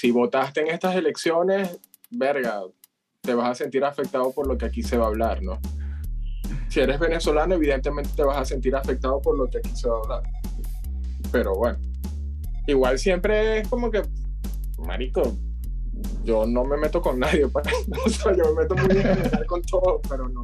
si 0.00 0.10
votaste 0.12 0.62
en 0.62 0.68
estas 0.68 0.96
elecciones, 0.96 1.78
verga, 2.10 2.62
te 3.20 3.34
vas 3.34 3.50
a 3.50 3.54
sentir 3.54 3.84
afectado 3.84 4.32
por 4.32 4.46
lo 4.46 4.56
que 4.56 4.64
aquí 4.64 4.82
se 4.82 4.96
va 4.96 5.04
a 5.04 5.08
hablar, 5.08 5.42
¿no? 5.42 5.58
Si 6.70 6.80
eres 6.80 6.98
venezolano, 6.98 7.54
evidentemente 7.54 8.08
te 8.16 8.22
vas 8.22 8.38
a 8.38 8.44
sentir 8.46 8.74
afectado 8.74 9.20
por 9.20 9.36
lo 9.36 9.46
que 9.50 9.58
aquí 9.58 9.76
se 9.76 9.90
va 9.90 9.96
a 9.96 10.00
hablar. 10.00 10.22
Pero 11.30 11.54
bueno, 11.54 11.78
igual 12.66 12.98
siempre 12.98 13.58
es 13.58 13.68
como 13.68 13.90
que, 13.90 14.00
marico, 14.78 15.36
yo 16.24 16.46
no 16.46 16.64
me 16.64 16.78
meto 16.78 17.02
con 17.02 17.18
nadie, 17.18 17.46
pues. 17.48 17.66
o 18.06 18.08
sea, 18.08 18.34
yo 18.34 18.54
me 18.54 18.62
meto 18.62 18.74
muy 18.76 18.88
bien 18.88 19.06
con 19.46 19.60
todo, 19.60 20.00
pero 20.08 20.30
no. 20.30 20.40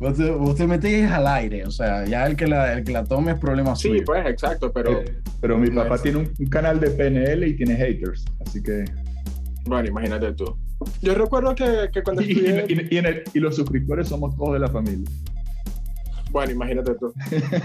Vos 0.00 0.56
te, 0.56 0.66
metes 0.66 1.08
al 1.08 1.28
aire, 1.28 1.64
o 1.64 1.70
sea, 1.70 2.04
ya 2.04 2.26
el 2.26 2.34
que 2.34 2.48
la, 2.48 2.72
el 2.72 2.82
que 2.82 2.90
la 2.90 3.04
tome 3.04 3.30
es 3.30 3.38
problema 3.38 3.76
sí, 3.76 3.86
suyo. 3.86 4.00
Sí, 4.00 4.04
pues, 4.04 4.26
exacto, 4.26 4.72
pero... 4.72 4.90
Eh, 5.00 5.22
pero 5.40 5.56
mi 5.58 5.70
papá 5.70 5.98
tiene 5.98 6.18
un, 6.18 6.46
canal 6.46 6.80
de 6.80 6.90
PNL 6.90 7.46
y 7.46 7.56
tiene 7.56 7.76
haters, 7.76 8.24
así 8.52 8.62
que... 8.62 8.84
Bueno, 9.64 9.88
imagínate 9.88 10.32
tú. 10.34 10.56
Yo 11.00 11.14
recuerdo 11.14 11.54
que, 11.54 11.88
que 11.92 12.02
cuando 12.02 12.20
y, 12.26 12.32
y, 12.32 13.02
y, 13.34 13.40
los 13.40 13.56
suscriptores 13.56 14.08
somos 14.08 14.36
todos 14.36 14.54
de 14.54 14.58
la 14.58 14.68
familia. 14.68 15.08
Bueno, 16.30 16.52
imagínate 16.52 16.94
tú. 16.96 17.14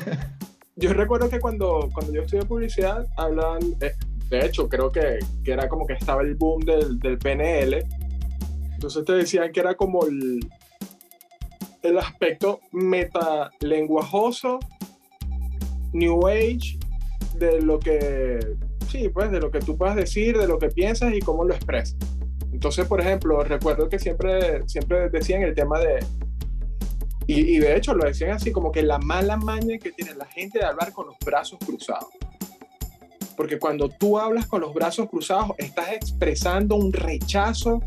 yo 0.78 0.94
recuerdo 0.94 1.30
que 1.30 1.40
cuando, 1.40 1.90
cuando 1.94 2.14
yo 2.14 2.22
estudié 2.22 2.46
publicidad, 2.46 3.06
hablan, 3.18 3.60
eh, 3.82 3.94
de 4.30 4.46
hecho, 4.46 4.70
creo 4.70 4.92
que, 4.92 5.20
que, 5.44 5.52
era 5.52 5.68
como 5.68 5.86
que 5.86 5.94
estaba 5.94 6.22
el 6.22 6.36
boom 6.36 6.62
del, 6.62 7.00
del 7.00 7.18
PNL. 7.18 7.84
Entonces 8.74 9.04
te 9.04 9.14
decían 9.14 9.52
que 9.52 9.60
era 9.60 9.74
como 9.74 10.06
el, 10.06 10.40
el 11.82 11.98
aspecto 11.98 12.62
metalenguajoso, 12.72 14.60
New 15.94 16.28
Age, 16.28 16.78
de 17.40 17.62
lo 17.62 17.80
que, 17.80 18.40
sí, 18.88 19.10
pues 19.10 19.32
de 19.32 19.40
lo 19.40 19.52
que 19.52 19.60
tú 19.60 19.78
puedas 19.78 19.96
decir, 19.96 20.38
de 20.38 20.48
lo 20.48 20.58
que 20.58 20.70
piensas 20.70 21.14
y 21.14 21.20
cómo 21.20 21.44
lo 21.44 21.54
expresas. 21.54 21.96
Entonces, 22.52 22.88
por 22.88 23.02
ejemplo, 23.02 23.44
recuerdo 23.44 23.88
que 23.90 24.00
siempre, 24.00 24.68
siempre 24.68 25.10
decían 25.10 25.44
el 25.44 25.54
tema 25.54 25.80
de, 25.80 26.00
y, 27.28 27.56
y, 27.56 27.60
de 27.60 27.76
hecho 27.76 27.94
lo 27.94 28.06
decían 28.06 28.32
así, 28.32 28.52
como 28.52 28.72
que 28.72 28.82
la 28.82 29.00
mala 29.00 29.36
maña 29.36 29.78
que 29.78 29.92
tiene 29.92 30.16
la 30.16 30.26
gente 30.26 30.60
de 30.60 30.66
hablar 30.66 30.94
con 30.94 31.08
los 31.08 31.16
brazos 31.26 31.60
cruzados. 31.66 32.10
Porque 33.36 33.60
cuando 33.60 33.90
tú 33.90 34.18
hablas 34.18 34.48
con 34.48 34.62
los 34.62 34.74
brazos 34.74 35.10
cruzados, 35.10 35.52
estás 35.58 35.92
expresando 35.92 36.76
un 36.76 36.94
rechazo 36.94 37.82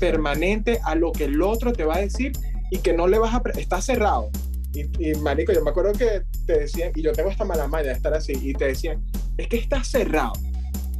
permanente 0.00 0.80
a 0.82 0.94
lo 0.94 1.12
que 1.12 1.24
el 1.24 1.42
otro 1.42 1.72
te 1.72 1.84
va 1.84 1.96
a 1.96 2.00
decir 2.00 2.32
y 2.70 2.78
que 2.78 2.94
no 2.94 3.06
le 3.06 3.18
vas 3.18 3.34
a... 3.34 3.42
Está 3.56 3.80
cerrado. 3.82 4.30
Y, 4.72 5.10
y, 5.10 5.14
marico, 5.16 5.52
yo 5.52 5.62
me 5.62 5.70
acuerdo 5.70 5.92
que 5.92 6.22
te 6.46 6.60
decían, 6.60 6.92
y 6.94 7.02
yo 7.02 7.12
tengo 7.12 7.30
esta 7.30 7.44
mala 7.44 7.66
maña 7.66 7.88
de 7.88 7.94
estar 7.94 8.14
así, 8.14 8.32
y 8.40 8.52
te 8.54 8.66
decían, 8.66 9.04
es 9.36 9.48
que 9.48 9.56
está 9.56 9.82
cerrado. 9.82 10.32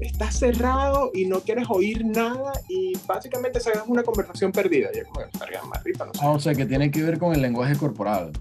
Está 0.01 0.31
cerrado 0.31 1.11
y 1.13 1.27
no 1.27 1.41
quieres 1.41 1.67
oír 1.69 2.07
nada 2.07 2.53
y 2.71 2.95
básicamente 3.07 3.61
se 3.61 3.71
una 3.87 4.03
conversación 4.03 4.51
perdida. 4.51 4.89
Y 4.95 4.99
es 4.99 5.05
como, 5.05 5.27
marico, 5.69 6.07
no 6.07 6.15
sé. 6.15 6.21
Ah, 6.23 6.31
o 6.31 6.41
sea, 6.41 6.55
que 6.55 6.65
tiene 6.65 6.91
que 6.91 7.03
ver 7.03 7.19
con 7.19 7.35
el 7.35 7.43
lenguaje 7.43 7.77
corporal. 7.77 8.33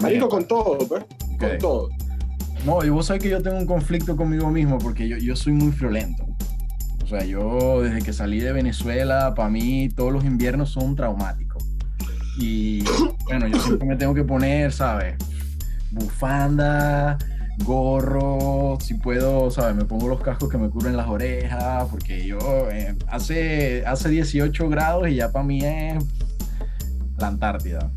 marico, 0.00 0.28
con 0.28 0.46
todo, 0.48 0.78
pues. 0.88 1.04
Con 1.38 1.58
todo. 1.58 1.88
No, 2.64 2.84
y 2.84 2.88
vos 2.88 3.06
sabés 3.06 3.22
que 3.22 3.28
yo 3.28 3.40
tengo 3.40 3.58
un 3.58 3.66
conflicto 3.66 4.16
conmigo 4.16 4.50
mismo 4.50 4.78
porque 4.78 5.06
yo, 5.06 5.16
yo 5.18 5.36
soy 5.36 5.52
muy 5.52 5.70
friolento. 5.70 6.26
O 7.04 7.06
sea, 7.06 7.24
yo 7.24 7.82
desde 7.82 8.02
que 8.02 8.12
salí 8.12 8.40
de 8.40 8.50
Venezuela, 8.52 9.34
para 9.36 9.48
mí 9.48 9.88
todos 9.90 10.12
los 10.12 10.24
inviernos 10.24 10.70
son 10.70 10.96
traumáticos. 10.96 11.55
Y 12.38 12.84
bueno, 13.24 13.46
yo 13.46 13.60
siempre 13.60 13.88
me 13.88 13.96
tengo 13.96 14.14
que 14.14 14.24
poner, 14.24 14.72
¿sabes? 14.72 15.16
Bufanda, 15.90 17.16
gorro, 17.64 18.78
si 18.80 18.94
puedo, 18.94 19.50
¿sabes? 19.50 19.74
Me 19.74 19.84
pongo 19.84 20.08
los 20.08 20.20
cascos 20.20 20.50
que 20.50 20.58
me 20.58 20.68
cubren 20.68 20.96
las 20.96 21.08
orejas, 21.08 21.86
porque 21.90 22.26
yo 22.26 22.38
eh, 22.70 22.94
hace, 23.08 23.84
hace 23.86 24.08
18 24.10 24.68
grados 24.68 25.08
y 25.08 25.16
ya 25.16 25.32
para 25.32 25.44
mí 25.44 25.64
es 25.64 26.04
la 27.16 27.28
Antártida. 27.28 27.90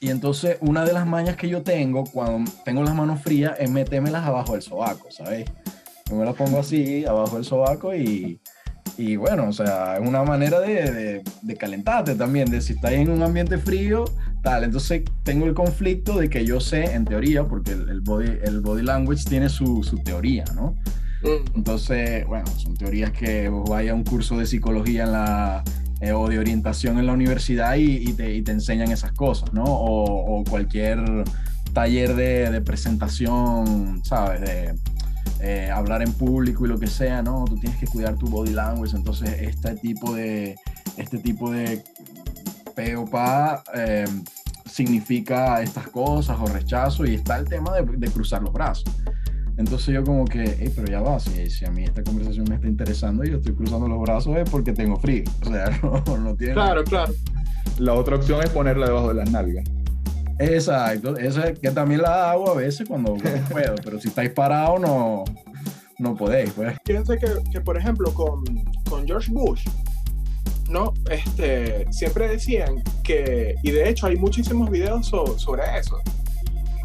Y 0.00 0.10
entonces 0.10 0.58
una 0.60 0.84
de 0.84 0.92
las 0.92 1.06
mañas 1.06 1.36
que 1.36 1.48
yo 1.48 1.62
tengo 1.62 2.04
cuando 2.04 2.50
tengo 2.64 2.82
las 2.82 2.94
manos 2.94 3.22
frías 3.22 3.54
es 3.60 3.70
metérmelas 3.70 4.24
abajo 4.26 4.54
del 4.54 4.62
sobaco, 4.62 5.08
¿sabes? 5.12 5.48
Yo 6.10 6.16
me 6.16 6.24
las 6.24 6.34
pongo 6.34 6.58
así, 6.58 7.04
abajo 7.04 7.36
del 7.36 7.44
sobaco 7.44 7.94
y, 7.94 8.40
y 8.98 9.16
bueno, 9.16 9.48
o 9.48 9.52
sea, 9.52 9.96
es 9.96 10.06
una 10.06 10.22
manera 10.22 10.60
de, 10.60 11.22
de, 11.42 11.56
calentarte 11.56 12.14
también, 12.14 12.50
de 12.50 12.60
si 12.60 12.74
estás 12.74 12.92
en 12.92 13.10
un 13.10 13.22
ambiente 13.22 13.58
frío, 13.58 14.04
tal. 14.42 14.64
Entonces 14.64 15.02
tengo 15.22 15.46
el 15.46 15.54
conflicto 15.54 16.18
de 16.18 16.28
que 16.28 16.44
yo 16.44 16.60
sé, 16.60 16.94
en 16.94 17.04
teoría, 17.04 17.44
porque 17.44 17.72
el, 17.72 18.00
body, 18.00 18.38
el 18.42 18.60
body 18.60 18.82
language 18.82 19.24
tiene 19.24 19.48
su, 19.48 19.82
su 19.82 19.98
teoría, 19.98 20.44
¿no? 20.54 20.76
Mm. 21.22 21.56
Entonces, 21.56 22.26
bueno, 22.26 22.46
son 22.56 22.76
teorías 22.76 23.12
que 23.12 23.48
vos 23.48 23.68
vayas 23.68 23.92
a 23.92 23.94
un 23.94 24.04
curso 24.04 24.38
de 24.38 24.46
psicología 24.46 25.04
en 25.04 25.12
la, 25.12 25.64
eh, 26.00 26.12
o 26.12 26.28
de 26.28 26.38
orientación 26.38 26.98
en 26.98 27.06
la 27.06 27.12
universidad 27.12 27.76
y, 27.76 28.08
y, 28.08 28.12
te, 28.12 28.34
y, 28.34 28.42
te, 28.42 28.52
enseñan 28.52 28.90
esas 28.90 29.12
cosas, 29.12 29.52
¿no? 29.52 29.64
O, 29.64 30.40
o 30.40 30.44
cualquier 30.44 31.02
taller 31.72 32.14
de, 32.14 32.50
de 32.50 32.60
presentación, 32.60 34.02
¿sabes? 34.04 34.40
De, 34.40 34.74
eh, 35.42 35.70
hablar 35.70 36.02
en 36.02 36.12
público 36.12 36.64
y 36.64 36.68
lo 36.68 36.78
que 36.78 36.86
sea, 36.86 37.20
¿no? 37.20 37.44
Tú 37.44 37.56
tienes 37.56 37.78
que 37.78 37.86
cuidar 37.86 38.16
tu 38.16 38.26
body 38.26 38.52
language, 38.52 38.96
entonces 38.96 39.28
este 39.40 39.74
tipo 39.74 40.14
de, 40.14 40.56
este 40.96 41.18
tipo 41.18 41.50
de 41.50 41.82
POPA 42.76 43.64
eh, 43.74 44.06
significa 44.64 45.60
estas 45.60 45.88
cosas 45.88 46.38
o 46.40 46.46
rechazo 46.46 47.04
y 47.04 47.14
está 47.14 47.38
el 47.38 47.48
tema 47.48 47.74
de, 47.74 47.82
de 47.84 48.08
cruzar 48.10 48.40
los 48.42 48.52
brazos. 48.52 48.84
Entonces 49.56 49.94
yo 49.94 50.02
como 50.04 50.24
que, 50.24 50.56
hey, 50.58 50.72
pero 50.74 50.88
ya 50.88 51.00
va, 51.00 51.20
si, 51.20 51.50
si, 51.50 51.64
a 51.64 51.70
mí 51.70 51.84
esta 51.84 52.02
conversación 52.02 52.46
me 52.48 52.54
está 52.54 52.68
interesando 52.68 53.24
y 53.24 53.30
yo 53.30 53.36
estoy 53.36 53.54
cruzando 53.54 53.86
los 53.86 54.00
brazos 54.00 54.36
es 54.36 54.48
porque 54.48 54.72
tengo 54.72 54.96
frío. 54.96 55.24
O 55.46 55.50
sea, 55.50 55.78
no, 55.82 56.18
no 56.18 56.34
tiene... 56.36 56.54
Claro, 56.54 56.84
claro. 56.84 57.12
La 57.78 57.94
otra 57.94 58.16
opción 58.16 58.42
es 58.42 58.50
ponerla 58.50 58.86
debajo 58.86 59.08
de 59.08 59.14
las 59.14 59.30
nalgas. 59.30 59.68
Exacto, 60.42 61.16
eso 61.16 61.42
es 61.44 61.58
que 61.58 61.70
también 61.70 62.02
la 62.02 62.32
hago 62.32 62.50
a 62.50 62.54
veces 62.54 62.88
cuando, 62.88 63.14
puedo, 63.50 63.74
pero 63.84 64.00
si 64.00 64.08
estáis 64.08 64.30
parados 64.30 64.80
no, 64.80 65.24
no 65.98 66.16
podéis. 66.16 66.50
Pues. 66.52 66.76
Fíjense 66.84 67.16
que, 67.18 67.28
que, 67.50 67.60
por 67.60 67.78
ejemplo, 67.78 68.12
con, 68.12 68.44
con 68.88 69.06
George 69.06 69.30
Bush, 69.30 69.64
¿no? 70.68 70.92
Este, 71.10 71.86
siempre 71.92 72.28
decían 72.28 72.82
que, 73.04 73.54
y 73.62 73.70
de 73.70 73.88
hecho 73.88 74.06
hay 74.06 74.16
muchísimos 74.16 74.68
videos 74.68 75.06
sobre 75.06 75.62
eso, 75.78 76.00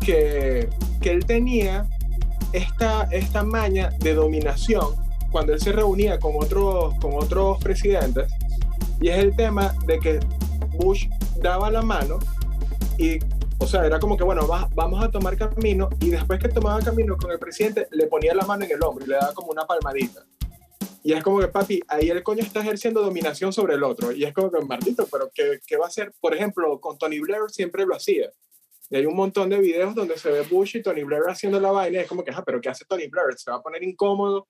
que, 0.02 0.70
que 1.02 1.12
él 1.12 1.26
tenía 1.26 1.86
esta, 2.54 3.04
esta 3.12 3.44
maña 3.44 3.90
de 4.00 4.14
dominación 4.14 4.96
cuando 5.32 5.54
él 5.54 5.60
se 5.60 5.72
reunía 5.72 6.20
con 6.20 6.34
otros, 6.38 6.94
con 7.00 7.14
otros 7.16 7.58
presidentes, 7.60 8.32
y 9.02 9.10
es 9.10 9.18
el 9.18 9.36
tema 9.36 9.74
de 9.86 10.00
que 10.00 10.20
Bush 10.78 11.08
daba 11.42 11.70
la 11.70 11.82
mano 11.82 12.20
y 12.98 13.20
o 13.60 13.68
sea, 13.68 13.86
era 13.86 14.00
como 14.00 14.16
que, 14.16 14.24
bueno, 14.24 14.48
vamos 14.76 15.04
a 15.04 15.10
tomar 15.10 15.38
camino 15.38 15.90
y 16.00 16.10
después 16.10 16.40
que 16.40 16.50
tomaba 16.50 16.80
camino 16.82 17.18
con 17.18 17.32
el 17.32 17.40
presidente, 17.40 17.88
le 17.92 18.08
ponía 18.08 18.34
la 18.34 18.46
mano 18.46 18.66
en 18.66 18.72
el 18.72 18.84
hombro 18.84 19.04
y 19.04 19.10
le 19.10 19.16
daba 19.16 19.34
como 19.34 19.52
una 19.52 19.66
palmadita. 19.66 20.26
Y 21.04 21.14
es 21.14 21.24
como 21.24 21.40
que, 21.40 21.48
papi, 21.48 21.82
ahí 21.88 22.10
el 22.10 22.22
coño 22.22 22.44
está 22.44 22.60
ejerciendo 22.60 23.02
dominación 23.02 23.54
sobre 23.54 23.76
el 23.76 23.84
otro. 23.84 24.12
Y 24.12 24.26
es 24.26 24.34
como 24.34 24.52
que, 24.52 24.60
maldito, 24.60 25.08
pero 25.12 25.32
¿qué, 25.34 25.60
qué 25.66 25.78
va 25.78 25.86
a 25.86 25.88
hacer? 25.88 26.12
Por 26.20 26.36
ejemplo, 26.36 26.80
con 26.82 26.98
Tony 26.98 27.20
Blair 27.20 27.44
siempre 27.50 27.86
lo 27.86 27.96
hacía. 27.96 28.30
Y 28.90 28.98
hay 28.98 29.06
un 29.06 29.16
montón 29.16 29.50
de 29.50 29.58
videos 29.58 29.96
donde 29.96 30.18
se 30.18 30.30
ve 30.30 30.42
Bush 30.42 30.78
y 30.78 30.82
Tony 30.82 31.04
Blair 31.04 31.24
haciendo 31.28 31.60
la 31.60 31.72
vaina. 31.72 32.00
Y 32.00 32.02
es 32.02 32.08
como 32.08 32.24
que, 32.24 32.32
ah, 32.32 32.44
pero 32.46 32.60
¿qué 32.60 32.70
hace 32.70 32.86
Tony 32.86 33.08
Blair? 33.08 33.38
Se 33.38 33.50
va 33.50 33.58
a 33.58 33.62
poner 33.62 33.84
incómodo 33.84 34.48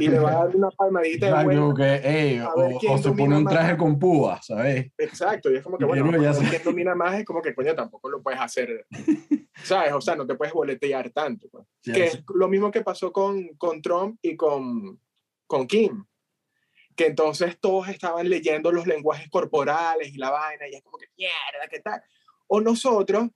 y 0.00 0.08
le 0.08 0.18
va 0.18 0.30
a 0.30 0.46
dar 0.46 0.56
una 0.56 0.70
palmadita 0.76 1.26
de 1.26 1.44
vuelta. 1.44 2.00
Que, 2.02 2.42
o, 2.42 2.92
o 2.92 2.98
se 2.98 3.12
pone 3.12 3.36
un 3.36 3.46
traje 3.46 3.76
con 3.76 3.98
púas, 3.98 4.46
¿sabes? 4.46 4.90
Exacto, 4.98 5.50
y 5.50 5.56
es 5.56 5.62
como 5.62 5.78
que, 5.78 5.84
bueno, 5.84 6.10
no, 6.10 6.22
ya 6.22 6.32
quien 6.32 6.62
domina 6.64 6.94
más 6.94 7.18
es 7.18 7.24
como 7.24 7.40
que, 7.40 7.54
coño, 7.54 7.74
tampoco 7.74 8.10
lo 8.10 8.22
puedes 8.22 8.40
hacer, 8.40 8.86
¿sabes? 9.62 9.92
O 9.92 10.00
sea, 10.00 10.16
no 10.16 10.26
te 10.26 10.34
puedes 10.34 10.52
boletear 10.52 11.10
tanto. 11.10 11.48
Pues. 11.50 11.66
que 11.82 12.04
es 12.04 12.22
lo 12.34 12.48
mismo 12.48 12.70
que 12.70 12.82
pasó 12.82 13.12
con, 13.12 13.48
con 13.56 13.80
Trump 13.80 14.18
y 14.22 14.36
con, 14.36 15.00
con 15.46 15.66
Kim. 15.66 16.04
Que 16.94 17.06
entonces 17.06 17.58
todos 17.60 17.88
estaban 17.88 18.28
leyendo 18.28 18.72
los 18.72 18.86
lenguajes 18.86 19.28
corporales 19.28 20.08
y 20.08 20.16
la 20.16 20.30
vaina, 20.30 20.66
y 20.66 20.74
es 20.74 20.82
como 20.82 20.96
que, 20.96 21.06
mierda, 21.16 21.68
¿qué 21.70 21.80
tal? 21.80 22.02
O 22.46 22.60
nosotros, 22.60 23.28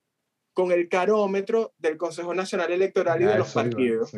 con 0.51 0.71
el 0.71 0.89
carómetro 0.89 1.73
del 1.77 1.95
Consejo 1.95 2.33
Nacional 2.33 2.71
Electoral 2.71 3.21
y 3.21 3.25
de 3.25 3.37
los 3.37 3.53
partidos 3.53 4.11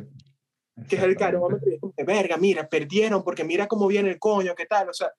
que 0.87 0.95
es 0.95 1.03
el 1.03 1.15
carómetro, 1.15 1.82
verga, 2.03 2.37
mira, 2.37 2.67
perdieron 2.67 3.23
porque 3.23 3.43
mira 3.43 3.67
cómo 3.67 3.87
viene 3.87 4.09
el 4.09 4.19
coño, 4.19 4.55
qué 4.55 4.65
tal. 4.65 4.89
O 4.89 4.93
sea, 4.93 5.11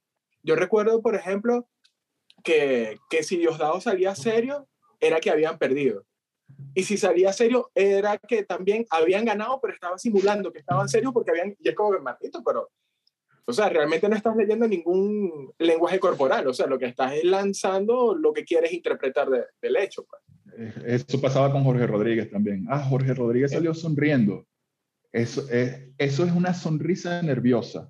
yo 0.42 0.56
recuerdo, 0.56 1.00
por 1.02 1.14
ejemplo, 1.14 1.68
que, 2.42 2.98
que 3.10 3.22
si 3.22 3.36
Diosdado 3.36 3.80
salía 3.80 4.14
serio, 4.14 4.68
era 5.00 5.20
que 5.20 5.30
habían 5.30 5.58
perdido. 5.58 6.04
Y 6.74 6.84
si 6.84 6.96
salía 6.96 7.32
serio, 7.32 7.70
era 7.74 8.18
que 8.18 8.44
también 8.44 8.84
habían 8.90 9.24
ganado, 9.24 9.60
pero 9.60 9.74
estaba 9.74 9.98
simulando 9.98 10.52
que 10.52 10.58
estaban 10.58 10.88
serios 10.88 11.12
porque 11.12 11.30
habían, 11.30 11.56
y 11.58 11.68
es 11.68 11.74
como 11.74 11.92
que, 11.92 12.00
Martito, 12.00 12.42
pero, 12.44 12.70
o 13.46 13.52
sea, 13.52 13.68
realmente 13.68 14.08
no 14.08 14.16
estás 14.16 14.36
leyendo 14.36 14.66
ningún 14.66 15.52
lenguaje 15.58 15.98
corporal, 15.98 16.46
o 16.46 16.54
sea, 16.54 16.66
lo 16.66 16.78
que 16.78 16.86
estás 16.86 17.14
es 17.14 17.24
lanzando 17.24 18.14
lo 18.14 18.32
que 18.32 18.44
quieres 18.44 18.72
interpretar 18.72 19.28
del 19.60 19.76
hecho. 19.76 20.04
Pues. 20.04 20.22
Eh, 20.56 20.72
eso 20.86 21.20
pasaba 21.20 21.50
con 21.50 21.64
Jorge 21.64 21.86
Rodríguez 21.86 22.30
también. 22.30 22.66
Ah, 22.68 22.80
Jorge 22.80 23.14
Rodríguez 23.14 23.52
salió 23.52 23.74
sonriendo. 23.74 24.46
Eso 25.14 25.48
es, 25.48 25.92
eso 25.96 26.24
es 26.24 26.32
una 26.32 26.52
sonrisa 26.52 27.22
nerviosa. 27.22 27.88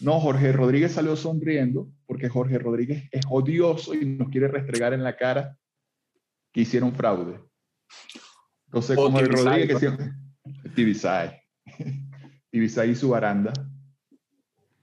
No, 0.00 0.18
Jorge 0.20 0.52
Rodríguez 0.52 0.92
salió 0.92 1.14
sonriendo 1.16 1.92
porque 2.06 2.30
Jorge 2.30 2.58
Rodríguez 2.58 3.06
es 3.12 3.26
odioso 3.28 3.92
y 3.92 4.06
nos 4.06 4.30
quiere 4.30 4.48
restregar 4.48 4.94
en 4.94 5.04
la 5.04 5.18
cara 5.18 5.58
que 6.50 6.62
hicieron 6.62 6.94
fraude. 6.94 7.38
Entonces, 8.68 8.96
como 8.96 9.20
el 9.20 9.28
Rodríguez 9.28 9.68
que 9.68 9.78
siempre... 9.78 10.12
Tibisay. 10.74 11.42
Tibisay 12.50 12.90
y 12.90 12.94
su 12.94 13.10
baranda. 13.10 13.52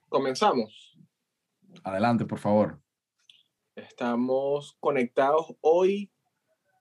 Comenzamos. 0.10 0.96
Adelante, 1.84 2.26
por 2.26 2.38
favor. 2.38 2.80
Estamos 3.76 4.78
conectados 4.80 5.56
hoy 5.62 6.12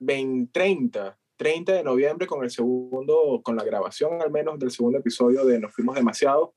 2030, 0.00 1.18
30 1.36 1.72
de 1.72 1.82
noviembre 1.82 2.26
con 2.26 2.44
el 2.44 2.50
segundo, 2.50 3.40
con 3.42 3.56
la 3.56 3.64
grabación 3.64 4.22
al 4.22 4.30
menos 4.30 4.58
del 4.58 4.70
segundo 4.70 4.98
episodio 4.98 5.44
de 5.44 5.58
Nos 5.58 5.74
Fuimos 5.74 5.96
Demasiado. 5.96 6.54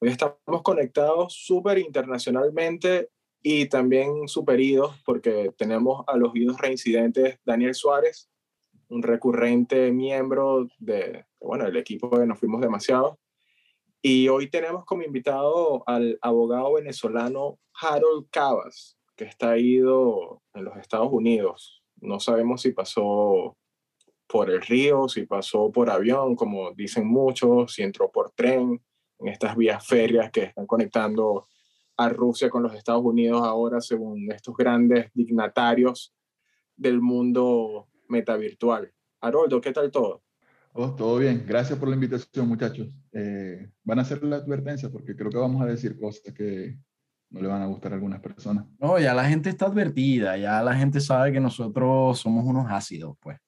Hoy 0.00 0.08
estamos 0.08 0.62
conectados 0.62 1.34
súper 1.34 1.78
internacionalmente 1.78 3.10
y 3.42 3.68
también 3.68 4.26
superidos 4.26 5.00
porque 5.04 5.52
tenemos 5.56 6.04
a 6.08 6.16
los 6.16 6.34
idos 6.34 6.60
reincidentes 6.60 7.38
Daniel 7.44 7.74
Suárez, 7.74 8.28
un 8.88 9.02
recurrente 9.02 9.92
miembro 9.92 10.66
de, 10.78 11.24
bueno, 11.40 11.66
el 11.66 11.76
equipo 11.76 12.18
de 12.18 12.26
Nos 12.26 12.40
Fuimos 12.40 12.60
Demasiado. 12.60 13.18
Y 14.02 14.28
hoy 14.28 14.50
tenemos 14.50 14.84
como 14.86 15.02
invitado 15.02 15.84
al 15.86 16.18
abogado 16.22 16.72
venezolano 16.72 17.58
Harold 17.80 18.28
Cavas, 18.30 18.98
que 19.14 19.24
está 19.24 19.56
ido 19.58 20.42
en 20.54 20.64
los 20.64 20.76
Estados 20.78 21.10
Unidos. 21.12 21.84
No 22.00 22.18
sabemos 22.18 22.62
si 22.62 22.72
pasó 22.72 23.58
por 24.30 24.50
el 24.50 24.60
río, 24.60 25.08
si 25.08 25.26
pasó 25.26 25.72
por 25.72 25.90
avión, 25.90 26.36
como 26.36 26.70
dicen 26.72 27.06
muchos, 27.06 27.74
si 27.74 27.82
entró 27.82 28.10
por 28.10 28.30
tren, 28.30 28.80
en 29.18 29.28
estas 29.28 29.56
vías 29.56 29.84
férreas 29.86 30.30
que 30.30 30.44
están 30.44 30.66
conectando 30.66 31.46
a 31.96 32.08
Rusia 32.08 32.48
con 32.48 32.62
los 32.62 32.74
Estados 32.74 33.02
Unidos 33.04 33.42
ahora, 33.42 33.80
según 33.80 34.30
estos 34.32 34.56
grandes 34.56 35.10
dignatarios 35.12 36.14
del 36.76 37.00
mundo 37.00 37.88
metavirtual. 38.08 38.92
Haroldo, 39.20 39.60
¿qué 39.60 39.72
tal 39.72 39.90
todo? 39.90 40.22
Oh, 40.72 40.94
todo 40.94 41.18
bien, 41.18 41.44
gracias 41.46 41.78
por 41.78 41.88
la 41.88 41.96
invitación 41.96 42.48
muchachos. 42.48 42.88
Eh, 43.12 43.68
van 43.82 43.98
a 43.98 44.02
hacer 44.02 44.22
la 44.22 44.36
advertencia 44.36 44.88
porque 44.88 45.16
creo 45.16 45.30
que 45.30 45.38
vamos 45.38 45.60
a 45.60 45.66
decir 45.66 45.98
cosas 45.98 46.32
que 46.32 46.78
no 47.30 47.42
le 47.42 47.48
van 47.48 47.62
a 47.62 47.66
gustar 47.66 47.92
a 47.92 47.96
algunas 47.96 48.20
personas. 48.20 48.66
No, 48.78 48.98
ya 48.98 49.12
la 49.12 49.24
gente 49.24 49.50
está 49.50 49.66
advertida, 49.66 50.36
ya 50.38 50.62
la 50.62 50.74
gente 50.76 51.00
sabe 51.00 51.32
que 51.32 51.40
nosotros 51.40 52.18
somos 52.18 52.44
unos 52.46 52.70
ácidos, 52.70 53.16
pues. 53.20 53.38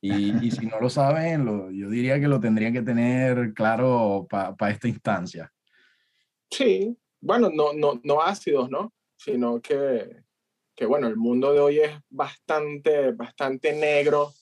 Y, 0.00 0.46
y 0.46 0.50
si 0.50 0.66
no 0.66 0.80
lo 0.80 0.88
saben, 0.88 1.44
lo, 1.44 1.70
yo 1.70 1.90
diría 1.90 2.20
que 2.20 2.28
lo 2.28 2.38
tendrían 2.38 2.72
que 2.72 2.82
tener 2.82 3.52
claro 3.52 4.26
para 4.28 4.70
esta 4.70 4.88
instancia. 4.88 5.52
Sí, 6.50 6.96
bueno, 7.20 7.50
no, 7.52 7.72
no, 7.72 8.00
no 8.04 8.22
ácidos, 8.22 8.70
¿no? 8.70 8.92
Sino 9.16 9.60
que, 9.60 10.22
que, 10.74 10.86
bueno, 10.86 11.08
el 11.08 11.16
mundo 11.16 11.52
de 11.52 11.60
hoy 11.60 11.78
es 11.80 11.92
bastante, 12.08 13.12
bastante 13.12 13.72
negro. 13.72 14.32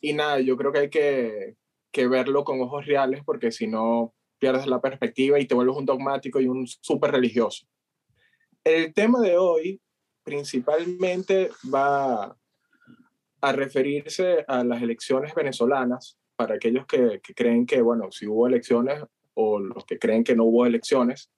Y 0.00 0.12
nada, 0.12 0.40
yo 0.40 0.56
creo 0.56 0.72
que 0.72 0.78
hay 0.78 0.90
que, 0.90 1.56
que 1.90 2.06
verlo 2.06 2.44
con 2.44 2.60
ojos 2.60 2.84
reales 2.84 3.22
porque 3.24 3.50
si 3.50 3.66
no 3.66 4.14
pierdes 4.38 4.66
la 4.66 4.82
perspectiva 4.82 5.40
y 5.40 5.46
te 5.46 5.54
vuelves 5.54 5.76
un 5.76 5.86
dogmático 5.86 6.40
y 6.40 6.46
un 6.46 6.66
súper 6.66 7.12
religioso. 7.12 7.66
El 8.62 8.92
tema 8.92 9.20
de 9.20 9.38
hoy 9.38 9.80
principalmente 10.22 11.50
va 11.72 12.36
a 13.46 13.52
referirse 13.52 14.44
a 14.48 14.64
las 14.64 14.82
elecciones 14.82 15.32
venezolanas, 15.32 16.18
para 16.34 16.56
aquellos 16.56 16.84
que, 16.84 17.20
que, 17.22 17.32
creen 17.32 17.64
que, 17.64 17.80
bueno, 17.80 18.10
si 18.10 18.26
hubo 18.26 18.48
elecciones 18.48 19.04
o 19.34 19.60
los 19.60 19.84
que 19.84 20.00
creen 20.00 20.24
que 20.24 20.34
no 20.34 20.44
hubo 20.46 20.66
elecciones, 20.66 21.30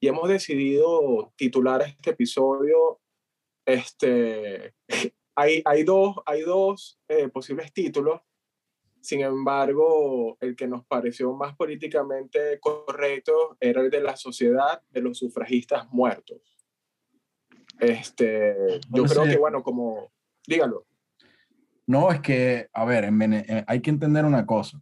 y 0.00 0.08
hemos 0.08 0.28
decidido 0.28 1.32
titular 1.36 1.82
este 1.82 2.10
episodio, 2.10 3.00
este, 3.64 4.74
hay, 5.36 5.62
hay 5.64 5.84
dos, 5.84 6.16
hay 6.26 6.42
dos 6.42 6.98
eh, 7.06 7.28
posibles 7.28 7.72
títulos, 7.72 8.20
sin 9.00 9.20
embargo, 9.20 10.36
el 10.40 10.56
que 10.56 10.66
nos 10.66 10.84
pareció 10.86 11.34
más 11.34 11.54
políticamente 11.54 12.58
correcto 12.58 13.56
era 13.60 13.80
el 13.80 13.90
de 13.90 14.00
la 14.00 14.16
sociedad 14.16 14.82
de 14.90 15.02
los 15.02 15.18
sufragistas 15.18 15.86
muertos. 15.92 16.40
Este, 17.78 18.80
yo 18.90 19.04
creo 19.04 19.22
que, 19.22 19.36
bueno, 19.36 19.62
como, 19.62 20.10
dígalo. 20.48 20.84
No, 21.86 22.10
es 22.10 22.20
que, 22.20 22.68
a 22.72 22.84
ver, 22.84 23.04
en 23.04 23.32
eh, 23.32 23.64
hay 23.66 23.80
que 23.80 23.90
entender 23.90 24.24
una 24.24 24.46
cosa. 24.46 24.80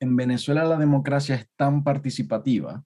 En 0.00 0.16
Venezuela 0.16 0.64
la 0.64 0.76
democracia 0.76 1.34
es 1.34 1.48
tan 1.56 1.84
participativa 1.84 2.84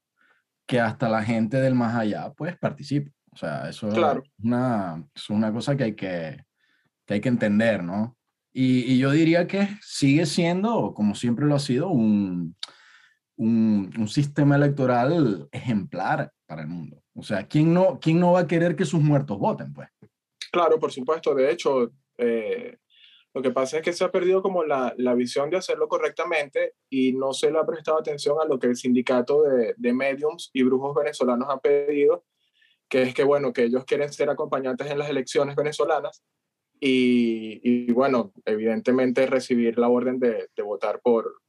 que 0.67 0.81
hasta 0.81 1.09
la 1.09 1.23
gente 1.23 1.61
del 1.61 1.75
más 1.75 1.95
allá, 1.95 2.33
pues, 2.33 2.57
participa. 2.59 3.11
O 3.33 3.37
sea, 3.37 3.69
eso 3.69 3.89
claro. 3.89 4.23
es, 4.25 4.45
una, 4.45 5.05
es 5.15 5.31
una 5.31 5.53
cosa 5.53 5.77
que 5.77 5.85
hay 5.85 5.95
que, 5.95 6.45
que 7.07 7.15
hay 7.15 7.21
que 7.21 7.29
entender, 7.29 7.83
¿no? 7.83 8.17
Y, 8.53 8.93
y, 8.93 8.99
yo 8.99 9.11
diría 9.11 9.47
que 9.47 9.69
sigue 9.81 10.27
siendo, 10.27 10.93
como 10.93 11.15
siempre 11.15 11.47
lo 11.47 11.55
ha 11.55 11.59
sido, 11.59 11.89
un, 11.89 12.55
un, 13.37 13.91
un 13.99 14.09
sistema 14.09 14.57
electoral 14.57 15.49
ejemplar 15.53 16.31
para 16.47 16.63
el 16.63 16.69
mundo. 16.69 17.03
O 17.15 17.23
sea, 17.23 17.47
¿quién 17.47 17.73
no, 17.73 17.99
¿quién 17.99 18.21
no 18.21 18.33
va 18.33 18.41
a 18.41 18.47
querer 18.47 18.77
que 18.77 18.85
sus 18.85 19.01
muertos 19.01 19.39
voten, 19.39 19.73
pues? 19.73 19.89
Claro, 20.51 20.79
por 20.79 20.93
supuesto. 20.93 21.35
De 21.35 21.51
hecho, 21.51 21.91
eh, 22.19 22.77
lo 23.35 23.41
que 23.41 23.51
pasa 23.51 23.79
es 23.79 23.83
que 23.83 23.93
se 23.93 24.05
ha 24.05 24.11
perdido 24.11 24.43
como 24.43 24.63
la, 24.63 24.95
la, 24.99 25.15
visión 25.15 25.49
de 25.49 25.57
hacerlo 25.57 25.89
correctamente 25.89 26.75
y 26.91 27.15
no 27.15 27.33
se 27.33 27.51
le 27.51 27.59
ha 27.59 27.65
prestado 27.65 27.99
atención 27.99 28.37
a 28.41 28.45
lo 28.45 28.59
que 28.59 28.67
el 28.67 28.77
sindicato 28.77 29.43
de, 29.43 29.75
de 29.77 29.93
mediums 29.95 30.51
y 30.53 30.63
brujos 30.63 30.95
venezolanos 30.95 31.49
ha 31.49 31.59
pedido, 31.59 32.25
que 32.91 33.03
es 33.03 33.15
que, 33.15 33.25
bueno, 33.25 33.55
que 33.55 33.65
ellos 33.65 33.85
quieren 33.87 34.13
ser 34.13 34.29
acompañantes 34.29 34.91
en 34.91 34.99
las 34.99 35.09
elecciones 35.09 35.57
venezolanas 35.57 36.23
y, 36.79 37.61
y 37.63 37.91
bueno, 37.93 38.35
evidentemente 38.45 39.27
recibir 39.27 39.79
la 39.79 39.89
orden 39.89 40.19
de, 40.19 40.49
de, 40.55 40.63
votar 40.63 41.01
por, 41.01 41.41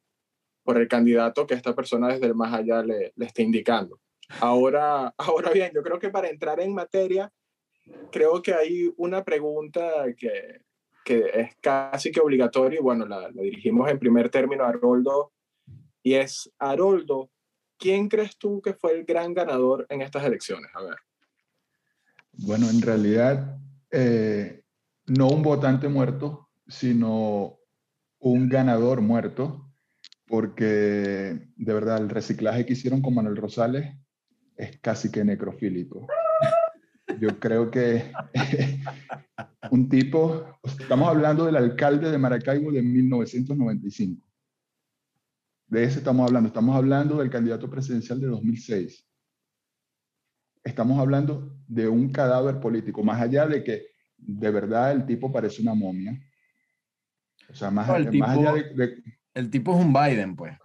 por 0.63 0.77
el 0.77 0.87
candidato 0.87 1.45
que 1.45 1.55
esta 1.55 1.75
persona 1.75 2.07
desde 2.07 2.27
el 2.27 2.35
más 2.35 2.53
allá 2.53 2.81
le, 2.81 3.11
le 3.13 3.25
está 3.25 3.41
indicando. 3.41 3.99
Ahora, 4.39 5.13
ahora 5.17 5.51
bien, 5.51 5.71
yo 5.75 5.83
creo 5.83 5.99
que 5.99 6.11
para 6.11 6.29
entrar 6.29 6.61
en 6.61 6.73
materia, 6.73 7.29
creo 8.09 8.41
que 8.41 8.53
hay 8.53 8.93
una 8.95 9.25
pregunta 9.25 10.05
que, 10.15 10.61
que 11.03 11.29
es 11.33 11.55
casi 11.61 12.11
que 12.11 12.19
obligatoria 12.19 12.79
y 12.79 12.83
bueno, 12.83 13.05
la, 13.05 13.29
dirigimos 13.29 13.89
en 13.89 13.99
primer 13.99 14.29
término 14.29 14.63
a 14.63 14.69
Haroldo 14.69 15.31
y 16.01 16.15
es, 16.15 16.51
Haroldo, 16.59 17.29
¿quién 17.77 18.09
crees 18.09 18.37
tú 18.37 18.61
que 18.61 18.73
fue 18.73 18.93
el 18.93 19.05
gran 19.05 19.33
ganador 19.33 19.85
en 19.89 20.01
estas 20.01 20.23
elecciones? 20.25 20.69
A 20.73 20.83
ver. 20.83 20.97
Bueno, 22.33 22.69
en 22.69 22.81
realidad, 22.81 23.57
eh, 23.91 24.63
no 25.07 25.29
un 25.29 25.41
votante 25.41 25.87
muerto, 25.87 26.49
sino 26.67 27.59
un 28.19 28.49
ganador 28.49 29.01
muerto, 29.01 29.69
porque 30.27 31.49
de 31.55 31.73
verdad 31.73 31.99
el 31.99 32.09
reciclaje 32.09 32.65
que 32.65 32.73
hicieron 32.73 33.01
con 33.01 33.13
Manuel 33.13 33.37
Rosales 33.37 33.95
es 34.57 34.79
casi 34.79 35.11
que 35.11 35.23
necrofílico. 35.23 36.07
Yo 37.19 37.39
creo 37.39 37.69
que 37.69 38.11
un 39.71 39.89
tipo, 39.89 40.59
estamos 40.79 41.07
hablando 41.07 41.45
del 41.45 41.57
alcalde 41.57 42.09
de 42.09 42.17
Maracaibo 42.17 42.71
de 42.71 42.81
1995. 42.81 44.21
De 45.67 45.83
ese 45.83 45.99
estamos 45.99 46.27
hablando. 46.27 46.47
Estamos 46.47 46.75
hablando 46.75 47.17
del 47.17 47.29
candidato 47.29 47.69
presidencial 47.69 48.19
de 48.21 48.27
2006. 48.27 49.05
Estamos 50.63 50.97
hablando 50.99 51.57
de 51.67 51.87
un 51.87 52.11
cadáver 52.11 52.59
político, 52.59 53.03
más 53.03 53.21
allá 53.21 53.47
de 53.47 53.63
que 53.63 53.87
de 54.17 54.51
verdad 54.51 54.91
el 54.93 55.05
tipo 55.05 55.31
parece 55.31 55.61
una 55.61 55.73
momia. 55.73 56.17
O 57.49 57.55
sea, 57.55 57.69
más, 57.69 57.87
no, 57.87 57.95
el 57.97 58.09
tipo, 58.09 58.25
más 58.25 58.37
allá 58.37 58.53
de, 58.53 58.73
de, 58.73 59.03
El 59.33 59.49
tipo 59.49 59.77
es 59.77 59.85
un 59.85 59.93
Biden, 59.93 60.35
pues. 60.35 60.57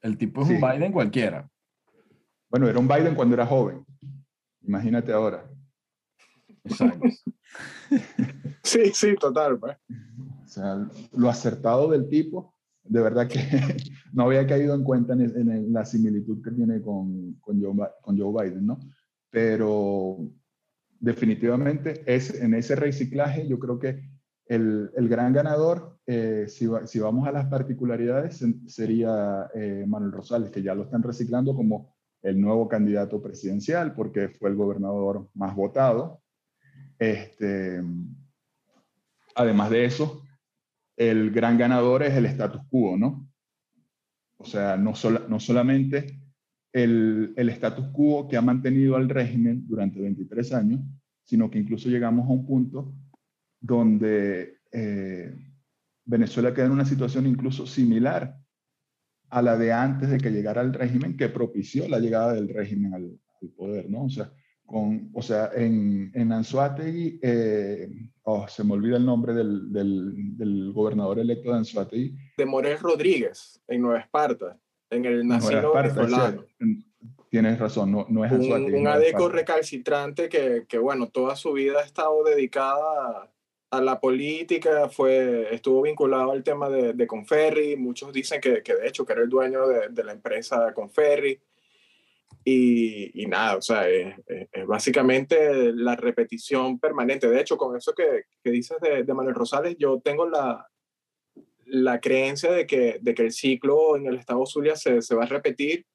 El 0.00 0.16
tipo 0.16 0.42
es 0.42 0.48
sí. 0.48 0.54
un 0.54 0.60
Biden 0.60 0.92
cualquiera. 0.92 1.50
Bueno, 2.48 2.68
era 2.68 2.78
un 2.78 2.88
Biden 2.88 3.14
cuando 3.14 3.34
era 3.34 3.44
joven. 3.44 3.85
Imagínate 4.66 5.12
ahora. 5.12 5.48
Exacto. 6.64 7.08
sí, 8.62 8.90
sí, 8.92 9.14
total. 9.16 9.58
Pues. 9.58 9.76
O 10.44 10.48
sea, 10.48 10.88
lo 11.12 11.28
acertado 11.28 11.88
del 11.88 12.08
tipo, 12.08 12.54
de 12.82 13.00
verdad 13.00 13.28
que 13.28 13.38
no 14.12 14.24
había 14.24 14.46
caído 14.46 14.74
en 14.74 14.84
cuenta 14.84 15.12
en, 15.12 15.22
el, 15.22 15.36
en 15.36 15.72
la 15.72 15.84
similitud 15.84 16.42
que 16.42 16.50
tiene 16.50 16.80
con, 16.80 17.34
con, 17.40 17.60
Joe, 17.60 17.88
con 18.00 18.18
Joe 18.18 18.44
Biden, 18.44 18.66
¿no? 18.66 18.78
Pero 19.30 20.30
definitivamente 20.98 22.02
es, 22.06 22.40
en 22.40 22.54
ese 22.54 22.74
reciclaje 22.74 23.46
yo 23.46 23.58
creo 23.58 23.78
que 23.78 24.02
el, 24.46 24.90
el 24.96 25.08
gran 25.08 25.32
ganador, 25.32 25.98
eh, 26.06 26.46
si, 26.48 26.66
va, 26.66 26.86
si, 26.86 27.00
vamos 27.00 27.26
a 27.26 27.32
las 27.32 27.46
particularidades, 27.46 28.44
sería 28.66 29.48
eh, 29.54 29.84
Manuel 29.86 30.12
Rosales, 30.12 30.50
que 30.50 30.62
ya 30.62 30.74
lo 30.74 30.84
están 30.84 31.02
reciclando 31.02 31.54
como 31.54 31.95
el 32.26 32.40
nuevo 32.40 32.68
candidato 32.68 33.22
presidencial 33.22 33.94
porque 33.94 34.28
fue 34.28 34.50
el 34.50 34.56
gobernador 34.56 35.28
más 35.34 35.54
votado. 35.54 36.20
Este, 36.98 37.80
además 39.36 39.70
de 39.70 39.84
eso, 39.84 40.22
el 40.96 41.30
gran 41.30 41.56
ganador 41.56 42.02
es 42.02 42.14
el 42.14 42.26
status 42.26 42.62
quo, 42.68 42.96
¿no? 42.96 43.28
O 44.38 44.44
sea, 44.44 44.76
no, 44.76 44.96
sola, 44.96 45.22
no 45.28 45.38
solamente 45.38 46.20
el, 46.72 47.32
el 47.36 47.48
status 47.50 47.86
quo 47.92 48.26
que 48.28 48.36
ha 48.36 48.42
mantenido 48.42 48.96
al 48.96 49.08
régimen 49.08 49.64
durante 49.68 50.00
23 50.00 50.52
años, 50.52 50.80
sino 51.22 51.48
que 51.48 51.60
incluso 51.60 51.88
llegamos 51.88 52.26
a 52.26 52.32
un 52.32 52.44
punto 52.44 52.92
donde 53.60 54.58
eh, 54.72 55.32
Venezuela 56.04 56.52
queda 56.52 56.66
en 56.66 56.72
una 56.72 56.84
situación 56.84 57.26
incluso 57.26 57.66
similar 57.66 58.36
a 59.30 59.42
la 59.42 59.56
de 59.56 59.72
antes 59.72 60.10
de 60.10 60.18
que 60.18 60.30
llegara 60.30 60.62
el 60.62 60.72
régimen 60.72 61.16
que 61.16 61.28
propició 61.28 61.88
la 61.88 61.98
llegada 61.98 62.34
del 62.34 62.48
régimen 62.48 62.94
al, 62.94 63.18
poder, 63.56 63.88
¿no? 63.88 64.04
O 64.04 64.10
sea, 64.10 64.32
con, 64.64 65.10
o 65.14 65.22
sea 65.22 65.50
en, 65.54 66.10
en 66.14 66.32
Anzuategui, 66.32 67.20
eh, 67.22 67.88
oh, 68.24 68.48
se 68.48 68.64
me 68.64 68.72
olvida 68.72 68.96
el 68.96 69.06
nombre 69.06 69.32
del, 69.34 69.72
del, 69.72 70.72
gobernador 70.72 71.20
electo 71.20 71.50
de 71.50 71.58
Anzuategui. 71.58 72.16
De 72.36 72.46
Morel 72.46 72.78
Rodríguez, 72.78 73.62
en 73.68 73.82
Nueva 73.82 74.00
Esparta, 74.00 74.58
en 74.90 75.04
el 75.04 75.26
nacido 75.26 75.74
venezolano. 75.74 76.44
tienes 77.30 77.58
razón, 77.58 77.92
no, 77.92 78.06
no 78.08 78.24
es 78.24 78.32
Anzuategui. 78.32 78.72
Un, 78.72 78.80
un 78.80 78.88
adeco 78.88 79.28
recalcitrante 79.28 80.28
que, 80.28 80.64
que, 80.68 80.78
bueno, 80.78 81.08
toda 81.08 81.36
su 81.36 81.52
vida 81.52 81.78
ha 81.78 81.84
estado 81.84 82.24
dedicada 82.24 82.80
a 83.08 83.30
la 83.80 84.00
política, 84.00 84.88
fue, 84.88 85.54
estuvo 85.54 85.82
vinculado 85.82 86.32
al 86.32 86.42
tema 86.42 86.68
de, 86.68 86.92
de 86.92 87.06
Conferri, 87.06 87.76
muchos 87.76 88.12
dicen 88.12 88.40
que, 88.40 88.62
que, 88.62 88.74
de 88.74 88.88
hecho 88.88 89.04
que 89.04 89.12
era 89.12 89.22
el 89.22 89.28
dueño 89.28 89.66
de, 89.66 89.88
de 89.90 90.04
la 90.04 90.12
empresa 90.12 90.72
Conferri, 90.74 91.40
y, 92.48 93.22
y 93.22 93.26
nada, 93.26 93.56
o 93.56 93.60
sea, 93.62 93.88
es, 93.88 94.14
básicamente 94.68 95.72
la 95.72 95.96
repetición 95.96 96.78
permanente. 96.78 97.28
De 97.28 97.40
hecho, 97.40 97.56
con 97.56 97.76
eso 97.76 97.92
que, 97.92 98.26
que 98.42 98.50
dices 98.50 98.78
de, 98.80 99.02
de, 99.02 99.14
Manuel 99.14 99.34
Rosales, 99.34 99.76
yo 99.78 100.00
tengo 100.00 100.28
la, 100.28 100.64
la 101.64 102.00
creencia 102.00 102.52
de 102.52 102.64
que, 102.64 102.98
de 103.00 103.14
que 103.14 103.22
el 103.22 103.32
ciclo 103.32 103.96
en 103.96 104.06
el 104.06 104.14
Estado 104.14 104.46
Zulia 104.46 104.76
se, 104.76 105.02
se 105.02 105.16
va 105.16 105.24
a 105.24 105.26
repetir 105.26 105.86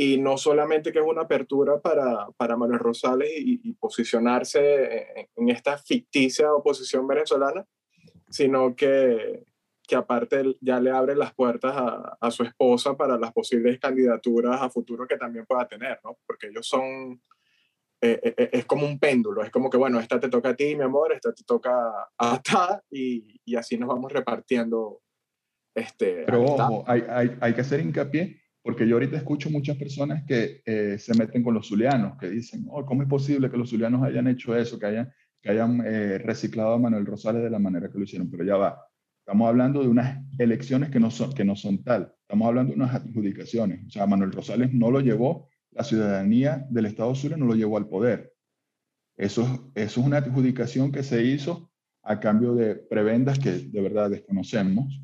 y 0.00 0.16
no 0.16 0.38
solamente 0.38 0.92
que 0.92 1.00
es 1.00 1.04
una 1.04 1.22
apertura 1.22 1.80
para, 1.80 2.28
para 2.36 2.56
Manuel 2.56 2.78
Rosales 2.78 3.32
y, 3.34 3.72
posicionarse 3.72 5.26
en, 5.34 5.48
esta 5.48 5.76
ficticia 5.76 6.54
oposición 6.54 7.04
venezolana, 7.08 7.66
sino 8.28 8.76
que, 8.76 9.44
que 9.82 9.96
aparte 9.96 10.56
ya 10.60 10.78
le 10.78 10.92
abre 10.92 11.16
las 11.16 11.34
puertas 11.34 11.74
a, 11.76 12.16
a, 12.20 12.30
su 12.30 12.44
esposa 12.44 12.96
para 12.96 13.18
las 13.18 13.32
posibles 13.32 13.80
candidaturas 13.80 14.62
a 14.62 14.70
futuro 14.70 15.04
que 15.04 15.16
también 15.16 15.44
pueda 15.46 15.66
tener, 15.66 15.98
¿no? 16.04 16.16
Porque 16.24 16.46
ellos 16.46 16.68
son, 16.68 17.20
eh, 18.00 18.20
eh, 18.22 18.34
eh, 18.36 18.50
es 18.52 18.66
como 18.66 18.86
un 18.86 19.00
péndulo, 19.00 19.42
es 19.42 19.50
como 19.50 19.68
que, 19.68 19.78
bueno, 19.78 19.98
esta 19.98 20.20
te 20.20 20.28
toca 20.28 20.50
a 20.50 20.56
ti, 20.56 20.76
mi 20.76 20.84
amor, 20.84 21.12
esta 21.12 21.34
te 21.34 21.42
toca 21.42 22.08
a 22.16 22.40
ta, 22.40 22.84
y, 22.88 23.40
y 23.44 23.56
así 23.56 23.76
nos 23.76 23.88
vamos 23.88 24.12
repartiendo. 24.12 25.00
Este, 25.74 26.22
Pero 26.24 26.44
ojo, 26.44 26.84
hay, 26.86 27.02
hay, 27.08 27.36
hay 27.40 27.52
que 27.52 27.62
hacer 27.62 27.80
hincapié 27.80 28.47
porque 28.68 28.86
yo 28.86 28.96
ahorita 28.96 29.16
escucho 29.16 29.48
muchas 29.48 29.78
personas 29.78 30.24
que 30.26 30.60
eh, 30.66 30.98
se 30.98 31.14
meten 31.14 31.42
con 31.42 31.54
los 31.54 31.66
zulianos, 31.66 32.18
que 32.18 32.28
dicen, 32.28 32.66
oh, 32.68 32.84
¿cómo 32.84 33.00
es 33.00 33.08
posible 33.08 33.50
que 33.50 33.56
los 33.56 33.70
zulianos 33.70 34.02
hayan 34.02 34.28
hecho 34.28 34.54
eso, 34.54 34.78
que 34.78 34.84
hayan, 34.84 35.10
que 35.40 35.48
hayan 35.48 35.82
eh, 35.86 36.18
reciclado 36.18 36.74
a 36.74 36.78
Manuel 36.78 37.06
Rosales 37.06 37.42
de 37.42 37.48
la 37.48 37.58
manera 37.58 37.88
que 37.90 37.96
lo 37.96 38.04
hicieron? 38.04 38.30
Pero 38.30 38.44
ya 38.44 38.58
va, 38.58 38.78
estamos 39.20 39.48
hablando 39.48 39.80
de 39.80 39.88
unas 39.88 40.22
elecciones 40.38 40.90
que 40.90 41.00
no 41.00 41.10
son, 41.10 41.32
que 41.32 41.46
no 41.46 41.56
son 41.56 41.82
tal, 41.82 42.12
estamos 42.20 42.46
hablando 42.46 42.74
de 42.74 42.76
unas 42.76 42.94
adjudicaciones. 42.94 43.86
O 43.86 43.90
sea, 43.90 44.06
Manuel 44.06 44.32
Rosales 44.32 44.70
no 44.74 44.90
lo 44.90 45.00
llevó, 45.00 45.48
la 45.70 45.82
ciudadanía 45.82 46.66
del 46.68 46.84
Estado 46.84 47.14
Zulia 47.14 47.38
no 47.38 47.46
lo 47.46 47.54
llevó 47.54 47.78
al 47.78 47.88
poder. 47.88 48.34
Eso, 49.16 49.72
eso 49.76 50.00
es 50.00 50.06
una 50.06 50.18
adjudicación 50.18 50.92
que 50.92 51.02
se 51.02 51.24
hizo 51.24 51.72
a 52.02 52.20
cambio 52.20 52.54
de 52.54 52.74
prebendas 52.74 53.38
que 53.38 53.50
de 53.50 53.80
verdad 53.80 54.10
desconocemos, 54.10 55.00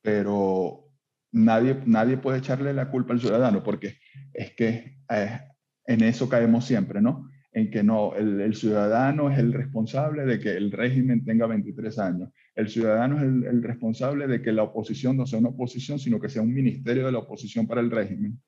pero 0.00 0.87
nadie, 1.32 1.80
nadie 1.86 2.16
puede 2.16 2.38
echarle 2.38 2.72
la 2.72 2.90
culpa 2.90 3.12
al 3.12 3.20
ciudadano, 3.20 3.62
porque 3.62 3.98
es 4.32 4.54
que 4.54 4.98
eh, 5.10 5.40
en 5.86 6.02
eso 6.02 6.28
caemos 6.28 6.64
siempre, 6.64 7.00
¿no? 7.00 7.28
En 7.52 7.70
que 7.70 7.82
no, 7.82 8.14
el, 8.14 8.54
ciudadano 8.54 9.30
es 9.30 9.38
el 9.38 9.52
responsable 9.52 10.24
de 10.26 10.38
que 10.38 10.50
el 10.50 10.70
régimen 10.70 11.24
tenga 11.24 11.46
23 11.46 11.98
años. 11.98 12.30
El 12.54 12.68
ciudadano 12.68 13.16
es 13.16 13.22
el, 13.22 13.62
responsable 13.62 14.26
de 14.26 14.42
que 14.42 14.52
la 14.52 14.64
oposición 14.64 15.16
no 15.16 15.26
sea 15.26 15.38
una 15.38 15.48
oposición, 15.48 15.98
sino 15.98 16.20
que 16.20 16.28
sea 16.28 16.42
un 16.42 16.52
ministerio 16.52 17.06
de 17.06 17.12
la 17.12 17.18
oposición 17.18 17.66
para 17.66 17.80
el 17.80 17.90
régimen. 17.90 18.40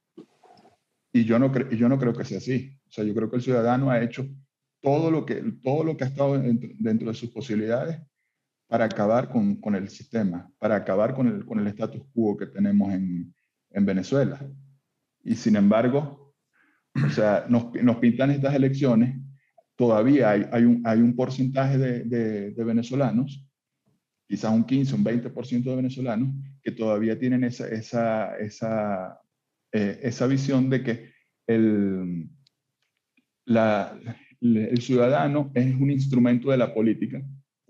Y 1.13 1.25
yo 1.25 1.39
no, 1.39 1.53
yo 1.71 1.89
no 1.89 1.99
creo 1.99 2.13
que 2.13 2.25
sea 2.25 2.39
así. 2.39 2.79
O 2.87 2.93
sea, 2.93 3.05
yo 3.05 3.15
creo 3.15 3.31
que 3.31 3.37
el 3.37 3.43
ciudadano 3.43 3.91
ha 3.91 4.03
hecho 4.03 4.29
todo 4.81 5.11
lo 5.11 5.27
que, 5.27 5.43
todo 5.63 5.83
lo 5.83 5.97
que 5.97 6.05
ha 6.05 6.09
estado 6.09 6.39
dentro 6.39 7.09
de 7.09 7.15
sus 7.15 7.31
posibilidades 7.31 8.01
para 8.71 8.85
acabar 8.85 9.29
con, 9.29 9.57
con, 9.57 9.75
el 9.75 9.89
sistema, 9.89 10.49
para 10.61 10.77
acabar 10.77 11.13
con 11.13 11.27
el, 11.27 11.45
con 11.45 11.59
el 11.59 11.67
status 11.67 12.03
quo 12.15 12.37
que 12.37 12.47
tenemos 12.47 12.95
en, 12.95 13.35
en 13.71 13.85
Venezuela. 13.85 14.41
Y 15.25 15.35
sin 15.35 15.57
embargo, 15.57 16.33
o 16.95 17.11
sea, 17.11 17.47
nos, 17.49 17.75
nos 17.83 17.97
pintan 17.97 18.31
estas 18.31 18.55
elecciones, 18.55 19.21
todavía 19.75 20.31
hay, 20.31 20.47
hay, 20.53 20.63
un, 20.63 20.83
hay 20.85 21.01
un 21.01 21.17
porcentaje 21.17 21.79
de, 21.79 22.53
de, 22.53 22.65
venezolanos, 22.65 23.45
quizás 24.29 24.53
un 24.53 24.63
15, 24.63 24.95
un 24.95 25.05
20% 25.05 25.65
de 25.65 25.77
venezolanos, 25.77 26.33
que 26.63 26.71
todavía 26.71 27.19
tienen 27.19 27.43
esa, 27.43 27.67
esa, 27.69 28.37
esa, 28.37 29.21
eh, 29.73 29.99
esa 30.01 30.29
visión 30.29 30.71
de 30.71 30.85
que 30.85 31.13
el, 31.49 32.31
la, 33.47 33.99
el 34.41 34.81
ciudadano 34.81 35.51
es 35.57 35.75
un 35.75 35.91
instrumento 35.91 36.53
de 36.53 36.57
la 36.57 36.73
política 36.73 37.21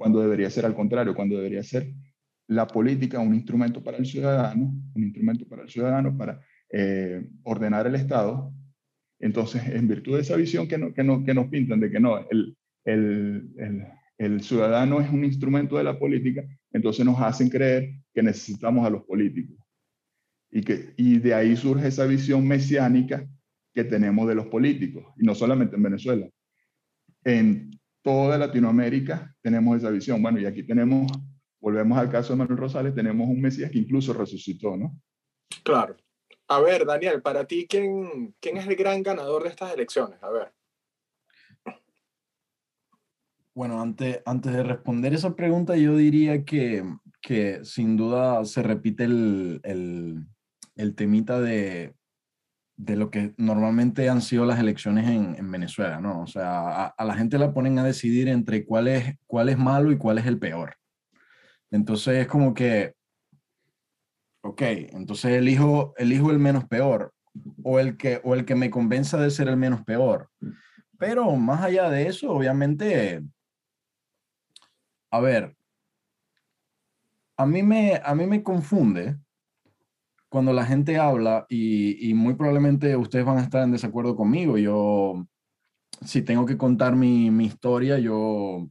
cuando 0.00 0.22
debería 0.22 0.48
ser 0.48 0.64
al 0.64 0.74
contrario, 0.74 1.14
cuando 1.14 1.36
debería 1.36 1.62
ser 1.62 1.92
la 2.48 2.66
política 2.66 3.20
un 3.20 3.34
instrumento 3.34 3.84
para 3.84 3.98
el 3.98 4.06
ciudadano, 4.06 4.72
un 4.94 5.02
instrumento 5.04 5.46
para 5.46 5.62
el 5.62 5.68
ciudadano 5.68 6.16
para 6.16 6.40
eh, 6.72 7.22
ordenar 7.42 7.86
el 7.86 7.96
Estado. 7.96 8.50
Entonces, 9.18 9.62
en 9.66 9.86
virtud 9.86 10.14
de 10.14 10.22
esa 10.22 10.36
visión 10.36 10.66
que, 10.66 10.78
no, 10.78 10.94
que, 10.94 11.04
no, 11.04 11.22
que 11.22 11.34
nos 11.34 11.48
pintan 11.48 11.80
de 11.80 11.90
que 11.90 12.00
no, 12.00 12.16
el, 12.30 12.56
el, 12.86 13.50
el, 13.58 13.86
el 14.16 14.40
ciudadano 14.40 15.02
es 15.02 15.10
un 15.10 15.22
instrumento 15.22 15.76
de 15.76 15.84
la 15.84 15.98
política, 15.98 16.42
entonces 16.72 17.04
nos 17.04 17.20
hacen 17.20 17.50
creer 17.50 17.90
que 18.14 18.22
necesitamos 18.22 18.86
a 18.86 18.90
los 18.90 19.04
políticos. 19.04 19.58
Y, 20.50 20.62
que, 20.62 20.94
y 20.96 21.18
de 21.18 21.34
ahí 21.34 21.54
surge 21.56 21.88
esa 21.88 22.06
visión 22.06 22.48
mesiánica 22.48 23.28
que 23.74 23.84
tenemos 23.84 24.26
de 24.26 24.34
los 24.34 24.46
políticos, 24.46 25.04
y 25.18 25.26
no 25.26 25.34
solamente 25.34 25.76
en 25.76 25.82
Venezuela. 25.82 26.26
En 27.22 27.79
toda 28.02 28.38
Latinoamérica 28.38 29.34
tenemos 29.42 29.76
esa 29.76 29.90
visión. 29.90 30.22
Bueno, 30.22 30.38
y 30.38 30.46
aquí 30.46 30.62
tenemos, 30.62 31.10
volvemos 31.60 31.98
al 31.98 32.10
caso 32.10 32.32
de 32.32 32.38
Manuel 32.38 32.58
Rosales, 32.58 32.94
tenemos 32.94 33.28
un 33.28 33.40
Mesías 33.40 33.70
que 33.70 33.78
incluso 33.78 34.12
resucitó, 34.12 34.76
¿no? 34.76 34.98
Claro. 35.64 35.96
A 36.48 36.60
ver, 36.60 36.84
Daniel, 36.84 37.22
para 37.22 37.44
ti, 37.44 37.66
¿quién, 37.68 38.34
quién 38.40 38.56
es 38.56 38.66
el 38.66 38.74
gran 38.74 39.02
ganador 39.02 39.44
de 39.44 39.50
estas 39.50 39.72
elecciones? 39.72 40.20
A 40.22 40.30
ver. 40.30 40.52
Bueno, 43.54 43.80
antes, 43.80 44.20
antes 44.24 44.52
de 44.52 44.62
responder 44.62 45.12
esa 45.12 45.36
pregunta, 45.36 45.76
yo 45.76 45.96
diría 45.96 46.44
que, 46.44 46.84
que 47.20 47.64
sin 47.64 47.96
duda 47.96 48.44
se 48.44 48.62
repite 48.62 49.04
el, 49.04 49.60
el, 49.64 50.24
el 50.76 50.94
temita 50.94 51.40
de 51.40 51.94
de 52.82 52.96
lo 52.96 53.10
que 53.10 53.34
normalmente 53.36 54.08
han 54.08 54.22
sido 54.22 54.46
las 54.46 54.58
elecciones 54.58 55.06
en, 55.06 55.34
en 55.36 55.50
Venezuela, 55.52 56.00
¿no? 56.00 56.22
O 56.22 56.26
sea, 56.26 56.86
a, 56.86 57.04
la 57.04 57.14
gente 57.14 57.36
la 57.36 57.52
ponen 57.52 57.78
a 57.78 57.84
decidir 57.84 58.26
entre 58.28 58.64
cuál 58.64 58.88
es, 58.88 59.16
cuál 59.26 59.50
es 59.50 59.58
malo 59.58 59.92
y 59.92 59.98
cuál 59.98 60.16
es 60.16 60.24
el 60.24 60.38
peor. 60.38 60.76
Entonces 61.70 62.16
es 62.16 62.26
como 62.26 62.54
que, 62.54 62.94
ok, 64.42 64.62
entonces 64.92 65.32
elijo, 65.32 65.92
elijo 65.98 66.30
el 66.30 66.38
menos 66.38 66.64
peor 66.64 67.12
o 67.62 67.78
el, 67.78 67.98
que, 67.98 68.22
o 68.24 68.34
el 68.34 68.46
que 68.46 68.54
me 68.54 68.70
convenza 68.70 69.18
de 69.18 69.30
ser 69.30 69.48
el 69.48 69.58
menos 69.58 69.84
peor. 69.84 70.30
Pero 70.98 71.30
más 71.36 71.62
allá 71.62 71.90
de 71.90 72.06
eso, 72.06 72.30
obviamente, 72.30 73.22
a 75.10 75.20
ver, 75.20 75.54
a 77.36 77.44
mí 77.44 77.62
me, 77.62 78.00
a 78.02 78.14
mí 78.14 78.26
me 78.26 78.42
confunde 78.42 79.18
cuando 80.30 80.52
la 80.52 80.64
gente 80.64 80.96
habla, 80.96 81.44
y, 81.48 82.14
muy 82.14 82.34
probablemente 82.34 82.96
ustedes 82.96 83.24
van 83.26 83.38
a 83.38 83.42
estar 83.42 83.64
en 83.64 83.72
desacuerdo 83.72 84.14
conmigo, 84.14 84.56
yo, 84.56 85.26
si 86.02 86.22
tengo 86.22 86.46
que 86.46 86.56
contar 86.56 86.94
mi, 86.94 87.26
historia, 87.44 87.98
yo, 87.98 88.68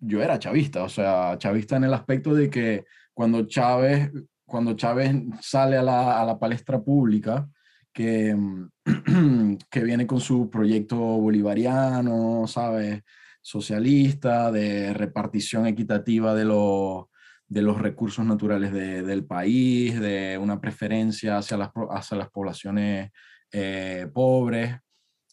yo 0.00 0.22
era 0.22 0.38
chavista, 0.38 0.84
o 0.84 0.88
sea, 0.88 1.36
chavista 1.36 1.76
en 1.76 1.84
el 1.84 1.94
aspecto 1.94 2.32
de 2.32 2.48
que 2.48 2.84
cuando 3.12 3.46
Chávez, 3.46 4.12
cuando 4.46 4.74
Chávez 4.74 5.16
sale 5.40 5.76
a 5.76 5.82
la, 5.82 6.38
palestra 6.38 6.80
pública, 6.80 7.48
que, 7.92 8.36
que 9.70 9.84
viene 9.84 10.06
con 10.06 10.20
su 10.20 10.48
proyecto 10.48 10.96
bolivariano, 10.96 12.46
¿sabes? 12.46 13.02
Socialista, 13.42 14.52
de 14.52 14.94
repartición 14.94 15.66
equitativa 15.66 16.34
de 16.36 16.44
los 16.44 17.06
de 17.48 17.62
los 17.62 17.80
recursos 17.80 18.24
naturales 18.24 18.72
del 18.72 19.24
país, 19.26 20.00
de 20.00 20.38
una 20.38 20.60
preferencia 20.60 21.38
hacia 21.38 21.56
las, 21.56 21.70
hacia 21.90 22.16
las 22.16 22.30
poblaciones 22.30 23.10
eh, 23.52 24.08
pobres. 24.12 24.76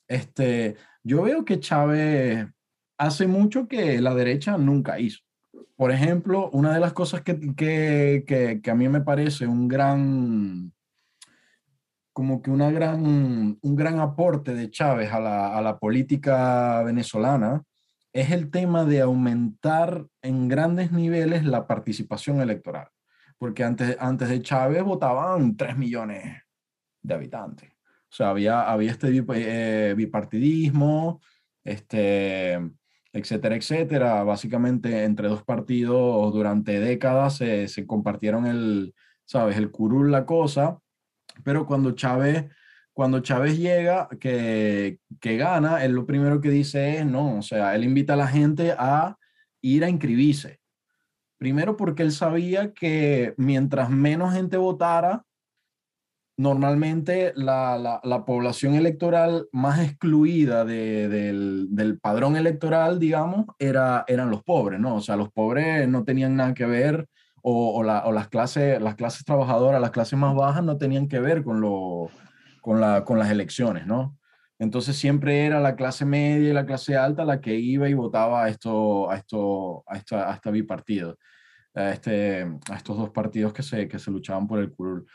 Este, 0.07 0.75
yo 1.03 1.23
veo 1.23 1.45
que 1.45 1.59
Chávez 1.59 2.45
hace 2.97 3.27
mucho 3.27 3.67
que 3.67 3.99
la 4.01 4.13
derecha 4.13 4.57
nunca 4.57 4.99
hizo. 4.99 5.21
Por 5.75 5.91
ejemplo, 5.91 6.49
una 6.51 6.73
de 6.73 6.79
las 6.79 6.93
cosas 6.93 7.21
que, 7.21 7.39
que, 7.55 8.59
que, 8.61 8.71
a 8.71 8.75
mí 8.75 8.87
me 8.89 9.01
parece 9.01 9.47
un 9.47 9.67
gran, 9.67 10.71
como 12.13 12.41
que 12.41 12.51
una 12.51 12.69
gran, 12.69 13.57
un 13.59 13.75
gran 13.75 13.99
aporte 13.99 14.53
de 14.53 14.69
Chávez 14.69 15.11
a 15.11 15.19
la, 15.19 15.57
a 15.57 15.61
la 15.61 15.79
política 15.79 16.83
venezolana 16.83 17.63
es 18.13 18.31
el 18.31 18.51
tema 18.51 18.85
de 18.85 19.01
aumentar 19.01 20.05
en 20.21 20.47
grandes 20.47 20.91
niveles 20.91 21.45
la 21.45 21.67
participación 21.67 22.41
electoral. 22.41 22.89
Porque 23.37 23.63
antes, 23.63 23.97
antes 23.99 24.29
de 24.29 24.41
Chávez 24.41 24.83
votaban 24.83 25.55
3 25.57 25.77
millones 25.77 26.43
de 27.01 27.13
habitantes. 27.13 27.71
O 27.71 28.13
sea, 28.13 28.29
había, 28.29 28.69
había 28.69 28.91
este 28.91 29.07
eh, 29.09 29.93
bipartidismo, 29.95 31.21
este, 31.63 32.59
etcétera, 33.13 33.55
etcétera. 33.55 34.23
Básicamente 34.23 35.05
entre 35.05 35.29
dos 35.29 35.43
partidos 35.43 36.33
durante 36.33 36.79
décadas 36.79 37.37
se, 37.37 37.67
se 37.67 37.87
compartieron 37.87 38.45
el, 38.45 38.93
¿sabes? 39.25 39.57
El 39.57 39.71
curul, 39.71 40.11
la 40.11 40.25
cosa. 40.25 40.79
Pero 41.43 41.65
cuando 41.65 41.93
Chávez 41.93 42.45
cuando 43.01 43.21
Chávez 43.21 43.57
llega, 43.57 44.07
que, 44.19 44.99
que 45.19 45.35
gana, 45.35 45.83
él 45.83 45.93
lo 45.93 46.05
primero 46.05 46.39
que 46.39 46.51
dice 46.51 46.99
es, 46.99 47.05
no, 47.07 47.39
o 47.39 47.41
sea, 47.41 47.73
él 47.73 47.83
invita 47.83 48.13
a 48.13 48.15
la 48.15 48.27
gente 48.27 48.75
a 48.77 49.17
ir 49.59 49.83
a 49.83 49.89
inscribirse. 49.89 50.59
Primero 51.39 51.75
porque 51.75 52.03
él 52.03 52.11
sabía 52.11 52.73
que 52.73 53.33
mientras 53.37 53.89
menos 53.89 54.35
gente 54.35 54.55
votara, 54.57 55.23
normalmente 56.37 57.33
la, 57.35 57.79
la, 57.79 58.01
la 58.03 58.23
población 58.23 58.75
electoral 58.75 59.47
más 59.51 59.79
excluida 59.79 60.63
de, 60.63 61.09
del, 61.09 61.69
del, 61.71 61.97
padrón 61.97 62.35
electoral, 62.35 62.99
digamos, 62.99 63.47
era, 63.57 64.05
eran 64.07 64.29
los 64.29 64.43
pobres, 64.43 64.79
¿no? 64.79 64.97
O 64.97 65.01
sea, 65.01 65.15
los 65.15 65.31
pobres 65.31 65.89
no 65.89 66.03
tenían 66.03 66.35
nada 66.35 66.53
que 66.53 66.67
ver, 66.67 67.07
o, 67.41 67.79
o, 67.79 67.81
la, 67.81 68.05
o 68.05 68.11
las, 68.11 68.27
clases, 68.27 68.79
las 68.79 68.93
clases 68.93 69.25
trabajadoras, 69.25 69.81
las 69.81 69.89
clases 69.89 70.19
más 70.19 70.35
bajas 70.35 70.63
no 70.63 70.77
tenían 70.77 71.07
que 71.07 71.19
ver 71.19 71.43
con 71.43 71.61
lo 71.61 72.11
con, 72.61 72.79
la, 72.79 73.03
con 73.03 73.19
las 73.19 73.29
elecciones, 73.29 73.85
¿no? 73.85 74.17
Entonces 74.59 74.95
siempre 74.95 75.45
era 75.45 75.59
la 75.59 75.75
clase 75.75 76.05
media 76.05 76.49
y 76.49 76.53
la 76.53 76.67
clase 76.67 76.95
alta 76.95 77.25
la 77.25 77.41
que 77.41 77.55
iba 77.55 77.89
y 77.89 77.95
votaba 77.95 78.45
a, 78.45 78.49
esto, 78.49 79.09
a, 79.09 79.17
esto, 79.17 79.83
a, 79.87 79.97
esta, 79.97 80.31
a 80.31 80.35
esta 80.35 80.51
bipartido, 80.51 81.17
a, 81.73 81.89
este, 81.91 82.43
a 82.69 82.75
estos 82.75 82.95
dos 82.95 83.09
partidos 83.09 83.53
que 83.53 83.63
se, 83.63 83.87
que 83.87 83.97
se 83.97 84.11
luchaban 84.11 84.47
por 84.47 84.59
el 84.59 84.71
curul. 84.71 85.07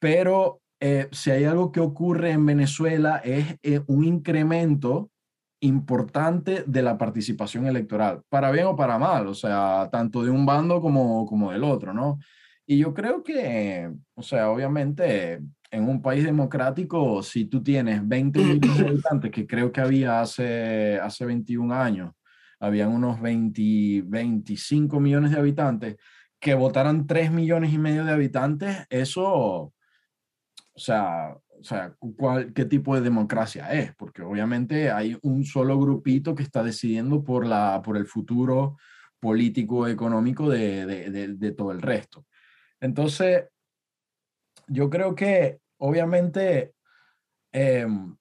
Pero 0.00 0.60
eh, 0.78 1.08
si 1.10 1.32
hay 1.32 1.44
algo 1.44 1.72
que 1.72 1.80
ocurre 1.80 2.30
en 2.30 2.46
Venezuela 2.46 3.20
es 3.24 3.56
eh, 3.62 3.80
un 3.88 4.04
incremento 4.04 5.10
importante 5.60 6.62
de 6.66 6.82
la 6.82 6.96
participación 6.96 7.66
electoral, 7.66 8.22
para 8.28 8.50
bien 8.52 8.66
o 8.66 8.76
para 8.76 8.98
mal, 8.98 9.26
o 9.26 9.34
sea, 9.34 9.88
tanto 9.90 10.22
de 10.22 10.30
un 10.30 10.46
bando 10.46 10.80
como, 10.80 11.26
como 11.26 11.50
del 11.50 11.64
otro, 11.64 11.92
¿no? 11.92 12.18
Y 12.66 12.78
yo 12.78 12.92
creo 12.94 13.22
que, 13.22 13.90
o 14.14 14.22
sea, 14.22 14.50
obviamente 14.50 15.40
en 15.76 15.86
un 15.88 16.00
país 16.00 16.24
democrático, 16.24 17.22
si 17.22 17.44
tú 17.44 17.62
tienes 17.62 18.06
20 18.06 18.38
millones 18.38 18.78
de 18.78 18.88
habitantes, 18.88 19.30
que 19.30 19.46
creo 19.46 19.70
que 19.70 19.82
había 19.82 20.22
hace, 20.22 20.98
hace 20.98 21.26
21 21.26 21.74
años, 21.74 22.14
habían 22.58 22.92
unos 22.92 23.20
20, 23.20 24.02
25 24.06 24.98
millones 25.00 25.32
de 25.32 25.38
habitantes, 25.38 25.96
que 26.40 26.54
votaran 26.54 27.06
3 27.06 27.30
millones 27.30 27.74
y 27.74 27.78
medio 27.78 28.06
de 28.06 28.12
habitantes, 28.12 28.86
eso, 28.88 29.24
o 29.34 29.74
sea, 30.74 31.36
o 31.60 31.62
sea 31.62 31.94
¿cuál, 32.16 32.54
¿qué 32.54 32.64
tipo 32.64 32.94
de 32.94 33.02
democracia 33.02 33.70
es? 33.74 33.94
Porque 33.96 34.22
obviamente 34.22 34.90
hay 34.90 35.18
un 35.20 35.44
solo 35.44 35.78
grupito 35.78 36.34
que 36.34 36.42
está 36.42 36.62
decidiendo 36.62 37.22
por, 37.22 37.46
la, 37.46 37.82
por 37.84 37.98
el 37.98 38.06
futuro 38.06 38.78
político, 39.20 39.86
económico 39.88 40.48
de, 40.48 40.86
de, 40.86 41.10
de, 41.10 41.28
de 41.34 41.52
todo 41.52 41.70
el 41.72 41.82
resto. 41.82 42.24
Entonces, 42.80 43.44
yo 44.68 44.88
creo 44.88 45.14
que 45.14 45.60
obviamente, 45.78 46.74
em, 47.52 48.16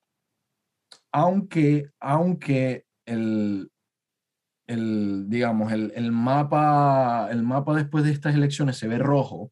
aunque, 1.12 1.90
aunque 2.00 2.86
el, 3.06 3.72
el 4.68 5.30
digamos, 5.30 5.72
el, 5.72 5.92
el, 5.96 6.12
mapa, 6.12 7.30
el 7.32 7.44
mapa 7.44 7.74
después 7.74 8.04
de 8.04 8.12
estas 8.12 8.36
elecciones 8.36 8.78
se 8.78 8.88
ve 8.88 8.98
rojo, 8.98 9.52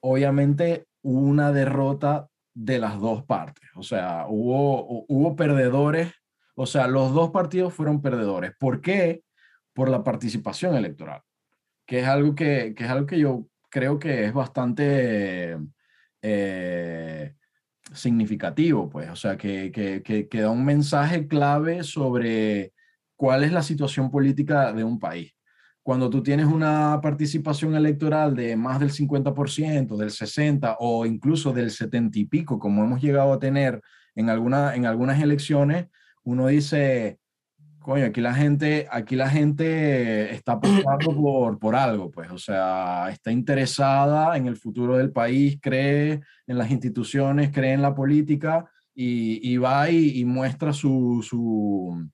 obviamente 0.00 0.86
una 1.02 1.52
derrota 1.52 2.28
de 2.54 2.78
las 2.78 2.98
dos 2.98 3.24
partes. 3.24 3.68
O 3.76 3.82
sea, 3.82 4.26
hubo, 4.28 5.04
hubo 5.08 5.36
perdedores, 5.36 6.12
o 6.54 6.66
sea, 6.66 6.86
los 6.86 7.14
dos 7.14 7.30
partidos 7.30 7.72
fueron 7.72 8.02
perdedores. 8.02 8.52
¿Por 8.58 8.80
qué? 8.80 9.22
Por 9.72 9.88
la 9.88 10.02
participación 10.02 10.74
electoral, 10.74 11.22
que 11.86 12.00
es 12.00 12.06
algo 12.06 12.34
que, 12.34 12.74
que 12.76 12.84
es 12.84 12.90
algo 12.90 13.06
que 13.06 13.18
yo 13.18 13.46
creo 13.70 13.98
que 13.98 14.24
es 14.24 14.32
bastante 14.32 15.56
eh, 16.22 17.34
significativo, 17.92 18.88
pues, 18.88 19.10
o 19.10 19.16
sea, 19.16 19.36
que, 19.36 19.70
que, 19.72 20.02
que, 20.28 20.40
da 20.40 20.50
un 20.50 20.64
mensaje 20.64 21.26
clave 21.26 21.82
sobre 21.84 22.72
cuál 23.16 23.44
es 23.44 23.52
la 23.52 23.62
situación 23.62 24.10
política 24.10 24.72
de 24.72 24.84
un 24.84 24.98
país. 24.98 25.32
Cuando 25.82 26.10
tú 26.10 26.22
tienes 26.22 26.46
una 26.46 27.00
participación 27.02 27.74
electoral 27.74 28.34
de 28.34 28.56
más 28.56 28.80
del 28.80 28.92
50%, 28.92 29.96
del 29.96 30.10
60% 30.10 30.76
o 30.78 31.06
incluso 31.06 31.52
del 31.52 31.70
70 31.70 32.18
y 32.18 32.24
pico, 32.26 32.58
como 32.58 32.84
hemos 32.84 33.00
llegado 33.00 33.32
a 33.32 33.38
tener 33.38 33.80
en, 34.14 34.30
alguna, 34.30 34.74
en 34.74 34.86
algunas 34.86 35.20
elecciones, 35.20 35.86
uno 36.22 36.48
dice, 36.48 37.19
coño, 37.80 38.06
aquí 38.06 38.20
la 38.20 38.34
gente, 38.34 38.86
aquí 38.90 39.16
la 39.16 39.28
gente 39.28 40.32
está 40.32 40.52
apostando 40.52 41.14
por, 41.16 41.58
por 41.58 41.74
algo, 41.74 42.10
pues, 42.10 42.30
o 42.30 42.38
sea, 42.38 43.08
está 43.10 43.32
interesada 43.32 44.36
en 44.36 44.46
el 44.46 44.56
futuro 44.56 44.96
del 44.96 45.12
país, 45.12 45.58
cree 45.60 46.20
en 46.46 46.58
las 46.58 46.70
instituciones, 46.70 47.50
cree 47.50 47.72
en 47.72 47.82
la 47.82 47.94
política 47.94 48.70
y, 48.94 49.40
y 49.50 49.56
va 49.56 49.90
y, 49.90 50.24
muestra 50.24 50.72
su, 50.72 51.24
su, 51.26 52.08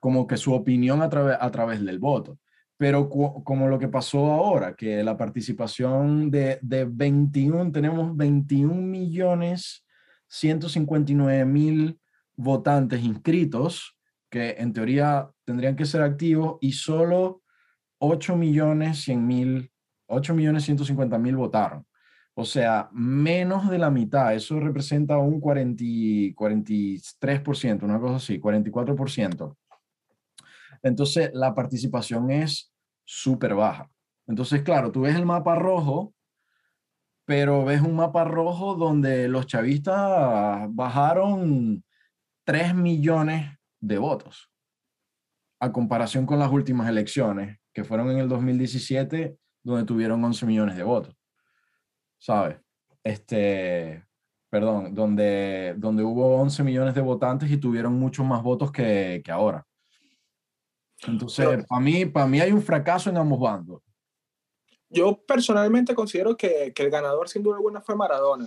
como 0.00 0.26
que 0.26 0.36
su 0.36 0.52
opinión 0.52 1.00
a, 1.02 1.08
través 1.08 1.36
a 1.40 1.50
través 1.50 1.84
del 1.84 1.98
voto. 1.98 2.38
Pero 2.76 3.08
como 3.08 3.68
lo 3.68 3.78
que 3.78 3.86
pasó 3.86 4.32
ahora, 4.32 4.74
que 4.74 5.04
la 5.04 5.16
participación 5.16 6.30
de, 6.32 6.58
de 6.62 6.84
21, 6.84 7.70
tenemos 7.70 8.16
21 8.16 8.74
millones 8.74 9.84
159 10.32 11.44
mil 11.44 11.98
votantes 12.34 13.02
inscritos, 13.04 13.96
que 14.32 14.56
en 14.58 14.72
teoría 14.72 15.30
tendrían 15.44 15.76
que 15.76 15.84
ser 15.84 16.00
activos 16.00 16.56
y 16.62 16.72
solo 16.72 17.42
8 17.98 18.34
millones 18.34 19.02
100 19.02 19.26
mil, 19.26 19.70
8 20.06 20.34
millones 20.34 20.64
150 20.64 21.18
mil 21.18 21.36
votaron. 21.36 21.86
O 22.32 22.46
sea, 22.46 22.88
menos 22.92 23.68
de 23.68 23.76
la 23.76 23.90
mitad. 23.90 24.34
Eso 24.34 24.58
representa 24.58 25.18
un 25.18 25.38
40, 25.38 25.84
43%, 26.34 27.82
una 27.82 28.00
cosa 28.00 28.16
así, 28.16 28.40
44%. 28.40 29.54
Entonces, 30.82 31.30
la 31.34 31.54
participación 31.54 32.30
es 32.30 32.72
súper 33.04 33.54
baja. 33.54 33.90
Entonces, 34.26 34.62
claro, 34.62 34.90
tú 34.90 35.02
ves 35.02 35.14
el 35.14 35.26
mapa 35.26 35.56
rojo, 35.56 36.14
pero 37.26 37.66
ves 37.66 37.82
un 37.82 37.96
mapa 37.96 38.24
rojo 38.24 38.76
donde 38.76 39.28
los 39.28 39.46
chavistas 39.46 40.68
bajaron 40.70 41.84
3 42.44 42.74
millones 42.74 43.58
de 43.82 43.98
votos, 43.98 44.50
a 45.60 45.70
comparación 45.72 46.24
con 46.24 46.38
las 46.38 46.50
últimas 46.50 46.88
elecciones, 46.88 47.58
que 47.74 47.84
fueron 47.84 48.10
en 48.10 48.18
el 48.18 48.28
2017, 48.28 49.36
donde 49.62 49.84
tuvieron 49.84 50.24
11 50.24 50.46
millones 50.46 50.76
de 50.76 50.84
votos. 50.84 51.14
¿Sabes? 52.18 52.58
Este, 53.02 54.06
perdón, 54.48 54.94
donde, 54.94 55.74
donde 55.76 56.04
hubo 56.04 56.36
11 56.40 56.62
millones 56.62 56.94
de 56.94 57.00
votantes 57.00 57.50
y 57.50 57.56
tuvieron 57.56 57.94
muchos 57.94 58.24
más 58.24 58.42
votos 58.42 58.70
que, 58.70 59.20
que 59.24 59.32
ahora. 59.32 59.66
Entonces, 61.06 61.66
para 61.66 61.80
mí, 61.80 62.06
para 62.06 62.26
mí 62.26 62.40
hay 62.40 62.52
un 62.52 62.62
fracaso 62.62 63.10
en 63.10 63.16
ambos 63.16 63.40
bandos. 63.40 63.82
Yo 64.88 65.20
personalmente 65.26 65.94
considero 65.94 66.36
que, 66.36 66.72
que 66.74 66.82
el 66.84 66.90
ganador 66.90 67.28
sin 67.28 67.42
duda 67.42 67.56
alguna 67.56 67.80
fue 67.80 67.96
Maradona, 67.96 68.46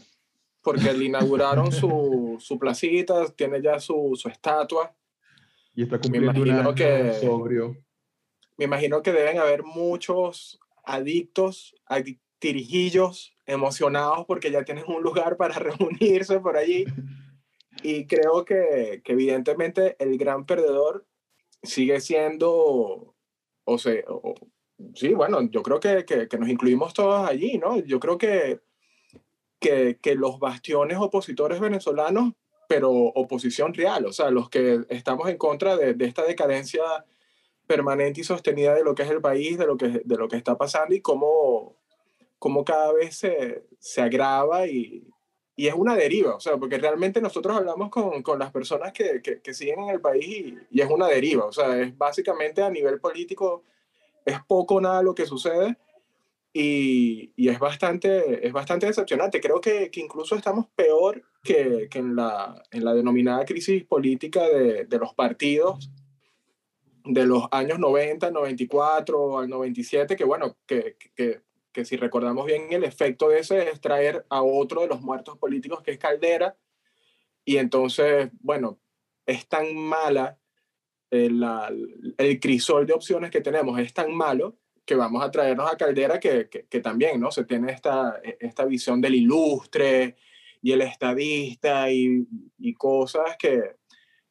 porque 0.61 0.93
le 0.93 1.05
inauguraron 1.05 1.71
su, 1.71 2.37
su 2.39 2.57
placita, 2.57 3.25
tiene 3.31 3.61
ya 3.61 3.79
su, 3.79 4.13
su 4.15 4.29
estatua, 4.29 4.95
y 5.75 5.83
está 5.83 5.99
cumpliendo 5.99 6.31
me 6.33 6.39
imagino 6.39 6.73
que, 6.73 7.13
sobrio. 7.13 7.77
Me 8.57 8.65
imagino 8.65 9.01
que 9.01 9.11
deben 9.11 9.37
haber 9.39 9.63
muchos 9.63 10.59
adictos, 10.83 11.75
tirijillos, 12.39 13.35
emocionados 13.45 14.25
porque 14.25 14.51
ya 14.51 14.63
tienen 14.63 14.85
un 14.87 15.03
lugar 15.03 15.35
para 15.35 15.55
reunirse 15.59 16.39
por 16.39 16.57
allí. 16.57 16.85
Y 17.83 18.07
creo 18.07 18.45
que, 18.45 19.01
que 19.03 19.11
evidentemente 19.11 19.95
el 19.99 20.17
gran 20.17 20.45
perdedor 20.45 21.05
sigue 21.61 21.99
siendo, 21.99 23.15
o 23.65 23.77
sea, 23.77 24.01
sí, 24.93 25.13
bueno, 25.13 25.41
yo 25.49 25.61
creo 25.61 25.79
que, 25.79 26.05
que, 26.05 26.27
que, 26.27 26.37
nos 26.37 26.47
incluimos 26.47 26.93
todos 26.93 27.27
allí, 27.27 27.57
¿no? 27.57 27.79
Yo 27.79 27.99
creo 27.99 28.17
que, 28.17 28.61
que, 29.59 29.99
que 30.01 30.15
los 30.15 30.39
bastiones 30.39 30.97
opositores 30.99 31.59
venezolanos 31.59 32.33
pero 32.67 32.91
oposición 32.91 33.73
real, 33.73 34.05
o 34.05 34.13
sea, 34.13 34.29
los 34.29 34.49
que 34.49 34.81
estamos 34.89 35.29
en 35.29 35.37
contra 35.37 35.75
de, 35.77 35.93
de, 35.93 36.05
esta 36.05 36.23
decadencia 36.23 36.83
permanente 37.67 38.21
y 38.21 38.23
sostenida 38.23 38.73
de 38.73 38.83
lo 38.83 38.95
que 38.95 39.03
es 39.03 39.09
el 39.09 39.21
país, 39.21 39.57
de 39.57 39.65
lo 39.65 39.77
que, 39.77 40.01
de 40.03 40.17
lo 40.17 40.27
que 40.27 40.37
está 40.37 40.57
pasando 40.57 40.95
y 40.95 41.01
cómo, 41.01 41.75
cómo 42.39 42.63
cada 42.63 42.93
vez 42.93 43.17
se, 43.17 43.65
se 43.79 44.01
agrava 44.01 44.67
y, 44.67 45.07
y 45.55 45.67
es 45.67 45.73
una 45.73 45.95
deriva, 45.95 46.35
o 46.35 46.39
sea, 46.39 46.57
porque 46.57 46.77
realmente 46.77 47.21
nosotros 47.21 47.55
hablamos 47.57 47.89
con, 47.89 48.21
con 48.21 48.39
las 48.39 48.51
personas 48.51 48.91
que, 48.91 49.21
que, 49.21 49.53
siguen 49.53 49.79
en 49.79 49.89
el 49.89 50.01
país 50.01 50.27
y, 50.27 50.57
y, 50.69 50.81
es 50.81 50.89
una 50.89 51.07
deriva, 51.07 51.45
o 51.45 51.51
sea, 51.51 51.81
es 51.81 51.97
básicamente 51.97 52.61
a 52.61 52.69
nivel 52.69 52.99
político, 52.99 53.63
es 54.25 54.37
poco 54.47 54.81
nada 54.81 55.01
lo 55.01 55.15
que 55.15 55.25
sucede 55.25 55.77
y, 56.57 57.33
y 57.35 57.49
es, 57.49 57.59
bastante, 57.59 58.47
es 58.47 58.53
bastante 58.53 58.85
decepcionante. 58.85 59.41
Creo 59.41 59.59
que, 59.59 59.91
que 59.91 59.99
incluso 59.99 60.37
estamos 60.37 60.67
peor 60.73 61.21
que, 61.43 61.89
que, 61.91 61.99
en, 61.99 62.15
la, 62.15 62.63
en 62.71 62.85
la 62.85 62.93
denominada 62.93 63.43
crisis 63.43 63.83
política 63.83 64.47
de, 64.47 64.85
de 64.85 64.97
los 64.97 65.13
partidos 65.13 65.91
de 67.03 67.25
los 67.25 67.43
años 67.51 67.77
90, 67.77 68.31
94 68.31 69.39
al 69.39 69.49
97, 69.49 70.15
que 70.15 70.23
bueno, 70.23 70.55
que, 70.65 70.95
que, 71.13 71.41
que 71.73 71.83
si 71.83 71.97
recordamos 71.97 72.45
bien, 72.45 72.71
el 72.71 72.85
efecto 72.85 73.27
de 73.27 73.39
ese 73.39 73.69
es 73.69 73.81
traer 73.81 74.25
a 74.29 74.41
otro 74.41 74.79
de 74.79 74.87
los 74.87 75.01
muertos 75.01 75.37
políticos 75.37 75.83
que 75.83 75.91
es 75.91 75.97
Caldera. 75.97 76.55
Y 77.43 77.57
entonces, 77.57 78.29
bueno, 78.39 78.79
es 79.25 79.45
tan 79.49 79.75
mala, 79.75 80.39
el, 81.11 81.43
eh, 81.43 82.13
el 82.17 82.39
crisol 82.39 82.85
de 82.85 82.93
opciones 82.93 83.29
que 83.29 83.41
tenemos 83.41 83.77
es 83.77 83.93
tan 83.93 84.15
malo 84.15 84.55
que 84.85 84.95
vamos 84.95 85.23
a 85.23 85.31
traernos 85.31 85.71
a 85.71 85.77
Caldera 85.77 86.19
que, 86.19 86.47
que, 86.47 86.79
también, 86.79 87.19
¿no? 87.19 87.31
Se 87.31 87.43
tiene 87.45 87.71
esta, 87.71 88.21
esta 88.39 88.65
visión 88.65 89.01
del 89.01 89.15
ilustre 89.15 90.15
y 90.61 90.71
el 90.71 90.81
estadista 90.81 91.91
y, 91.91 92.27
y 92.59 92.73
cosas 92.73 93.35
que, 93.37 93.77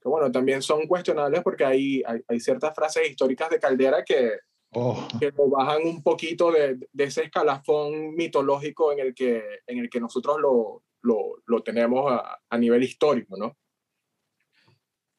que, 0.00 0.08
bueno, 0.08 0.30
también 0.30 0.62
son 0.62 0.86
cuestionables 0.86 1.42
porque 1.42 1.64
hay, 1.64 2.02
hay, 2.06 2.20
hay 2.28 2.40
ciertas 2.40 2.74
frases 2.74 3.10
históricas 3.10 3.50
de 3.50 3.58
Caldera 3.58 4.04
que, 4.04 4.38
Oh. 4.76 5.06
que 5.20 5.30
nos 5.30 5.50
bajan 5.50 5.86
un 5.86 6.02
poquito 6.02 6.50
de, 6.50 6.88
de, 6.92 7.04
ese 7.04 7.22
escalafón 7.22 8.16
mitológico 8.16 8.90
en 8.92 8.98
el 8.98 9.14
que, 9.14 9.40
en 9.68 9.78
el 9.78 9.88
que 9.88 10.00
nosotros 10.00 10.40
lo, 10.40 10.82
lo, 11.02 11.36
lo 11.46 11.62
tenemos 11.62 12.10
a, 12.10 12.40
a, 12.48 12.58
nivel 12.58 12.82
histórico, 12.82 13.36
¿no? 13.36 13.56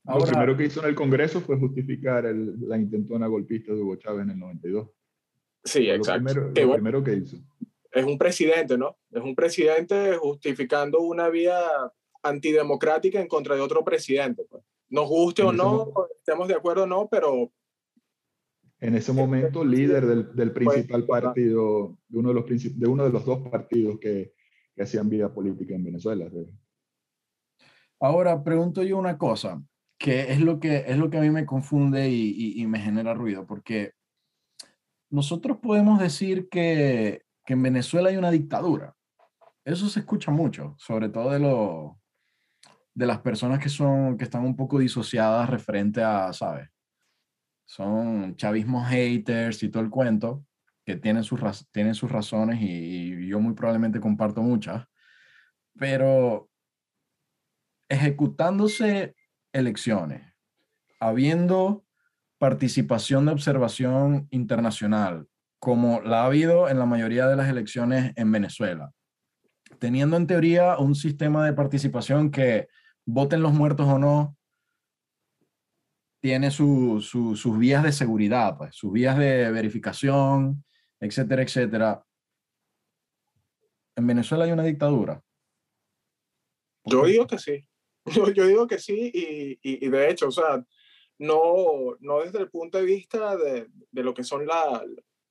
Ahora, 0.03 0.25
lo 0.25 0.31
primero 0.31 0.57
que 0.57 0.65
hizo 0.65 0.81
en 0.81 0.89
el 0.89 0.95
Congreso 0.95 1.39
fue 1.39 1.57
justificar 1.57 2.25
el, 2.25 2.67
la 2.67 2.77
intentona 2.77 3.27
golpista 3.27 3.73
de 3.73 3.81
Hugo 3.81 3.95
Chávez 3.95 4.23
en 4.23 4.31
el 4.31 4.39
92. 4.39 4.89
Sí, 5.65 5.89
exacto. 5.89 6.33
Lo 6.33 6.33
primero, 6.33 6.53
que, 6.53 6.61
lo 6.65 6.73
primero 6.73 7.03
que 7.03 7.13
hizo. 7.15 7.37
Es 7.91 8.05
un 8.05 8.17
presidente, 8.17 8.77
¿no? 8.77 8.97
Es 9.11 9.21
un 9.21 9.35
presidente 9.35 10.15
justificando 10.15 11.01
una 11.01 11.29
vía 11.29 11.59
antidemocrática 12.23 13.19
en 13.19 13.27
contra 13.27 13.55
de 13.55 13.61
otro 13.61 13.83
presidente. 13.83 14.45
Pues. 14.49 14.63
Nos 14.89 15.09
guste 15.09 15.43
o 15.43 15.51
no, 15.51 15.91
estemos 16.17 16.47
de 16.47 16.53
acuerdo 16.53 16.83
o 16.83 16.87
no, 16.87 17.07
pero 17.09 17.51
en 18.85 18.95
ese 18.95 19.13
momento 19.13 19.63
líder 19.63 20.05
del, 20.05 20.35
del 20.35 20.51
principal 20.51 21.05
partido, 21.05 21.97
de 22.07 22.19
uno 22.19 22.29
de, 22.29 22.35
los 22.35 22.45
de 22.47 22.87
uno 22.87 23.03
de 23.05 23.09
los 23.09 23.25
dos 23.25 23.47
partidos 23.49 23.97
que, 23.99 24.33
que 24.75 24.83
hacían 24.83 25.09
vida 25.09 25.33
política 25.33 25.73
en 25.73 25.85
Venezuela. 25.85 26.29
Ahora, 27.99 28.43
pregunto 28.43 28.83
yo 28.83 28.97
una 28.97 29.17
cosa, 29.17 29.63
que 29.97 30.31
es 30.31 30.39
lo 30.39 30.59
que, 30.59 30.83
es 30.87 30.97
lo 30.97 31.09
que 31.09 31.17
a 31.17 31.21
mí 31.21 31.29
me 31.31 31.45
confunde 31.45 32.09
y, 32.09 32.61
y, 32.61 32.67
me 32.67 32.79
genera 32.79 33.13
ruido, 33.13 33.47
porque 33.47 33.93
nosotros 35.09 35.57
podemos 35.57 35.99
decir 35.99 36.49
que, 36.49 37.23
que, 37.45 37.53
en 37.53 37.63
Venezuela 37.63 38.09
hay 38.09 38.17
una 38.17 38.31
dictadura. 38.31 38.95
Eso 39.63 39.87
se 39.89 39.99
escucha 40.01 40.31
mucho, 40.31 40.75
sobre 40.77 41.09
todo 41.09 41.31
de, 41.31 41.39
lo, 41.39 41.99
de 42.93 43.05
las 43.05 43.19
personas 43.19 43.59
que, 43.59 43.69
son, 43.69 44.17
que 44.17 44.23
están 44.23 44.43
un 44.43 44.55
poco 44.55 44.79
disociadas 44.79 45.49
referente 45.49 46.03
a, 46.03 46.31
¿sabes? 46.33 46.69
son 47.65 48.35
chavismo 48.35 48.83
haters 48.85 49.63
y 49.63 49.69
todo 49.69 49.83
el 49.83 49.89
cuento, 49.89 50.45
que 50.85 50.95
tienen 50.95 51.23
sus, 51.23 51.41
tienen 51.71 51.95
sus 51.95 52.11
razones 52.11 52.59
y, 52.61 53.27
yo 53.27 53.39
muy 53.39 53.53
probablemente 53.53 53.99
comparto 53.99 54.41
muchas, 54.41 54.85
pero 55.77 56.49
ejecutándose 57.89 59.15
elecciones, 59.51 60.33
habiendo 60.99 61.84
participación 62.37 63.25
de 63.25 63.31
observación 63.31 64.27
internacional, 64.31 65.27
como 65.59 66.01
la 66.01 66.23
ha 66.23 66.25
habido 66.25 66.69
en 66.69 66.79
la 66.79 66.85
mayoría 66.85 67.27
de 67.27 67.35
las 67.35 67.49
elecciones 67.49 68.13
en 68.15 68.31
Venezuela, 68.31 68.91
teniendo 69.79 70.17
en 70.17 70.27
teoría 70.27 70.77
un 70.77 70.95
sistema 70.95 71.45
de 71.45 71.53
participación 71.53 72.31
que 72.31 72.67
voten 73.05 73.41
los 73.41 73.53
muertos 73.53 73.87
o 73.87 73.99
no, 73.99 74.37
tiene 76.21 76.49
sus 76.49 77.59
vías 77.59 77.83
de 77.83 77.91
seguridad, 77.91 78.57
pues, 78.57 78.75
sus 78.75 78.91
vías 78.91 79.17
de 79.17 79.51
verificación, 79.51 80.65
etcétera, 80.99 81.43
etcétera. 81.43 82.03
¿En 83.95 84.07
Venezuela 84.07 84.45
hay 84.45 84.51
una 84.51 84.63
dictadura? 84.63 85.21
Yo 86.83 87.05
digo 87.05 87.27
que 87.27 87.37
sí. 87.37 87.67
Yo, 88.35 88.47
digo 88.47 88.67
que 88.67 88.79
sí 88.79 89.11
y, 89.13 89.59
y, 89.61 89.89
de 89.89 90.09
hecho, 90.09 90.27
o 90.27 90.31
sea, 90.31 90.63
no, 91.19 91.95
no 91.99 92.19
desde 92.21 92.39
el 92.39 92.49
punto 92.49 92.77
de 92.77 92.85
vista 92.85 93.35
de, 93.37 93.67
de 93.91 94.03
lo 94.03 94.13
que 94.13 94.23
son 94.23 94.45
la, 94.45 94.83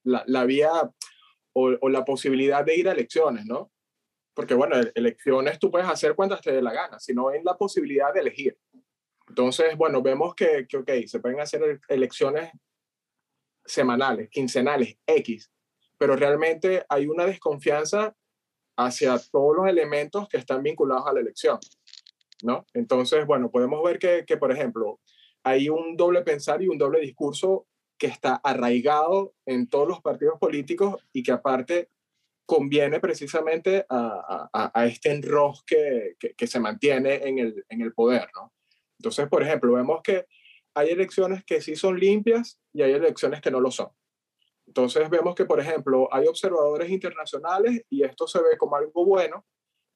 la, 0.03 0.23
la 0.27 0.45
vía 0.45 0.71
o, 1.53 1.71
o, 1.79 1.89
la 1.89 2.03
posibilidad 2.03 2.65
de 2.65 2.75
ir 2.75 2.89
a 2.89 2.93
elecciones, 2.93 3.45
¿no? 3.45 3.71
Porque 4.33 4.53
bueno, 4.53 4.75
elecciones 4.95 5.59
tú 5.59 5.71
puedes 5.71 5.87
hacer 5.87 6.15
cuantas 6.15 6.41
te 6.41 6.51
dé 6.51 6.61
la 6.61 6.73
gana, 6.73 6.99
sino 6.99 7.31
en 7.31 7.43
la 7.45 7.57
posibilidad 7.57 8.13
de 8.13 8.21
elegir. 8.21 8.57
Entonces, 9.27 9.75
bueno, 9.77 10.01
vemos 10.01 10.35
que, 10.35 10.67
que, 10.67 10.77
ok, 10.77 10.91
se 11.07 11.19
pueden 11.19 11.39
hacer 11.39 11.79
elecciones 11.87 12.51
semanales, 13.65 14.29
quincenales, 14.29 14.97
X, 15.07 15.51
pero 15.97 16.15
realmente 16.15 16.85
hay 16.89 17.07
una 17.07 17.25
desconfianza 17.25 18.15
hacia 18.77 19.17
todos 19.31 19.55
los 19.55 19.67
elementos 19.67 20.27
que 20.27 20.37
están 20.37 20.61
vinculados 20.61 21.07
a 21.07 21.13
la 21.13 21.21
elección, 21.21 21.57
¿no? 22.43 22.65
Entonces, 22.73 23.25
bueno, 23.25 23.49
podemos 23.49 23.81
ver 23.83 23.97
que, 23.97 24.25
que 24.25 24.37
por 24.37 24.51
ejemplo, 24.51 24.99
hay 25.45 25.69
un 25.69 25.95
doble 25.95 26.23
pensar 26.23 26.61
y 26.63 26.67
un 26.67 26.77
doble 26.79 26.99
discurso 26.99 27.67
que 27.99 28.07
está 28.07 28.35
arraigado 28.43 29.35
en 29.45 29.67
todos 29.67 29.87
los 29.87 30.01
partidos 30.01 30.39
políticos 30.39 31.05
y 31.13 31.21
que 31.21 31.31
aparte 31.31 31.89
conviene 32.47 32.99
precisamente 32.99 33.85
a, 33.89 34.49
a, 34.51 34.85
este 34.87 35.11
enrosque 35.11 36.15
que, 36.19 36.33
que, 36.33 36.47
se 36.47 36.59
mantiene 36.59 37.27
en 37.27 37.39
el, 37.39 37.65
en 37.69 37.81
el 37.81 37.93
poder, 37.93 38.27
¿no? 38.35 38.53
Entonces, 38.99 39.27
por 39.27 39.43
ejemplo, 39.43 39.73
vemos 39.73 40.01
que 40.03 40.25
hay 40.73 40.89
elecciones 40.89 41.43
que 41.45 41.61
sí 41.61 41.75
son 41.75 41.99
limpias 41.99 42.59
y 42.73 42.81
hay 42.81 42.91
elecciones 42.91 43.39
que 43.39 43.51
no 43.51 43.59
lo 43.59 43.71
son. 43.71 43.89
Entonces 44.67 45.09
vemos 45.09 45.35
que, 45.35 45.45
por 45.45 45.59
ejemplo, 45.59 46.09
hay 46.11 46.27
observadores 46.27 46.89
internacionales 46.89 47.83
y 47.89 48.03
esto 48.03 48.27
se 48.27 48.39
ve 48.39 48.57
como 48.57 48.75
algo 48.75 49.05
bueno, 49.05 49.45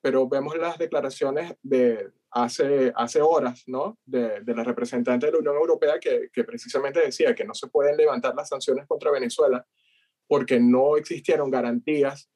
pero 0.01 0.27
vemos 0.27 0.57
las 0.57 0.77
declaraciones 0.77 1.55
de 1.62 2.12
hace, 2.31 2.91
hace 2.95 3.21
horas, 3.21 3.63
¿no? 3.67 3.97
De, 4.05 4.41
de 4.41 4.55
la 4.55 4.63
representante 4.63 5.25
de 5.25 5.31
la 5.33 5.39
Unión 5.39 5.55
Europea 5.55 5.99
que, 5.99 6.29
que, 6.31 6.43
precisamente 6.43 6.99
decía 7.01 7.35
que 7.35 7.45
no 7.45 7.53
se 7.53 7.67
pueden 7.67 7.97
levantar 7.97 8.35
las 8.35 8.49
sanciones 8.49 8.88
contra 8.88 9.12
Venezuela 9.12 9.65
porque 10.27 10.59
no 10.59 10.95
existieron 10.95 11.49
garantías 11.49 12.29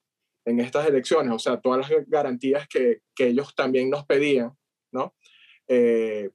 en 0.45 0.59
estas 0.59 0.87
elecciones, 0.87 1.31
o 1.31 1.39
sea, 1.39 1.61
todas 1.61 1.89
las 1.89 2.05
garantías 2.07 2.67
que, 2.67 3.01
que 3.15 3.27
ellos 3.27 3.55
también 3.55 3.89
nos 3.89 4.05
pedían, 4.05 4.51
¿no? 4.91 5.15
Eh, 5.67 6.31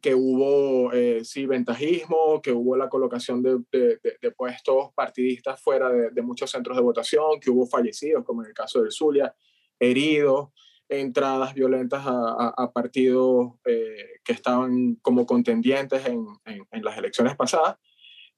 que 0.00 0.14
hubo, 0.14 0.92
eh, 0.92 1.24
sí, 1.24 1.46
ventajismo, 1.46 2.40
que 2.42 2.52
hubo 2.52 2.76
la 2.76 2.88
colocación 2.88 3.42
de, 3.42 3.58
de, 3.72 3.98
de 4.20 4.30
puestos 4.32 4.92
partidistas 4.94 5.60
fuera 5.60 5.90
de, 5.90 6.22
muchos 6.22 6.50
centros 6.50 6.76
de 6.76 6.82
votación, 6.82 7.40
que 7.40 7.50
hubo 7.50 7.66
fallecidos, 7.66 8.24
como 8.24 8.42
en 8.42 8.48
el 8.48 8.54
caso 8.54 8.82
del 8.82 8.92
Zulia, 8.92 9.34
heridos, 9.80 10.50
entradas 10.88 11.54
violentas 11.54 12.04
a, 12.06 12.54
a, 12.56 12.72
partidos 12.72 13.54
eh, 13.64 14.20
que 14.24 14.32
estaban 14.32 14.96
como 15.02 15.26
contendientes 15.26 16.06
en, 16.06 16.26
en, 16.44 16.84
las 16.84 16.96
elecciones 16.96 17.36
pasadas. 17.36 17.76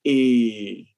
Y, 0.03 0.95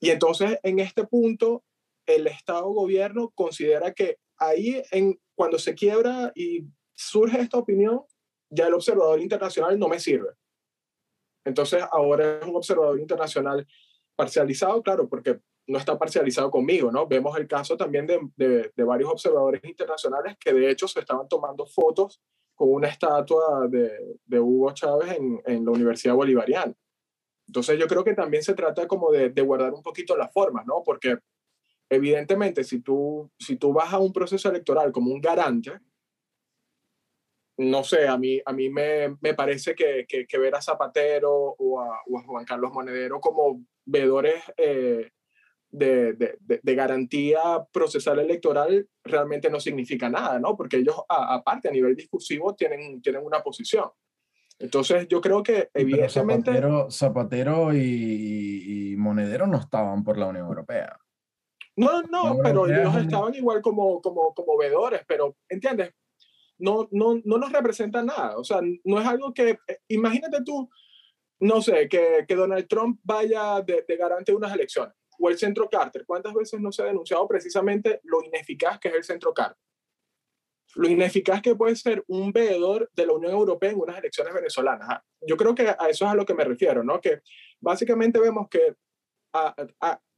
y 0.00 0.10
entonces, 0.10 0.58
en 0.62 0.78
este 0.80 1.06
punto, 1.06 1.64
el 2.06 2.26
Estado-gobierno 2.26 3.30
considera 3.34 3.92
que 3.92 4.18
ahí, 4.38 4.82
en, 4.90 5.18
cuando 5.34 5.58
se 5.58 5.74
quiebra 5.74 6.32
y 6.34 6.66
surge 6.94 7.40
esta 7.40 7.58
opinión, 7.58 8.02
ya 8.50 8.66
el 8.66 8.74
observador 8.74 9.20
internacional 9.20 9.78
no 9.78 9.88
me 9.88 9.98
sirve. 9.98 10.30
Entonces 11.44 11.82
ahora 11.92 12.40
es 12.40 12.46
un 12.46 12.56
observador 12.56 12.98
internacional 12.98 13.66
parcializado, 14.16 14.82
claro, 14.82 15.08
porque 15.08 15.40
no 15.66 15.78
está 15.78 15.98
parcializado 15.98 16.50
conmigo, 16.50 16.92
¿no? 16.92 17.06
Vemos 17.06 17.36
el 17.38 17.48
caso 17.48 17.76
también 17.76 18.06
de, 18.06 18.20
de, 18.36 18.84
varios 18.84 19.10
observadores 19.10 19.62
internacionales 19.64 20.36
que 20.38 20.52
de 20.52 20.70
hecho 20.70 20.86
se 20.86 21.00
estaban 21.00 21.28
tomando 21.28 21.66
fotos 21.66 22.20
con 22.54 22.72
una 22.72 22.88
estatua 22.88 23.66
de, 23.68 23.90
de 24.24 24.40
Hugo 24.40 24.72
Chávez 24.72 25.16
en, 25.18 25.42
en, 25.44 25.64
la 25.64 25.70
Universidad 25.72 26.14
Bolivariana. 26.14 26.72
Entonces 27.48 27.78
yo 27.78 27.86
creo 27.86 28.04
que 28.04 28.14
también 28.14 28.42
se 28.42 28.54
trata 28.54 28.86
como 28.86 29.10
de, 29.10 29.30
de 29.30 29.42
guardar 29.42 29.74
un 29.74 29.82
poquito 29.82 30.16
las 30.16 30.32
formas, 30.32 30.64
¿no? 30.66 30.82
Porque 30.84 31.18
evidentemente 31.90 32.64
si 32.64 32.80
tú, 32.80 33.30
si 33.38 33.56
tú 33.56 33.72
vas 33.72 33.92
a 33.92 33.98
un 33.98 34.12
proceso 34.12 34.48
electoral 34.48 34.92
como 34.92 35.12
un 35.12 35.20
garante, 35.20 35.80
no 37.58 37.84
sé, 37.84 38.06
a 38.06 38.18
mí, 38.18 38.40
a 38.44 38.52
mí 38.52 38.68
me, 38.68 39.16
me 39.20 39.34
parece 39.34 39.74
que, 39.74 40.06
que, 40.06 40.38
ver 40.38 40.54
a 40.54 40.62
Zapatero 40.62 41.32
o 41.32 41.80
a, 41.80 42.02
Juan 42.04 42.44
Carlos 42.44 42.72
Monedero 42.72 43.18
como 43.20 43.64
veedores 43.86 44.42
eh, 44.58 45.10
de, 45.76 46.38
de, 46.40 46.74
garantía 46.74 47.40
procesal 47.70 48.18
electoral 48.18 48.88
realmente 49.04 49.50
no 49.50 49.60
significa 49.60 50.08
nada, 50.08 50.38
¿no? 50.38 50.56
Porque 50.56 50.78
ellos, 50.78 50.96
aparte, 51.08 51.68
a 51.68 51.72
nivel 51.72 51.94
discursivo, 51.94 52.54
tienen, 52.54 53.02
tienen 53.02 53.22
una 53.24 53.42
posición. 53.42 53.90
Entonces, 54.58 55.06
yo 55.08 55.20
creo 55.20 55.42
que 55.42 55.68
evidentemente... 55.74 56.50
Zapatero, 56.90 57.74
y, 57.74 58.94
Monedero 58.96 59.46
no 59.46 59.58
estaban 59.58 60.02
por 60.02 60.16
la 60.16 60.26
Unión 60.26 60.46
Europea. 60.46 60.98
No, 61.76 62.02
no, 62.02 62.38
pero 62.42 62.66
ellos 62.66 62.96
estaban 62.96 63.34
igual 63.34 63.60
como, 63.60 64.00
como, 64.00 64.32
como 64.32 64.56
vedores, 64.56 65.02
pero, 65.06 65.36
¿entiendes? 65.50 65.92
No, 66.58 66.88
no, 66.90 67.20
no 67.22 67.36
nos 67.36 67.52
representa 67.52 68.02
nada. 68.02 68.38
O 68.38 68.44
sea, 68.44 68.60
no 68.84 68.98
es 68.98 69.06
algo 69.06 69.34
que... 69.34 69.58
Eh, 69.68 69.78
imagínate 69.88 70.42
tú, 70.42 70.70
no 71.40 71.60
sé, 71.60 71.86
que, 71.86 72.24
que 72.26 72.34
Donald 72.34 72.66
Trump 72.66 72.98
vaya 73.04 73.60
de, 73.60 73.84
de 73.86 73.96
garante 73.98 74.32
de 74.32 74.36
unas 74.36 74.54
elecciones 74.54 74.94
o 75.18 75.28
el 75.28 75.38
centro 75.38 75.68
Carter. 75.68 76.04
¿Cuántas 76.06 76.34
veces 76.34 76.60
no 76.60 76.72
se 76.72 76.82
ha 76.82 76.86
denunciado 76.86 77.26
precisamente 77.26 78.00
lo 78.04 78.22
ineficaz 78.22 78.78
que 78.78 78.88
es 78.88 78.94
el 78.94 79.04
centro 79.04 79.32
Carter? 79.32 79.62
Lo 80.74 80.88
ineficaz 80.88 81.40
que 81.40 81.54
puede 81.54 81.76
ser 81.76 82.04
un 82.06 82.32
veedor 82.32 82.90
de 82.92 83.06
la 83.06 83.12
Unión 83.14 83.32
Europea 83.32 83.70
en 83.70 83.80
unas 83.80 83.98
elecciones 83.98 84.34
venezolanas. 84.34 84.88
Ah, 84.90 85.04
yo 85.26 85.36
creo 85.36 85.54
que 85.54 85.68
a 85.68 85.88
eso 85.88 86.04
es 86.04 86.10
a 86.10 86.14
lo 86.14 86.26
que 86.26 86.34
me 86.34 86.44
refiero, 86.44 86.82
¿no? 86.84 87.00
Que 87.00 87.20
básicamente 87.60 88.20
vemos 88.20 88.48
que 88.48 88.76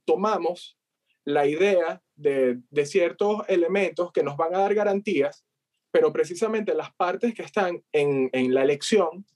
tomamos 0.05 0.79
la 1.25 1.47
idea 1.47 2.03
de, 2.17 2.61
de 2.71 2.87
ciertos 2.87 3.43
elementos 3.49 4.13
que 4.13 4.23
nos 4.23 4.37
van 4.37 4.55
a 4.55 4.61
dar 4.61 4.75
garantías, 4.75 5.45
pero 5.91 6.13
precisamente 6.13 6.75
las 6.75 6.95
partes 6.95 7.35
que 7.35 7.43
están 7.43 7.85
en, 7.93 8.31
en 8.33 8.55
la 8.55 8.63
elección 8.63 9.27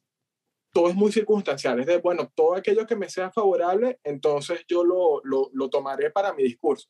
todo 0.73 0.89
es 0.89 0.95
muy 0.95 1.13
circunstancial. 1.13 1.81
Es 1.81 1.87
de, 1.87 1.99
bueno, 1.99 2.33
todo 2.35 2.55
aquello 2.55 2.87
que 2.87 2.97
me 2.97 3.09
sea 3.09 3.31
favorable, 3.31 3.99
entonces 4.03 4.65
yo 4.67 4.85
lo, 4.85 5.21
lo, 5.25 5.51
lo 5.53 5.71
tomaré 5.71 6.11
para 6.11 6.33
mi 6.33 6.43
discurso. 6.43 6.89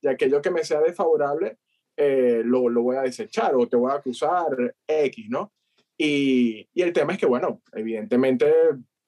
Y 0.00 0.08
aquello 0.08 0.42
que 0.42 0.50
me 0.50 0.64
sea 0.64 0.80
desfavorable, 0.80 1.58
eh, 1.96 2.42
lo, 2.44 2.68
lo, 2.68 2.82
voy 2.82 2.96
a 2.96 3.02
desechar 3.02 3.54
o 3.54 3.68
te 3.68 3.76
voy 3.76 3.90
a 3.90 3.96
acusar 3.96 4.74
X, 4.86 5.26
¿no? 5.28 5.52
Y, 5.96 6.68
y, 6.72 6.82
el 6.82 6.92
tema 6.92 7.12
es 7.12 7.18
que, 7.18 7.26
bueno, 7.26 7.62
evidentemente, 7.72 8.52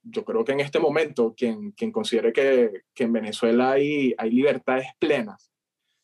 yo 0.02 0.24
creo 0.24 0.44
que 0.44 0.52
en 0.52 0.60
este 0.60 0.78
momento, 0.78 1.34
quien, 1.36 1.72
quien 1.72 1.90
considere 1.90 2.32
que, 2.32 2.82
que 2.94 3.04
en 3.04 3.12
Venezuela 3.12 3.72
hay, 3.72 4.14
hay 4.16 4.30
libertades 4.30 4.86
plenas, 4.98 5.50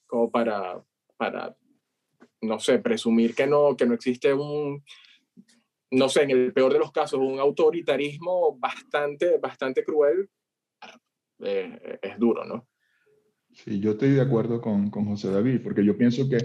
como 0.06 0.30
para, 0.30 0.82
para, 1.16 1.54
no 2.40 2.58
sé, 2.58 2.78
presumir 2.78 3.34
que 3.34 3.46
no, 3.46 3.76
que 3.76 3.86
no 3.86 3.94
existe 3.94 4.32
un 4.32 4.82
no 5.90 6.08
sé, 6.08 6.22
en 6.22 6.30
el 6.30 6.52
peor 6.52 6.72
de 6.72 6.78
los 6.78 6.92
casos, 6.92 7.18
un 7.18 7.38
autoritarismo 7.38 8.56
bastante, 8.58 9.38
bastante 9.38 9.84
cruel, 9.84 10.28
eh, 11.40 11.98
es 12.02 12.18
duro, 12.18 12.44
¿no? 12.44 12.68
Sí, 13.52 13.80
yo 13.80 13.92
estoy 13.92 14.10
de 14.10 14.20
acuerdo 14.20 14.60
con, 14.60 14.90
con 14.90 15.06
José 15.06 15.30
David, 15.30 15.60
porque 15.62 15.84
yo 15.84 15.96
pienso 15.96 16.28
que 16.28 16.38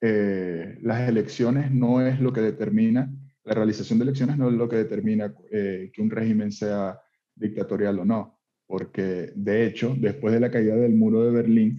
eh, 0.00 0.78
las 0.82 1.08
elecciones 1.08 1.72
no 1.72 2.06
es 2.06 2.20
lo 2.20 2.32
que 2.32 2.40
determina, 2.40 3.12
la 3.44 3.54
realización 3.54 3.98
de 3.98 4.04
elecciones 4.04 4.38
no 4.38 4.48
es 4.48 4.54
lo 4.54 4.68
que 4.68 4.76
determina 4.76 5.34
eh, 5.50 5.90
que 5.92 6.02
un 6.02 6.10
régimen 6.10 6.52
sea 6.52 6.98
dictatorial 7.34 7.98
o 7.98 8.04
no, 8.04 8.38
porque 8.66 9.32
de 9.34 9.66
hecho, 9.66 9.96
después 9.98 10.32
de 10.32 10.40
la 10.40 10.50
caída 10.50 10.76
del 10.76 10.94
muro 10.94 11.24
de 11.24 11.32
Berlín, 11.32 11.78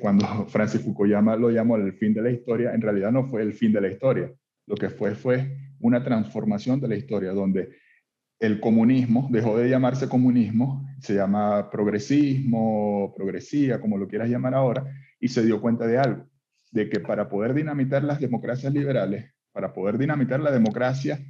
cuando 0.00 0.26
Francis 0.48 0.80
Fukuyama 0.80 1.36
lo 1.36 1.48
llamó 1.50 1.76
el 1.76 1.92
fin 1.92 2.12
de 2.12 2.22
la 2.22 2.30
historia, 2.30 2.74
en 2.74 2.80
realidad 2.80 3.12
no 3.12 3.28
fue 3.28 3.42
el 3.42 3.52
fin 3.52 3.72
de 3.72 3.80
la 3.80 3.88
historia, 3.88 4.32
lo 4.66 4.74
que 4.74 4.90
fue 4.90 5.14
fue 5.14 5.56
una 5.82 6.02
transformación 6.02 6.80
de 6.80 6.88
la 6.88 6.96
historia, 6.96 7.32
donde 7.32 7.76
el 8.40 8.58
comunismo 8.60 9.28
dejó 9.30 9.58
de 9.58 9.68
llamarse 9.68 10.08
comunismo, 10.08 10.84
se 11.00 11.14
llama 11.14 11.70
progresismo, 11.70 13.12
progresía, 13.16 13.80
como 13.80 13.98
lo 13.98 14.08
quieras 14.08 14.28
llamar 14.28 14.54
ahora, 14.54 14.84
y 15.20 15.28
se 15.28 15.44
dio 15.44 15.60
cuenta 15.60 15.86
de 15.86 15.98
algo, 15.98 16.26
de 16.70 16.88
que 16.88 17.00
para 17.00 17.28
poder 17.28 17.54
dinamitar 17.54 18.02
las 18.02 18.20
democracias 18.20 18.72
liberales, 18.72 19.32
para 19.52 19.72
poder 19.72 19.98
dinamitar 19.98 20.40
la 20.40 20.50
democracia 20.50 21.20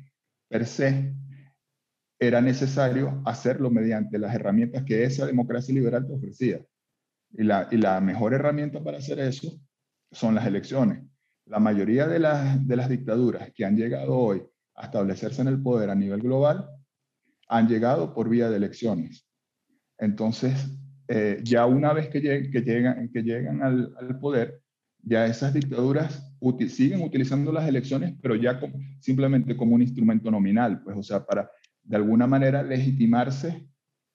per 0.49 0.65
se, 0.67 1.12
era 2.19 2.41
necesario 2.41 3.21
hacerlo 3.25 3.69
mediante 3.71 4.19
las 4.19 4.35
herramientas 4.35 4.85
que 4.85 5.03
esa 5.03 5.27
democracia 5.27 5.75
liberal 5.75 6.07
te 6.07 6.12
ofrecía. 6.12 6.65
Y 7.33 7.43
la, 7.43 7.69
y 7.71 7.79
la 7.79 8.01
mejor 8.01 8.33
herramienta 8.33 8.83
para 8.83 8.99
hacer 8.99 9.19
eso 9.19 9.59
son 10.12 10.35
las 10.35 10.47
elecciones. 10.47 11.03
La 11.47 11.59
mayoría 11.59 12.07
de 12.07 12.19
las, 12.19 12.89
dictaduras 12.89 13.51
que 13.53 13.65
han 13.65 13.77
llegado 13.77 14.17
hoy 14.17 14.43
a 14.75 14.87
establecerse 14.87 15.43
en 15.43 15.49
el 15.49 15.63
poder 15.63 15.91
a 15.91 15.95
nivel 15.95 16.21
global 16.21 16.69
han 17.49 17.69
llegado 17.69 18.15
por 18.15 18.29
vía 18.29 18.49
de 18.49 18.57
elecciones. 18.57 19.27
Entonces, 19.99 20.55
eh, 21.09 21.41
ya 21.45 21.67
una 21.67 21.93
vez 21.93 22.09
que, 22.09 22.21
llegan, 22.21 23.63
al, 23.63 24.19
poder, 24.21 24.63
ya 25.03 25.27
esas 25.27 25.53
dictaduras 25.53 26.33
siguen 26.69 27.03
utilizando 27.03 27.53
las 27.53 27.69
elecciones, 27.69 28.15
pero 28.23 28.35
ya 28.37 28.59
simplemente 29.01 29.57
como 29.57 29.75
un 29.75 29.83
instrumento 29.83 30.31
nominal, 30.31 30.83
pues, 30.83 30.97
o 30.97 31.03
sea, 31.03 31.25
para 31.25 31.51
de 31.83 31.97
alguna 31.97 32.27
manera 32.27 32.63
legitimarse 32.63 33.69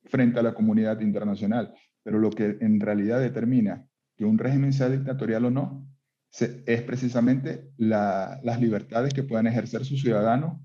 frente 0.05 0.39
a 0.39 0.43
la 0.43 0.53
comunidad 0.53 0.99
internacional. 1.01 1.73
Pero 2.03 2.19
lo 2.19 2.29
que 2.29 2.57
en 2.61 2.79
realidad 2.79 3.19
determina 3.19 3.85
que 4.15 4.25
un 4.25 4.37
régimen 4.37 4.73
sea 4.73 4.89
dictatorial 4.89 5.45
o 5.45 5.51
no 5.51 5.96
es 6.39 6.81
precisamente 6.83 7.71
las 7.77 8.61
libertades 8.61 9.13
que 9.13 9.23
puedan 9.23 9.47
ejercer 9.47 9.85
sus 9.85 10.01
ciudadanos 10.01 10.59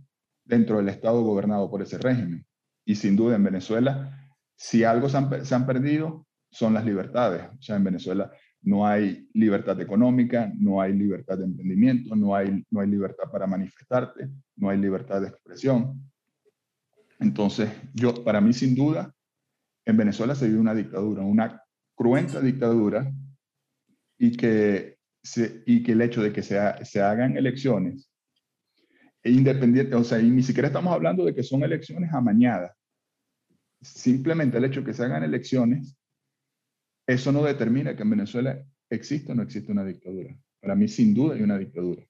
dentro 0.45 0.77
del 0.77 0.89
Estado 0.89 1.23
gobernado 1.23 1.71
por 1.71 1.83
ese 1.83 1.99
régimen. 1.99 2.45
Y 2.85 2.97
sin 2.97 3.17
duda 3.17 3.37
en 3.37 3.45
Venezuela, 3.45 4.33
si 4.57 4.85
algo 4.85 5.09
se 5.09 5.17
han, 5.17 5.67
perdido, 5.67 6.27
son 6.51 6.75
las 6.75 6.85
libertades. 6.85 7.45
O 7.59 7.63
sea, 7.63 7.77
en 7.77 7.85
Venezuela 7.85 8.31
no 8.61 8.87
hay 8.87 9.29
libertad 9.33 9.81
económica, 9.81 10.53
no 10.57 10.81
hay 10.81 10.93
libertad 10.93 11.39
de 11.39 11.45
emprendimiento, 11.45 12.15
no 12.15 12.35
hay, 12.35 12.65
no 12.71 12.81
hay 12.81 12.89
libertad 12.89 13.31
para 13.31 13.47
manifestarte, 13.47 14.29
no 14.57 14.69
hay 14.69 14.79
libertad 14.79 15.21
de 15.21 15.29
expresión. 15.29 16.03
Entonces, 17.19 17.71
yo, 17.95 18.23
para 18.25 18.41
mí, 18.41 18.53
sin 18.53 18.75
duda, 18.75 19.13
en 19.85 19.97
Venezuela 19.97 20.35
se 20.35 20.49
vive 20.49 20.61
una 20.61 20.75
dictadura, 20.75 21.23
una 21.23 21.63
cruenta 21.95 22.41
dictadura, 22.41 23.13
y 24.19 24.37
que 24.37 24.92
y 25.67 25.83
que 25.83 25.93
el 25.93 26.03
hecho 26.03 26.23
de 26.23 26.33
que 26.33 26.43
se, 26.43 26.59
se 26.85 27.01
hagan 27.01 27.37
elecciones 27.37 28.13
independiente, 29.25 29.95
o 29.95 30.05
sea, 30.05 30.19
y 30.21 30.31
ni 30.31 30.43
siquiera 30.43 30.69
estamos 30.69 30.93
hablando 30.93 31.25
de 31.25 31.35
que 31.35 31.43
son 31.43 31.63
elecciones 31.63 32.13
amañadas. 32.13 32.77
Simplemente 33.81 34.59
el 34.59 34.65
hecho 34.65 34.81
de 34.81 34.87
que 34.87 34.95
se 34.95 35.05
hagan 35.05 35.23
elecciones, 35.23 35.97
eso 37.07 37.33
no 37.33 37.43
determina 37.43 37.97
que 37.97 38.03
en 38.03 38.11
Venezuela 38.11 38.65
existe 38.91 39.33
o 39.33 39.35
no 39.35 39.43
existe 39.43 39.73
una 39.73 39.85
dictadura. 39.85 40.37
Para 40.61 40.75
mí, 40.75 40.89
sin 40.89 41.15
duda, 41.15 41.35
hay 41.35 41.43
una 41.43 41.59
dictadura. 41.59 42.03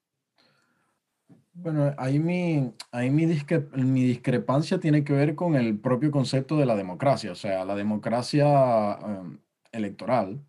Bueno, 1.55 1.95
ahí 1.99 2.19
mi, 2.19 2.73
ahí 2.93 3.11
mi, 3.11 3.27
mi 3.27 4.05
discrepancia 4.05 4.81
tiene 4.81 5.05
que 5.05 5.13
ver 5.13 5.35
con 5.35 5.55
el 5.55 5.79
propio 5.79 6.11
concepto 6.11 6.57
de 6.57 6.65
la 6.65 6.77
democracia, 6.77 7.33
o 7.33 7.35
sea, 7.35 7.65
la 7.67 7.75
democracia 7.75 8.99
em, 9.07 9.39
electoral 9.71 10.41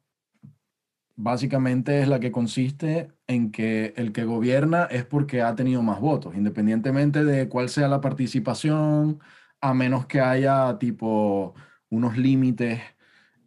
básicamente 1.15 2.02
es 2.02 2.08
la 2.08 2.19
que 2.19 2.32
consiste 2.32 3.12
en 3.28 3.52
que 3.52 3.93
el 3.97 4.12
que 4.13 4.23
gobierna 4.26 4.86
es 4.86 5.06
porque 5.06 5.41
ha 5.41 5.56
tenido 5.56 5.82
más 5.84 5.99
votos, 5.99 6.36
independientemente 6.36 7.23
de 7.23 7.49
cuál 7.49 7.69
sea 7.69 7.88
la 7.88 8.02
participación, 8.02 9.19
a 9.62 9.73
menos 9.73 10.06
que 10.08 10.21
haya 10.21 10.78
tipo 10.80 11.56
unos 11.89 12.17
límites 12.17 12.82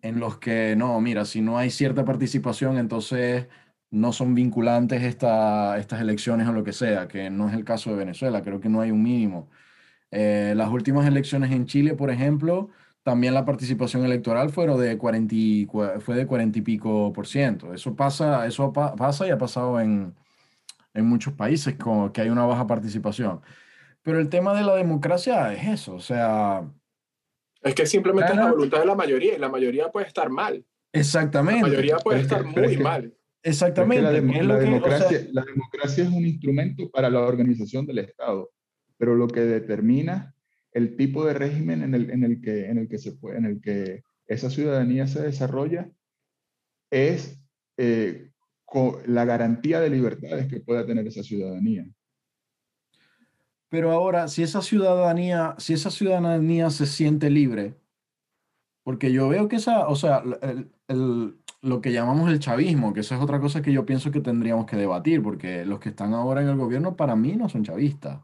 en 0.03 0.21
los 0.21 0.39
que 0.39 0.77
no, 0.77 1.01
mira, 1.01 1.25
si 1.25 1.41
no 1.41 1.59
hay 1.59 1.71
cierta 1.71 2.05
participación, 2.05 2.79
entonces 2.79 3.49
no 3.91 4.13
son 4.13 4.35
vinculantes 4.35 5.03
estas 5.03 6.01
elecciones 6.01 6.49
o 6.49 6.53
lo 6.53 6.65
que 6.65 6.73
sea, 6.73 7.09
que 7.09 7.31
no 7.31 7.49
es 7.49 7.55
el 7.55 7.65
caso 7.65 7.91
de 7.91 7.97
Venezuela, 7.97 8.43
creo 8.43 8.61
que 8.61 8.69
no 8.69 8.81
hay 8.81 8.91
un 8.91 9.03
mínimo. 9.03 9.49
Eh, 10.11 10.55
las 10.57 10.71
últimas 10.71 11.07
elecciones 11.07 11.53
en 11.53 11.67
Chile, 11.67 11.95
por 11.95 12.11
ejemplo, 12.11 12.71
también 13.07 13.35
la 13.35 13.45
participación 13.45 14.05
electoral 14.05 14.51
fueron 14.51 14.81
de 14.81 14.99
40 14.99 16.01
fue 16.01 16.17
de 16.17 16.27
40 16.27 16.59
y 16.59 16.63
pico 16.63 17.13
por 17.13 17.29
ciento. 17.29 17.73
Eso 17.73 17.95
pasa, 17.95 18.45
eso 18.49 18.73
pasa 18.73 19.29
y 19.29 19.31
ha 19.31 19.39
pasado 19.39 19.81
en, 19.81 20.13
en 20.93 21.07
muchos 21.07 21.33
países 21.33 21.77
con, 21.77 22.11
que 22.11 22.23
hay 22.23 22.31
una 22.31 22.45
baja 22.47 22.67
participación. 22.67 23.43
Pero 24.03 24.19
el 24.19 24.29
tema 24.29 24.55
de 24.55 24.65
la 24.65 24.75
democracia 24.75 25.53
es 25.53 25.69
eso, 25.69 25.95
o 25.95 26.01
sea... 26.01 26.69
Es 27.63 27.77
que 27.77 27.87
simplemente 27.87 28.33
es 28.33 28.39
la 28.39 28.51
voluntad 28.51 28.81
de 28.81 28.87
la 28.87 28.97
mayoría 28.97 29.37
y 29.37 29.39
la 29.39 29.51
mayoría 29.51 29.89
puede 29.93 30.09
estar 30.09 30.29
mal. 30.29 30.65
Exactamente. 30.93 31.63
La 31.63 31.69
mayoría 31.69 31.99
puede 31.99 32.23
estar 32.23 32.45
muy 32.45 32.77
mal. 32.77 33.15
Exactamente. 33.41 34.03
la, 34.03 34.11
democracia, 34.11 35.29
la 35.31 35.45
democracia 35.45 36.03
es 36.03 36.11
un 36.11 36.27
instrumento 36.27 36.91
para 36.91 37.09
la 37.09 37.21
organización 37.21 37.87
del 37.87 38.01
Estado, 38.01 38.51
pero 38.99 39.15
lo 39.15 39.29
que 39.29 39.43
determina 39.43 40.35
el 40.77 40.95
tipo 40.95 41.25
de 41.25 41.33
régimen 41.33 41.83
en 41.83 41.95
el, 41.95 42.11
en 42.11 42.23
el, 42.23 42.43
que, 42.43 42.67
en 42.67 42.77
el, 42.77 42.87
que, 42.87 42.99
se 42.99 43.13
puede, 43.13 43.39
en 43.39 43.47
el 43.47 43.63
que 43.63 44.05
esa 44.27 44.51
ciudadanía 44.51 45.07
se 45.07 45.23
desarrolla 45.23 45.91
es 46.91 47.41
eh, 47.79 48.31
la 49.07 49.25
garantía 49.25 49.81
de 49.81 49.89
libertades 49.89 50.49
que 50.49 50.61
pueda 50.61 50.85
tener 50.85 51.07
esa 51.07 51.23
ciudadanía. 51.23 51.87
Pero 53.71 53.91
ahora, 53.91 54.29
si 54.29 54.43
esa 54.43 54.61
ciudadanía, 54.61 55.55
si 55.57 55.73
esa 55.73 55.91
ciudadanía 55.91 56.69
se 56.69 56.85
siente 56.85 57.31
libre, 57.31 57.75
porque 58.83 59.11
yo 59.11 59.31
veo 59.31 59.49
que 59.49 59.57
esa, 59.57 59.89
o 59.89 59.97
sea, 59.97 60.23
lo 61.63 61.81
que 61.81 61.93
llamamos 61.93 62.31
el 62.31 62.39
chavismo, 62.39 62.93
que 62.93 63.01
eso 63.01 63.15
es 63.15 63.23
otra 63.23 63.41
cosa 63.41 63.63
que 63.63 63.73
yo 63.73 63.87
pienso 63.87 64.11
que 64.11 64.21
tendríamos 64.21 64.67
que 64.67 64.77
debatir, 64.77 65.23
porque 65.23 65.65
los 65.65 65.81
que 65.81 65.89
están 65.89 66.13
ahora 66.13 66.43
en 66.43 66.49
el 66.49 66.57
gobierno 66.57 66.97
para 66.97 67.17
mí 67.17 67.35
no 67.35 67.49
son 67.49 67.65
chavistas. 67.65 68.21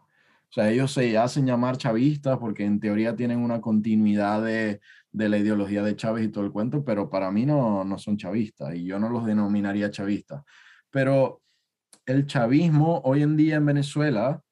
O 0.53 0.55
sea, 0.55 0.71
ellos 0.71 0.93
se 0.93 1.17
hacen 1.17 1.47
llamar 1.47 1.79
chavistas 1.79 2.37
porque 2.37 2.67
en 2.67 2.79
teoría 2.79 3.17
tienen 3.17 3.39
una 3.39 3.63
continuidad 3.63 4.45
de, 4.45 4.83
de 5.11 5.29
la 5.31 5.39
ideología 5.39 5.83
de 5.83 5.97
Chávez 5.97 6.27
y 6.27 6.29
todo 6.29 6.45
el 6.45 6.53
cuento, 6.53 6.85
pero 6.85 7.09
para 7.09 7.31
mí 7.31 7.47
no, 7.47 7.85
no 7.85 7.97
son 7.97 8.19
chavistas 8.19 8.75
y 8.75 8.85
yo 8.85 8.99
no 8.99 9.09
los 9.09 9.25
denominaría 9.25 9.91
chavistas. 9.91 10.43
Pero 10.91 11.41
el 12.05 12.27
chavismo 12.27 13.01
hoy 13.05 13.23
en 13.23 13.35
día 13.35 13.57
en 13.57 13.65
Venezuela 13.65 14.43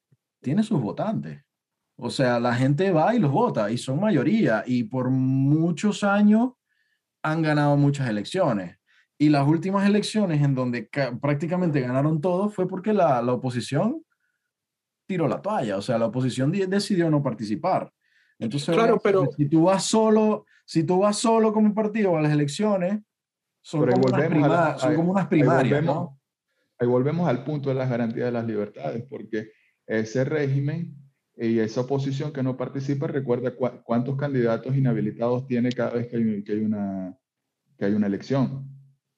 tiene 0.41 0.63
sus 0.63 0.81
votantes. 0.81 1.43
O 1.97 2.09
sea, 2.09 2.41
la 2.41 2.55
gente 2.55 2.93
va 2.93 3.15
y 3.15 3.19
los 3.19 3.31
vota 3.31 3.71
y 3.71 3.77
son 3.77 4.01
mayoría 4.01 4.65
y 4.67 4.85
por 4.85 5.11
muchos 5.11 6.03
años 6.03 6.53
han 7.23 7.43
ganado 7.43 7.77
muchas 7.77 8.09
elecciones. 8.09 8.79
Y 9.19 9.29
las 9.29 9.47
últimas 9.47 9.87
elecciones 9.87 10.43
en 10.43 10.55
donde 10.55 10.89
prácticamente 11.21 11.83
ganaron 11.83 12.23
todos 12.23 12.55
fue 12.55 12.67
porque 12.67 12.95
la, 12.95 13.21
la, 13.21 13.35
oposición 13.35 14.03
tiró 15.11 15.27
la 15.27 15.43
toalla, 15.43 15.77
o 15.77 15.83
sea, 15.83 15.99
la 15.99 16.07
oposición 16.07 16.53
decidió 16.53 17.11
no 17.11 17.21
participar. 17.21 17.93
Entonces, 18.39 18.73
claro, 18.73 19.01
pero... 19.03 19.29
si 19.37 19.49
tú 19.49 19.65
vas 19.65 19.83
solo, 19.83 20.47
si 20.65 20.85
tú 20.85 21.01
vas 21.01 21.19
solo 21.19 21.53
como 21.53 21.75
partido 21.75 22.17
a 22.17 22.23
las 22.23 22.33
elecciones, 22.33 23.01
son, 23.61 23.91
como 23.91 24.07
unas, 24.07 24.81
son 24.81 24.95
como 24.95 25.11
unas, 25.11 25.27
primarias, 25.27 25.65
ahí 25.65 25.71
volvemos, 25.71 25.95
¿no? 25.97 26.21
Ahí 26.79 26.87
volvemos 26.87 27.29
al 27.29 27.43
punto 27.43 27.71
de 27.71 27.75
las 27.75 27.91
garantías 27.91 28.27
de 28.27 28.33
las 28.33 28.47
libertades, 28.47 29.05
porque 29.11 29.51
ese 29.85 30.25
régimen 30.25 30.95
y 31.37 31.59
esa 31.59 31.81
oposición 31.81 32.33
que 32.33 32.45
no 32.45 32.57
participa, 32.57 33.09
recuerda 33.09 33.53
cuántos 33.83 34.17
candidatos 34.17 34.77
inhabilitados 34.77 35.45
tiene 35.49 35.73
cada 35.73 35.91
vez 35.91 36.07
que 36.07 36.19
hay, 36.19 36.45
que 36.45 36.53
hay, 36.53 36.61
una, 36.61 37.19
que 37.77 37.85
hay 37.87 37.95
una 37.95 38.07
elección. 38.07 38.65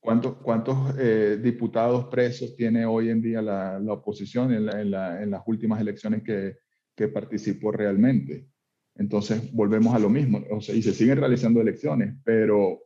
¿Cuántos, 0.02 0.38
cuántos 0.38 0.98
eh, 0.98 1.38
diputados 1.40 2.06
presos 2.06 2.56
tiene 2.56 2.84
hoy 2.84 3.08
en 3.08 3.22
día 3.22 3.40
la, 3.40 3.78
la 3.78 3.92
oposición 3.92 4.52
en, 4.52 4.68
en, 4.68 4.90
la, 4.90 5.22
en, 5.22 5.30
las 5.30 5.42
últimas 5.46 5.80
elecciones 5.80 6.24
que, 6.24 6.56
que, 6.96 7.06
participó 7.06 7.70
realmente? 7.70 8.48
Entonces, 8.96 9.52
volvemos 9.52 9.94
a 9.94 10.00
lo 10.00 10.10
mismo. 10.10 10.42
O 10.50 10.60
sea, 10.60 10.74
y 10.74 10.82
se 10.82 10.92
siguen 10.92 11.18
realizando 11.18 11.60
elecciones, 11.60 12.16
pero 12.24 12.80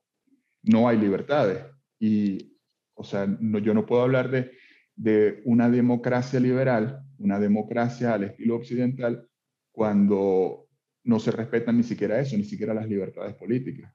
no 0.64 0.88
hay 0.88 0.98
libertades. 0.98 1.64
Y, 1.98 2.59
o 2.92 3.02
sea, 3.02 3.26
no, 3.26 3.61
yo 3.61 3.72
no 3.72 3.87
puedo 3.87 4.02
hablar 4.02 4.31
de, 4.31 4.50
de 4.94 5.40
una 5.46 5.70
democracia 5.70 6.38
liberal, 6.38 7.00
una 7.16 7.40
democracia 7.40 8.12
al 8.12 8.24
estilo 8.24 8.57
occidental, 8.57 9.26
cuando 9.72 10.68
no 11.05 11.18
se 11.18 11.31
respetan 11.31 11.79
ni 11.79 11.83
siquiera 11.83 12.20
eso, 12.20 12.37
ni 12.37 12.44
siquiera 12.44 12.74
las 12.74 12.87
libertades 12.87 13.35
políticas. 13.37 13.90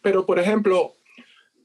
Pero, 0.00 0.24
por 0.24 0.38
ejemplo, 0.38 0.94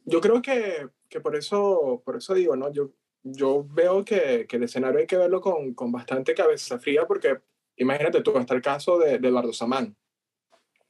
yo 0.06 0.22
creo 0.22 0.42
que, 0.42 0.88
que 1.10 1.20
por, 1.20 1.36
eso, 1.36 2.02
por 2.06 2.18
eso 2.18 2.34
digo, 2.34 2.56
¿no? 2.56 2.72
Yo, 2.72 2.92
yo 3.24 3.66
veo 3.70 4.06
que, 4.06 4.46
que 4.48 4.58
el 4.58 4.64
escenario 4.64 5.00
hay 5.00 5.08
que 5.08 5.18
verlo 5.18 5.42
con, 5.42 5.74
con, 5.74 5.92
bastante 5.92 6.36
cabeza 6.36 6.80
fría, 6.80 7.06
porque 7.06 7.40
imagínate 7.76 8.22
tú, 8.22 8.38
hasta 8.38 8.54
el 8.54 8.62
caso 8.62 8.98
de, 9.00 9.18
de 9.18 9.28
Eduardo 9.28 9.52
Samán. 9.52 9.96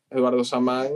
Eduardo 0.09 0.43
Samán, 0.43 0.91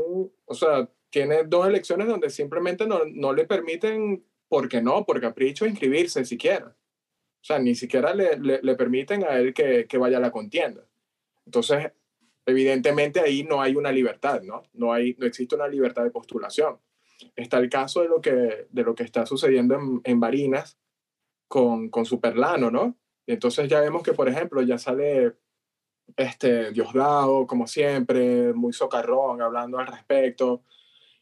o 0.45 0.53
sea, 0.53 0.89
tiene 1.09 1.43
dos 1.45 1.67
elecciones 1.67 2.07
donde 2.07 2.29
simplemente 2.29 2.85
no, 2.85 3.01
no 3.05 3.33
le 3.33 3.45
permiten 3.45 4.23
porque 4.47 4.81
no, 4.81 5.05
por 5.05 5.21
capricho, 5.21 5.65
inscribirse 5.65 6.25
siquiera. 6.25 6.75
O 7.41 7.43
sea, 7.43 7.59
ni 7.59 7.73
siquiera 7.73 8.13
le, 8.13 8.37
le, 8.37 8.75
permiten 8.75 9.23
a 9.23 9.37
él 9.37 9.53
que, 9.53 9.87
que, 9.87 9.97
vaya 9.97 10.17
a 10.17 10.21
la 10.21 10.31
contienda. 10.31 10.83
Entonces, 11.45 11.91
evidentemente 12.45 13.21
ahí 13.21 13.43
no 13.43 13.61
hay 13.61 13.75
una 13.75 13.91
libertad, 13.91 14.41
¿no? 14.41 14.63
No, 14.73 14.91
hay, 14.91 15.15
no 15.17 15.25
existe 15.25 15.55
una 15.55 15.67
libertad 15.67 16.03
de 16.03 16.11
postulación. 16.11 16.79
Está 17.35 17.57
el 17.57 17.69
caso 17.69 18.01
de 18.01 18.07
lo 18.07 18.21
que, 18.21 18.67
de 18.69 18.83
lo 18.83 18.95
que 18.95 19.03
está 19.03 19.25
sucediendo 19.25 19.75
en, 19.75 20.01
en 20.03 20.19
Barinas 20.19 20.77
con, 21.47 21.89
con 21.89 22.05
Superlano, 22.05 22.71
¿no? 22.71 22.97
Y 23.25 23.33
entonces 23.33 23.67
ya 23.67 23.81
vemos 23.81 24.03
que, 24.03 24.13
por 24.13 24.29
ejemplo, 24.29 24.61
ya 24.61 24.77
sale 24.77 25.35
este 26.17 26.71
Diosdado, 26.71 27.45
como 27.45 27.67
siempre, 27.67 28.53
muy 28.53 28.73
socarrón, 28.73 29.41
hablando 29.41 29.77
al 29.77 29.87
respecto 29.87 30.63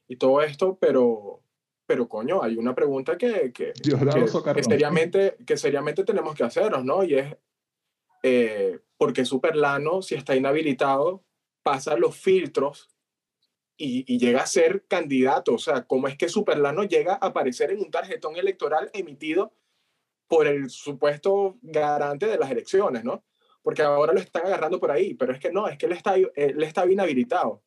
y 0.08 0.16
todo 0.16 0.42
esto, 0.42 0.78
pero, 0.80 1.42
pero 1.86 2.08
coño, 2.08 2.42
hay 2.42 2.56
una 2.58 2.74
pregunta 2.74 3.18
que, 3.18 3.52
que, 3.52 3.74
que, 3.74 4.64
seriamente, 4.64 5.38
que 5.46 5.58
seriamente 5.58 6.04
tenemos 6.04 6.36
que 6.36 6.44
hacernos, 6.44 6.84
¿no? 6.86 7.04
Y 7.04 7.16
es, 7.16 7.36
eh, 8.24 8.80
¿por 8.98 9.14
qué 9.14 9.26
Superlano, 9.26 10.02
si 10.02 10.16
está 10.16 10.36
inhabilitado, 10.36 11.24
pasa 11.64 11.98
los 11.98 12.16
filtros 12.16 12.90
y, 13.78 14.04
y, 14.12 14.18
llega 14.18 14.42
a 14.42 14.48
ser 14.48 14.86
candidato? 14.88 15.54
O 15.54 15.60
sea, 15.60 15.84
¿cómo 15.84 16.08
es 16.08 16.18
que 16.18 16.30
Superlano 16.30 16.84
llega 16.84 17.14
a 17.14 17.28
aparecer 17.28 17.72
en 17.72 17.80
un 17.80 17.92
tarjetón 17.92 18.36
electoral 18.36 18.90
emitido 18.94 19.54
por 20.28 20.48
el 20.48 20.70
supuesto 20.70 21.58
garante 21.62 22.28
de 22.28 22.38
las 22.38 22.52
elecciones, 22.52 23.04
¿no? 23.04 23.24
Porque 23.62 23.82
ahora 23.82 24.14
lo 24.14 24.20
están 24.20 24.46
agarrando 24.46 24.80
por 24.80 24.92
ahí, 24.92 25.14
pero 25.14 25.34
es 25.34 25.40
que 25.40 25.52
no, 25.52 25.68
es 25.68 25.78
que 25.78 25.86
él 25.86 25.92
está, 25.92 26.16
él 26.16 26.64
está 26.64 26.86
bien 26.86 27.00
habilitado 27.00 27.64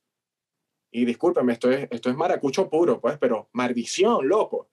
y 0.90 1.04
discúlpeme, 1.04 1.52
esto 1.52 1.70
es, 1.70 1.88
esto 1.90 2.10
es 2.10 2.16
maracucho 2.16 2.68
puro, 2.68 3.00
pues, 3.00 3.16
pero 3.18 3.48
maldición, 3.52 4.28
loco. 4.28 4.70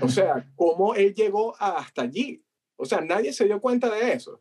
O 0.00 0.08
sea, 0.08 0.48
¿cómo 0.56 0.94
él 0.94 1.14
llegó 1.14 1.56
hasta 1.58 2.02
allí? 2.02 2.44
O 2.76 2.84
sea, 2.84 3.00
nadie 3.00 3.32
se 3.32 3.44
dio 3.44 3.60
cuenta 3.60 3.90
de 3.90 4.12
eso. 4.12 4.40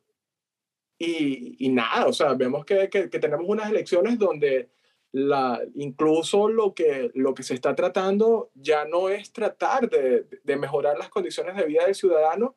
Y, 1.00 1.65
y 1.65 1.69
nada, 1.69 2.08
o 2.08 2.13
sea, 2.13 2.34
vemos 2.34 2.65
que, 2.65 2.89
que, 2.89 3.10
que, 3.10 3.19
tenemos 3.19 3.45
unas 3.47 3.69
elecciones 3.69 4.17
donde 4.17 4.71
la, 5.12 5.62
incluso 5.76 6.50
lo 6.50 6.74
que, 6.74 7.12
lo 7.13 7.34
que 7.34 7.43
se 7.43 7.54
está 7.54 7.76
tratando 7.76 8.52
ya 8.54 8.86
no 8.86 9.10
es 9.10 9.32
tratar 9.32 9.89
de, 9.89 10.26
de 10.43 10.58
mejorar 10.58 10.98
las 10.98 11.10
condiciones 11.10 11.56
de 11.56 11.65
vida 11.65 11.86
del 11.86 11.96
ciudadano, 11.96 12.56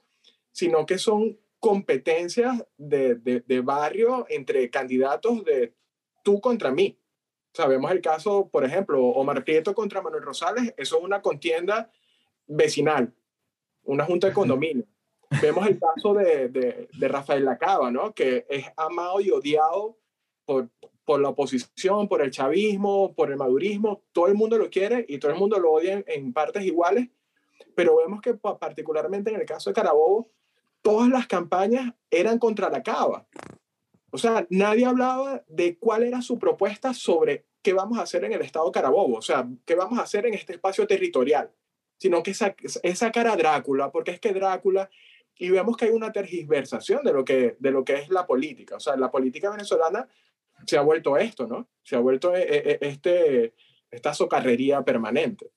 sino 0.53 0.85
que 0.87 0.99
son 0.99 1.39
competencias 1.59 2.65
de, 2.77 3.15
de, 3.17 3.41
de 3.41 3.61
barrio 3.61 4.27
entre 4.29 4.69
candidatos 4.71 5.45
de 5.45 5.75
tú 6.23 6.41
contra 6.41 6.71
mí. 6.71 6.99
Sabemos 7.53 7.91
el 7.91 8.01
caso, 8.01 8.49
por 8.49 8.65
ejemplo, 8.65 9.05
Omar 9.05 9.45
Prieto 9.45 9.75
contra 9.75 10.03
Manuel 10.03 10.23
Rosales, 10.23 10.73
eso 10.77 10.99
es 10.99 11.05
una 11.05 11.21
contienda 11.21 11.91
vecinal, 12.47 13.13
una 13.85 14.05
junta 14.05 14.29
de 14.29 14.33
condominio. 14.33 14.85
Vemos 15.41 15.67
el 15.67 15.79
caso 15.79 16.15
de, 16.15 16.49
de, 16.49 16.89
de, 16.93 17.09
Rafael 17.09 17.45
Lacaba, 17.45 17.91
¿no? 17.91 18.13
que 18.13 18.47
es 18.49 18.67
amado 18.77 19.21
y 19.21 19.31
odiado 19.31 19.97
por, 20.45 20.69
por 21.11 21.21
la 21.21 21.31
oposición, 21.31 22.07
por 22.07 22.23
el 22.23 22.31
chavismo, 22.31 23.17
por 23.17 23.33
el 23.33 23.37
madurismo. 23.37 24.05
Todo 24.13 24.29
el 24.29 24.35
mundo 24.35 24.57
lo 24.57 24.71
quiere 24.71 25.05
y 25.09 25.19
todo 25.19 25.33
el 25.33 25.39
mundo 25.39 25.59
lo 25.59 25.73
odia 25.73 25.95
en, 25.95 26.05
en 26.07 26.33
partes 26.33 26.65
iguales, 26.65 27.09
pero 27.75 27.97
vemos 27.97 28.21
que 28.21 28.35
particularmente 28.35 29.31
en 29.31 29.41
el 29.41 29.45
caso 29.45 29.71
de 29.71 29.75
Carabobo, 29.75 30.31
todas 30.83 31.09
las 31.09 31.27
campañas 31.27 31.93
eran 32.13 32.39
contra 32.39 32.71
Lacaba. 32.71 33.27
O 34.13 34.19
sea, 34.19 34.47
nadie 34.51 34.87
hablaba 34.87 35.43
de 35.49 35.79
cuál 35.79 36.05
era 36.05 36.23
su 36.23 36.39
propuesta 36.39 36.95
sobre 36.95 37.45
qué 37.61 37.73
vamos 37.73 37.99
a 37.99 38.03
hacer 38.03 38.23
en 38.25 38.33
el 38.33 38.43
estado 38.43 38.71
Carabobo, 38.71 39.17
o 39.17 39.23
sea, 39.23 39.49
qué 39.67 39.75
vamos 39.75 39.99
a 39.99 40.03
hacer 40.03 40.27
en 40.27 40.35
este 40.35 40.53
espacio 40.53 40.87
territorial, 40.87 41.51
sino 41.99 42.23
que 42.23 42.31
es 42.31 42.99
sacar 43.01 43.27
a 43.27 43.35
Drácula, 43.35 43.91
porque 43.91 44.13
es 44.13 44.21
que 44.21 44.33
Drácula, 44.33 44.89
y 45.35 45.51
vemos 45.51 45.77
que 45.77 45.87
hay 45.87 45.91
una 45.91 46.13
tergiversación 46.13 47.03
de 47.03 47.13
lo 47.13 47.25
que, 47.25 47.57
de 47.59 47.71
lo 47.73 47.85
que 47.85 47.95
es 47.95 48.11
la 48.11 48.29
política, 48.29 48.77
o 48.77 48.81
sea, 48.81 48.95
la 48.95 49.11
política 49.11 49.51
venezolana 49.51 50.09
se 50.67 50.77
ha 50.77 50.83
vuelto 50.83 51.17
esto, 51.17 51.47
¿no? 51.47 51.69
Se 51.83 51.97
ha 51.97 52.01
vuelto 52.01 52.35
eh, 52.35 52.47
eh, 52.49 52.79
este, 52.81 53.55
esta 53.91 54.15
socarrería 54.15 54.83
permanente. 54.83 55.51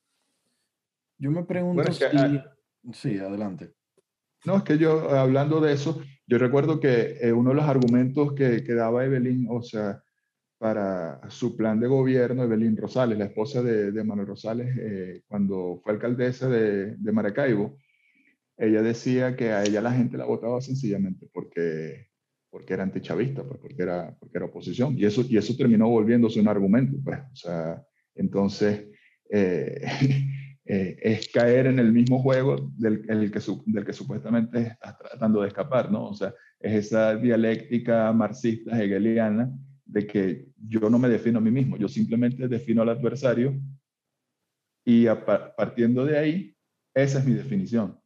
Yo 1.18 1.30
me 1.30 1.44
pregunto 1.44 1.82
bueno, 1.82 1.92
si... 1.92 2.00
que, 2.00 2.42
sí, 2.92 3.18
adelante. 3.18 3.74
No, 4.44 4.58
es 4.58 4.62
que 4.62 4.76
yo, 4.76 5.10
hablando 5.10 5.60
de 5.60 5.72
eso, 5.72 6.02
yo 6.26 6.38
recuerdo 6.38 6.80
que 6.80 7.16
eh, 7.20 7.32
uno 7.32 7.50
de 7.50 7.56
los 7.56 7.64
argumentos 7.64 8.34
que, 8.34 8.62
que, 8.62 8.74
daba 8.74 9.04
Evelyn, 9.04 9.46
o 9.50 9.62
sea, 9.62 10.02
para 10.58 11.20
su 11.30 11.56
plan 11.56 11.80
de 11.80 11.86
gobierno, 11.86 12.44
Evelyn 12.44 12.76
Rosales, 12.76 13.18
la 13.18 13.26
esposa 13.26 13.62
de, 13.62 13.92
de 13.92 14.04
Manuel 14.04 14.28
Rosales, 14.28 14.74
eh, 14.78 15.22
cuando 15.26 15.80
fue 15.82 15.94
alcaldesa 15.94 16.48
de, 16.48 16.96
de, 16.96 17.12
Maracaibo, 17.12 17.78
ella 18.56 18.82
decía 18.82 19.36
que 19.36 19.52
a 19.52 19.64
ella 19.64 19.80
la 19.80 19.92
gente 19.92 20.16
la 20.16 20.26
votaba 20.26 20.60
sencillamente 20.60 21.28
porque, 21.32 22.08
porque 22.54 22.72
era 22.72 22.84
antichavista, 22.84 23.42
pues, 23.42 23.58
porque, 23.58 23.82
era, 23.82 24.16
porque 24.16 24.38
era 24.38 24.46
oposición. 24.46 24.96
Y 24.96 25.04
eso, 25.04 25.24
y 25.28 25.36
eso 25.36 25.56
terminó 25.56 25.88
volviéndose 25.88 26.38
un 26.38 26.46
argumento. 26.46 26.96
Pues, 27.02 27.18
o 27.18 27.34
sea, 27.34 27.84
entonces, 28.14 28.86
eh, 29.28 29.80
eh, 30.64 30.96
es 31.02 31.28
caer 31.30 31.66
en 31.66 31.80
el 31.80 31.92
mismo 31.92 32.20
juego 32.20 32.70
del, 32.78 33.04
el 33.08 33.32
que, 33.32 33.40
del 33.66 33.84
que 33.84 33.92
supuestamente 33.92 34.68
estás 34.68 34.96
tratando 34.96 35.42
de 35.42 35.48
escapar, 35.48 35.90
¿no? 35.90 36.04
O 36.10 36.14
sea, 36.14 36.32
es 36.60 36.86
esa 36.86 37.16
dialéctica 37.16 38.12
marxista 38.12 38.80
hegeliana 38.80 39.52
de 39.84 40.06
que 40.06 40.46
yo 40.56 40.88
no 40.88 41.00
me 41.00 41.08
defino 41.08 41.38
a 41.38 41.42
mí 41.42 41.50
mismo, 41.50 41.76
yo 41.76 41.88
simplemente 41.88 42.46
defino 42.46 42.82
al 42.82 42.90
adversario 42.90 43.60
y 44.84 45.08
a, 45.08 45.24
partiendo 45.56 46.04
de 46.04 46.18
ahí, 46.18 46.56
esa 46.94 47.18
es 47.18 47.26
mi 47.26 47.34
definición. 47.34 47.98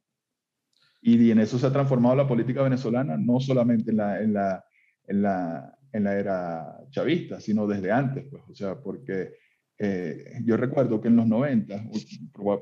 Y, 1.01 1.31
en 1.31 1.39
eso 1.41 1.59
se 1.59 1.67
ha 1.67 1.73
transformado 1.73 2.17
la 2.17 2.27
política 2.27 2.63
venezolana, 2.63 3.17
no 3.17 3.41
solamente 3.41 3.91
en 3.91 3.97
la, 3.97 4.21
en 4.21 4.33
la, 4.35 4.65
en 5.07 5.23
la, 5.23 5.79
en 5.93 6.05
la 6.05 6.15
era 6.19 6.81
chavista, 6.91 7.41
sino 7.41 7.67
desde 7.67 7.93
antes, 7.93 8.27
pues, 8.31 8.43
o 8.49 8.55
sea, 8.55 8.81
porque 8.81 9.35
eh, 9.79 10.41
yo 10.45 10.57
recuerdo 10.57 11.01
que 11.01 11.09
en 11.09 11.17
los 11.17 11.27
90, 11.27 11.85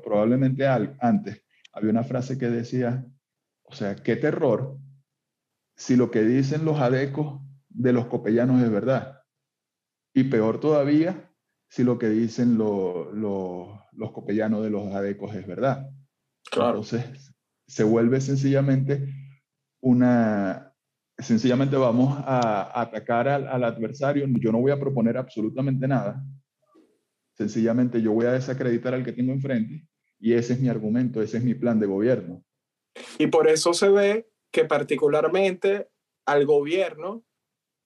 probablemente 0.03 0.67
antes, 0.67 1.43
había 1.73 1.91
una 1.91 2.03
frase 2.03 2.37
que 2.37 2.47
decía, 2.47 3.05
o 3.63 3.73
sea, 3.73 3.95
qué 3.95 4.15
terror 4.15 4.77
si 5.75 5.95
lo 5.95 6.09
que 6.09 6.23
dicen 6.23 6.65
los 6.65 6.79
adecos 6.79 7.41
de 7.69 7.93
los 7.93 8.07
copellanos 8.07 8.63
es 8.63 8.71
verdad. 8.71 9.21
Y 10.13 10.25
peor 10.25 10.59
todavía 10.59 11.31
si 11.69 11.83
lo 11.83 11.99
que 11.99 12.09
dicen 12.09 12.57
los 12.57 14.11
copellanos 14.11 14.63
de 14.63 14.69
los 14.69 14.93
adecos 14.93 15.35
es 15.35 15.45
verdad. 15.45 15.89
Claro. 16.49 16.79
Entonces, 16.79 17.26
se 17.67 17.83
vuelve 17.83 18.21
sencillamente 18.21 19.13
una, 19.81 20.73
sencillamente 21.17 21.75
vamos 21.75 22.17
a, 22.25 22.81
atacar 22.81 23.27
al, 23.27 23.47
al, 23.47 23.63
adversario. 23.63 24.25
Yo 24.39 24.51
no 24.51 24.59
voy 24.59 24.71
a 24.71 24.79
proponer 24.79 25.17
absolutamente 25.17 25.87
nada. 25.87 26.23
Sencillamente 27.33 28.01
yo 28.01 28.13
voy 28.13 28.25
a 28.25 28.31
desacreditar 28.31 28.93
al 28.93 29.03
que 29.03 29.13
tengo 29.13 29.31
enfrente 29.31 29.87
y 30.19 30.33
ese 30.33 30.53
es 30.53 30.59
mi 30.59 30.69
argumento, 30.69 31.21
ese 31.21 31.37
es 31.37 31.43
mi 31.43 31.53
plan 31.53 31.79
de 31.79 31.85
gobierno. 31.85 32.43
Y 33.19 33.27
por 33.27 33.47
eso 33.47 33.73
se 33.73 33.89
ve 33.89 34.29
que 34.51 34.65
particularmente 34.65 35.89
al 36.25 36.45
gobierno 36.45 37.23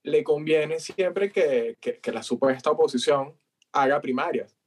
le 0.04 0.24
conviene 0.24 0.80
siempre 0.80 1.32
que, 1.32 1.78
que, 1.80 2.12
la 2.12 2.24
supuesta 2.24 2.72
oposición 2.72 3.38
haga 3.72 4.02
primarias, 4.02 4.58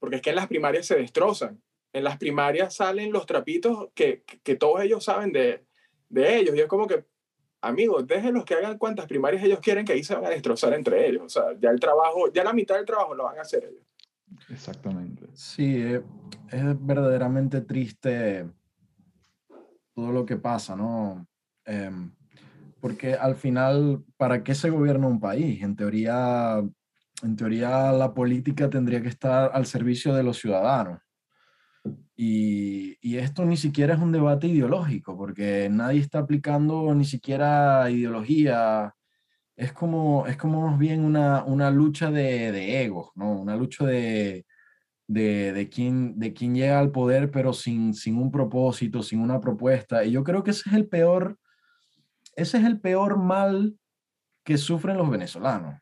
porque 0.00 0.16
es 0.16 0.22
que 0.22 0.30
en 0.30 0.36
las 0.36 0.48
primarias 0.48 0.86
se 0.86 0.96
destrozan. 0.96 1.62
En 1.94 2.04
las 2.04 2.18
primarias 2.18 2.74
salen 2.74 3.12
los 3.12 3.24
trapitos 3.24 3.88
que, 3.94 4.24
que 4.42 4.56
todos 4.56 4.82
ellos 4.82 5.04
saben 5.04 5.32
de, 5.32 5.64
de, 6.10 6.36
ellos. 6.36 6.54
Y 6.54 6.60
es 6.60 6.66
como 6.66 6.86
que, 6.86 7.06
amigos, 7.62 8.06
déjenlos 8.06 8.44
que 8.44 8.54
hagan 8.54 8.76
cuantas 8.76 9.06
primarias 9.06 9.42
ellos 9.44 9.60
quieren, 9.60 9.86
que 9.86 9.92
ahí 9.94 10.04
se 10.04 10.14
van 10.14 10.26
a 10.26 10.30
destrozar 10.30 10.74
entre 10.74 11.08
ellos. 11.08 11.22
O 11.22 11.28
sea, 11.28 11.44
ya 11.58 11.70
el 11.70 11.80
trabajo, 11.80 12.30
ya 12.32 12.44
la 12.44 12.52
mitad 12.52 12.74
del 12.74 12.84
trabajo 12.84 13.14
lo 13.14 13.24
van 13.24 13.38
a 13.38 13.42
hacer 13.42 13.64
ellos. 13.64 13.84
Exactamente. 14.50 15.26
Sí, 15.32 15.76
eh, 15.76 16.02
es 16.50 16.86
verdaderamente 16.86 17.60
triste 17.60 18.46
todo 19.94 20.10
lo 20.10 20.26
que 20.26 20.36
pasa, 20.36 20.76
¿no? 20.76 21.26
Em, 21.64 22.12
porque 22.80 23.14
al 23.14 23.36
final, 23.36 24.04
¿para 24.16 24.42
qué 24.42 24.54
se 24.54 24.70
gobierna 24.70 25.06
un 25.06 25.20
país? 25.20 25.62
En 25.62 25.76
teoría, 25.76 26.62
en 27.22 27.36
teoría 27.36 27.92
la 27.92 28.12
política 28.12 28.68
tendría 28.68 29.00
que 29.00 29.08
estar 29.08 29.50
al 29.54 29.66
servicio 29.66 30.12
de 30.14 30.22
los 30.22 30.38
ciudadanos. 30.38 31.00
Y, 32.16 32.96
y, 33.00 33.18
esto 33.18 33.44
ni 33.44 33.56
siquiera 33.56 33.94
es 33.94 34.00
un 34.00 34.12
debate 34.12 34.46
ideológico, 34.46 35.16
porque 35.16 35.68
nadie 35.70 36.00
está 36.00 36.20
aplicando 36.20 36.94
ni 36.94 37.04
siquiera 37.04 37.90
ideología. 37.90 38.94
Es 39.56 39.72
como, 39.72 40.26
es 40.26 40.36
como 40.36 40.68
más 40.68 40.78
bien 40.78 41.04
una, 41.04 41.44
una 41.44 41.70
lucha 41.70 42.10
de, 42.10 42.52
de 42.52 42.84
egos, 42.84 43.10
¿no? 43.14 43.32
Una 43.32 43.56
lucha 43.56 43.84
de, 43.84 44.46
de, 45.06 45.52
de, 45.52 45.68
quién, 45.68 46.18
de 46.18 46.32
quién 46.32 46.54
llega 46.54 46.78
al 46.78 46.90
poder, 46.90 47.30
pero 47.30 47.52
sin, 47.52 47.94
sin 47.94 48.16
un 48.16 48.30
propósito, 48.30 49.02
sin 49.02 49.20
una 49.20 49.40
propuesta. 49.40 50.04
Y 50.04 50.12
yo 50.12 50.24
creo 50.24 50.42
que 50.42 50.52
ese 50.52 50.68
es 50.70 50.74
el 50.74 50.88
peor, 50.88 51.38
ese 52.36 52.58
es 52.58 52.64
el 52.64 52.80
peor 52.80 53.18
mal 53.18 53.78
que 54.44 54.58
sufren 54.58 54.96
los 54.96 55.10
venezolanos. 55.10 55.80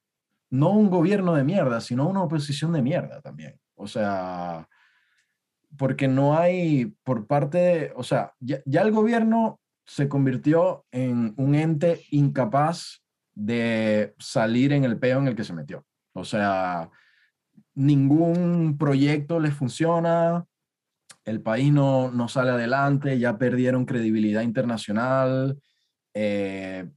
No 0.51 0.71
un 0.71 0.91
gobierno 0.91 1.35
de 1.35 1.45
mierda, 1.45 1.81
sino 1.81 2.09
una 2.09 2.23
oposición 2.23 2.73
de 2.73 2.83
mierda 2.83 3.21
también. 3.21 3.59
O 3.75 3.87
sea, 3.87 4.69
porque 5.77 6.09
no 6.09 6.37
hay 6.37 6.95
por 7.03 7.27
parte 7.27 7.59
de, 7.59 7.93
o 7.97 8.03
sea, 8.03 8.35
ya, 8.41 8.61
el 8.67 8.93
gobierno 8.93 9.61
se 9.87 10.09
convirtió 10.09 10.85
en 10.91 11.35
un 11.37 11.55
ente 11.55 12.03
incapaz 12.11 13.03
de 13.35 14.15
salir 14.19 14.73
en 14.73 14.85
el 14.85 14.99
peo 14.99 15.19
en 15.19 15.29
el 15.29 15.37
que 15.37 15.45
se 15.45 15.55
metió. 15.55 15.85
O 16.13 16.25
sea, 16.25 16.91
ningún 17.75 18.77
proyecto 18.79 19.41
les 19.41 19.55
funciona, 19.55 20.45
el 21.25 21.41
país 21.41 21.73
no, 21.73 22.11
no 22.11 22.29
sale 22.29 22.51
adelante, 22.51 23.19
ya 23.19 23.39
perdieron 23.39 23.87
credibilidad 23.87 24.43
internacional, 24.43 25.59
eh, 26.15 26.91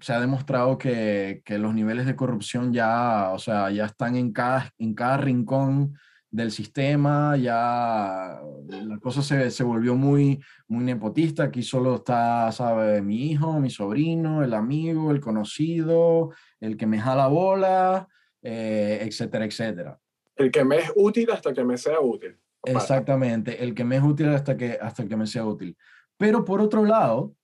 se 0.00 0.12
ha 0.12 0.20
demostrado 0.20 0.78
que, 0.78 1.42
que, 1.44 1.58
los 1.58 1.74
niveles 1.74 2.06
de 2.06 2.16
corrupción 2.16 2.72
ya, 2.72 3.30
o 3.32 3.38
sea, 3.38 3.70
ya 3.70 3.84
están 3.84 4.16
en 4.16 4.32
cada, 4.32 4.72
en 4.78 4.94
cada 4.94 5.18
rincón 5.18 5.94
del 6.32 6.50
sistema, 6.50 7.36
ya 7.36 8.40
la 8.66 8.98
cosa 9.00 9.22
se, 9.22 9.50
se, 9.50 9.62
volvió 9.62 9.94
muy, 9.94 10.42
muy 10.66 10.82
nepotista, 10.82 11.44
aquí 11.44 11.62
solo 11.62 11.96
está, 11.96 12.50
sabe, 12.52 13.02
mi 13.02 13.30
hijo, 13.30 13.60
mi 13.60 13.68
sobrino, 13.68 14.42
el 14.42 14.54
amigo, 14.54 15.10
el 15.10 15.20
conocido, 15.20 16.30
el 16.58 16.78
que 16.78 16.86
me 16.86 16.98
jala 16.98 17.26
bola, 17.26 18.08
eh, 18.40 19.00
etcétera, 19.02 19.44
etcétera. 19.44 20.00
El 20.34 20.50
que 20.50 20.64
me 20.64 20.78
es 20.78 20.92
útil 20.96 21.30
hasta 21.30 21.52
que 21.52 21.64
me 21.64 21.76
sea 21.76 22.00
útil. 22.00 22.38
Exactamente, 22.64 23.62
el 23.62 23.74
que 23.74 23.84
me 23.84 23.96
es 23.96 24.02
útil 24.02 24.28
hasta 24.28 24.56
que, 24.56 24.78
hasta 24.80 25.06
que 25.06 25.16
me 25.16 25.26
sea 25.26 25.44
útil. 25.44 25.76
Pero 26.16 26.46
por 26.46 26.62
otro 26.62 26.86
lado, 26.86 27.34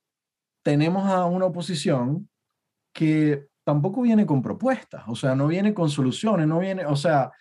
tenemos 0.63 1.07
a 1.07 1.25
una 1.25 1.45
oposición 1.45 2.27
que 2.91 3.47
tampoco 3.63 4.01
viene 4.01 4.25
con 4.25 4.41
propuestas, 4.41 5.03
o 5.07 5.15
sea, 5.15 5.35
no 5.35 5.45
viene 5.45 5.75
con 5.75 5.91
soluciones, 5.91 6.47
no 6.47 6.57
viene, 6.57 6.87
o 6.87 6.95
sea, 6.95 7.31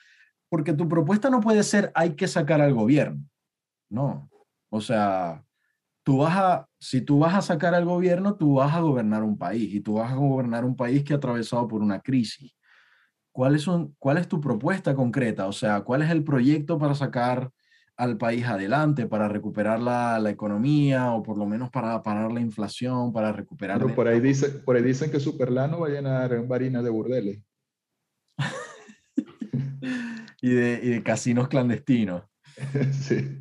porque 0.49 0.73
tu 0.73 0.89
propuesta 0.89 1.31
no 1.31 1.41
puede 1.41 1.63
ser 1.63 1.93
hay 1.95 2.15
que 2.15 2.29
sacar 2.29 2.61
al 2.61 2.75
gobierno, 2.75 3.25
no, 3.91 4.29
o 4.71 4.81
sea, 4.81 5.45
tú 6.03 6.19
vas 6.19 6.37
a, 6.37 6.69
si 6.81 7.03
tú 7.03 7.19
vas 7.19 7.35
a 7.35 7.43
sacar 7.43 7.75
al 7.75 7.85
gobierno, 7.85 8.37
tú 8.37 8.55
vas 8.55 8.75
a 8.75 8.81
gobernar 8.81 9.23
un 9.23 9.37
país 9.37 9.75
y 9.75 9.81
tú 9.81 9.95
vas 9.95 10.11
a 10.11 10.17
gobernar 10.17 10.65
un 10.65 10.77
país 10.77 11.05
que 11.05 11.13
ha 11.13 11.17
atravesado 11.17 11.69
por 11.69 11.83
una 11.83 12.01
crisis. 12.01 12.57
¿Cuál 13.31 13.59
son, 13.61 13.95
¿Cuál 13.99 14.19
es 14.19 14.27
tu 14.27 14.41
propuesta 14.41 14.95
concreta? 14.95 15.47
O 15.47 15.53
sea, 15.53 15.83
¿cuál 15.83 16.03
es 16.03 16.11
el 16.11 16.25
proyecto 16.25 16.79
para 16.79 16.95
sacar 16.95 17.51
al 17.99 18.17
país 18.17 18.47
adelante, 18.47 19.07
para 19.07 19.29
recuperar 19.29 19.81
la, 19.81 20.19
la 20.19 20.31
economía 20.31 21.13
o 21.13 21.23
por 21.23 21.37
lo 21.37 21.47
menos 21.47 21.69
para 21.69 22.03
parar 22.03 22.33
la 22.33 22.41
inflación, 22.41 23.13
para 23.13 23.33
recuperar... 23.33 23.79
Pero 23.79 23.95
por 23.95 24.09
ahí, 24.09 24.21
dice, 24.21 24.49
por 24.51 24.77
ahí 24.77 24.83
dicen 24.83 25.11
que 25.11 25.21
Superlano 25.21 25.81
va 25.81 25.89
a 25.89 25.91
llenar 25.91 26.47
varinas 26.47 26.85
de 26.85 26.91
burdeles. 26.91 27.41
Y, 30.41 30.51
de, 30.51 30.81
y 30.83 30.89
de 30.91 31.03
casinos 31.03 31.49
clandestinos. 31.49 32.25
sí. 32.93 33.39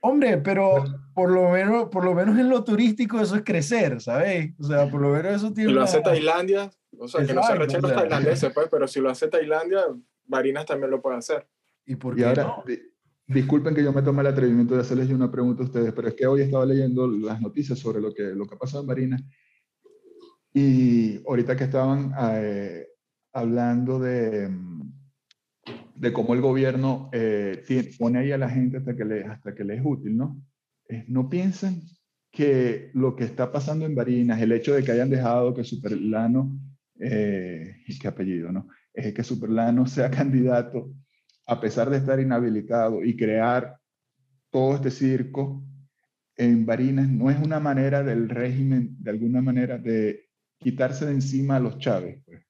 Hombre, 0.00 0.38
pero 0.38 0.84
por 1.14 1.30
lo 1.30 1.50
menos, 1.50 1.88
por 1.88 2.04
lo 2.04 2.14
menos 2.14 2.38
en 2.38 2.48
lo 2.48 2.62
turístico 2.64 3.20
eso 3.20 3.36
es 3.36 3.42
crecer, 3.42 4.00
¿sabes? 4.00 4.52
O 4.58 4.64
sea, 4.64 4.88
por 4.90 5.00
lo 5.00 5.10
menos 5.10 5.34
eso 5.34 5.52
tiene. 5.52 5.70
Y 5.70 5.74
lo 5.74 5.82
hace 5.82 6.00
Tailandia, 6.00 6.70
o 6.98 7.08
sea, 7.08 7.24
que 7.24 7.32
no 7.32 7.42
se 7.42 7.54
rechen 7.54 7.80
los 7.80 7.94
tailandeses, 7.94 8.52
pues, 8.52 8.68
pero 8.70 8.86
si 8.86 9.00
lo 9.00 9.10
hace 9.10 9.28
Tailandia, 9.28 9.82
Barinas 10.26 10.66
también 10.66 10.90
lo 10.90 11.00
puede 11.00 11.16
hacer. 11.16 11.46
¿Y 11.86 11.96
por 11.96 12.16
qué 12.16 12.26
ahora, 12.26 12.56
disculpen 13.26 13.74
que 13.74 13.82
yo 13.82 13.92
me 13.92 14.02
tome 14.02 14.20
el 14.20 14.26
atrevimiento 14.26 14.74
de 14.74 14.82
hacerles 14.82 15.08
una 15.10 15.30
pregunta 15.30 15.62
a 15.62 15.66
ustedes, 15.66 15.92
pero 15.92 16.08
es 16.08 16.14
que 16.14 16.26
hoy 16.26 16.42
estaba 16.42 16.66
leyendo 16.66 17.08
las 17.08 17.40
noticias 17.40 17.78
sobre 17.78 18.00
lo 18.00 18.12
que, 18.12 18.22
lo 18.22 18.46
que 18.46 18.54
ha 18.54 18.58
pasado 18.58 18.82
en 18.82 18.88
Barinas 18.88 19.22
y 20.52 21.20
ahorita 21.26 21.56
que 21.56 21.64
estaban 21.64 22.14
eh, 22.34 22.86
hablando 23.34 23.98
de 23.98 24.48
de 25.94 26.12
cómo 26.12 26.34
el 26.34 26.40
gobierno 26.40 27.08
eh, 27.12 27.64
pone 27.98 28.18
ahí 28.18 28.32
a 28.32 28.38
la 28.38 28.50
gente 28.50 28.78
hasta 28.78 28.96
que 28.96 29.04
le, 29.04 29.24
hasta 29.24 29.54
que 29.54 29.62
es 29.62 29.80
útil, 29.82 30.16
¿no? 30.16 30.42
no 31.08 31.30
piensan 31.30 31.80
que 32.30 32.90
lo 32.92 33.16
que 33.16 33.24
está 33.24 33.50
pasando 33.50 33.86
en 33.86 33.94
Barinas, 33.94 34.40
el 34.40 34.52
hecho 34.52 34.74
de 34.74 34.82
que 34.82 34.92
hayan 34.92 35.08
dejado 35.08 35.54
que 35.54 35.64
Superlano, 35.64 36.58
eh, 37.00 37.76
qué 38.00 38.08
apellido, 38.08 38.52
¿no? 38.52 38.68
Es 38.92 39.14
que 39.14 39.24
Superlano 39.24 39.86
sea 39.86 40.10
candidato, 40.10 40.92
a 41.46 41.60
pesar 41.60 41.88
de 41.88 41.98
estar 41.98 42.20
inhabilitado 42.20 43.02
y 43.02 43.16
crear 43.16 43.76
todo 44.50 44.74
este 44.74 44.90
circo 44.90 45.64
en 46.36 46.66
Barinas, 46.66 47.08
no 47.08 47.30
es 47.30 47.38
una 47.38 47.60
manera 47.60 48.02
del 48.02 48.28
régimen, 48.28 48.96
de 48.98 49.10
alguna 49.10 49.40
manera, 49.40 49.78
de 49.78 50.26
quitarse 50.58 51.06
de 51.06 51.12
encima 51.12 51.56
a 51.56 51.60
los 51.60 51.78
Chávez. 51.78 52.20
Pues 52.26 52.43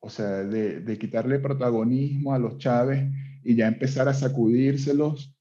o 0.00 0.10
sea, 0.10 0.44
de, 0.44 0.98
quitarle 0.98 1.38
protagonismo 1.38 2.32
a 2.32 2.38
los 2.38 2.58
Chávez 2.58 3.04
y 3.42 3.56
ya 3.56 3.66
empezar 3.66 4.08
a 4.08 4.14
sacudírselos 4.14 5.34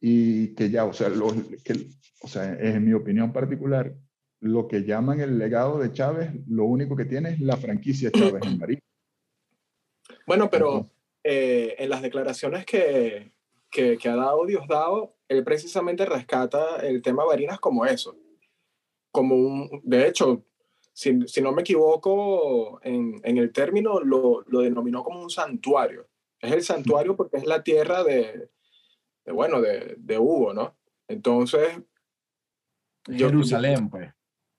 y 0.00 0.54
que 0.54 0.70
ya, 0.70 0.84
o 0.84 0.92
sea, 0.92 1.10
que, 1.64 1.88
o 2.22 2.28
sea, 2.28 2.52
en 2.52 2.84
mi 2.84 2.92
opinión 2.92 3.32
particular, 3.32 3.94
lo 4.40 4.68
que 4.68 4.84
llaman 4.84 5.20
el 5.20 5.38
legado 5.38 5.78
de 5.78 5.92
Chávez, 5.92 6.30
lo 6.46 6.64
único 6.64 6.94
que 6.94 7.04
tiene 7.04 7.30
es 7.30 7.40
la 7.40 7.56
franquicia 7.56 8.10
Chávez 8.12 8.42
en 8.44 8.58
París. 8.58 8.78
Bueno, 10.26 10.48
pero 10.50 10.90
eh, 11.24 11.74
en 11.78 11.90
las 11.90 12.02
declaraciones 12.02 12.64
que, 12.64 13.32
que, 13.70 13.98
que, 13.98 14.08
ha 14.08 14.16
dado 14.16 14.46
Diosdado, 14.46 15.16
él 15.28 15.42
precisamente 15.42 16.06
rescata 16.06 16.76
el 16.86 17.02
tema 17.02 17.24
Barinas 17.24 17.58
como 17.58 17.84
eso. 17.84 18.16
Como 19.10 19.34
un, 19.34 19.80
de 19.84 20.06
hecho, 20.06 20.44
si, 20.98 21.16
si 21.28 21.40
no 21.40 21.52
me 21.52 21.62
equivoco, 21.62 22.80
en, 22.82 23.20
en 23.22 23.38
el 23.38 23.52
término 23.52 24.00
lo, 24.00 24.42
lo, 24.48 24.62
denominó 24.62 25.04
como 25.04 25.22
un 25.22 25.30
santuario. 25.30 26.08
Es 26.40 26.50
el 26.50 26.64
santuario 26.64 27.14
porque 27.14 27.36
es 27.36 27.46
la 27.46 27.62
tierra 27.62 28.02
de, 28.02 28.50
de 29.24 29.32
bueno, 29.32 29.60
de, 29.60 29.94
de, 29.96 30.18
Hugo, 30.18 30.52
¿no? 30.52 30.76
Entonces... 31.06 31.78
Jerusalén, 33.06 33.88
pues. 33.88 34.10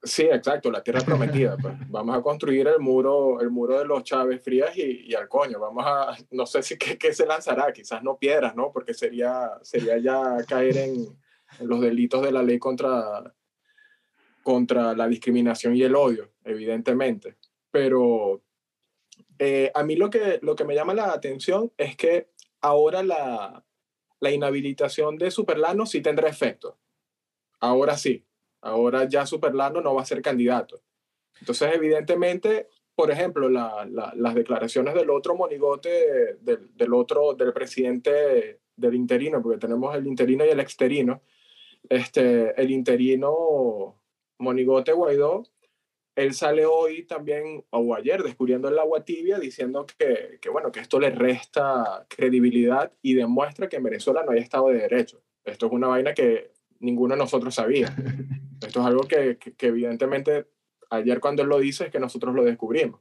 Sí, 0.02 0.22
exacto, 0.22 0.70
la 0.70 0.82
tierra 0.82 1.02
prometida. 1.02 1.58
Pues. 1.58 1.74
Vamos 1.90 2.16
a 2.16 2.22
construir 2.22 2.66
el 2.68 2.80
muro, 2.80 3.38
el 3.42 3.50
muro 3.50 3.78
de 3.78 3.84
los 3.84 4.02
Chávez 4.02 4.42
Frías 4.42 4.74
y, 4.78 5.08
y 5.10 5.14
al 5.14 5.28
coño. 5.28 5.60
Vamos 5.60 5.84
a, 5.86 6.16
no 6.30 6.46
sé 6.46 6.62
si 6.62 6.78
qué, 6.78 7.12
se 7.12 7.26
lanzará, 7.26 7.70
quizás 7.70 8.02
no 8.02 8.16
piedras, 8.16 8.56
¿no? 8.56 8.72
Porque 8.72 8.94
sería, 8.94 9.50
sería 9.60 9.98
ya 9.98 10.42
caer 10.48 10.78
en, 10.78 11.18
los 11.60 11.82
delitos 11.82 12.22
de 12.22 12.32
la 12.32 12.42
ley 12.42 12.58
contra, 12.58 13.34
contra 14.42 14.94
la 14.94 15.06
discriminación 15.06 15.76
y 15.76 15.82
el 15.82 15.94
odio, 15.94 16.29
evidentemente. 16.44 17.36
Pero 17.70 18.42
eh, 19.38 19.70
a 19.74 19.82
mí 19.82 19.96
lo 19.96 20.10
que, 20.10 20.38
lo 20.42 20.54
que 20.54 20.64
me 20.64 20.74
llama 20.74 20.94
la 20.94 21.12
atención 21.12 21.72
es 21.76 21.96
que 21.96 22.28
ahora 22.60 23.02
la, 23.02 23.64
la 24.20 24.30
inhabilitación 24.30 25.16
de 25.16 25.30
Superlano 25.30 25.86
sí 25.86 26.00
tendrá 26.00 26.28
efecto. 26.28 26.78
Ahora 27.60 27.96
sí. 27.96 28.24
Ahora 28.62 29.04
ya 29.08 29.26
Superlano 29.26 29.80
no 29.80 29.94
va 29.94 30.02
a 30.02 30.06
ser 30.06 30.20
candidato. 30.20 30.82
Entonces, 31.40 31.74
evidentemente, 31.74 32.68
por 32.94 33.10
ejemplo, 33.10 33.48
las 33.48 34.34
declaraciones 34.34 34.94
del 34.94 35.08
otro 35.08 35.34
monigote, 35.34 36.36
del, 36.40 36.76
del, 36.76 36.92
otro, 36.92 37.32
del 37.34 37.52
presidente 37.54 38.60
del 38.76 38.94
interino, 38.94 39.40
porque 39.42 39.58
tenemos 39.58 39.94
el 39.96 40.06
interino 40.06 40.44
y 40.44 40.50
el 40.50 40.60
exterino, 40.60 41.22
este, 41.88 42.60
el 42.60 42.70
interino 42.70 43.96
monigote 44.38 44.92
Guaidó, 44.92 45.44
él 46.22 46.34
sale 46.34 46.66
hoy 46.66 47.04
también, 47.04 47.64
o 47.70 47.94
ayer, 47.94 48.22
descubriendo 48.22 48.68
el 48.68 48.78
agua 48.78 49.04
tibia, 49.04 49.38
diciendo 49.38 49.86
que, 49.86 50.38
que, 50.40 50.50
bueno, 50.50 50.70
que 50.70 50.80
esto 50.80 51.00
le 51.00 51.10
resta 51.10 52.06
credibilidad 52.08 52.92
y 53.02 53.14
demuestra 53.14 53.68
que 53.68 53.76
en 53.76 53.84
Venezuela 53.84 54.22
no 54.24 54.32
hay 54.32 54.40
Estado 54.40 54.68
de 54.68 54.78
Derecho. 54.78 55.22
Esto 55.44 55.66
es 55.66 55.72
una 55.72 55.88
vaina 55.88 56.12
que 56.14 56.52
ninguno 56.80 57.14
de 57.14 57.18
nosotros 57.18 57.54
sabía. 57.54 57.94
Esto 58.60 58.80
es 58.80 58.86
algo 58.86 59.02
que, 59.04 59.38
que, 59.38 59.66
evidentemente 59.66 60.46
ayer 60.90 61.20
cuando 61.20 61.42
él 61.42 61.48
lo 61.48 61.58
dice 61.58 61.84
es 61.84 61.90
que 61.90 62.00
nosotros 62.00 62.34
lo 62.34 62.44
descubrimos. 62.44 63.00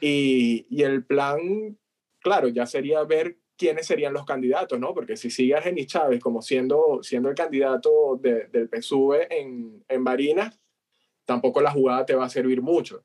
Y, 0.00 0.66
y, 0.68 0.82
el 0.82 1.04
plan, 1.04 1.76
claro, 2.20 2.48
ya 2.48 2.66
sería 2.66 3.02
ver 3.04 3.38
quiénes 3.56 3.86
serían 3.86 4.12
los 4.12 4.24
candidatos, 4.24 4.78
¿no? 4.78 4.94
Porque 4.94 5.16
si 5.16 5.30
sigue 5.30 5.56
Argenis 5.56 5.88
Chávez 5.88 6.20
como 6.20 6.42
siendo, 6.42 7.00
siendo 7.02 7.28
el 7.28 7.34
candidato 7.34 8.16
de, 8.20 8.46
del 8.48 8.68
PSUV 8.68 9.26
en, 9.30 9.84
en 9.88 10.04
Barinas, 10.04 10.60
tampoco 11.28 11.60
la 11.60 11.70
jugada 11.70 12.06
te 12.06 12.14
va 12.14 12.24
a 12.24 12.30
servir 12.30 12.62
mucho. 12.62 13.04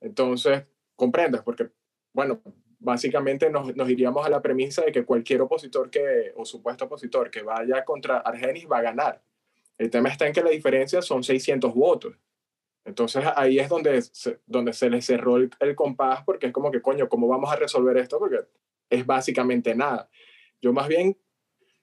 Entonces, 0.00 0.64
comprendes, 0.96 1.42
porque, 1.42 1.70
bueno, 2.12 2.42
básicamente 2.80 3.48
nos, 3.48 3.74
nos, 3.76 3.88
iríamos 3.88 4.26
a 4.26 4.28
la 4.28 4.42
premisa 4.42 4.84
de 4.84 4.90
que 4.90 5.04
cualquier 5.04 5.42
opositor 5.42 5.88
que, 5.88 6.32
o 6.34 6.44
supuesto 6.44 6.86
opositor 6.86 7.30
que 7.30 7.42
vaya 7.42 7.84
contra 7.84 8.18
Argenis 8.18 8.66
va 8.68 8.78
a 8.78 8.82
ganar. 8.82 9.22
El 9.78 9.90
tema 9.90 10.08
está 10.08 10.26
en 10.26 10.32
que 10.32 10.42
la 10.42 10.50
diferencia 10.50 11.00
son 11.00 11.22
600 11.22 11.72
votos. 11.72 12.16
Entonces 12.84 13.22
ahí 13.36 13.60
es 13.60 13.68
donde 13.68 14.02
se, 14.02 14.40
donde 14.44 14.72
se 14.72 14.90
le 14.90 15.00
cerró 15.00 15.36
el, 15.36 15.48
el, 15.60 15.76
compás 15.76 16.24
porque 16.24 16.46
es 16.48 16.52
como 16.52 16.72
que, 16.72 16.82
coño, 16.82 17.08
¿cómo 17.08 17.28
vamos 17.28 17.52
a 17.52 17.56
resolver 17.56 17.96
esto? 17.96 18.18
Porque 18.18 18.40
es 18.90 19.06
básicamente 19.06 19.72
nada. 19.72 20.10
Yo 20.60 20.72
más 20.72 20.88
bien 20.88 21.16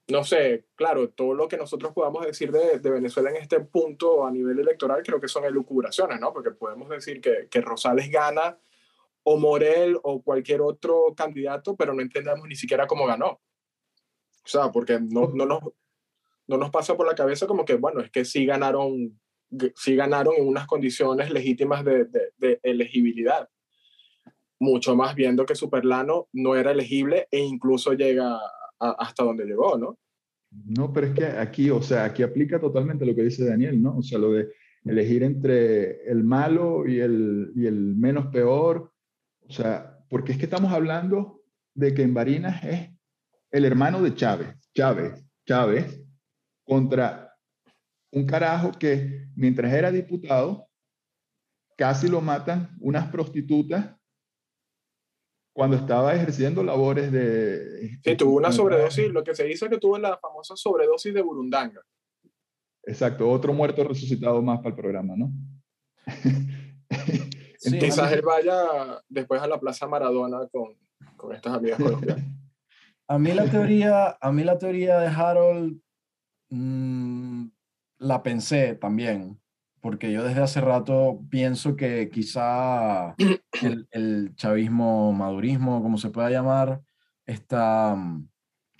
no 0.08 0.22
sé, 0.22 0.66
claro, 0.74 1.10
todo 1.10 1.34
lo 1.34 1.48
que 1.48 1.56
nosotros 1.56 1.92
podamos 1.94 2.26
decir 2.26 2.52
de, 2.52 2.78
de, 2.78 2.90
Venezuela 2.90 3.30
en 3.30 3.36
este 3.36 3.60
punto 3.60 4.26
a 4.26 4.30
nivel 4.30 4.58
electoral 4.58 5.02
creo 5.02 5.20
que 5.20 5.28
son 5.28 5.44
elucubraciones, 5.44 6.20
¿no? 6.20 6.32
Porque 6.32 6.50
podemos 6.50 6.90
decir 6.90 7.20
que, 7.20 7.48
que, 7.50 7.60
Rosales 7.62 8.10
gana 8.10 8.58
o 9.22 9.38
Morel 9.38 9.98
o 10.02 10.22
cualquier 10.22 10.60
otro 10.60 11.14
candidato, 11.16 11.74
pero 11.74 11.94
no 11.94 12.02
entendamos 12.02 12.46
ni 12.46 12.54
siquiera 12.54 12.86
cómo 12.86 13.06
ganó. 13.06 13.28
O 13.28 14.46
sea, 14.46 14.70
porque 14.70 15.00
no, 15.00 15.30
no, 15.32 15.46
nos, 15.46 15.60
no 16.48 16.58
nos 16.58 16.70
pasa 16.70 16.94
por 16.96 17.06
la 17.06 17.14
cabeza 17.14 17.46
como 17.46 17.64
que, 17.64 17.76
bueno, 17.76 18.00
es 18.00 18.10
que 18.10 18.26
sí 18.26 18.44
ganaron, 18.44 19.18
sí 19.74 19.96
ganaron 19.96 20.34
en 20.36 20.46
unas 20.46 20.66
condiciones 20.66 21.30
legítimas 21.30 21.82
de, 21.82 22.04
de, 22.04 22.32
de 22.36 22.60
elegibilidad. 22.62 23.48
Mucho 24.58 24.94
más 24.94 25.14
viendo 25.14 25.46
que 25.46 25.54
Superlano 25.54 26.28
no 26.32 26.56
era 26.56 26.72
elegible 26.72 27.26
e 27.30 27.38
incluso 27.38 27.94
llega 27.94 28.38
hasta 28.78 29.24
donde 29.24 29.44
llegó, 29.44 29.78
¿no? 29.78 29.98
No, 30.50 30.92
pero 30.92 31.08
es 31.08 31.14
que 31.14 31.26
aquí, 31.26 31.70
o 31.70 31.82
sea, 31.82 32.04
aquí 32.04 32.22
aplica 32.22 32.60
totalmente 32.60 33.04
lo 33.04 33.14
que 33.14 33.24
dice 33.24 33.44
Daniel, 33.44 33.82
¿no? 33.82 33.98
O 33.98 34.02
sea, 34.02 34.18
lo 34.18 34.32
de 34.32 34.52
elegir 34.84 35.22
entre 35.22 36.04
el 36.10 36.22
malo 36.22 36.86
y 36.86 37.00
el, 37.00 37.52
y 37.56 37.66
el 37.66 37.96
menos 37.96 38.26
peor, 38.26 38.92
o 39.48 39.52
sea, 39.52 39.98
porque 40.08 40.32
es 40.32 40.38
que 40.38 40.44
estamos 40.44 40.72
hablando 40.72 41.42
de 41.74 41.94
que 41.94 42.02
en 42.02 42.14
Barinas 42.14 42.62
es 42.64 42.90
el 43.50 43.64
hermano 43.64 44.02
de 44.02 44.14
Chávez, 44.14 44.54
Chávez, 44.74 45.24
Chávez, 45.46 46.02
contra 46.64 47.34
un 48.12 48.26
carajo 48.26 48.72
que 48.72 49.26
mientras 49.34 49.72
era 49.72 49.90
diputado, 49.90 50.68
casi 51.76 52.08
lo 52.08 52.20
matan 52.20 52.76
unas 52.80 53.08
prostitutas 53.10 53.96
cuando 55.54 55.76
estaba 55.76 56.14
ejerciendo 56.14 56.64
labores 56.64 57.12
de... 57.12 57.98
Sí, 58.02 58.16
tuvo 58.16 58.38
una 58.38 58.50
sobredosis, 58.50 59.08
lo 59.10 59.22
que 59.22 59.36
se 59.36 59.44
dice 59.44 59.68
que 59.70 59.78
tuvo 59.78 59.96
la 59.98 60.18
famosa 60.18 60.56
sobredosis 60.56 61.14
de 61.14 61.22
burundanga. 61.22 61.80
Exacto, 62.82 63.30
otro 63.30 63.54
muerto 63.54 63.84
resucitado 63.84 64.42
más 64.42 64.58
para 64.58 64.70
el 64.70 64.74
programa, 64.74 65.14
¿no? 65.16 65.32
Sí, 67.56 67.78
Quizás 67.78 68.12
él 68.12 68.20
vaya 68.20 69.02
después 69.08 69.40
a 69.40 69.46
la 69.46 69.58
Plaza 69.58 69.86
Maradona 69.86 70.46
con, 70.52 70.76
con 71.16 71.34
estas 71.34 71.54
amigas 71.54 71.78
colombianas. 71.82 72.22
A 73.08 73.18
mí 73.18 73.32
la 73.32 73.46
teoría, 73.46 74.18
a 74.20 74.32
mí 74.32 74.44
la 74.44 74.58
teoría 74.58 74.98
de 74.98 75.06
Harold 75.06 75.80
mmm, 76.50 77.46
la 78.00 78.22
pensé 78.22 78.74
también, 78.74 79.40
porque 79.84 80.10
yo 80.10 80.24
desde 80.24 80.40
hace 80.40 80.62
rato 80.62 81.20
pienso 81.28 81.76
que 81.76 82.08
quizá 82.08 83.14
el, 83.62 83.86
el 83.90 84.34
chavismo, 84.34 85.12
madurismo, 85.12 85.82
como 85.82 85.98
se 85.98 86.08
pueda 86.08 86.30
llamar, 86.30 86.80
está, 87.26 87.94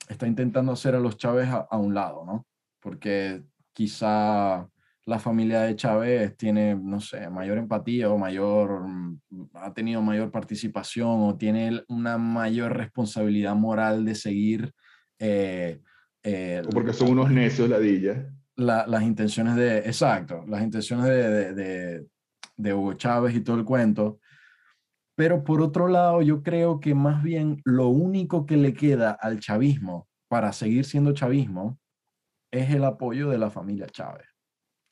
está 0.09 0.27
intentando 0.27 0.73
hacer 0.73 0.95
a 0.95 1.01
los 1.01 1.19
Chávez 1.19 1.49
a, 1.51 1.69
a, 1.71 1.77
un 1.77 1.93
lado, 1.93 2.25
¿no? 2.25 2.47
Porque 2.81 3.43
quizá 3.75 4.67
la 5.05 5.19
familia 5.19 5.61
de 5.61 5.77
Chávez 5.77 6.39
tiene, 6.39 6.75
no 6.75 7.03
sé, 7.03 7.29
mayor 7.29 7.59
empatía 7.59 8.09
o 8.09 8.17
mayor, 8.17 8.87
ha 9.53 9.75
tenido 9.75 10.01
mayor 10.01 10.31
participación 10.31 11.21
o 11.21 11.37
tiene 11.37 11.83
una 11.89 12.17
mayor 12.17 12.79
responsabilidad 12.79 13.55
moral 13.55 14.07
de 14.07 14.15
seguir. 14.15 14.73
Eh, 15.19 15.83
eh, 16.23 16.63
o 16.67 16.71
porque 16.71 16.95
son 16.95 17.11
unos 17.11 17.31
necios, 17.31 17.69
ladillas 17.69 18.25
la, 18.57 18.87
las 18.87 19.03
intenciones 19.03 19.57
de, 19.57 19.79
exacto, 19.79 20.45
las 20.47 20.63
intenciones 20.63 21.07
de, 21.07 21.55
de, 21.55 22.07
de, 22.57 22.75
Hugo 22.75 22.95
Chávez 22.95 23.35
y 23.35 23.41
todo 23.41 23.57
el 23.57 23.65
cuento. 23.65 24.21
Pero 25.17 25.45
por 25.45 25.63
otro 25.63 25.89
lado, 25.89 26.23
yo 26.23 26.43
creo 26.43 26.81
que 26.81 26.95
más 26.95 27.23
bien 27.23 27.61
lo 27.65 27.89
único 27.89 28.47
que 28.47 28.57
le 28.57 28.75
queda 28.75 29.13
al 29.13 29.39
chavismo 29.41 30.09
para 30.29 30.53
seguir 30.53 30.85
siendo 30.85 31.13
chavismo 31.13 31.79
es 32.51 32.71
el 32.71 32.85
apoyo 32.85 33.29
de 33.29 33.39
la 33.39 33.51
familia 33.51 33.87
Chávez. 33.87 34.27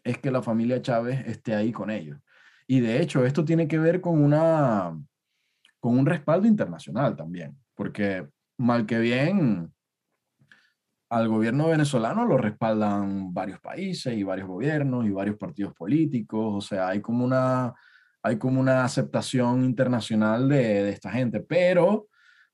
Es 0.05 0.19
que 0.19 0.31
la 0.31 0.43
familia 0.43 0.83
Chávez 0.83 1.27
esté 1.27 1.55
ahí 1.55 1.73
con 1.73 1.91
ellos. 1.91 2.19
Y 2.67 2.81
de 2.81 3.01
hecho, 3.01 3.25
esto 3.25 3.45
tiene 3.45 3.69
que 3.69 3.79
ver 3.79 4.01
con 4.01 4.23
una 4.23 4.97
con 5.81 5.99
un 5.99 6.07
respaldo 6.07 6.47
internacional 6.47 7.17
también, 7.17 7.59
porque 7.75 8.29
mal 8.57 8.87
que 8.87 9.01
bien, 9.01 9.75
al 11.13 11.29
gobierno 11.29 11.69
venezolano 11.69 12.25
lo 12.25 12.39
respaldan 12.39 13.35
varios 13.35 13.61
países 13.61 14.17
y 14.17 14.23
varios 14.23 14.49
gobiernos 14.49 15.05
y 15.05 15.11
varios 15.11 15.37
partidos 15.37 15.75
políticos, 15.75 16.55
o 16.57 16.61
sea, 16.67 16.89
hay 16.89 17.03
como 17.03 17.23
una, 17.23 17.75
hay 18.23 18.39
como 18.39 18.59
una 18.59 18.83
aceptación 18.83 19.63
internacional 19.63 20.49
de, 20.49 20.89
esta 20.89 21.11
gente, 21.11 21.41
pero, 21.41 22.09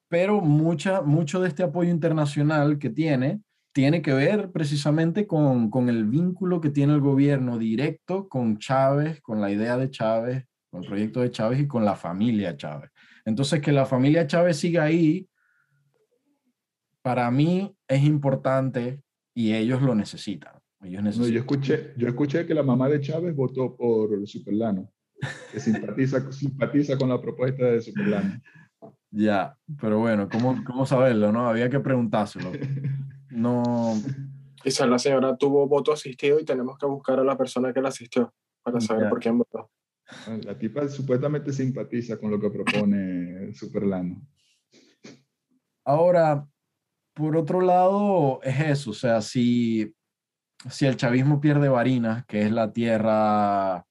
pero 0.09 0.41
mucha, 0.41 1.03
mucho 1.03 1.41
de 1.41 1.47
este 1.49 1.63
apoyo 1.63 1.91
internacional 1.91 2.79
que 2.79 2.91
tiene 2.91 3.41
tiene 3.73 4.03
que 4.03 4.13
ver 4.13 4.51
precisamente 4.51 5.29
con, 5.29 5.71
con 5.71 5.89
el 5.89 6.07
vínculo 6.07 6.61
que 6.61 6.71
tiene 6.71 6.95
el 6.95 7.01
gobierno 7.01 7.59
directo 7.59 8.29
con 8.29 8.59
Chávez, 8.59 9.21
con 9.21 9.41
la 9.41 9.53
idea 9.53 9.77
de 9.77 9.89
Chávez, 9.89 10.47
con 10.69 10.83
el 10.83 10.89
proyecto 10.89 11.21
de 11.21 11.31
Chávez 11.31 11.61
y 11.61 11.69
con 11.69 11.85
la 11.85 11.95
familia 11.95 12.57
Chávez. 12.57 12.91
Entonces, 13.25 13.61
que 13.61 13.71
la 13.71 13.87
familia 13.87 14.27
Chávez 14.27 14.57
siga 14.57 14.83
ahí 14.83 15.29
para 17.09 17.31
mí 17.31 17.75
es 17.89 18.05
importante 18.05 19.01
y 19.35 19.55
ellos 19.55 19.81
lo 19.81 19.95
necesitan. 19.95 20.53
Ellos 20.83 21.03
necesitan. 21.03 21.29
No, 21.29 21.35
yo, 21.35 21.41
escuché, 21.41 21.95
yo 21.97 22.07
escuché 22.07 22.47
que 22.47 22.53
la 22.53 22.63
mamá 22.63 22.87
de 22.87 23.01
Chávez 23.01 23.35
votó 23.35 23.75
por 23.75 24.11
Superlano, 24.29 24.93
que 25.51 25.59
simpatiza, 25.59 26.31
simpatiza 26.33 26.99
con 26.99 27.09
la 27.09 27.19
propuesta 27.19 27.65
de 27.65 27.81
Superlano. 27.81 28.43
Ya, 29.11 29.57
pero 29.81 30.01
bueno, 30.01 30.29
¿cómo, 30.29 30.63
¿cómo 30.67 30.85
saberlo? 30.85 31.33
no? 31.33 31.49
Había 31.49 31.71
que 31.71 31.81
preguntárselo. 31.81 32.53
No. 33.31 33.95
Quizás 34.63 34.87
la 34.87 34.99
señora 34.99 35.35
tuvo 35.39 35.67
voto 35.67 35.95
asistido 35.95 36.39
y 36.39 36.45
tenemos 36.45 36.77
que 36.77 36.85
buscar 36.85 37.19
a 37.21 37.25
la 37.25 37.39
persona 37.39 37.73
que 37.73 37.81
la 37.81 37.89
asistió 37.89 38.35
para 38.63 38.83
saber 38.83 39.05
ya. 39.05 39.09
por 39.09 39.19
quién 39.19 39.39
votó. 39.39 39.71
La 40.45 40.59
tipa 40.59 40.87
supuestamente 40.89 41.55
simpatiza 41.55 42.19
con 42.19 42.31
lo 42.31 42.39
que 42.39 42.51
propone 42.51 43.55
Superlano. 43.55 44.21
Ahora, 45.87 46.47
por 47.19 47.37
otro 47.37 47.61
lado, 47.61 48.41
es 48.45 48.61
eso, 48.61 48.93
o 48.93 48.95
sea, 48.95 49.21
si, 49.21 49.93
si 50.71 50.87
el 50.87 50.97
chavismo 50.97 51.41
pierde 51.41 51.69
Barinas, 51.69 52.25
que 52.27 52.43
es 52.43 52.53
la 52.53 52.73
tierra 52.73 53.85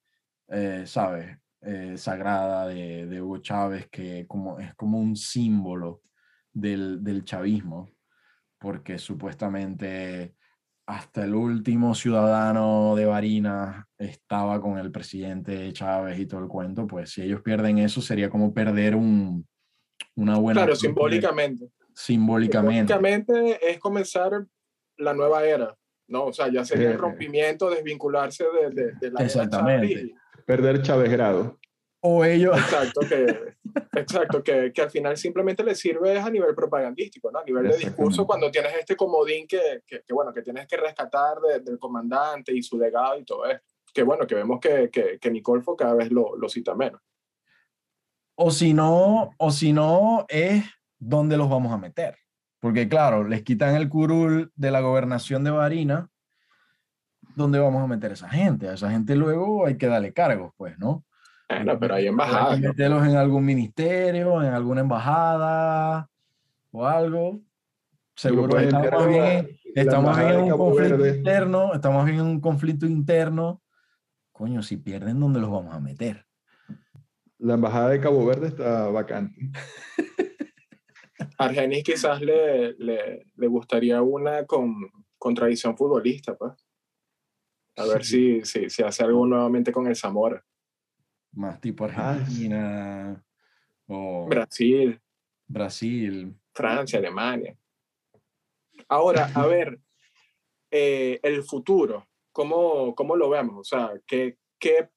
eh, 0.48 0.84
¿sabes? 0.86 1.36
Eh, 1.60 1.94
sagrada 1.98 2.66
de, 2.68 3.06
de, 3.06 3.20
Hugo 3.20 3.38
Chávez, 3.38 3.88
que 3.90 4.26
como, 4.26 4.58
es 4.58 4.74
como 4.74 4.98
un 4.98 5.14
símbolo 5.14 6.00
del, 6.52 7.04
del 7.04 7.24
chavismo, 7.24 7.90
porque 8.58 8.98
supuestamente 8.98 10.34
hasta 10.86 11.24
el 11.24 11.34
último 11.34 11.94
ciudadano 11.94 12.96
de 12.96 13.04
Barinas 13.04 13.84
estaba 13.98 14.58
con 14.58 14.78
el 14.78 14.90
presidente 14.90 15.70
Chávez 15.74 16.18
y 16.18 16.24
todo 16.24 16.40
el 16.40 16.48
cuento, 16.48 16.86
pues 16.86 17.10
si 17.10 17.20
ellos 17.20 17.42
pierden 17.42 17.76
eso 17.76 18.00
sería 18.00 18.30
como 18.30 18.54
perder 18.54 18.96
un, 18.96 19.46
una 20.14 20.38
buena... 20.38 20.62
Claro, 20.62 20.76
simbólicamente. 20.76 21.68
Simbólicamente. 21.98 22.92
Simbólicamente 22.92 23.70
es 23.72 23.78
comenzar 23.80 24.46
la 24.98 25.14
nueva 25.14 25.44
era, 25.44 25.76
¿no? 26.06 26.26
O 26.26 26.32
sea, 26.32 26.46
ya 26.48 26.64
sería 26.64 26.90
el 26.90 26.94
Eh, 26.94 26.96
rompimiento, 26.96 27.68
desvincularse 27.68 28.44
de, 28.44 28.70
de, 28.70 28.92
de 28.92 29.10
la 29.10 29.18
era 29.18 29.24
Exactamente. 29.26 29.94
Chávez. 29.94 30.12
Perder 30.46 30.82
Chávez 30.82 31.10
grado. 31.10 31.58
O 32.00 32.24
ellos... 32.24 32.56
Exacto, 32.56 33.00
que, 33.00 33.54
exacto 34.00 34.42
que, 34.44 34.72
que 34.72 34.82
al 34.82 34.90
final 34.92 35.16
simplemente 35.16 35.64
le 35.64 35.74
sirve 35.74 36.16
a 36.20 36.30
nivel 36.30 36.54
propagandístico, 36.54 37.32
¿no? 37.32 37.40
A 37.40 37.44
nivel 37.44 37.66
de 37.66 37.76
discurso, 37.76 38.24
cuando 38.24 38.48
tienes 38.48 38.72
este 38.76 38.94
comodín 38.94 39.48
que, 39.48 39.82
que, 39.84 40.02
que, 40.06 40.14
bueno, 40.14 40.32
que 40.32 40.42
tienes 40.42 40.68
que 40.68 40.76
rescatar 40.76 41.40
de- 41.40 41.58
del 41.60 41.80
comandante 41.80 42.54
y 42.54 42.62
su 42.62 42.78
legado 42.78 43.18
y 43.18 43.24
todo 43.24 43.44
esto. 43.46 43.66
Que 43.92 44.04
bueno, 44.04 44.24
que 44.24 44.36
vemos 44.36 44.60
que, 44.60 44.88
que, 44.90 45.18
que 45.18 45.30
Nicolfo 45.32 45.74
cada 45.76 45.94
vez 45.94 46.12
lo, 46.12 46.36
lo 46.36 46.48
cita 46.48 46.76
menos. 46.76 47.00
O 48.36 48.52
si 48.52 48.72
no, 48.72 49.30
o 49.36 49.50
si 49.50 49.72
no 49.72 50.24
es 50.28 50.62
dónde 50.98 51.36
los 51.36 51.48
vamos 51.48 51.72
a 51.72 51.78
meter. 51.78 52.16
Porque 52.60 52.88
claro, 52.88 53.24
les 53.26 53.42
quitan 53.42 53.74
el 53.76 53.88
curul 53.88 54.52
de 54.56 54.70
la 54.70 54.80
gobernación 54.80 55.44
de 55.44 55.50
Barinas, 55.50 56.06
¿dónde 57.36 57.58
vamos 57.58 57.82
a 57.84 57.86
meter 57.86 58.10
a 58.10 58.14
esa 58.14 58.28
gente? 58.28 58.68
A 58.68 58.74
esa 58.74 58.90
gente 58.90 59.14
luego 59.14 59.66
hay 59.66 59.76
que 59.76 59.86
darle 59.86 60.12
cargos, 60.12 60.52
pues, 60.56 60.78
¿no? 60.78 61.04
Bueno, 61.48 61.78
pero 61.78 61.94
hay 61.94 62.02
Hay 62.02 62.08
embajadas. 62.08 62.56
que 62.56 62.62
¿no? 62.62 62.68
meterlos 62.70 63.06
en 63.06 63.16
algún 63.16 63.44
ministerio, 63.44 64.42
en 64.42 64.52
alguna 64.52 64.80
embajada 64.82 66.08
o 66.72 66.86
algo. 66.86 67.40
Seguro 68.16 68.48
pueden 68.48 68.74
estamos 68.74 69.06
bien, 69.06 69.22
la- 69.22 69.42
la 69.74 69.82
estamos 69.82 70.04
embajada 70.18 70.28
bien 70.30 70.44
en 70.46 70.52
un 70.52 70.58
conflicto 70.58 70.96
Verde. 70.98 71.16
interno, 71.18 71.74
estamos 71.74 72.04
bien 72.04 72.18
en 72.18 72.26
un 72.26 72.40
conflicto 72.40 72.86
interno. 72.86 73.62
Coño, 74.32 74.62
si 74.62 74.76
pierden, 74.76 75.20
¿dónde 75.20 75.40
los 75.40 75.50
vamos 75.50 75.74
a 75.74 75.80
meter? 75.80 76.26
La 77.38 77.54
embajada 77.54 77.88
de 77.90 78.00
Cabo 78.00 78.26
Verde 78.26 78.48
está 78.48 78.88
vacante. 78.88 79.50
Argenis 81.38 81.84
quizás 81.84 82.20
le, 82.20 82.74
le, 82.74 83.26
le 83.36 83.46
gustaría 83.46 84.02
una 84.02 84.44
con, 84.44 84.74
con 85.16 85.34
tradición 85.34 85.76
futbolista, 85.76 86.36
pues. 86.36 86.52
A 87.76 87.86
ver 87.86 88.04
si, 88.04 88.44
si, 88.44 88.68
si 88.68 88.82
hace 88.82 89.04
algo 89.04 89.24
nuevamente 89.24 89.70
con 89.70 89.86
el 89.86 89.94
Zamora. 89.94 90.44
Más 91.32 91.60
tipo 91.60 91.84
Ah, 91.84 92.10
Argentina 92.12 93.24
o 93.86 94.26
Brasil, 94.26 95.00
Brasil. 95.46 96.34
Francia, 96.52 96.98
Alemania. 96.98 97.56
Ahora, 98.88 99.30
a 99.32 99.46
ver, 99.46 99.78
eh, 100.72 101.20
el 101.22 101.44
futuro, 101.44 102.08
¿cómo, 102.32 102.94
¿cómo 102.96 103.14
lo 103.14 103.30
vemos? 103.30 103.58
O 103.60 103.64
sea, 103.64 103.92
¿qué, 104.06 104.38
qué, 104.58 104.88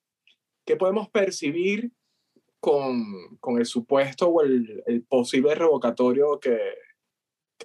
qué 0.65 0.75
podemos 0.75 1.07
percibir 1.09 1.91
con, 2.61 3.37
con 3.39 3.57
el 3.57 3.65
supuesto 3.65 4.29
o 4.29 4.41
el, 4.43 4.81
el 4.85 5.03
posible 5.03 5.55
revocatorio 5.55 6.39
que, 6.39 6.57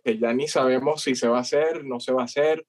que 0.03 0.19
ya 0.19 0.33
ni 0.33 0.49
sabemos 0.49 1.03
si 1.03 1.15
se 1.15 1.29
va 1.29 1.37
a 1.39 1.43
hacer, 1.43 1.85
no 1.85 2.01
se 2.01 2.13
va 2.13 2.23
a 2.23 2.25
hacer? 2.25 2.67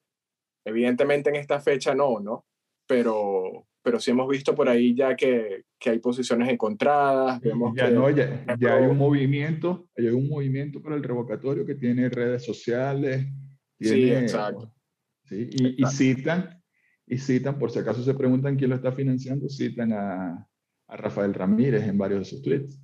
Evidentemente 0.65 1.29
en 1.29 1.37
esta 1.37 1.59
fecha 1.61 1.95
no, 1.95 2.19
¿no? 2.19 2.45
Pero, 2.85 3.65
pero 3.81 3.99
sí 3.99 4.11
hemos 4.11 4.27
visto 4.27 4.53
por 4.53 4.67
ahí 4.67 4.93
ya 4.93 5.15
que, 5.15 5.63
que 5.79 5.89
hay 5.91 5.99
posiciones 5.99 6.49
encontradas, 6.49 7.39
vemos 7.39 7.73
Ya, 7.75 7.87
que... 7.87 7.91
no, 7.93 8.09
ya, 8.09 8.45
ya 8.59 8.75
hay 8.75 8.85
un 8.85 8.97
movimiento, 8.97 9.87
hay 9.97 10.07
un 10.07 10.27
movimiento 10.27 10.81
para 10.81 10.95
el 10.95 11.03
revocatorio 11.03 11.65
que 11.65 11.75
tiene 11.75 12.09
redes 12.09 12.43
sociales. 12.45 13.25
Sí, 13.79 13.93
tiene- 13.93 14.21
exacto. 14.21 14.73
sí, 15.23 15.49
y, 15.51 15.65
y 15.67 15.69
Exacto. 15.83 15.95
citan, 15.97 16.63
y 17.05 17.17
citan, 17.19 17.57
por 17.57 17.71
si 17.71 17.79
acaso 17.79 18.03
se 18.03 18.13
preguntan 18.13 18.57
quién 18.57 18.69
lo 18.71 18.75
está 18.75 18.91
financiando, 18.91 19.47
citan 19.47 19.93
a, 19.93 20.46
a 20.87 20.97
Rafael 20.97 21.33
Ramírez 21.33 21.83
en 21.87 21.97
varios 21.97 22.19
de 22.19 22.25
sus 22.25 22.41
tweets. 22.41 22.79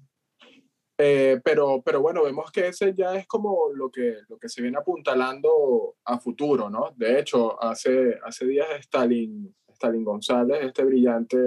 Eh, 0.97 1.41
pero, 1.43 1.81
pero 1.83 2.01
bueno, 2.01 2.23
vemos 2.23 2.51
que 2.51 2.67
ese 2.67 2.93
ya 2.93 3.15
es 3.15 3.25
como 3.25 3.69
lo 3.73 3.89
que, 3.89 4.17
lo 4.29 4.37
que 4.37 4.47
se 4.47 4.61
viene 4.61 4.77
apuntalando 4.77 5.95
a 6.05 6.19
futuro, 6.19 6.69
¿no? 6.69 6.91
De 6.95 7.19
hecho, 7.19 7.61
hace, 7.61 8.19
hace 8.23 8.45
días 8.45 8.67
Stalin, 8.79 9.53
Stalin 9.69 10.03
González, 10.03 10.59
este 10.61 10.83
brillante 10.83 11.37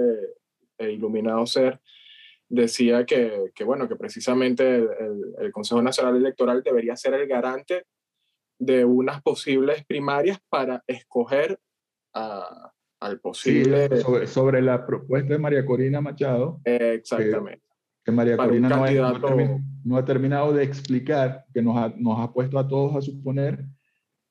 e 0.77 0.91
iluminado 0.91 1.45
ser, 1.45 1.79
decía 2.49 3.05
que, 3.05 3.51
que 3.55 3.63
bueno, 3.63 3.87
que 3.87 3.95
precisamente 3.95 4.63
el, 4.75 4.89
el- 4.99 5.35
el 5.39 5.51
Consejo 5.51 5.81
Nacional 5.81 6.17
Electoral 6.17 6.61
debería 6.61 6.95
ser 6.97 7.13
el 7.13 7.27
garante 7.27 7.85
de 8.59 8.83
unas 8.85 9.21
posibles 9.21 9.85
primarias 9.85 10.39
para 10.49 10.83
escoger 10.87 11.59
a- 12.13 12.73
al 12.99 13.13
Sí, 13.13 13.19
posible... 13.21 14.01
sobre, 14.01 14.27
sobre 14.27 14.61
la 14.61 14.85
propuesta 14.85 15.33
de 15.33 15.39
María 15.39 15.65
Corina 15.65 16.01
Machado, 16.01 16.59
eh, 16.65 16.95
exactamente. 16.99 17.63
que 18.03 18.11
María 18.11 18.37
Para 18.37 18.49
Corina 18.49 18.69
no, 18.69 18.75
ha- 18.75 18.77
no 18.77 18.83
ha 18.83 18.87
candidato- 18.87 19.27
termi- 19.27 19.63
no 19.83 19.97
ha 19.97 20.05
terminado 20.05 20.53
de 20.53 20.63
explicar, 20.63 21.45
que 21.53 21.61
nos 21.61 21.77
ha, 21.77 21.93
nos 21.97 22.19
ha 22.19 22.31
puesto 22.33 22.57
a 22.59 22.67
todos 22.67 22.95
a 22.95 23.01
suponer, 23.01 23.63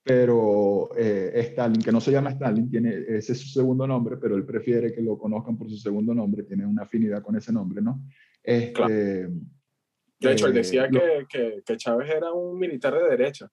pero 0.03 0.91
eh, 0.97 1.33
Stalin, 1.37 1.83
que 1.83 1.91
no 1.93 2.01
se 2.01 2.13
llama 2.13 2.31
Stalin, 2.31 2.71
tiene, 2.71 2.95
ese 3.09 3.33
es 3.33 3.41
su 3.41 3.49
segundo 3.49 3.87
nombre, 3.87 4.17
pero 4.17 4.37
él 4.37 4.45
prefiere 4.45 4.93
que 4.93 5.03
lo 5.03 5.19
conozcan 5.19 5.57
por 5.59 5.69
su 5.69 5.77
segundo 5.77 6.15
nombre, 6.15 6.45
tiene 6.45 6.65
una 6.67 6.83
afinidad 6.83 7.23
con 7.23 7.37
ese 7.37 7.53
nombre, 7.53 7.83
¿no? 7.83 8.03
Este, 8.43 8.73
Claro. 8.73 8.95
De 10.19 10.33
hecho, 10.33 10.47
él 10.47 10.53
eh, 10.53 10.57
decía 10.57 10.87
lo- 10.89 11.01
que, 11.01 11.27
que, 11.29 11.63
que 11.65 11.77
Chávez 11.77 12.09
era 12.11 12.33
un 12.33 12.59
militar 12.59 12.95
de 12.95 13.03
derecha. 13.09 13.51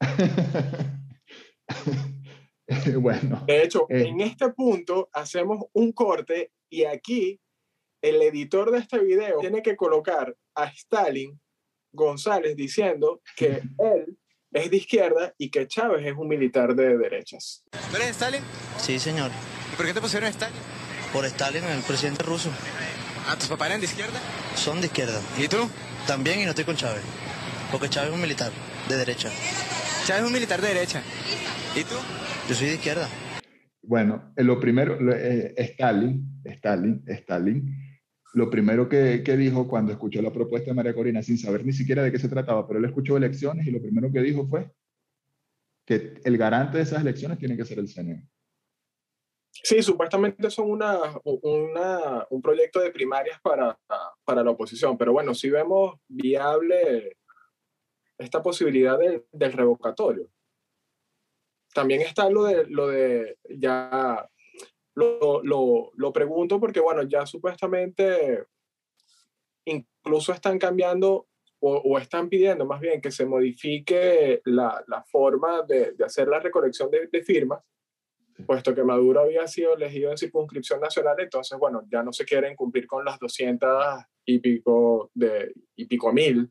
bueno, 3.00 3.44
De 3.46 3.62
hecho, 3.62 3.86
Eh. 3.88 4.08
en 4.08 4.20
este 4.20 4.48
punto 4.50 5.08
hacemos 5.12 5.64
un 5.72 5.92
corte 5.92 6.52
y 6.68 6.84
aquí 6.84 7.40
el 8.02 8.20
editor 8.22 8.70
de 8.70 8.78
este 8.78 8.98
video 8.98 9.38
tiene 9.40 9.62
que 9.62 9.76
colocar 9.76 10.34
a 10.54 10.64
Stalin 10.66 11.38
González 11.92 12.56
diciendo 12.56 13.20
que 13.36 13.62
él 13.78 14.16
es 14.52 14.70
de 14.70 14.76
izquierda 14.76 15.34
y 15.38 15.50
que 15.50 15.66
Chávez 15.68 16.04
es 16.06 16.14
un 16.16 16.28
militar 16.28 16.74
de 16.74 16.96
derechas. 16.98 17.62
¿Tú 17.70 17.96
eres 17.96 18.10
Stalin? 18.10 18.42
Sí, 18.78 18.98
señor. 18.98 19.30
¿Y 19.72 19.76
por 19.76 19.86
qué 19.86 19.94
te 19.94 20.00
pusieron 20.00 20.28
Stalin? 20.30 20.56
Por 21.12 21.24
Stalin, 21.26 21.64
el 21.64 21.82
presidente 21.82 22.22
ruso. 22.22 22.50
¿A 23.28 23.36
tus 23.36 23.48
papás 23.48 23.68
eran 23.68 23.80
de 23.80 23.86
izquierda? 23.86 24.18
Son 24.56 24.80
de 24.80 24.86
izquierda. 24.86 25.20
¿Y 25.38 25.46
tú? 25.48 25.68
También 26.06 26.40
y 26.40 26.44
no 26.44 26.50
estoy 26.50 26.64
con 26.64 26.76
Chávez. 26.76 27.02
Porque 27.70 27.88
Chávez 27.88 28.08
es 28.10 28.14
un 28.14 28.20
militar 28.22 28.50
de 28.88 28.96
derecha. 28.96 29.30
Chávez 30.04 30.22
es 30.22 30.26
un 30.26 30.32
militar 30.32 30.60
de 30.60 30.68
derecha. 30.68 31.02
¿Y 31.76 31.84
tú? 31.84 31.94
Yo 32.48 32.54
soy 32.54 32.68
de 32.68 32.74
izquierda. 32.74 33.08
Bueno, 33.82 34.32
eh, 34.36 34.42
lo 34.44 34.58
primero, 34.60 35.00
lo- 35.00 35.14
eh, 35.14 35.54
Stalin, 35.56 36.40
Stalin, 36.44 37.02
Stalin, 37.06 38.00
lo 38.34 38.50
primero 38.50 38.88
que, 38.88 39.22
que 39.24 39.36
dijo 39.36 39.66
cuando 39.68 39.92
escuchó 39.92 40.20
la 40.22 40.32
propuesta 40.32 40.70
de 40.70 40.74
María 40.74 40.94
Corina, 40.94 41.22
sin 41.22 41.38
saber 41.38 41.64
ni 41.64 41.72
siquiera 41.72 42.02
de 42.02 42.12
qué 42.12 42.18
se 42.18 42.28
trataba, 42.28 42.66
pero 42.66 42.78
él 42.78 42.84
escuchó 42.86 43.16
elecciones 43.16 43.66
y 43.66 43.70
lo 43.70 43.80
primero 43.80 44.10
que 44.12 44.20
dijo 44.20 44.46
fue 44.48 44.70
que 45.86 46.14
el 46.24 46.36
garante 46.38 46.76
de 46.78 46.84
esas 46.84 47.00
elecciones 47.00 47.38
tiene 47.38 47.56
que 47.56 47.64
ser 47.64 47.78
el 47.78 47.88
CNE. 47.88 48.28
Sí, 49.52 49.82
supuestamente 49.82 50.48
son 50.50 50.70
una, 50.70 50.98
una- 51.24 52.26
un 52.30 52.40
proyecto 52.40 52.80
de 52.80 52.90
primarias 52.92 53.38
para, 53.42 53.76
para 54.24 54.44
la 54.44 54.50
oposición, 54.52 54.96
pero 54.96 55.12
bueno, 55.12 55.34
sí 55.34 55.50
vemos 55.50 55.96
viable 56.08 57.16
esta 58.20 58.42
posibilidad 58.42 58.98
de- 58.98 59.24
del 59.32 59.52
revocatorio. 59.52 60.28
También 61.74 62.00
está 62.02 62.28
lo 62.30 62.44
de, 62.44 62.66
lo 62.68 62.88
de 62.88 63.38
ya, 63.48 64.28
lo, 64.94 65.42
lo, 65.42 65.90
lo 65.94 66.12
pregunto 66.12 66.58
porque 66.60 66.80
bueno, 66.80 67.02
ya 67.04 67.26
supuestamente 67.26 68.44
incluso 69.64 70.32
están 70.32 70.58
cambiando 70.58 71.28
o, 71.60 71.76
o 71.76 71.98
están 71.98 72.28
pidiendo 72.28 72.64
más 72.66 72.80
bien 72.80 73.00
que 73.00 73.10
se 73.10 73.26
modifique 73.26 74.40
la, 74.44 74.82
la 74.88 75.02
forma 75.04 75.62
de, 75.62 75.92
de 75.92 76.04
hacer 76.04 76.26
la 76.28 76.40
recolección 76.40 76.90
de, 76.90 77.06
de 77.06 77.22
firmas 77.22 77.62
puesto 78.46 78.74
que 78.74 78.82
Maduro 78.82 79.20
había 79.20 79.46
sido 79.46 79.74
elegido 79.74 80.10
en 80.10 80.16
circunscripción 80.16 80.80
nacional, 80.80 81.14
entonces, 81.18 81.58
bueno, 81.58 81.82
ya 81.90 82.02
no 82.02 82.10
se 82.10 82.24
quieren 82.24 82.56
cumplir 82.56 82.86
con 82.86 83.04
las 83.04 83.18
200 83.18 83.68
y 84.24 84.38
pico, 84.38 85.10
de, 85.12 85.52
y 85.76 85.84
pico 85.84 86.10
mil 86.10 86.50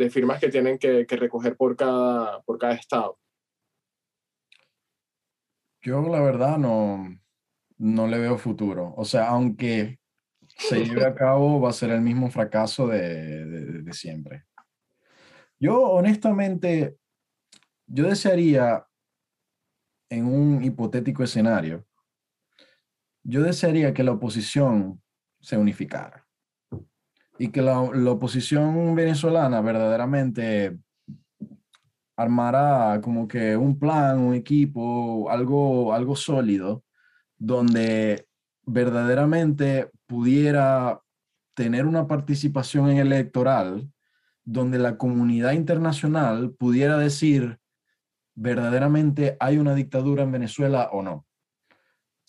de 0.00 0.10
firmas 0.10 0.40
que 0.40 0.48
tienen 0.48 0.78
que, 0.78 1.06
que 1.06 1.16
recoger 1.16 1.56
por 1.56 1.76
cada, 1.76 2.40
por 2.42 2.58
cada 2.58 2.72
estado. 2.74 3.18
Yo 5.82 6.00
la 6.02 6.20
verdad 6.20 6.56
no, 6.58 7.06
no 7.78 8.06
le 8.06 8.18
veo 8.18 8.38
futuro. 8.38 8.94
O 8.96 9.04
sea, 9.04 9.28
aunque 9.28 9.98
se 10.46 10.80
lleve 10.84 11.04
a 11.04 11.14
cabo, 11.14 11.60
va 11.60 11.68
a 11.68 11.74
ser 11.74 11.90
el 11.90 12.00
mismo 12.00 12.30
fracaso 12.30 12.86
de, 12.86 13.44
de- 13.44 13.82
de 13.82 13.92
siempre. 13.92 14.44
Yo 15.58 15.82
honestamente, 15.82 16.96
yo 17.86 18.08
desearía 18.08 18.86
en 20.08 20.24
un 20.26 20.64
hipotético 20.64 21.22
escenario, 21.22 21.86
yo 23.22 23.42
desearía 23.42 23.92
que 23.92 24.02
la 24.02 24.12
oposición 24.12 25.02
se 25.40 25.58
unificara 25.58 26.19
y 27.40 27.48
que 27.48 27.62
la, 27.62 27.80
oposición 27.80 28.94
venezolana 28.94 29.62
verdaderamente 29.62 30.78
armara 32.14 33.00
como 33.02 33.26
que 33.26 33.56
un 33.56 33.78
plan, 33.78 34.18
un 34.18 34.34
equipo, 34.34 35.30
algo, 35.30 35.94
algo 35.94 36.16
sólido, 36.16 36.84
donde 37.38 38.28
verdaderamente 38.66 39.90
pudiera 40.06 41.00
tener 41.54 41.86
una 41.86 42.06
participación 42.06 42.90
en 42.90 42.98
electoral, 42.98 43.90
donde 44.44 44.78
la 44.78 44.98
comunidad 44.98 45.52
internacional 45.52 46.50
pudiera 46.50 46.98
decir 46.98 47.58
verdaderamente 48.34 49.38
hay 49.40 49.56
una 49.56 49.74
dictadura 49.74 50.24
en 50.24 50.32
Venezuela 50.32 50.90
o 50.92 51.02
no. 51.02 51.24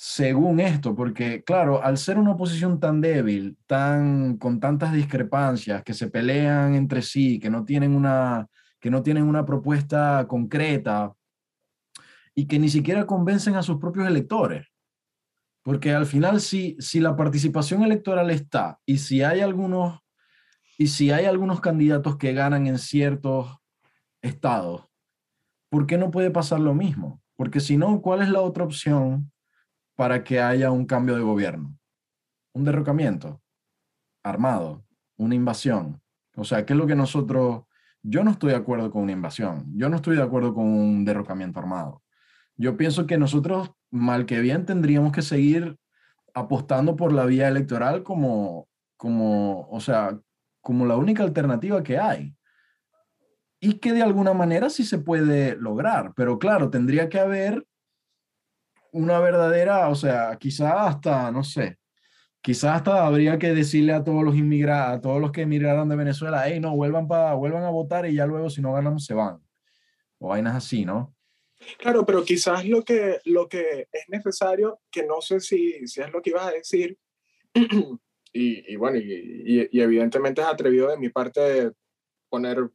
Según 0.04 0.60
esto, 0.60 0.96
porque 0.96 1.44
claro, 1.44 1.84
al 1.84 1.96
ser 1.96 2.18
una 2.18 2.32
oposición 2.32 2.80
tan 2.80 3.02
débil, 3.02 3.56
tan 3.68 4.36
con 4.38 4.60
tantas 4.60 4.94
discrepancias, 4.94 5.84
que 5.84 5.94
se 5.94 6.10
pelean 6.10 6.74
entre 6.74 7.04
sí, 7.04 7.38
que 7.38 7.52
no 7.52 7.64
tienen 7.66 7.96
una 7.96 8.48
que 8.80 8.90
no 8.90 9.04
tienen 9.04 9.26
una 9.26 9.46
propuesta 9.46 10.26
concreta 10.28 11.14
y 12.34 12.48
que 12.48 12.58
ni 12.58 12.68
siquiera 12.70 13.06
convencen 13.06 13.54
a 13.54 13.62
sus 13.62 13.78
propios 13.78 14.08
electores. 14.08 14.66
Porque 15.62 15.94
al 15.94 16.08
final, 16.08 16.42
si, 16.42 16.78
si 16.80 17.00
la 17.00 17.16
participación 17.16 17.84
electoral 17.84 18.32
está 18.32 18.80
y 18.88 18.98
si 18.98 19.22
hay 19.22 19.42
algunos 19.42 20.00
y 20.80 20.88
si 20.88 21.12
hay 21.12 21.26
algunos 21.26 21.62
candidatos 21.62 22.18
que 22.18 22.34
ganan 22.34 22.66
en 22.66 22.80
ciertos 22.80 23.56
estados, 24.24 24.84
¿por 25.70 25.86
qué 25.86 26.00
no 26.00 26.10
puede 26.10 26.32
pasar 26.32 26.60
lo 26.60 26.74
mismo? 26.74 27.22
Porque 27.36 27.60
si 27.60 27.78
no, 27.78 28.02
¿cuál 28.02 28.24
es 28.24 28.30
la 28.30 28.42
otra 28.42 28.64
opción 28.64 29.31
para 30.02 30.24
que 30.24 30.42
haya 30.42 30.72
un 30.72 30.88
cambio 30.88 31.16
de 31.16 31.22
gobierno? 31.22 31.78
Un 32.56 32.64
derrocamiento 32.66 33.40
armado, 34.24 34.84
una 35.16 35.36
invasión. 35.36 36.02
O 36.36 36.44
sea, 36.44 36.66
¿qué 36.66 36.74
es 36.74 36.80
lo 36.80 36.88
que 36.88 36.96
nosotros 36.96 37.66
yo 38.02 38.24
no 38.24 38.32
estoy 38.32 38.50
de 38.50 38.56
acuerdo 38.56 38.90
con 38.90 39.04
una 39.04 39.12
invasión, 39.12 39.72
yo 39.76 39.90
no 39.90 39.98
estoy 39.98 40.16
de 40.16 40.24
acuerdo 40.24 40.56
con 40.56 40.66
un 40.66 41.06
derrocamiento 41.06 41.60
armado. 41.60 42.02
Yo 42.56 42.78
pienso 42.78 43.06
que 43.06 43.20
nosotros, 43.20 43.74
mal 43.92 44.26
que 44.26 44.40
bien, 44.40 44.66
tendríamos 44.66 45.12
que 45.12 45.22
seguir 45.22 45.78
apostando 46.34 46.96
por 46.96 47.14
la 47.14 47.26
vía 47.26 47.48
electoral 47.48 48.02
como, 48.02 48.68
como, 48.98 49.68
o 49.70 49.82
sea, 49.82 50.20
como 50.62 50.88
la 50.88 50.98
única 50.98 51.22
alternativa 51.22 51.84
que 51.84 52.00
hay. 52.00 52.36
Y 53.60 53.76
que 53.76 53.94
de 53.94 54.02
alguna 54.02 54.34
manera 54.34 54.72
sí 54.72 54.84
se 54.84 54.98
puede 54.98 55.56
lograr, 55.58 56.14
pero 56.16 56.40
claro, 56.40 56.72
tendría 56.72 57.08
que 57.08 57.20
haber 57.20 57.68
una 58.92 59.20
verdadera, 59.20 59.90
o 59.90 59.96
sea, 59.96 60.38
quizá 60.40 60.88
hasta, 60.88 61.32
no 61.32 61.44
sé, 61.44 61.78
quizás 62.42 62.78
hasta 62.78 63.06
habría 63.06 63.40
que 63.40 63.54
decirle 63.54 63.94
a 63.94 64.04
todos 64.04 64.24
los 64.24 64.36
inmigrantes, 64.36 64.98
a 64.98 65.02
todos 65.02 65.22
los 65.22 65.32
que 65.32 65.42
emigraron 65.42 65.90
de 65.90 65.96
Venezuela, 65.96 66.44
hey, 66.46 66.60
no, 66.60 66.76
vuelvan, 66.76 67.08
para 67.08 67.34
vuelvan 67.36 67.64
a 67.64 67.70
votar 67.70 68.06
y 68.06 68.16
ya 68.16 68.26
luego 68.26 68.50
si 68.50 68.62
no 68.62 68.74
ganamos 68.74 69.06
se 69.06 69.14
van. 69.14 69.40
O 70.20 70.30
vainas 70.30 70.56
así, 70.56 70.86
¿no? 70.86 71.16
Claro, 71.78 72.06
pero 72.06 72.24
quizás 72.24 72.66
lo 72.66 72.84
que, 72.84 73.20
lo 73.26 73.48
que 73.48 73.88
es 73.92 74.10
necesario, 74.10 74.82
que 74.92 75.06
no 75.06 75.22
sé 75.22 75.40
si, 75.40 75.88
si 75.88 76.02
es 76.02 76.12
lo 76.12 76.22
que 76.22 76.32
ibas 76.32 76.48
a 76.48 76.52
decir, 76.52 76.98
y, 78.34 78.74
y, 78.74 78.76
bueno, 78.76 78.98
y, 78.98 79.70
y, 79.72 79.82
evidentemente 79.82 80.42
es 80.42 80.48
atrevido 80.48 80.90
de 80.90 80.98
mi 80.98 81.10
parte 81.10 81.72
poner, 82.30 82.70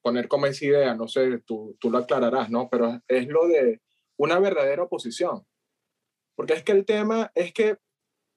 poner 0.00 0.28
como 0.28 0.46
esa 0.46 0.64
idea, 0.64 0.94
no 0.94 1.08
sé, 1.08 1.38
tú, 1.40 1.76
tú 1.80 1.90
lo 1.90 1.98
aclararás, 1.98 2.50
¿no? 2.50 2.68
Pero 2.70 3.00
es 3.08 3.26
lo 3.26 3.48
de 3.48 3.80
una 4.22 4.38
verdadera 4.38 4.84
oposición. 4.84 5.44
Porque 6.36 6.54
es 6.54 6.62
que 6.62 6.72
el 6.72 6.84
tema 6.84 7.32
es 7.34 7.52
que 7.52 7.78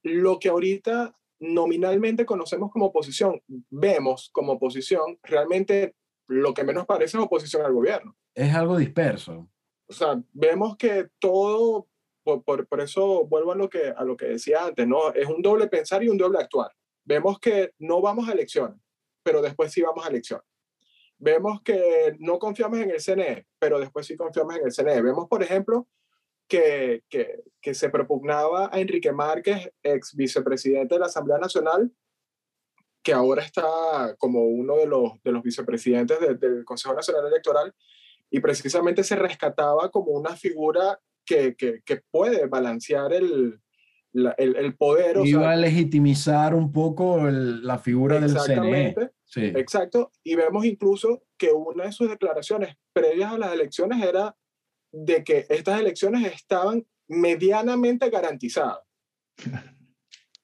lo 0.04 0.40
que 0.40 0.50
ahorita 0.50 1.16
nominalmente 1.40 2.26
conocemos 2.26 2.72
como 2.72 2.88
oposición, 2.88 3.42
vemos 3.70 4.30
como 4.32 4.54
oposición, 4.54 5.20
realmente 5.22 5.96
lo 6.28 6.56
que 6.56 6.64
menos 6.64 6.88
parece 6.88 7.18
es 7.18 7.24
oposición 7.24 7.64
al 7.64 7.74
gobierno. 7.74 8.18
Es 8.34 8.54
algo 8.56 8.78
disperso. 8.78 9.48
O 9.88 9.94
sea, 9.94 10.20
vemos 10.34 10.76
que 10.76 11.10
todo, 11.20 11.88
por, 12.24 12.44
por, 12.44 12.82
eso 12.82 13.28
vuelvo 13.28 13.52
a 13.52 13.56
lo, 13.56 13.70
que, 13.70 13.94
a 13.96 14.04
lo 14.04 14.18
que 14.18 14.26
decía 14.26 14.66
antes, 14.66 14.88
¿no? 14.88 15.14
Es 15.14 15.28
un 15.28 15.44
doble 15.44 15.68
pensar 15.68 16.04
y 16.04 16.10
un 16.10 16.18
doble 16.18 16.40
actuar. 16.40 16.72
Vemos 17.04 17.40
que 17.40 17.74
no 17.78 18.02
vamos 18.02 18.28
a 18.28 18.32
elecciones, 18.32 18.82
pero 19.24 19.40
después 19.40 19.72
sí 19.72 19.84
vamos 19.84 20.04
a 20.04 20.10
elecciones. 20.10 20.48
Vemos 21.18 21.62
que 21.62 22.16
no 22.20 22.40
confiamos 22.40 22.80
en 22.80 22.92
el 22.92 23.02
CNE, 23.02 23.48
pero 23.60 23.80
después 23.80 24.06
sí 24.06 24.16
confiamos 24.16 24.56
en 24.58 24.66
el 24.66 24.74
CNE. 24.74 25.02
Vemos, 25.02 25.28
por 25.30 25.42
ejemplo, 25.42 25.88
que, 26.48 27.04
que, 27.10 27.44
que, 27.62 27.74
se 27.74 27.90
propugnaba 27.90 28.70
a 28.72 28.80
Enrique 28.80 29.12
Márquez, 29.12 29.72
ex 29.82 30.16
vicepresidente 30.16 30.96
de 30.96 31.00
la 31.00 31.08
Asamblea 31.08 31.38
Nacional, 31.38 31.92
que 33.02 33.14
ahora 33.14 33.44
está 33.44 34.16
como 34.18 34.46
uno 34.46 34.78
de 34.78 34.88
los, 34.88 35.22
de 35.24 35.32
los 35.32 35.44
vicepresidentes 35.44 36.20
del 36.40 36.66
Consejo 36.66 36.94
Nacional 36.94 37.28
Electoral, 37.28 37.74
y 38.30 38.40
precisamente 38.40 39.04
se 39.04 39.16
rescataba 39.16 39.90
como 39.92 40.12
una 40.12 40.36
figura 40.36 41.00
que, 41.26 41.56
que, 41.56 41.82
que 41.84 42.02
puede 42.12 42.48
balancear 42.48 43.14
el, 43.14 43.60
el, 44.14 44.56
el, 44.56 44.76
poder. 44.76 45.18
Iba 45.24 45.40
o 45.40 45.44
sea, 45.44 45.52
a 45.52 45.56
legitimizar 45.56 46.54
un 46.54 46.72
poco 46.72 47.28
el, 47.28 47.66
la 47.66 47.78
figura 47.80 48.20
del 48.20 48.38
CNE. 48.38 48.96
Sí. 49.36 49.48
Exacto, 49.48 50.14
y 50.24 50.36
vemos 50.36 50.64
incluso 50.64 51.24
que 51.38 51.52
una 51.52 51.84
de 51.84 51.92
sus 51.92 52.10
declaraciones 52.10 52.78
previas 52.94 53.34
a 53.34 53.38
las 53.38 53.52
elecciones 53.52 54.02
era 54.02 54.34
de 54.94 55.26
que 55.26 55.46
estas 55.50 55.78
elecciones 55.78 56.34
estaban 56.34 56.88
medianamente 57.10 58.10
garantizadas. 58.10 58.80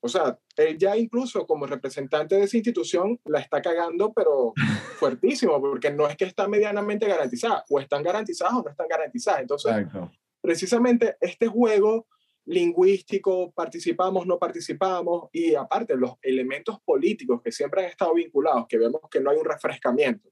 O 0.01 0.09
sea, 0.09 0.37
él 0.57 0.77
ya 0.77 0.97
incluso 0.97 1.47
como 1.47 1.67
representante 1.67 2.35
de 2.35 2.43
esa 2.43 2.57
institución 2.57 3.17
la 3.23 3.39
está 3.39 3.61
cagando, 3.61 4.11
pero 4.11 4.51
fuertísimo, 4.99 5.61
porque 5.61 5.89
no 5.89 6.05
es 6.07 6.17
que 6.17 6.25
está 6.25 6.49
medianamente 6.49 7.07
garantizada, 7.07 7.63
o 7.69 7.79
están 7.79 8.03
garantizadas 8.03 8.55
o 8.55 8.63
no 8.63 8.71
están 8.71 8.89
garantizadas. 8.89 9.39
Entonces, 9.39 9.71
Exacto. 9.71 10.11
precisamente 10.41 11.15
este 11.21 11.47
juego 11.47 12.07
lingüístico, 12.45 13.51
participamos, 13.51 14.25
no 14.25 14.39
participamos, 14.39 15.29
y 15.31 15.55
aparte 15.55 15.95
los 15.95 16.13
elementos 16.21 16.79
políticos 16.83 17.41
que 17.43 17.51
siempre 17.51 17.83
han 17.83 17.89
estado 17.89 18.13
vinculados, 18.13 18.67
que 18.67 18.77
vemos 18.77 19.01
que 19.09 19.19
no 19.19 19.29
hay 19.29 19.37
un 19.37 19.45
refrescamiento, 19.45 20.29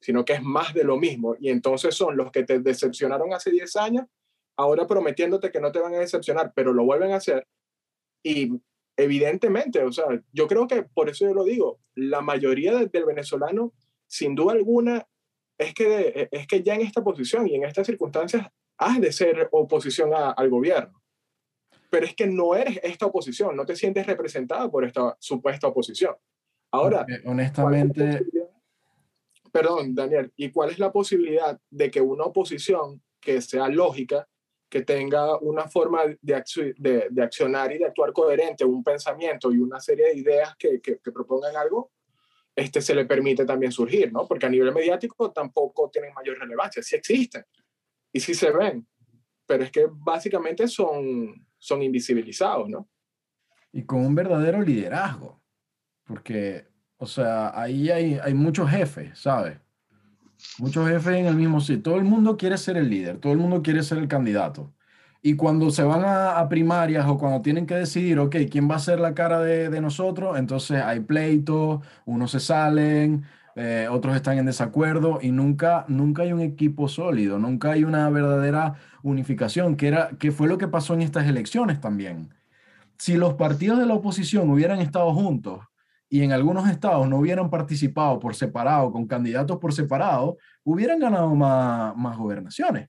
sino 0.00 0.24
que 0.24 0.34
es 0.34 0.42
más 0.42 0.74
de 0.74 0.84
lo 0.84 0.96
mismo. 0.96 1.36
Y 1.38 1.50
entonces 1.50 1.94
son 1.94 2.16
los 2.16 2.30
que 2.30 2.44
te 2.44 2.58
decepcionaron 2.60 3.32
hace 3.32 3.50
10 3.50 3.76
años, 3.76 4.06
ahora 4.56 4.86
prometiéndote 4.86 5.50
que 5.50 5.60
no 5.60 5.72
te 5.72 5.80
van 5.80 5.94
a 5.94 5.98
decepcionar, 5.98 6.52
pero 6.54 6.72
lo 6.72 6.84
vuelven 6.84 7.12
a 7.12 7.16
hacer. 7.16 7.46
Y 8.24 8.60
evidentemente, 8.96 9.82
o 9.82 9.92
sea, 9.92 10.06
yo 10.32 10.46
creo 10.46 10.66
que 10.66 10.82
por 10.82 11.08
eso 11.08 11.26
yo 11.26 11.34
lo 11.34 11.44
digo, 11.44 11.80
la 11.94 12.20
mayoría 12.20 12.74
del, 12.74 12.88
del 12.88 13.04
venezolano, 13.04 13.72
sin 14.06 14.34
duda 14.34 14.52
alguna, 14.52 15.06
es 15.58 15.74
que, 15.74 16.28
es 16.30 16.46
que 16.46 16.62
ya 16.62 16.74
en 16.74 16.82
esta 16.82 17.02
posición 17.02 17.48
y 17.48 17.54
en 17.54 17.64
estas 17.64 17.86
circunstancias 17.86 18.48
has 18.78 19.00
de 19.00 19.12
ser 19.12 19.48
oposición 19.52 20.12
a, 20.14 20.30
al 20.30 20.50
gobierno. 20.50 21.01
Pero 21.92 22.06
es 22.06 22.14
que 22.14 22.26
no 22.26 22.54
eres 22.54 22.80
esta 22.82 23.04
oposición, 23.04 23.54
no 23.54 23.66
te 23.66 23.76
sientes 23.76 24.06
representada 24.06 24.70
por 24.70 24.82
esta 24.86 25.14
supuesta 25.20 25.66
oposición. 25.66 26.14
Ahora, 26.70 27.00
Porque, 27.00 27.28
honestamente, 27.28 28.24
Perdón, 29.52 29.94
Daniel, 29.94 30.32
¿y 30.36 30.50
cuál 30.50 30.70
es 30.70 30.78
la 30.78 30.90
posibilidad 30.90 31.60
de 31.68 31.90
que 31.90 32.00
una 32.00 32.24
oposición 32.24 33.02
que 33.20 33.42
sea 33.42 33.68
lógica, 33.68 34.26
que 34.70 34.80
tenga 34.80 35.36
una 35.40 35.68
forma 35.68 36.04
de, 36.06 36.42
de, 36.78 37.06
de 37.10 37.22
accionar 37.22 37.70
y 37.72 37.78
de 37.78 37.84
actuar 37.84 38.14
coherente, 38.14 38.64
un 38.64 38.82
pensamiento 38.82 39.52
y 39.52 39.58
una 39.58 39.78
serie 39.78 40.06
de 40.06 40.16
ideas 40.16 40.56
que, 40.56 40.80
que, 40.80 40.98
que, 40.98 41.12
propongan 41.12 41.54
algo, 41.54 41.92
este, 42.56 42.80
se 42.80 42.94
le 42.94 43.04
permite 43.04 43.44
también 43.44 43.70
surgir, 43.70 44.10
¿no? 44.10 44.26
Porque 44.26 44.46
a 44.46 44.48
nivel 44.48 44.72
mediático 44.72 45.30
tampoco 45.30 45.90
tienen 45.90 46.14
mayor 46.14 46.38
relevancia, 46.38 46.82
sí 46.82 46.96
existen 46.96 47.44
y 48.10 48.20
sí 48.20 48.32
se 48.32 48.50
ven, 48.50 48.86
pero 49.46 49.64
es 49.64 49.70
que 49.70 49.86
básicamente 49.90 50.66
son, 50.66 51.46
son 51.62 51.80
invisibilizados, 51.80 52.68
¿no? 52.68 52.88
Y 53.72 53.84
con 53.84 54.04
un 54.04 54.16
verdadero 54.16 54.60
liderazgo, 54.60 55.40
porque 56.04 56.66
o 56.96 57.06
sea, 57.06 57.52
ahí 57.60 57.88
hay, 57.90 58.18
hay 58.22 58.34
muchos 58.34 58.68
jefes, 58.68 59.18
¿sabes? 59.18 59.58
Muchos 60.58 60.88
jefes 60.88 61.16
en 61.16 61.26
el 61.26 61.36
mismo 61.36 61.60
sitio. 61.60 61.82
Todo 61.82 61.96
el 61.96 62.04
mundo 62.04 62.36
quiere 62.36 62.58
ser 62.58 62.76
el 62.76 62.90
líder, 62.90 63.18
todo 63.18 63.32
el 63.32 63.38
mundo 63.38 63.62
quiere 63.62 63.82
ser 63.84 63.98
el 63.98 64.08
candidato. 64.08 64.72
Y 65.20 65.36
cuando 65.36 65.70
se 65.70 65.84
van 65.84 66.02
a, 66.04 66.48
primarias 66.48 67.06
o 67.06 67.16
cuando 67.16 67.42
tienen 67.42 67.66
que 67.66 67.76
decidir, 67.76 68.18
ok, 68.18 68.36
¿quién 68.50 68.68
va 68.68 68.76
a 68.76 68.80
ser 68.80 68.98
la 68.98 69.14
cara 69.14 69.40
de, 69.40 69.68
de 69.68 69.80
nosotros? 69.80 70.36
Entonces 70.36 70.82
hay 70.82 70.98
pleitos, 71.00 71.80
unos 72.04 72.32
se 72.32 72.40
salen, 72.40 73.24
eh, 73.56 73.88
otros 73.90 74.16
están 74.16 74.38
en 74.38 74.46
desacuerdo 74.46 75.18
y 75.22 75.30
nunca, 75.30 75.84
nunca 75.88 76.22
hay 76.22 76.32
un 76.32 76.40
equipo 76.40 76.88
sólido, 76.88 77.38
nunca 77.38 77.72
hay 77.72 77.84
una 77.84 78.08
verdadera 78.10 78.74
unificación, 79.02 79.76
que, 79.76 79.88
era, 79.88 80.10
que 80.18 80.32
fue 80.32 80.48
lo 80.48 80.58
que 80.58 80.68
pasó 80.68 80.94
en 80.94 81.02
estas 81.02 81.26
elecciones 81.26 81.80
también. 81.80 82.34
Si 82.98 83.16
los 83.16 83.34
partidos 83.34 83.78
de 83.78 83.86
la 83.86 83.94
oposición 83.94 84.50
hubieran 84.50 84.80
estado 84.80 85.12
juntos, 85.12 85.60
y 86.08 86.22
en 86.22 86.32
algunos 86.32 86.68
estados 86.68 87.08
no 87.08 87.18
hubieran 87.18 87.48
participado 87.48 88.18
por 88.20 88.34
separado, 88.34 88.92
con 88.92 89.06
candidatos 89.06 89.58
por 89.58 89.72
separado, 89.72 90.36
hubieran 90.62 90.98
ganado 90.98 91.34
más, 91.34 91.96
más 91.96 92.18
gobernaciones. 92.18 92.88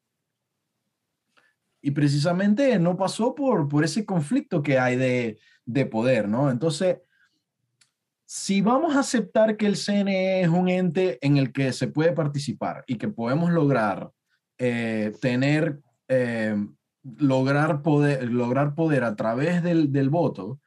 y 1.81 1.91
precisamente 1.91 2.79
no 2.79 2.95
pasó 2.95 3.35
por, 3.35 3.67
por 3.67 3.83
ese 3.83 4.05
conflicto 4.05 4.63
que 4.63 4.79
hay 4.79 4.95
de, 4.95 5.39
de 5.65 5.85
poder, 5.85 6.29
¿no? 6.29 6.49
Entonces, 6.49 6.99
si 8.25 8.61
vamos 8.61 8.95
a 8.95 8.99
aceptar 8.99 9.57
que 9.57 9.65
el 9.65 9.75
CNE 9.75 10.41
es 10.41 10.49
un 10.49 10.69
ente 10.69 11.19
en 11.21 11.37
el 11.37 11.51
que 11.51 11.73
se 11.73 11.87
puede 11.87 12.13
participar 12.13 12.83
y 12.87 12.95
que 12.95 13.07
podemos 13.07 13.51
lograr 13.51 14.11
eh, 14.57 15.13
tener, 15.21 15.81
eh, 16.07 16.55
lograr, 17.17 17.81
poder, 17.81 18.29
lograr 18.31 18.75
poder 18.75 19.03
a 19.03 19.15
través 19.15 19.61
del, 19.61 19.91
del, 19.91 20.09
voto, 20.09 20.59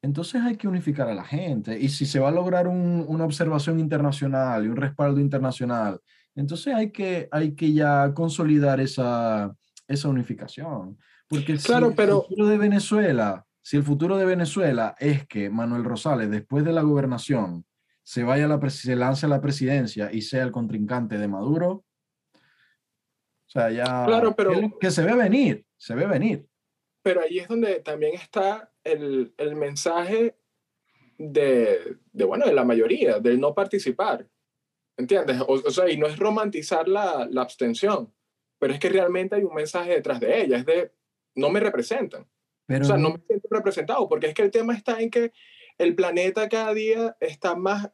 entonces 0.00 0.42
hay 0.42 0.56
que 0.56 0.68
unificar 0.68 1.08
a 1.08 1.14
la 1.14 1.24
gente. 1.24 1.78
Y 1.78 1.88
si 1.88 2.06
se 2.06 2.18
va 2.18 2.28
a 2.28 2.32
lograr 2.32 2.66
un, 2.66 3.04
una 3.06 3.24
observación 3.24 3.78
internacional 3.78 4.64
y 4.64 4.68
un 4.68 4.76
respaldo 4.76 5.20
internacional, 5.20 6.00
entonces 6.34 6.74
hay 6.74 6.90
que, 6.90 7.28
hay 7.30 7.54
que 7.54 7.72
ya 7.72 8.12
consolidar 8.14 8.80
esa, 8.80 9.54
esa 9.86 10.08
unificación. 10.08 10.98
Porque 11.28 11.56
claro, 11.56 11.90
si 11.90 11.96
pero... 11.96 12.16
el 12.16 12.22
futuro 12.22 12.46
de 12.48 12.58
Venezuela, 12.58 13.44
si 13.62 13.76
el 13.76 13.84
futuro 13.84 14.16
de 14.16 14.24
Venezuela 14.24 14.96
es 14.98 15.26
que 15.26 15.48
Manuel 15.48 15.84
Rosales, 15.84 16.30
después 16.30 16.64
de 16.64 16.72
la 16.72 16.82
gobernación, 16.82 17.64
se 18.02 18.24
vaya 18.24 18.46
a 18.46 18.48
la 18.48 18.70
se 18.70 18.96
lance 18.96 19.26
a 19.26 19.28
la 19.28 19.40
presidencia 19.40 20.10
y 20.12 20.22
sea 20.22 20.42
el 20.42 20.50
contrincante 20.50 21.16
de 21.18 21.28
Maduro, 21.28 21.84
o 23.46 23.50
sea, 23.52 23.70
ya 23.70 24.04
claro, 24.06 24.34
pero, 24.34 24.52
que 24.80 24.90
se 24.90 25.04
ve 25.04 25.14
venir, 25.14 25.66
se 25.76 25.94
ve 25.94 26.06
venir. 26.06 26.46
Pero 27.02 27.20
ahí 27.20 27.38
es 27.38 27.48
donde 27.48 27.80
también 27.80 28.14
está 28.14 28.72
el, 28.82 29.34
el 29.36 29.54
mensaje 29.56 30.36
de, 31.18 31.98
de, 32.12 32.24
bueno, 32.24 32.46
de 32.46 32.54
la 32.54 32.64
mayoría, 32.64 33.20
del 33.20 33.38
no 33.38 33.54
participar. 33.54 34.26
¿Entiendes? 34.96 35.40
O, 35.42 35.54
o 35.54 35.70
sea, 35.70 35.88
y 35.90 35.96
no 35.96 36.06
es 36.06 36.18
romantizar 36.18 36.88
la, 36.88 37.28
la 37.30 37.42
abstención, 37.42 38.12
pero 38.58 38.72
es 38.72 38.80
que 38.80 38.88
realmente 38.88 39.36
hay 39.36 39.44
un 39.44 39.54
mensaje 39.54 39.90
detrás 39.90 40.18
de 40.18 40.42
ella, 40.42 40.56
es 40.56 40.66
de, 40.66 40.92
no 41.34 41.50
me 41.50 41.60
representan. 41.60 42.26
Pero 42.66 42.84
o 42.84 42.88
sea, 42.88 42.96
no 42.96 43.10
me 43.10 43.20
siento 43.26 43.48
representado, 43.50 44.08
porque 44.08 44.28
es 44.28 44.34
que 44.34 44.42
el 44.42 44.50
tema 44.50 44.74
está 44.74 45.00
en 45.00 45.10
que 45.10 45.32
el 45.78 45.94
planeta 45.94 46.48
cada 46.48 46.72
día 46.74 47.16
está 47.20 47.54
más 47.54 47.90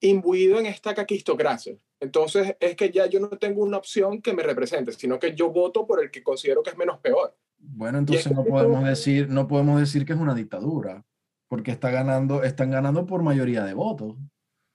imbuido 0.00 0.58
en 0.58 0.66
esta 0.66 0.94
caquistocracia. 0.94 1.76
Entonces, 2.00 2.56
es 2.60 2.76
que 2.76 2.90
ya 2.90 3.06
yo 3.06 3.20
no 3.20 3.28
tengo 3.30 3.62
una 3.62 3.78
opción 3.78 4.20
que 4.20 4.34
me 4.34 4.42
represente, 4.42 4.92
sino 4.92 5.18
que 5.18 5.34
yo 5.34 5.50
voto 5.50 5.86
por 5.86 6.02
el 6.02 6.10
que 6.10 6.22
considero 6.22 6.62
que 6.62 6.70
es 6.70 6.76
menos 6.76 6.98
peor. 6.98 7.36
Bueno, 7.56 7.98
entonces 7.98 8.30
no 8.30 8.44
podemos 8.44 8.84
decir, 8.84 9.28
no 9.30 9.48
podemos 9.48 9.80
decir 9.80 10.04
que 10.04 10.12
es 10.12 10.18
una 10.18 10.34
dictadura, 10.34 11.04
porque 11.48 11.70
está 11.70 11.90
ganando, 11.90 12.42
están 12.42 12.70
ganando 12.70 13.06
por 13.06 13.22
mayoría 13.22 13.64
de 13.64 13.72
votos. 13.72 14.16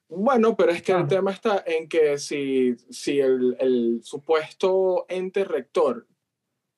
Bueno, 0.08 0.56
pero 0.56 0.72
es 0.72 0.82
que 0.82 0.90
el 0.90 1.06
tema 1.06 1.30
está 1.30 1.62
en 1.64 1.88
que 1.88 2.18
si, 2.18 2.74
si 2.90 3.20
el, 3.20 3.56
el 3.60 4.00
supuesto 4.02 5.06
ente 5.08 5.44
rector 5.44 6.08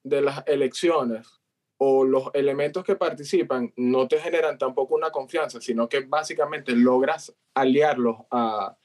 de 0.04 0.20
las 0.20 0.46
elecciones 0.46 1.41
o 1.84 2.04
los 2.04 2.30
elementos 2.32 2.84
que 2.84 2.94
participan 2.94 3.72
no 3.76 4.06
te 4.06 4.20
generan 4.20 4.56
tampoco 4.56 4.94
una 4.94 5.10
confianza, 5.10 5.60
sino 5.60 5.88
que 5.88 6.02
básicamente 6.02 6.76
logras 6.76 7.34
aliarlos 7.54 8.18
a, 8.30 8.78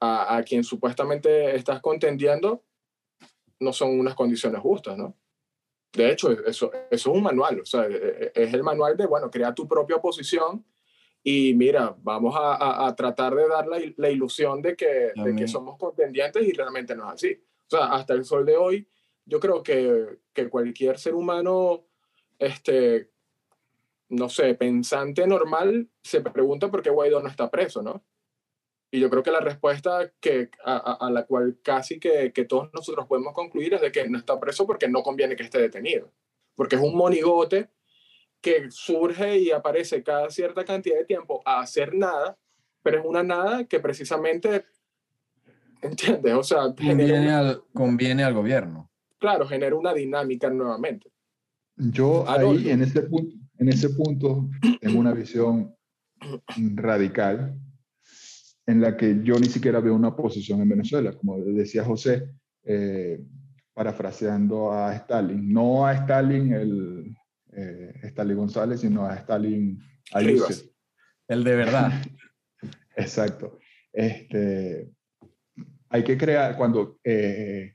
a, 0.00 0.36
a, 0.36 0.42
quien 0.42 0.64
supuestamente 0.64 1.54
estás 1.54 1.82
contendiendo, 1.82 2.64
no 3.58 3.74
son 3.74 4.00
unas 4.00 4.14
condiciones 4.14 4.58
justas, 4.62 4.96
¿no? 4.96 5.14
De 5.92 6.10
hecho, 6.10 6.30
eso, 6.30 6.72
eso 6.72 6.72
es 6.90 7.06
un 7.06 7.22
manual, 7.22 7.60
o 7.60 7.66
sea, 7.66 7.86
es 7.86 8.54
el 8.54 8.62
manual 8.62 8.96
de, 8.96 9.04
bueno, 9.04 9.30
crea 9.30 9.54
tu 9.54 9.68
propia 9.68 9.96
oposición 9.96 10.64
y 11.22 11.52
mira, 11.52 11.94
vamos 11.98 12.34
a, 12.34 12.54
a, 12.54 12.86
a 12.86 12.96
tratar 12.96 13.34
de 13.34 13.48
dar 13.48 13.66
la, 13.66 13.78
la 13.98 14.08
ilusión 14.08 14.62
de 14.62 14.76
que, 14.76 15.12
de 15.14 15.36
que 15.36 15.46
somos 15.46 15.76
contendientes 15.76 16.42
y 16.42 16.52
realmente 16.52 16.96
no 16.96 17.06
es 17.08 17.14
así. 17.16 17.38
O 17.66 17.70
sea, 17.76 17.92
hasta 17.92 18.14
el 18.14 18.24
sol 18.24 18.46
de 18.46 18.56
hoy, 18.56 18.88
yo 19.26 19.38
creo 19.40 19.62
que, 19.62 20.20
que 20.32 20.48
cualquier 20.48 20.98
ser 20.98 21.14
humano 21.14 21.89
este, 22.40 23.10
no 24.08 24.28
sé, 24.28 24.54
pensante 24.54 25.26
normal 25.26 25.88
se 26.02 26.20
pregunta 26.20 26.70
por 26.70 26.82
qué 26.82 26.90
Guaidó 26.90 27.22
no 27.22 27.28
está 27.28 27.50
preso, 27.50 27.82
¿no? 27.82 28.04
Y 28.90 28.98
yo 28.98 29.08
creo 29.08 29.22
que 29.22 29.30
la 29.30 29.40
respuesta 29.40 30.12
que, 30.20 30.50
a, 30.64 30.76
a 30.76 31.10
la 31.10 31.24
cual 31.24 31.58
casi 31.62 32.00
que, 32.00 32.32
que, 32.32 32.44
todos 32.44 32.70
nosotros 32.74 33.06
podemos 33.06 33.34
concluir 33.34 33.74
es 33.74 33.80
de 33.80 33.92
que 33.92 34.08
no 34.08 34.18
está 34.18 34.40
preso 34.40 34.66
porque 34.66 34.88
no 34.88 35.04
conviene 35.04 35.36
que 35.36 35.44
esté 35.44 35.60
detenido. 35.60 36.10
Porque 36.56 36.74
es 36.74 36.82
un 36.82 36.96
monigote 36.96 37.70
que 38.40 38.68
surge 38.70 39.38
y 39.38 39.52
aparece 39.52 40.02
cada 40.02 40.28
cierta 40.30 40.64
cantidad 40.64 40.96
de 40.96 41.04
tiempo 41.04 41.40
a 41.44 41.60
hacer 41.60 41.94
nada, 41.94 42.36
pero 42.82 42.98
es 42.98 43.06
una 43.06 43.22
nada 43.22 43.64
que 43.64 43.78
precisamente, 43.78 44.64
¿entiendes? 45.82 46.34
O 46.34 46.42
sea, 46.42 46.62
conviene, 46.62 47.20
una, 47.20 47.38
al, 47.38 47.64
conviene 47.72 48.24
al 48.24 48.34
gobierno. 48.34 48.90
Claro, 49.18 49.46
genera 49.46 49.76
una 49.76 49.94
dinámica 49.94 50.50
nuevamente. 50.50 51.12
Yo 51.80 52.28
ahí, 52.28 52.68
en 52.68 52.82
ese, 52.82 53.02
punto, 53.02 53.36
en 53.58 53.68
ese 53.68 53.90
punto, 53.90 54.50
tengo 54.80 54.98
una 54.98 55.14
visión 55.14 55.74
radical 56.74 57.58
en 58.66 58.80
la 58.80 58.96
que 58.96 59.20
yo 59.22 59.38
ni 59.38 59.48
siquiera 59.48 59.80
veo 59.80 59.94
una 59.94 60.08
oposición 60.08 60.60
en 60.60 60.68
Venezuela, 60.68 61.12
como 61.12 61.42
decía 61.42 61.84
José, 61.84 62.30
eh, 62.64 63.20
parafraseando 63.72 64.72
a 64.72 64.94
Stalin, 64.94 65.52
no 65.52 65.86
a 65.86 65.94
Stalin, 65.94 66.52
el 66.52 67.16
eh, 67.52 67.94
Stalin 68.02 68.36
González, 68.36 68.80
sino 68.80 69.06
a 69.06 69.16
Stalin 69.16 69.78
Ayuso. 70.12 70.70
El 71.26 71.44
de 71.44 71.56
verdad. 71.56 71.92
Exacto. 72.96 73.58
Este, 73.92 74.90
hay 75.88 76.04
que 76.04 76.18
crear, 76.18 76.56
cuando 76.56 76.98
eh, 77.02 77.74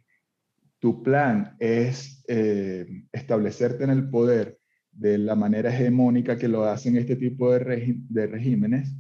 tu 0.80 1.01
plan 1.01 1.56
es 1.60 2.14
eh, 2.28 2.86
establecerte 3.11 3.84
en 3.84 3.89
el 3.91 4.09
poder 4.09 4.59
de 4.91 5.17
la 5.17 5.36
manera 5.36 5.73
hegemónica 5.73 6.38
que 6.38 6.47
lo 6.47 6.63
hacen 6.63 6.97
este 6.97 7.15
tipo 7.15 7.51
de, 7.51 7.95
de 8.09 8.28
regímenes, 8.28 8.95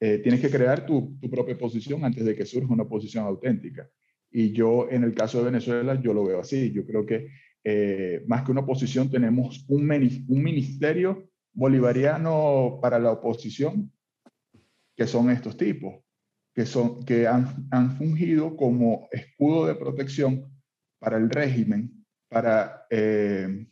eh, 0.00 0.18
tienes 0.18 0.40
que 0.40 0.50
crear 0.50 0.86
tu, 0.86 1.16
tu, 1.20 1.30
propia 1.30 1.56
posición 1.58 2.04
antes 2.04 2.24
de 2.24 2.34
que 2.34 2.44
surja 2.44 2.72
una 2.72 2.88
posición 2.88 3.24
auténtica. 3.24 3.88
Y 4.30 4.52
yo, 4.52 4.88
en 4.90 5.04
el 5.04 5.14
caso 5.14 5.38
de 5.38 5.44
Venezuela, 5.44 6.00
yo 6.00 6.14
lo 6.14 6.24
veo 6.24 6.40
así. 6.40 6.72
Yo 6.72 6.86
creo 6.86 7.04
que 7.04 7.28
eh, 7.64 8.24
más 8.26 8.42
que 8.42 8.50
una 8.50 8.62
oposición, 8.62 9.10
tenemos 9.10 9.64
un, 9.68 9.82
un 10.28 10.42
ministerio 10.42 11.28
bolivariano 11.52 12.78
para 12.80 12.98
la 12.98 13.12
oposición, 13.12 13.92
que 14.96 15.06
son 15.06 15.30
estos 15.30 15.56
tipos, 15.56 16.02
que, 16.54 16.66
son, 16.66 17.04
que 17.04 17.26
han, 17.26 17.68
han 17.70 17.96
fungido 17.96 18.56
como 18.56 19.08
escudo 19.12 19.66
de 19.66 19.74
protección 19.74 20.50
para 20.98 21.16
el 21.16 21.30
régimen, 21.30 22.01
para 22.32 22.86
eh, 22.88 23.66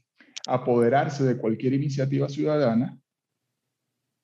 apoderarse 0.47 1.25
de 1.25 1.39
cualquier 1.39 1.73
iniciativa 1.73 2.29
ciudadana 2.29 3.01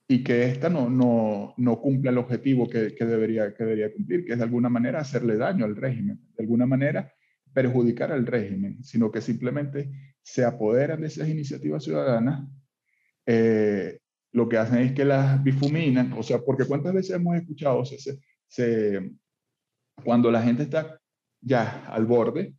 y 0.09 0.23
que 0.23 0.45
ésta 0.45 0.69
no, 0.69 0.91
no, 0.91 1.55
no 1.57 1.81
cumpla 1.81 2.11
el 2.11 2.19
objetivo 2.19 2.69
que, 2.69 2.95
que, 2.95 3.05
debería, 3.07 3.55
que 3.55 3.65
debería 3.65 3.93
cumplir, 3.93 4.25
que 4.25 4.33
es 4.33 4.39
de 4.39 4.45
alguna 4.45 4.69
manera 4.69 5.01
hacerle 5.01 5.37
daño 5.37 5.65
al 5.65 5.75
régimen, 5.75 6.21
de 6.37 6.45
alguna 6.45 6.67
manera 6.67 7.13
perjudicar 7.53 8.13
al 8.13 8.27
régimen, 8.27 8.85
sino 8.85 9.11
que 9.11 9.23
simplemente 9.23 9.91
se 10.23 10.45
apoderan 10.45 11.01
de 11.01 11.07
esas 11.07 11.29
iniciativas 11.29 11.83
ciudadanas, 11.83 12.47
eh, 13.25 13.99
lo 14.33 14.49
que 14.49 14.59
hacen 14.59 14.79
es 14.79 14.93
que 14.93 15.07
las 15.07 15.43
difuminan, 15.43 16.13
o 16.13 16.23
sea, 16.23 16.41
porque 16.41 16.67
cuántas 16.67 16.93
veces 16.93 17.17
hemos 17.17 17.35
escuchado, 17.37 17.83
se, 17.87 18.21
se, 18.47 19.11
cuando 20.05 20.31
la 20.31 20.43
gente 20.43 20.65
está 20.65 21.01
ya 21.41 21.87
al 21.87 22.05
borde, 22.05 22.55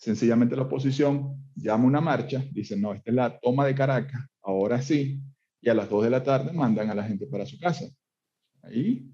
sencillamente 0.00 0.56
la 0.56 0.62
oposición 0.62 1.36
llama 1.54 1.84
una 1.84 2.00
marcha, 2.00 2.42
dice, 2.50 2.74
no, 2.76 2.94
esta 2.94 3.10
es 3.10 3.14
la 3.14 3.38
toma 3.38 3.66
de 3.66 3.74
Caracas, 3.74 4.26
ahora 4.42 4.80
sí, 4.80 5.20
y 5.60 5.68
a 5.68 5.74
las 5.74 5.90
2 5.90 6.04
de 6.04 6.10
la 6.10 6.24
tarde 6.24 6.52
mandan 6.52 6.88
a 6.88 6.94
la 6.94 7.04
gente 7.04 7.26
para 7.26 7.44
su 7.44 7.58
casa. 7.58 7.84
Ahí 8.62 9.06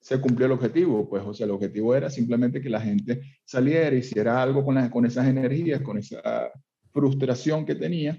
se 0.00 0.20
cumplió 0.20 0.46
el 0.46 0.52
objetivo, 0.52 1.08
pues, 1.08 1.24
o 1.26 1.34
sea, 1.34 1.44
el 1.44 1.50
objetivo 1.50 1.92
era 1.92 2.08
simplemente 2.08 2.60
que 2.60 2.70
la 2.70 2.80
gente 2.80 3.20
saliera, 3.44 3.96
hiciera 3.96 4.40
algo 4.40 4.64
con, 4.64 4.76
la, 4.76 4.88
con 4.88 5.04
esas 5.04 5.26
energías, 5.26 5.82
con 5.82 5.98
esa 5.98 6.52
frustración 6.92 7.66
que 7.66 7.74
tenía, 7.74 8.16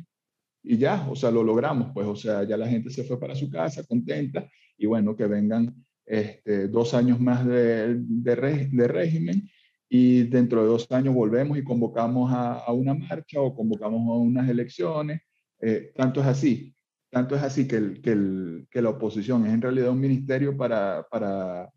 y 0.61 0.78
ya, 0.78 1.07
o 1.09 1.15
sea, 1.15 1.32
lo 1.32 1.41
logramos, 1.41 1.91
pues, 1.93 2.05
o 2.05 2.17
sea, 2.17 2.43
ya 2.43 2.57
la 2.57 2.67
gente 2.67 2.89
se 2.89 3.05
fue 3.05 3.17
para 3.17 3.34
su 3.34 3.49
casa 3.49 3.86
contenta, 3.86 4.45
y 4.78 4.86
bueno, 4.88 5.15
que 5.15 5.26
vengan 5.26 5.74
este, 6.05 6.67
dos 6.67 6.93
años 6.93 7.17
más 7.22 7.45
de, 7.45 7.95
de 7.97 8.88
régimen, 8.88 9.49
y 9.90 10.24
dentro 10.24 10.62
de 10.62 10.68
dos 10.68 10.90
años 10.92 11.16
volvemos 11.16 11.58
y 11.58 11.64
convocamos 11.64 12.32
a, 12.32 12.60
a 12.60 12.72
una 12.72 12.94
marcha 12.94 13.42
o 13.42 13.56
convocamos 13.56 14.08
a 14.08 14.20
unas 14.20 14.48
elecciones. 14.48 15.22
Eh, 15.60 15.92
tanto 15.96 16.22
es 16.22 16.28
así, 16.28 16.76
tanto 17.10 17.36
es 17.36 17.42
así 17.42 17.68
que, 17.68 17.76
el, 17.78 18.02
que, 18.02 18.12
el, 18.12 18.68
que, 18.70 18.82
la 18.82 18.90
oposición 18.90 19.46
es 19.48 19.54
en 19.54 19.62
realidad 19.62 19.90
un 19.90 20.00
ministerio 20.00 20.56
para, 20.56 21.06
para, 21.10 21.70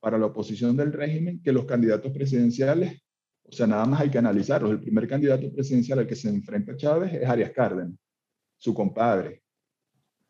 para 0.00 0.18
la 0.18 0.26
oposición 0.26 0.76
del 0.76 0.92
régimen, 0.92 1.40
que 1.42 1.52
los 1.52 1.64
candidatos 1.64 2.12
presidenciales, 2.12 3.00
o 3.44 3.52
sea, 3.52 3.68
nada 3.68 3.86
más 3.86 4.00
hay 4.00 4.10
que 4.10 4.18
analizarlos. 4.18 4.72
El 4.72 4.80
primer 4.80 5.06
candidato 5.08 5.50
presidencial 5.52 6.00
al 6.00 6.06
que 6.06 6.16
se 6.16 6.28
enfrenta 6.28 6.76
Chávez 6.76 7.14
es 7.14 7.28
Arias 7.28 7.52
Cárdenas, 7.52 7.94
su 8.58 8.74
compadre. 8.74 9.42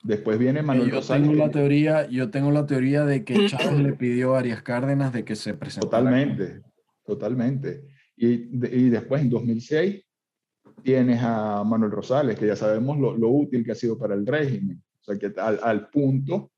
Después 0.02 0.38
viene 0.38 0.62
Manuel 0.62 0.90
yo 0.90 0.96
Rosales. 0.96 1.28
Tengo 1.28 1.46
la 1.46 1.50
teoría, 1.50 2.08
yo 2.08 2.30
tengo 2.30 2.50
la 2.50 2.66
teoría 2.66 3.04
de 3.04 3.24
que 3.24 3.34
Chávez 3.48 3.80
le 3.80 3.92
pidió 3.94 4.34
a 4.34 4.40
Arias 4.40 4.62
Cárdenas 4.62 5.12
de 5.12 5.24
que 5.24 5.36
se 5.36 5.54
presentara. 5.54 6.04
Totalmente, 6.04 6.62
totalmente. 7.04 7.88
Y, 8.16 8.58
de, 8.58 8.76
y, 8.76 8.90
después, 8.90 9.22
en 9.22 9.30
2006, 9.30 10.04
tienes 10.82 11.20
a 11.22 11.64
Manuel 11.64 11.92
Rosales, 11.92 12.38
que 12.38 12.46
ya 12.46 12.56
sabemos 12.56 12.98
lo, 12.98 13.16
lo 13.16 13.28
útil 13.28 13.64
que 13.64 13.72
ha 13.72 13.76
sido 13.76 13.98
para 13.98 14.14
el 14.14 14.26
régimen. 14.26 14.82
O 15.00 15.04
sea, 15.04 15.18
que 15.18 15.40
al, 15.40 15.58
al 15.62 15.88
punto, 15.90 16.52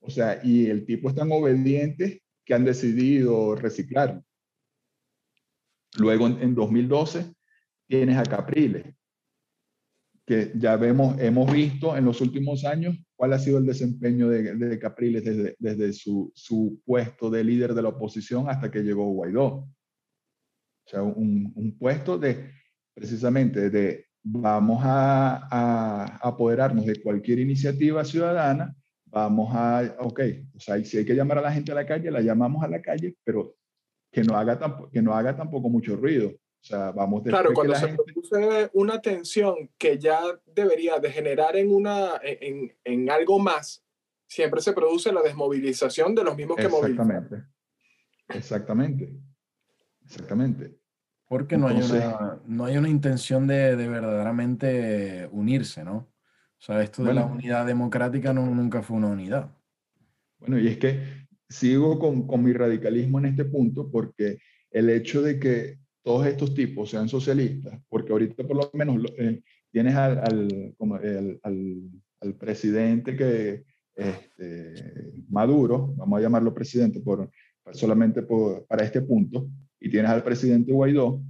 o 0.00 0.10
sea, 0.10 0.40
y 0.42 0.66
el 0.66 0.84
tipo 0.84 1.08
es 1.08 1.14
tan 1.14 1.30
obediente 1.32 2.22
que 2.44 2.54
han 2.54 2.64
decidido 2.64 3.54
reciclarlo. 3.54 4.24
Luego, 5.98 6.26
en, 6.26 6.42
en 6.42 6.54
2012, 6.54 7.34
tienes 7.86 8.16
a 8.16 8.22
Capriles, 8.22 8.94
que 10.26 10.52
ya 10.54 10.76
vemos, 10.76 11.20
hemos 11.20 11.52
visto 11.52 11.96
en 11.96 12.04
los 12.04 12.20
últimos 12.20 12.64
años 12.64 12.96
cuál 13.16 13.32
ha 13.32 13.38
sido 13.38 13.58
el 13.58 13.66
desempeño 13.66 14.28
de, 14.28 14.54
de 14.54 14.78
Capriles 14.78 15.24
desde, 15.24 15.56
desde 15.58 15.92
su, 15.92 16.32
su, 16.34 16.80
puesto 16.84 17.28
de 17.28 17.44
líder 17.44 17.74
de 17.74 17.82
la 17.82 17.90
oposición 17.90 18.48
hasta 18.48 18.70
que 18.70 18.82
llegó 18.82 19.12
Guaidó. 19.12 19.68
Sea, 20.92 21.02
un, 21.02 21.50
un 21.56 21.78
puesto 21.78 22.18
de, 22.18 22.50
precisamente, 22.92 23.70
de 23.70 24.04
vamos 24.22 24.82
a, 24.84 25.48
a, 25.50 26.18
apoderarnos 26.18 26.84
de 26.84 27.00
cualquier 27.00 27.38
iniciativa 27.38 28.04
ciudadana, 28.04 28.76
vamos 29.06 29.54
a, 29.54 29.96
ok, 30.00 30.20
o 30.54 30.60
sea, 30.60 30.84
si 30.84 30.98
hay 30.98 31.06
que 31.06 31.14
llamar 31.14 31.38
a 31.38 31.42
la 31.42 31.52
gente 31.52 31.72
a 31.72 31.76
la 31.76 31.86
calle, 31.86 32.10
la 32.10 32.20
llamamos 32.20 32.62
a 32.62 32.68
la 32.68 32.82
calle, 32.82 33.16
pero 33.24 33.56
que 34.10 34.22
no 34.22 34.36
haga, 34.36 34.58
tampoco, 34.58 34.90
que 34.90 35.00
no 35.00 35.14
haga 35.14 35.34
tampoco 35.34 35.70
mucho 35.70 35.96
ruido. 35.96 36.28
O 36.28 36.64
sea, 36.64 36.90
vamos 36.92 37.22
Claro, 37.22 37.54
cuando 37.54 37.74
se 37.74 37.86
gente... 37.86 38.02
produce 38.04 38.70
una 38.74 39.00
tensión 39.00 39.70
que 39.78 39.98
ya 39.98 40.20
debería 40.44 40.98
degenerar 40.98 41.56
en, 41.56 41.72
una, 41.72 42.20
en, 42.22 42.70
en, 42.84 43.10
algo 43.10 43.38
más, 43.38 43.82
siempre 44.26 44.60
se 44.60 44.74
produce 44.74 45.10
la 45.10 45.22
desmovilización 45.22 46.14
de 46.14 46.24
los 46.24 46.36
mismos 46.36 46.58
que 46.58 46.68
movilizan. 46.68 47.10
Exactamente. 47.10 47.48
Exactamente. 48.28 49.10
Exactamente. 50.04 50.81
Porque 51.32 51.56
no, 51.56 51.68
hay 51.68 51.80
una, 51.80 52.42
no 52.46 52.66
hay 52.66 52.76
una 52.76 52.90
intención 52.90 53.46
de, 53.46 53.74
de, 53.74 53.88
verdaderamente 53.88 55.30
unirse, 55.32 55.82
¿no? 55.82 55.96
O 55.96 56.58
sea, 56.58 56.82
esto 56.82 57.02
de 57.02 57.06
bueno, 57.06 57.20
la 57.22 57.32
unidad 57.32 57.66
democrática 57.66 58.34
no, 58.34 58.44
nunca 58.54 58.82
fue 58.82 58.98
una 58.98 59.06
unidad. 59.06 59.50
Bueno, 60.38 60.58
y 60.58 60.68
es 60.68 60.76
que 60.76 61.26
sigo 61.48 61.98
con, 61.98 62.26
con 62.26 62.42
mi 62.42 62.52
radicalismo 62.52 63.18
en 63.18 63.24
este 63.24 63.46
punto 63.46 63.90
porque 63.90 64.40
el 64.70 64.90
hecho 64.90 65.22
de 65.22 65.40
que 65.40 65.78
todos 66.02 66.26
estos 66.26 66.52
tipos 66.52 66.90
sean 66.90 67.08
socialistas, 67.08 67.80
porque 67.88 68.12
ahorita 68.12 68.46
por 68.46 68.56
lo 68.58 68.70
menos 68.74 69.02
eh, 69.16 69.40
tienes 69.70 69.94
al, 69.94 70.18
al, 70.18 70.74
como 70.76 70.98
el, 70.98 71.40
al, 71.44 71.80
al, 72.20 72.34
presidente 72.34 73.16
que, 73.16 73.64
este, 73.94 75.14
Maduro, 75.30 75.94
vamos 75.96 76.18
a 76.18 76.22
llamarlo 76.22 76.52
presidente 76.52 77.00
por, 77.00 77.30
solamente 77.72 78.22
por, 78.22 78.66
para 78.66 78.84
este 78.84 79.00
punto, 79.00 79.48
y 79.82 79.90
tienes 79.90 80.10
al 80.10 80.22
presidente 80.22 80.72
Guaidó, 80.72 81.20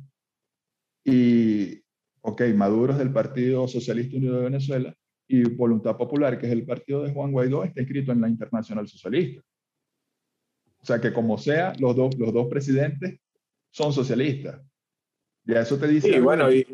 y, 1.05 1.83
ok, 2.21 2.43
Maduro 2.55 2.93
es 2.93 2.99
del 2.99 3.13
Partido 3.13 3.67
Socialista 3.67 4.17
Unido 4.17 4.37
de 4.37 4.45
Venezuela, 4.45 4.97
y 5.27 5.45
Voluntad 5.45 5.97
Popular, 5.97 6.39
que 6.39 6.47
es 6.47 6.53
el 6.53 6.67
partido 6.67 7.03
de 7.03 7.13
Juan 7.13 7.33
Guaidó, 7.33 7.65
está 7.65 7.81
inscrito 7.81 8.13
en 8.13 8.21
la 8.21 8.29
Internacional 8.29 8.87
Socialista. 8.87 9.43
O 10.83 10.85
sea 10.85 11.01
que 11.01 11.13
como 11.13 11.39
sea, 11.39 11.73
los 11.79 11.97
dos, 11.97 12.19
los 12.19 12.33
dos 12.33 12.49
presidentes 12.49 13.19
son 13.71 13.93
socialistas. 13.93 14.61
Ya 15.45 15.61
eso 15.61 15.79
te 15.79 15.87
dice. 15.87 16.11
Y 16.11 16.21
bueno, 16.21 16.53
y, 16.53 16.67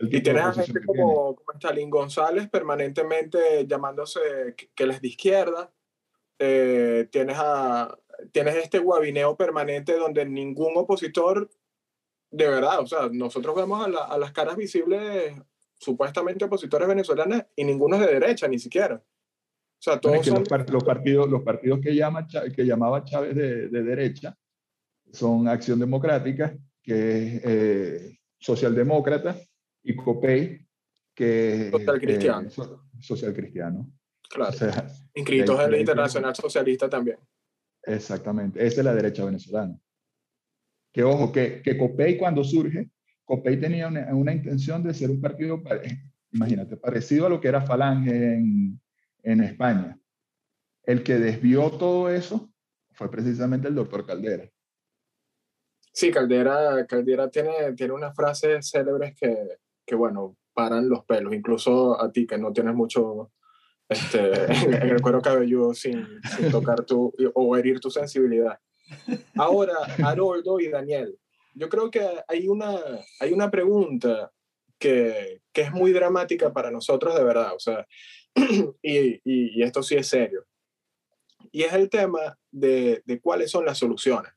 y 0.00 0.20
tienes 0.22 0.42
a 0.42 0.52
gente 0.54 0.84
como, 0.84 1.36
como 1.36 1.52
Stalin 1.54 1.90
González 1.90 2.48
permanentemente 2.48 3.66
llamándose 3.66 4.20
que, 4.56 4.70
que 4.74 4.86
les 4.86 5.00
de 5.00 5.08
izquierda. 5.08 5.72
Eh, 6.38 7.08
tienes, 7.12 7.36
a, 7.38 7.96
tienes 8.32 8.56
este 8.56 8.78
guabineo 8.78 9.36
permanente 9.36 9.96
donde 9.96 10.24
ningún 10.24 10.72
opositor, 10.76 11.48
de 12.30 12.48
verdad, 12.48 12.80
o 12.80 12.86
sea, 12.86 13.08
nosotros 13.12 13.54
vemos 13.54 13.84
a, 13.84 13.88
la, 13.88 14.04
a 14.04 14.18
las 14.18 14.32
caras 14.32 14.56
visibles 14.56 15.34
supuestamente 15.78 16.44
opositores 16.44 16.88
venezolanos 16.88 17.42
y 17.56 17.64
ninguno 17.64 17.96
es 17.96 18.06
de 18.06 18.14
derecha, 18.14 18.48
ni 18.48 18.58
siquiera. 18.58 18.96
O 18.96 19.82
sea, 19.84 20.00
todos 20.00 20.16
es 20.16 20.22
que 20.22 20.30
son... 20.30 20.44
los, 20.48 20.70
los, 20.70 20.84
partidos, 20.84 21.28
los 21.28 21.42
partidos 21.42 21.80
que, 21.80 21.94
llama, 21.94 22.26
que 22.26 22.64
llamaba 22.64 23.04
Chávez 23.04 23.34
de, 23.34 23.68
de 23.68 23.82
derecha 23.82 24.36
son 25.12 25.46
Acción 25.48 25.78
Democrática, 25.78 26.56
que 26.82 27.26
es 27.26 27.42
eh, 27.44 28.18
Socialdemócrata, 28.38 29.36
y 29.82 29.94
COPEI, 29.94 30.66
que 31.14 31.68
es 31.68 31.70
Social 31.70 32.00
Cristiano. 32.00 32.48
Eh, 32.48 33.00
social 33.00 33.34
Cristiano. 33.34 33.92
Claro. 34.28 34.50
O 34.50 34.52
sea, 34.52 34.86
Inscritos 35.14 35.60
en 35.60 35.70
la 35.70 35.78
Internacional 35.78 36.34
Socialista 36.34 36.88
también. 36.88 37.18
Exactamente. 37.86 38.64
Esa 38.64 38.80
es 38.80 38.84
la 38.84 38.94
derecha 38.94 39.24
venezolana. 39.24 39.78
Que 40.92 41.02
ojo, 41.02 41.32
que, 41.32 41.60
que 41.62 42.16
cuando 42.18 42.44
surge, 42.44 42.90
tenía 43.42 43.88
una, 43.88 44.14
una, 44.14 44.32
intención 44.32 44.82
de 44.82 44.94
ser 44.94 45.10
un 45.10 45.20
partido, 45.20 45.62
imagínate, 46.32 46.76
parecido 46.76 47.26
a 47.26 47.28
lo 47.28 47.40
que 47.40 47.48
era 47.48 47.62
Falange 47.62 48.34
en, 48.34 48.80
en 49.22 49.40
España. 49.40 49.98
El 50.84 51.02
que 51.02 51.14
desvió 51.14 51.70
todo 51.70 52.10
eso 52.10 52.50
fue 52.92 53.10
precisamente 53.10 53.68
el 53.68 53.74
doctor 53.74 54.06
Caldera. 54.06 54.48
Sí, 55.92 56.10
Caldera, 56.10 56.86
Caldera 56.86 57.30
tiene, 57.30 57.72
tiene 57.76 57.92
unas 57.92 58.14
frases 58.14 58.68
célebres 58.68 59.14
que, 59.14 59.58
que, 59.86 59.94
bueno, 59.94 60.36
paran 60.52 60.88
los 60.88 61.04
pelos, 61.04 61.32
incluso 61.32 62.00
a 62.00 62.10
ti 62.10 62.26
que 62.26 62.38
no 62.38 62.52
tienes 62.52 62.74
mucho 62.74 63.32
este, 63.94 64.44
en 64.64 64.90
el 64.90 65.00
cuero 65.00 65.22
cabelludo 65.22 65.74
sin, 65.74 66.06
sin 66.36 66.50
tocar 66.50 66.84
tu 66.84 67.12
o 67.34 67.56
herir 67.56 67.80
tu 67.80 67.90
sensibilidad. 67.90 68.58
Ahora, 69.36 69.74
Haroldo 70.04 70.60
y 70.60 70.68
Daniel, 70.68 71.18
yo 71.54 71.68
creo 71.68 71.90
que 71.90 72.06
hay 72.28 72.48
una, 72.48 72.78
hay 73.20 73.32
una 73.32 73.50
pregunta 73.50 74.30
que, 74.78 75.40
que 75.52 75.62
es 75.62 75.72
muy 75.72 75.92
dramática 75.92 76.52
para 76.52 76.70
nosotros 76.70 77.14
de 77.14 77.24
verdad, 77.24 77.54
o 77.54 77.58
sea, 77.58 77.86
y, 78.82 79.14
y, 79.14 79.20
y 79.24 79.62
esto 79.62 79.82
sí 79.82 79.94
es 79.94 80.08
serio, 80.08 80.44
y 81.52 81.62
es 81.62 81.72
el 81.72 81.88
tema 81.88 82.38
de, 82.50 83.02
de 83.06 83.20
cuáles 83.20 83.50
son 83.50 83.64
las 83.64 83.78
soluciones. 83.78 84.32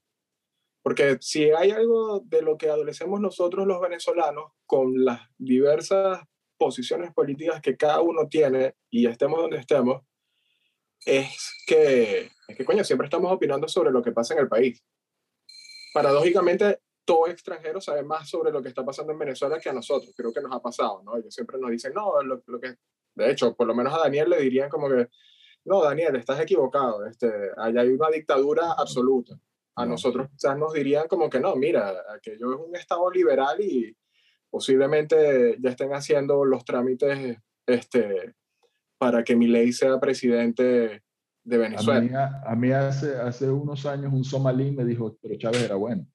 Porque 0.84 1.18
si 1.20 1.52
hay 1.52 1.72
algo 1.72 2.22
de 2.22 2.42
lo 2.42 2.58
que 2.58 2.70
adolecemos 2.70 3.20
nosotros 3.20 3.68
los 3.68 3.82
venezolanos 3.82 4.54
con 4.66 5.04
las 5.04 5.20
diversas 5.38 6.22
posiciones 6.58 7.14
políticas 7.14 7.62
que 7.62 7.78
cada 7.78 8.02
uno 8.02 8.28
tiene 8.28 8.76
y 8.90 9.08
estemos 9.08 9.40
donde 9.40 9.58
estemos, 9.58 10.04
es 11.06 11.54
que, 11.66 12.30
es 12.48 12.58
que 12.58 12.66
coño, 12.66 12.84
siempre 12.84 13.06
estamos 13.06 13.32
opinando 13.32 13.68
sobre 13.68 13.92
lo 13.92 14.02
que 14.02 14.12
pasa 14.12 14.34
en 14.34 14.42
el 14.42 14.48
país. 14.48 14.84
Paradójicamente, 15.94 16.82
todo 17.06 17.28
extranjero 17.28 17.80
sabe 17.80 18.04
más 18.04 18.30
sobre 18.30 18.52
lo 18.52 18.62
que 18.62 18.70
está 18.70 18.84
pasando 18.84 19.14
en 19.14 19.20
Venezuela 19.20 19.60
que 19.60 19.70
a 19.70 19.74
nosotros. 19.74 20.14
Creo 20.16 20.34
que 20.34 20.42
nos 20.42 20.52
ha 20.52 20.62
pasado, 20.62 21.02
¿no? 21.04 21.16
Ellos 21.16 21.34
siempre 21.34 21.58
nos 21.58 21.72
dicen, 21.72 21.94
no, 21.94 22.22
lo, 22.22 22.44
lo 22.46 22.60
que... 22.60 22.76
De 23.16 23.32
hecho, 23.32 23.56
por 23.56 23.66
lo 23.66 23.74
menos 23.74 23.94
a 23.94 24.00
Daniel 24.00 24.30
le 24.30 24.42
dirían 24.42 24.70
como 24.70 24.90
que, 24.90 25.08
no, 25.66 25.82
Daniel, 25.82 26.16
estás 26.18 26.40
equivocado, 26.40 27.06
este, 27.06 27.32
allá 27.58 27.82
hay 27.82 27.90
una 27.90 28.10
dictadura 28.10 28.74
absoluta 28.74 29.40
a 29.78 29.86
nosotros 29.86 30.28
quizás 30.32 30.58
nos 30.58 30.74
dirían 30.74 31.08
como 31.08 31.30
que 31.30 31.40
no, 31.40 31.56
mira, 31.56 32.04
aquello 32.14 32.52
es 32.52 32.60
un 32.68 32.76
Estado 32.76 33.10
liberal 33.12 33.62
y 33.62 33.96
posiblemente 34.58 35.56
ya 35.60 35.70
estén 35.70 35.94
haciendo 35.94 36.44
los 36.44 36.66
trámites 36.66 37.38
este, 37.68 38.34
para 38.98 39.24
que 39.24 39.36
mi 39.36 39.46
ley 39.46 39.72
sea 39.72 40.00
presidente 40.00 41.04
de 41.44 41.58
Venezuela. 41.60 42.00
A 42.00 42.02
mí, 42.02 42.10
a, 42.48 42.56
mí, 42.56 42.72
hace, 42.72 43.16
hace 43.18 43.52
unos 43.52 43.86
años 43.86 44.12
un 44.12 44.24
somalí 44.24 44.72
me 44.72 44.84
dijo, 44.84 45.16
pero 45.22 45.38
Chávez 45.38 45.62
era 45.62 45.76
bueno. 45.76 46.08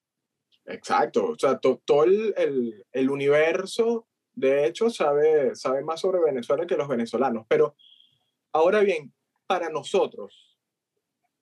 Exacto, 0.65 1.27
o 1.27 1.39
sea, 1.39 1.57
to, 1.57 1.81
todo 1.85 2.03
el, 2.03 2.33
el, 2.35 2.85
el, 2.91 3.09
universo, 3.09 4.07
de 4.33 4.67
hecho, 4.67 4.89
sabe, 4.89 5.55
sabe 5.55 5.81
más 5.81 6.01
sobre 6.01 6.19
Venezuela 6.19 6.67
que 6.67 6.75
los 6.75 6.89
venezolanos. 6.89 7.45
Pero 7.47 7.77
ahora 8.51 8.81
bien, 8.81 9.13
para 9.47 9.69
nosotros, 9.69 10.59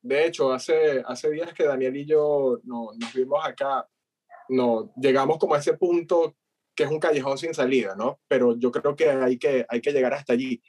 de 0.04 0.28
hecho, 0.28 0.54
hace, 0.54 1.02
hace 1.04 1.32
días 1.32 1.52
que 1.56 1.64
Daniel 1.64 1.98
y 1.98 2.06
yo 2.06 2.60
no, 2.64 2.92
nos 2.96 3.12
vimos 3.12 3.44
acá, 3.44 3.90
no, 4.50 4.94
llegamos 4.98 5.40
como 5.40 5.56
a 5.56 5.58
ese 5.58 5.74
punto 5.74 6.36
que 6.76 6.84
es 6.84 6.90
un 6.90 7.00
callejón 7.00 7.38
sin 7.38 7.54
salida, 7.54 7.96
¿no? 7.96 8.20
Pero 8.28 8.58
yo 8.58 8.72
creo 8.72 8.96
que 8.96 9.10
hay 9.10 9.38
que, 9.38 9.66
hay 9.68 9.82
que 9.82 9.92
llegar 9.92 10.14
hasta 10.14 10.34
allí. 10.34 10.62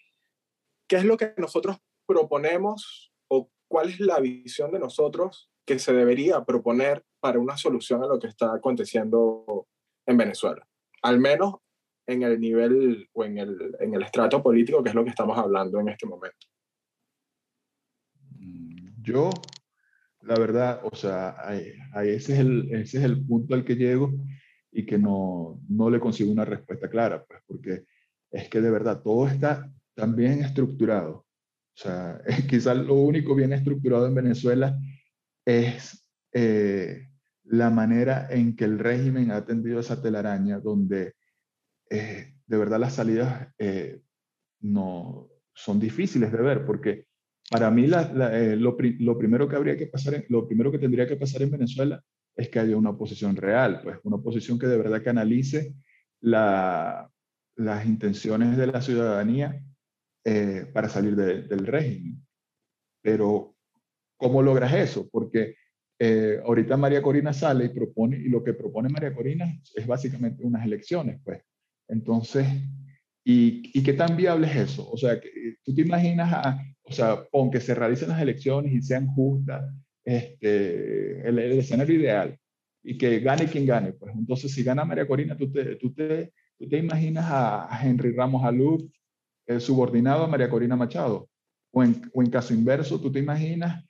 ¿Qué 0.89 0.97
es 0.97 1.05
lo 1.05 1.17
que 1.17 1.35
nosotros 1.37 1.79
proponemos 2.07 3.13
o 3.29 3.51
cuál 3.69 3.91
es 3.91 4.01
la 4.01 4.21
visión 4.21 4.73
de 4.73 4.79
nosotros 4.79 5.51
que 5.65 5.79
se 5.79 5.93
debería 5.93 6.45
proponer 6.45 7.05
para 7.21 7.39
una 7.39 7.57
solución 7.57 8.03
a 8.03 8.07
lo 8.07 8.19
que 8.19 8.27
está 8.27 8.53
aconteciendo 8.55 9.67
en 10.07 10.17
Venezuela? 10.17 10.67
Al 11.03 11.21
menos 11.21 11.57
en 12.07 12.23
el 12.23 12.41
nivel 12.41 13.09
o 13.13 13.25
en 13.25 13.39
el, 13.39 13.77
en 13.79 13.95
el 13.95 14.03
estrato 14.03 14.43
político, 14.43 14.83
que 14.83 14.91
es 14.91 14.95
lo 14.95 15.05
que 15.05 15.11
estamos 15.11 15.39
hablando 15.39 15.79
en 15.81 15.89
este 15.89 16.07
momento. 16.07 16.47
Yo, 19.01 19.31
la 20.21 20.35
verdad, 20.35 20.81
o 20.85 20.95
sea, 20.95 21.37
ese, 22.05 22.35
es 22.35 22.39
el, 22.41 22.69
ese 22.75 22.99
es 22.99 23.05
el 23.05 23.25
punto 23.25 23.55
al 23.55 23.65
que 23.65 23.77
llego 23.77 24.13
y 24.73 24.87
que 24.87 24.99
no, 24.99 25.61
no 25.69 25.91
le 25.91 26.01
consigo 26.01 26.33
una 26.33 26.45
respuesta 26.45 26.89
clara, 26.89 27.25
pues, 27.25 27.41
porque 27.47 27.85
es 28.31 28.49
que 28.49 28.61
de 28.61 28.71
verdad 28.71 29.03
todo 29.03 29.29
está 29.29 29.71
tan 29.95 30.17
bien 30.17 30.43
estructurado. 30.43 31.27
O 31.75 31.77
sea, 31.77 32.21
quizás 32.49 32.77
lo 32.77 32.95
único 32.95 33.35
bien 33.35 33.53
estructurado 33.53 34.07
en 34.07 34.15
Venezuela 34.15 34.79
es 35.45 36.09
eh, 36.33 37.09
la 37.45 37.71
manera 37.71 38.29
en 38.31 38.57
que 38.57 38.65
el 38.65 38.79
régimen 38.79 39.31
ha 39.31 39.37
atendido 39.37 39.81
esa 39.81 40.01
telaraña, 40.01 40.59
donde 40.59 41.15
eh, 41.91 42.35
de 42.47 42.57
verdad 42.57 42.81
las 42.81 42.95
salidas 42.95 43.49
eh, 43.59 44.01
no 44.61 45.29
son 45.55 45.79
difíciles 45.79 46.33
de 46.33 46.39
ver, 46.39 46.65
porque 46.65 47.07
para 47.51 47.71
mí 47.71 47.85
eh, 47.85 48.57
lo, 48.57 48.77
primero 49.19 49.49
que 49.49 49.57
habría 49.57 49.77
que 49.77 49.87
pasar, 49.87 50.25
lo 50.29 50.47
primero 50.47 50.73
que 50.73 50.79
tendría 50.79 51.07
que 51.07 51.17
pasar 51.17 51.43
en 51.43 51.51
Venezuela 51.51 52.03
es 52.37 52.49
que 52.49 52.59
haya 52.59 52.77
una 52.77 52.91
oposición 52.91 53.37
real, 53.37 53.81
pues 53.83 53.99
una 54.05 54.17
oposición 54.17 54.59
que 54.59 54.67
de 54.67 54.79
verdad 54.79 55.03
canalice 55.03 55.75
las 56.21 57.07
intenciones 57.85 58.57
de 58.57 58.67
la 58.67 58.81
ciudadanía 58.81 59.63
para 60.73 60.89
salir 60.89 61.17
del 61.17 61.67
régimen. 61.67 62.25
Pero, 63.03 63.57
¿cómo 64.17 64.41
logras 64.43 64.73
eso? 64.73 65.09
Porque 65.11 65.57
ahorita 66.45 66.77
María 66.77 67.03
Corina 67.03 67.33
sale 67.33 67.67
y 67.67 67.69
propone, 67.69 68.17
y 68.17 68.29
lo 68.29 68.43
que 68.43 68.55
propone 68.55 68.89
María 68.89 69.15
Corina 69.15 69.47
es 69.75 69.87
básicamente 69.87 70.45
unas 70.45 70.65
elecciones, 70.65 71.21
pues. 71.25 71.43
Entonces, 71.89 72.47
¿y, 73.25 73.83
qué 73.83 73.93
tan 73.93 74.17
viable 74.17 74.47
es 74.47 74.57
eso? 74.57 74.91
O 74.91 74.97
sea, 74.97 75.21
tú 75.63 75.75
te 75.75 75.83
imaginas, 75.83 76.59
o 76.85 76.93
sea, 76.93 77.23
aunque 77.33 77.61
se 77.61 77.75
realicen 77.75 78.09
las 78.09 78.23
elecciones 78.23 78.73
y 78.73 78.81
sean 78.81 79.07
justas, 79.09 79.63
este, 80.05 81.29
el, 81.29 81.39
escenario 81.39 82.01
ideal, 82.01 82.39
y 82.83 82.99
que 82.99 83.21
gane 83.21 83.47
quien 83.47 83.67
gane. 83.67 83.93
Pues 83.93 84.15
entonces, 84.15 84.53
si 84.53 84.63
gana 84.63 84.85
María 84.85 85.07
Corina, 85.07 85.37
tú 85.37 85.51
te, 85.51 85.77
tú 85.77 85.93
te, 85.93 86.33
tú 86.59 86.69
te 86.69 86.79
imaginas 86.79 87.27
a, 87.29 87.81
Henry 87.83 88.13
Ramos 88.13 88.45
Alud 88.45 88.91
eh, 89.47 89.61
subordinado 89.61 90.25
a 90.25 90.29
María 90.29 90.51
Corina 90.51 90.77
Machado. 90.77 91.29
O 91.71 91.83
en, 91.83 92.03
o 92.13 92.23
en, 92.23 92.31
caso 92.31 92.53
inverso, 92.53 93.01
tú 93.01 93.11
te 93.11 93.19
imaginas 93.19 93.85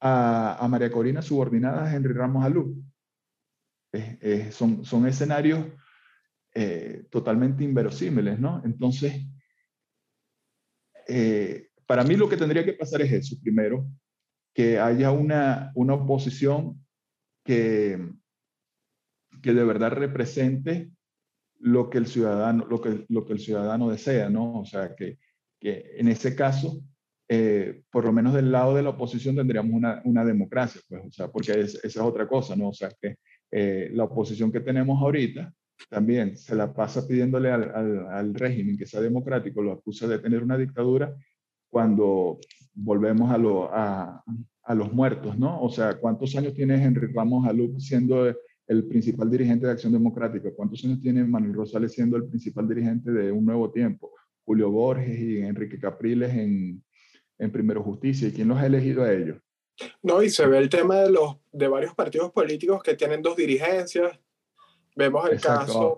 a, 0.00 0.66
María 0.68 0.90
Corina 0.90 1.22
subordinada 1.22 1.84
a 1.84 1.94
Henry 1.94 2.12
Ramos 2.12 2.44
Alud. 2.44 2.76
son, 4.50 4.84
son 4.84 5.06
escenarios 5.06 5.64
eh, 6.60 7.06
totalmente 7.10 7.62
inverosímiles, 7.62 8.40
¿no? 8.40 8.60
Entonces, 8.64 9.22
eh, 11.06 11.68
para 11.86 12.02
mí 12.02 12.16
lo 12.16 12.28
que 12.28 12.36
tendría 12.36 12.64
que 12.64 12.72
pasar 12.72 13.02
es 13.02 13.12
eso, 13.12 13.36
primero, 13.40 13.86
que 14.58 14.80
haya 14.80 15.12
una, 15.12 15.70
una 15.76 15.94
oposición 15.94 16.84
que, 17.44 18.10
que 19.40 19.54
de 19.54 19.62
verdad 19.62 19.92
represente 19.92 20.90
lo 21.60 21.88
que 21.88 21.98
el 21.98 22.08
ciudadano, 22.08 22.66
lo 22.68 22.80
que, 22.80 23.06
lo 23.08 23.24
que 23.24 23.34
el 23.34 23.38
ciudadano 23.38 23.88
desea, 23.88 24.28
¿no? 24.28 24.58
O 24.58 24.64
sea, 24.64 24.96
que, 24.96 25.20
que 25.60 25.92
en 25.98 26.08
ese 26.08 26.34
caso, 26.34 26.82
eh, 27.28 27.84
por 27.92 28.04
lo 28.04 28.12
menos 28.12 28.34
del 28.34 28.50
lado 28.50 28.74
de 28.74 28.82
la 28.82 28.90
oposición 28.90 29.36
tendríamos 29.36 29.72
una, 29.72 30.02
una 30.04 30.24
democracia, 30.24 30.80
pues, 30.88 31.02
o 31.06 31.10
sea, 31.12 31.28
porque 31.28 31.52
esa 31.52 31.78
es 31.84 31.96
otra 31.98 32.26
cosa, 32.26 32.56
¿no? 32.56 32.70
O 32.70 32.74
sea, 32.74 32.90
que 33.00 33.14
la 33.92 34.02
oposición 34.02 34.50
que 34.50 34.58
tenemos 34.58 35.00
ahorita 35.00 35.54
también 35.88 36.36
se 36.36 36.56
la 36.56 36.74
pasa 36.74 37.06
pidiéndole 37.06 37.52
al, 37.52 38.34
régimen 38.34 38.76
que 38.76 38.86
sea 38.86 39.00
democrático, 39.00 39.62
lo 39.62 39.70
acusa 39.70 40.08
de 40.08 40.18
tener 40.18 40.42
una 40.42 40.58
dictadura 40.58 41.14
cuando 41.70 42.38
volvemos 42.74 43.30
a, 43.30 44.22
a, 44.62 44.74
los 44.74 44.92
muertos, 44.92 45.38
¿no? 45.38 45.60
O 45.60 45.70
sea, 45.70 45.98
¿cuántos 45.98 46.34
años 46.36 46.54
tiene 46.54 46.82
Henry 46.82 47.12
Ramos 47.12 47.46
Alú 47.46 47.78
siendo 47.80 48.26
el 48.66 48.84
principal 48.86 49.30
dirigente 49.30 49.66
de 49.66 49.72
Acción 49.72 49.92
Democrática? 49.92 50.50
¿Cuántos 50.54 50.84
años 50.84 51.00
tiene 51.00 51.24
Manuel 51.24 51.54
Rosales 51.54 51.92
siendo 51.92 52.16
el 52.16 52.28
principal 52.28 52.68
dirigente 52.68 53.10
de 53.10 53.32
Un 53.32 53.44
Nuevo 53.44 53.70
Tiempo? 53.70 54.12
Julio 54.44 54.70
Borges 54.70 55.18
y 55.18 55.38
Enrique 55.38 55.78
Capriles 55.78 56.32
en, 56.32 56.82
en 57.38 57.52
Primero 57.52 57.82
Justicia. 57.82 58.28
¿Y 58.28 58.32
quién 58.32 58.48
los 58.48 58.58
ha 58.58 58.66
elegido 58.66 59.04
a 59.04 59.12
ellos? 59.12 59.38
No, 60.02 60.22
y 60.22 60.30
se 60.30 60.46
ve 60.46 60.58
el 60.58 60.68
tema 60.68 60.96
de, 60.96 61.10
los, 61.10 61.36
de 61.52 61.68
varios 61.68 61.94
partidos 61.94 62.32
políticos 62.32 62.82
que 62.82 62.94
tienen 62.94 63.22
dos 63.22 63.36
dirigencias, 63.36 64.18
Vemos 64.98 65.30
el 65.30 65.40
caso, 65.40 65.96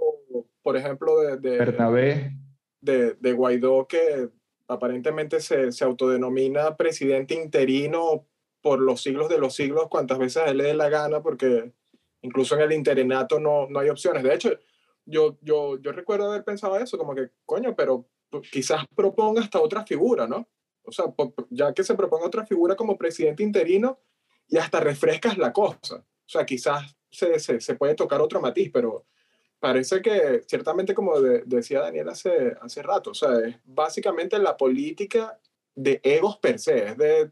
por 0.62 0.76
ejemplo, 0.76 1.20
de, 1.20 1.38
de, 1.38 2.34
de, 2.82 3.14
de, 3.14 3.32
Guaidó, 3.32 3.86
que 3.86 4.28
aparentemente 4.70 5.40
se, 5.40 5.72
se, 5.72 5.84
autodenomina 5.84 6.76
presidente 6.76 7.34
interino 7.34 8.26
por 8.62 8.80
los 8.80 9.02
siglos 9.02 9.28
de 9.28 9.38
los 9.38 9.54
siglos, 9.54 9.88
cuantas 9.88 10.18
veces 10.18 10.44
él 10.46 10.58
le 10.58 10.64
dé 10.64 10.74
la 10.74 10.88
gana, 10.88 11.22
porque 11.22 11.72
incluso 12.22 12.54
en 12.54 12.62
el 12.62 12.72
interinato 12.72 13.40
no, 13.40 13.66
no 13.68 13.80
hay 13.80 13.88
opciones. 13.88 14.22
De 14.22 14.34
hecho, 14.34 14.50
yo, 15.04 15.38
yo, 15.40 15.78
yo 15.80 15.92
recuerdo 15.92 16.30
haber 16.30 16.44
pensado 16.44 16.76
eso, 16.78 16.96
como 16.96 17.14
que, 17.14 17.30
coño, 17.44 17.74
pero 17.74 18.06
quizás 18.52 18.84
proponga 18.94 19.42
hasta 19.42 19.60
otra 19.60 19.84
figura, 19.84 20.26
¿no? 20.26 20.48
O 20.82 20.92
sea, 20.92 21.06
ya 21.50 21.74
que 21.74 21.84
se 21.84 21.94
proponga 21.94 22.26
otra 22.26 22.46
figura 22.46 22.76
como 22.76 22.96
presidente 22.96 23.42
interino 23.42 23.98
y 24.48 24.58
hasta 24.58 24.80
refrescas 24.80 25.36
la 25.36 25.52
cosa. 25.52 25.96
O 25.96 26.28
sea, 26.28 26.46
quizás 26.46 26.96
se, 27.10 27.38
se, 27.38 27.74
puede 27.74 27.94
tocar 27.94 28.20
otro 28.20 28.40
matiz, 28.40 28.70
pero 28.72 29.06
parece 29.60 30.00
que 30.00 30.42
ciertamente, 30.46 30.94
como 30.94 31.20
decía 31.20 31.82
Daniel 31.82 32.08
hace, 32.08 32.56
hace 32.60 32.82
rato, 32.82 33.10
o 33.10 33.14
sea, 33.14 33.38
es 33.46 33.56
básicamente 33.64 34.38
la 34.38 34.56
política 34.56 35.38
de 35.74 36.00
egos 36.02 36.38
per 36.38 36.58
se, 36.58 36.88
es 36.88 36.96
de 36.96 37.30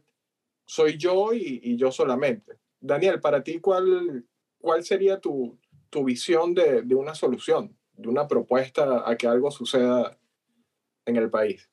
soy 0.65 0.97
yo 0.97 1.33
y, 1.33 1.59
y 1.63 1.75
yo 1.75 1.91
solamente. 1.91 2.59
Daniel, 2.79 3.19
para 3.19 3.43
ti, 3.43 3.59
¿cuál, 3.59 4.23
cuál 4.59 4.83
sería 4.83 5.19
tu, 5.19 5.57
tu 5.89 6.03
visión 6.03 6.53
de, 6.53 6.83
de, 6.83 6.95
una 6.95 7.15
solución, 7.15 7.75
de 7.93 8.07
una 8.07 8.27
propuesta 8.27 9.09
a 9.09 9.17
que 9.17 9.27
algo 9.27 9.49
suceda 9.49 10.15
en 11.05 11.15
el 11.15 11.29
país? 11.29 11.67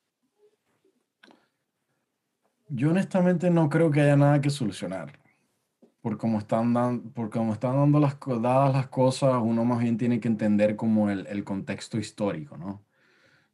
Yo 2.69 2.89
honestamente 2.89 3.49
no 3.49 3.69
creo 3.69 3.91
que 3.91 4.01
haya 4.01 4.17
nada 4.17 4.41
que 4.41 4.49
solucionar 4.49 5.26
por 6.01 6.17
cómo 6.17 6.39
están, 6.39 6.73
dando, 6.73 7.09
por 7.13 7.29
cómo 7.29 7.53
están 7.53 7.75
dando 7.77 7.99
las, 7.99 8.17
dadas 8.41 8.73
las 8.73 8.87
cosas, 8.87 9.35
uno 9.41 9.65
más 9.65 9.79
bien 9.79 9.97
tiene 9.97 10.19
que 10.19 10.27
entender 10.27 10.75
como 10.75 11.09
el, 11.09 11.27
el 11.27 11.43
contexto 11.43 11.97
histórico, 11.97 12.57
¿no? 12.57 12.83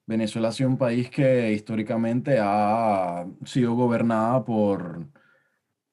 Venezuela 0.06 0.50
ha 0.50 0.52
sido 0.52 0.70
un 0.70 0.78
país 0.78 1.10
que 1.10 1.52
históricamente 1.54 2.38
ha 2.42 3.26
sido 3.46 3.74
gobernada 3.76 4.44
por, 4.44 5.08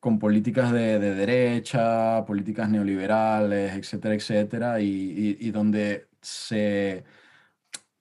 con 0.01 0.18
políticas 0.18 0.72
de, 0.72 0.98
de 0.98 1.14
derecha, 1.14 2.24
políticas 2.26 2.70
neoliberales, 2.70 3.74
etcétera, 3.74 4.14
etcétera, 4.14 4.80
y, 4.80 5.36
y, 5.40 5.51
donde 5.51 6.09
se 6.22 7.05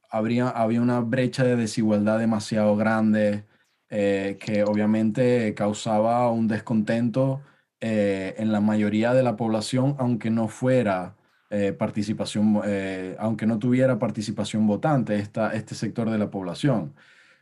habría, 0.10 0.50
había 0.50 0.82
una 0.82 1.02
brecha 1.02 1.44
de 1.44 1.56
desigualdad 1.56 2.20
demasiado 2.20 2.76
grande 2.76 3.46
eh, 3.90 4.38
que 4.40 4.64
obviamente 4.64 5.54
causaba 5.56 6.32
un 6.32 6.48
descontento 6.48 7.42
eh, 7.82 8.36
en 8.38 8.52
la 8.52 8.60
mayoría 8.60 9.14
de 9.14 9.24
la 9.24 9.38
población, 9.38 9.96
aunque 10.00 10.30
no 10.30 10.50
fuera 10.50 11.16
eh, 11.50 11.72
participación, 11.72 12.62
eh, 12.66 13.16
aunque 13.20 13.46
no 13.46 13.58
tuviera 13.58 13.98
participación 13.98 14.68
votante 14.68 15.16
esta, 15.16 15.54
este 15.54 15.76
sector 15.76 16.10
de 16.10 16.18
la 16.18 16.30
población. 16.30 16.94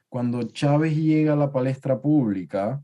Cuando 0.09 0.43
Chávez 0.43 0.95
llega 0.95 1.33
a 1.33 1.35
la 1.35 1.51
palestra 1.51 1.99
pública, 1.99 2.83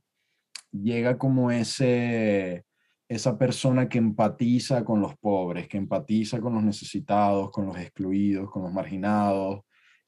llega 0.72 1.18
como 1.20 1.52
ese, 1.52 2.66
esa 3.08 3.38
persona 3.38 3.88
que 3.88 4.00
empatiza 4.00 4.84
con 4.84 5.00
los 5.00 5.16
pobres, 5.18 5.68
que 5.68 5.78
empatiza 5.78 6.42
con 6.42 6.56
los 6.56 6.64
necesitados, 6.64 7.52
con 7.52 7.68
los 7.68 7.78
excluidos, 7.78 8.50
con 8.50 8.64
los 8.64 8.74
marginados, 8.74 9.62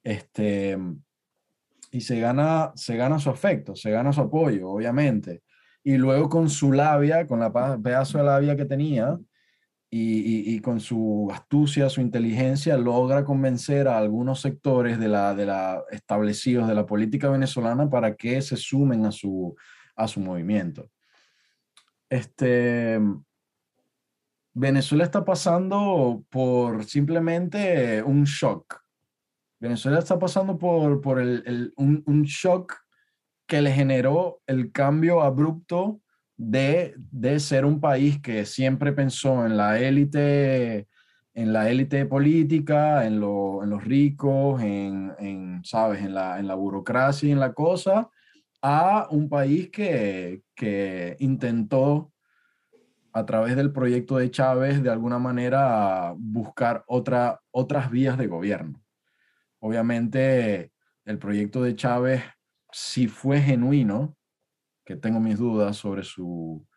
este, 0.03 0.77
y 1.91 2.01
se 2.01 2.19
gana, 2.19 2.71
se 2.75 2.97
gana 2.97 3.19
su 3.19 3.29
afecto, 3.29 3.75
se 3.75 3.91
gana 3.91 4.11
su 4.11 4.21
apoyo, 4.21 4.69
obviamente 4.71 5.43
y 5.85 5.97
luego 5.97 6.29
con 6.29 6.49
su 6.49 6.71
labia, 6.71 7.27
con 7.27 7.39
la 7.39 7.53
pedazo 7.53 8.17
de 8.17 8.23
labia 8.23 8.57
que 8.57 8.65
tenía, 8.65 9.19
y, 9.91 10.55
y, 10.55 10.59
con 10.59 10.81
su 10.81 11.29
astucia, 11.31 11.89
su 11.89 12.01
inteligencia, 12.01 12.75
logra 12.75 13.23
convencer 13.23 13.87
a 13.87 13.97
algunos 13.97 14.41
sectores 14.41 14.99
de 14.99 15.07
la, 15.07 15.33
de 15.33 15.45
la 15.45 15.83
establecidos 15.89 16.67
de 16.67 16.73
la 16.73 16.85
política 16.85 17.29
venezolana 17.29 17.89
para 17.89 18.15
que 18.15 18.41
se 18.41 18.57
sumen 18.57 19.05
a 19.05 19.11
su, 19.11 19.55
a 19.95 20.07
su 20.07 20.19
movimiento. 20.19 20.89
Este, 22.09 22.99
Venezuela 24.53 25.05
está 25.05 25.23
pasando 25.23 26.25
por 26.29 26.83
simplemente 26.83 28.03
un 28.03 28.23
shock. 28.25 28.81
Venezuela 29.59 29.99
está 29.99 30.19
pasando 30.19 30.57
por, 30.57 30.99
por 30.99 31.21
el, 31.21 31.43
el, 31.45 31.73
un, 31.77 32.03
un 32.05 32.23
shock 32.23 32.84
que 33.47 33.61
le 33.61 33.71
generó 33.71 34.41
el 34.47 34.71
cambio 34.71 35.21
abrupto 35.21 36.01
de, 36.37 36.95
de 36.97 37.39
ser 37.39 37.65
un 37.65 37.79
país 37.79 38.19
que 38.21 38.45
siempre 38.45 38.91
pensó 38.91 39.45
en 39.45 39.57
la 39.57 39.79
élite 39.79 40.87
en 41.35 41.51
la 41.51 41.69
élite 41.69 42.05
política, 42.05 43.05
en, 43.05 43.19
lo, 43.19 43.61
en, 43.61 43.69
los 43.69 43.83
ricos, 43.83 44.61
en, 44.61 45.11
en, 45.19 45.61
¿sabes? 45.65 46.01
En 46.01 46.13
la, 46.13 46.39
en 46.39 46.47
la 46.47 46.55
burocracia 46.55 47.27
y 47.27 47.33
en 47.33 47.41
la 47.41 47.53
cosa, 47.53 48.09
a 48.61 49.07
un 49.11 49.27
país 49.27 49.69
que, 49.69 50.43
que 50.55 51.17
intentó 51.19 52.13
a 53.11 53.25
través 53.25 53.57
del 53.57 53.73
proyecto 53.73 54.17
de 54.17 54.31
Chávez 54.31 54.81
de 54.81 54.89
alguna 54.89 55.19
manera 55.19 56.13
buscar 56.17 56.83
otra, 56.87 57.41
otras 57.51 57.91
vías 57.91 58.17
de 58.17 58.27
gobierno. 58.27 58.81
Obviamente 59.59 60.71
el 61.03 61.17
proyecto 61.19 61.63
de 61.63 61.75
Chávez 61.75 62.23
si 62.77 63.07
fue 63.07 63.39
genuino, 63.39 64.17
que 64.83 64.97
tengo 64.97 65.21
mis 65.21 65.37
dudas 65.37 65.77
sobre 65.77 66.03
su, 66.03 66.67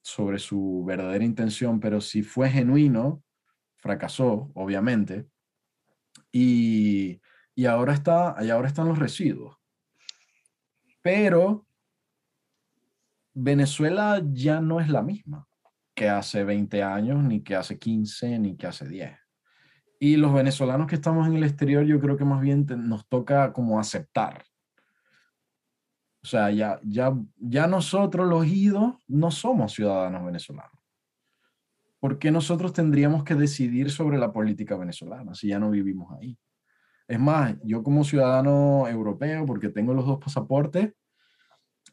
sobre 0.00 0.38
su 0.38 0.84
verdadera 0.86 1.24
intención, 1.24 1.80
pero 1.80 2.00
si 2.00 2.22
fue 2.22 2.48
genuino, 2.48 3.24
fracasó, 3.76 4.52
obviamente. 4.54 5.26
y, 6.30 7.20
y 7.56 7.66
ahora, 7.66 7.92
está, 7.92 8.36
y 8.40 8.50
ahora 8.50 8.68
están 8.68 8.86
los 8.86 9.00
residuos. 9.00 9.56
Pero 11.02 11.66
Venezuela 13.34 14.22
ya 14.32 14.60
no 14.60 14.78
es 14.78 14.88
la 14.88 15.02
misma 15.02 15.48
que 15.96 16.08
hace 16.08 16.44
20 16.44 16.84
años, 16.84 17.24
ni 17.24 17.42
que 17.42 17.56
hace 17.56 17.80
15, 17.80 18.38
ni 18.38 18.56
que 18.56 18.68
hace 18.68 18.86
10. 18.86 19.18
Y 19.98 20.18
los 20.18 20.32
venezolanos 20.32 20.86
que 20.86 20.94
estamos 20.94 21.26
en 21.26 21.34
el 21.34 21.42
exterior, 21.42 21.84
yo 21.84 21.98
creo 21.98 22.16
que 22.16 22.24
más 22.24 22.40
bien 22.40 22.64
nos 22.86 23.08
toca 23.08 23.52
como 23.52 23.80
aceptar. 23.80 24.44
O 26.26 26.28
sea, 26.28 26.50
ya, 26.50 26.80
ya, 26.82 27.16
ya 27.38 27.68
nosotros 27.68 28.28
los 28.28 28.44
idos 28.48 28.96
no 29.06 29.30
somos 29.30 29.72
ciudadanos 29.74 30.26
venezolanos. 30.26 30.76
¿Por 32.00 32.18
qué 32.18 32.32
nosotros 32.32 32.72
tendríamos 32.72 33.22
que 33.22 33.36
decidir 33.36 33.92
sobre 33.92 34.18
la 34.18 34.32
política 34.32 34.76
venezolana 34.76 35.36
si 35.36 35.46
ya 35.46 35.60
no 35.60 35.70
vivimos 35.70 36.12
ahí? 36.18 36.36
Es 37.06 37.20
más, 37.20 37.54
yo 37.62 37.84
como 37.84 38.02
ciudadano 38.02 38.88
europeo, 38.88 39.46
porque 39.46 39.68
tengo 39.68 39.94
los 39.94 40.04
dos 40.04 40.18
pasaportes, 40.18 40.94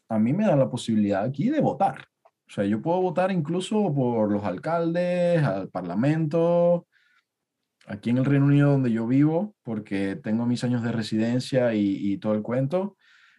a 0.08 0.18
mí 0.18 0.32
me 0.32 0.46
da 0.46 0.56
la 0.56 0.68
posibilidad 0.68 1.22
aquí 1.22 1.48
de 1.48 1.60
votar. 1.60 2.08
O 2.48 2.50
sea, 2.50 2.64
yo 2.64 2.82
puedo 2.82 3.00
votar 3.00 3.30
incluso 3.30 3.94
por 3.94 4.32
los 4.32 4.42
alcaldes, 4.42 5.44
al 5.44 5.68
parlamento, 5.68 6.88
aquí 7.86 8.10
en 8.10 8.18
el 8.18 8.24
Reino 8.24 8.46
Unido 8.46 8.72
donde 8.72 8.90
yo 8.90 9.06
vivo, 9.06 9.54
porque 9.62 10.16
tengo 10.16 10.44
mis 10.44 10.64
años 10.64 10.82
de 10.82 10.90
residencia 10.90 11.72
y, 11.72 12.18
todo 12.18 12.34
el 12.34 12.42
cuento. 12.42 12.96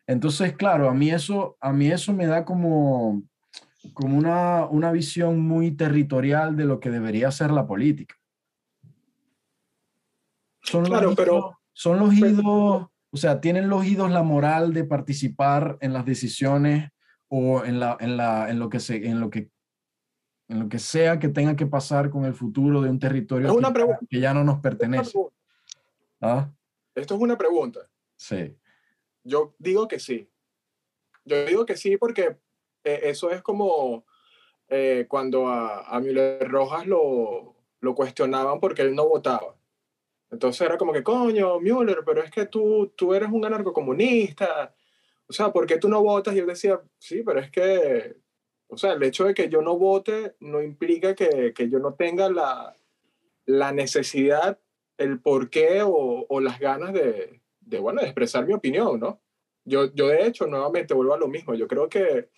Entonces, 0.07 0.55
claro, 0.55 0.89
a 0.89 0.93
mí 0.93 1.09
eso, 1.09 1.57
a 1.59 1.73
mí 1.73 1.87
eso 1.87 2.13
me 2.13 2.27
da 2.27 2.45
como, 2.45 3.23
como 3.93 4.17
una, 4.17 4.65
una 4.65 4.91
visión 4.91 5.39
muy 5.39 5.71
territorial 5.71 6.55
de 6.55 6.65
lo 6.65 6.79
que 6.79 6.91
debería 6.91 7.31
ser 7.31 7.51
la 7.51 7.65
política. 7.65 8.15
Son 10.61 10.85
claro, 10.85 11.13
pero... 11.15 11.59
Son 11.77 11.99
los 11.99 12.13
idos 12.13 12.89
o 13.15 13.17
sea, 13.17 13.39
¿tienen 13.39 13.69
los 13.69 13.85
idos 13.85 14.11
la 14.11 14.23
moral 14.23 14.73
de 14.73 14.83
participar 14.83 15.77
en 15.79 15.93
las 15.93 16.05
decisiones 16.05 16.91
o 17.29 17.63
en, 17.63 17.79
la, 17.79 17.95
en, 18.01 18.17
la, 18.17 18.49
en, 18.49 18.59
lo, 18.59 18.69
que 18.69 18.81
se, 18.81 19.07
en, 19.07 19.21
lo, 19.21 19.29
que, 19.29 19.49
en 20.49 20.59
lo 20.59 20.67
que 20.67 20.79
sea 20.79 21.17
que 21.17 21.29
tenga 21.29 21.55
que 21.55 21.65
pasar 21.65 22.09
con 22.09 22.25
el 22.25 22.33
futuro 22.33 22.81
de 22.81 22.89
un 22.89 22.99
territorio 22.99 23.55
que, 24.09 24.19
ya 24.19 24.33
no 24.33 24.43
nos 24.43 24.59
pertenece? 24.59 25.17
¿Ah? 26.19 26.51
Esto 26.93 27.15
es 27.15 27.21
una 27.21 27.37
pregunta. 27.37 27.79
Sí. 28.17 28.53
Yo 29.25 29.55
digo 29.57 29.87
que 29.87 29.99
sí. 29.99 30.29
Yo 31.25 31.45
digo 31.45 31.65
que 31.65 31.75
sí 31.75 31.97
porque 31.97 32.37
eh, 32.83 32.99
eso 33.03 33.31
es 33.31 33.41
como 33.41 34.05
eh, 34.69 35.05
cuando 35.09 35.47
a, 35.47 35.81
a 35.81 35.99
Müller 35.99 36.47
Rojas 36.47 36.85
lo, 36.85 37.55
lo 37.81 37.95
cuestionaban 37.95 38.59
porque 38.59 38.83
él 38.83 38.95
no 38.95 39.09
votaba. 39.09 39.55
Entonces 40.29 40.61
era 40.61 40.77
como 40.77 40.93
que, 40.93 41.03
coño, 41.03 41.59
Müller, 41.59 42.03
pero 42.05 42.21
es 42.21 42.29
que 42.29 42.45
tú, 42.45 42.93
tú 42.95 43.13
eres 43.13 43.29
un 43.31 43.45
anarcocomunista. 43.45 44.75
O 45.27 45.33
sea, 45.33 45.51
¿por 45.51 45.65
qué 45.65 45.77
tú 45.79 45.89
no 45.89 46.03
votas? 46.03 46.35
Y 46.35 46.39
él 46.39 46.47
decía, 46.47 46.79
sí, 46.99 47.23
pero 47.23 47.39
es 47.39 47.49
que, 47.49 48.17
o 48.67 48.77
sea, 48.77 48.93
el 48.93 49.03
hecho 49.03 49.25
de 49.25 49.33
que 49.33 49.49
yo 49.49 49.61
no 49.61 49.77
vote 49.77 50.35
no 50.39 50.61
implica 50.61 51.15
que, 51.15 51.53
que 51.53 51.69
yo 51.69 51.79
no 51.79 51.95
tenga 51.95 52.29
la, 52.29 52.75
la 53.45 53.71
necesidad, 53.71 54.59
el 54.97 55.19
porqué 55.19 55.81
o, 55.81 56.25
o 56.29 56.39
las 56.39 56.59
ganas 56.59 56.93
de, 56.93 57.41
de, 57.65 57.79
bueno, 57.79 58.01
de 58.01 58.07
expresar 58.07 58.45
mi 58.45 58.53
opinión, 58.53 58.99
¿no? 58.99 59.21
Yo, 59.65 59.93
yo 59.93 60.07
de 60.07 60.25
hecho, 60.25 60.47
nuevamente 60.47 60.93
vuelvo 60.93 61.15
a 61.15 61.19
lo 61.19 61.27
mismo. 61.27 61.55
Yo 61.55 61.67
creo 61.67 61.89
que, 61.89 62.29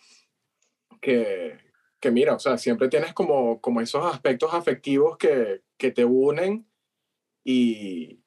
que, 1.00 1.58
que 2.00 2.10
mira, 2.10 2.34
o 2.34 2.38
sea, 2.38 2.56
siempre 2.58 2.88
tienes 2.88 3.12
como, 3.12 3.60
como 3.60 3.80
esos 3.80 4.04
aspectos 4.04 4.52
afectivos 4.54 5.18
que, 5.18 5.62
que 5.76 5.90
te 5.90 6.04
unen 6.04 6.66
y, 7.44 8.20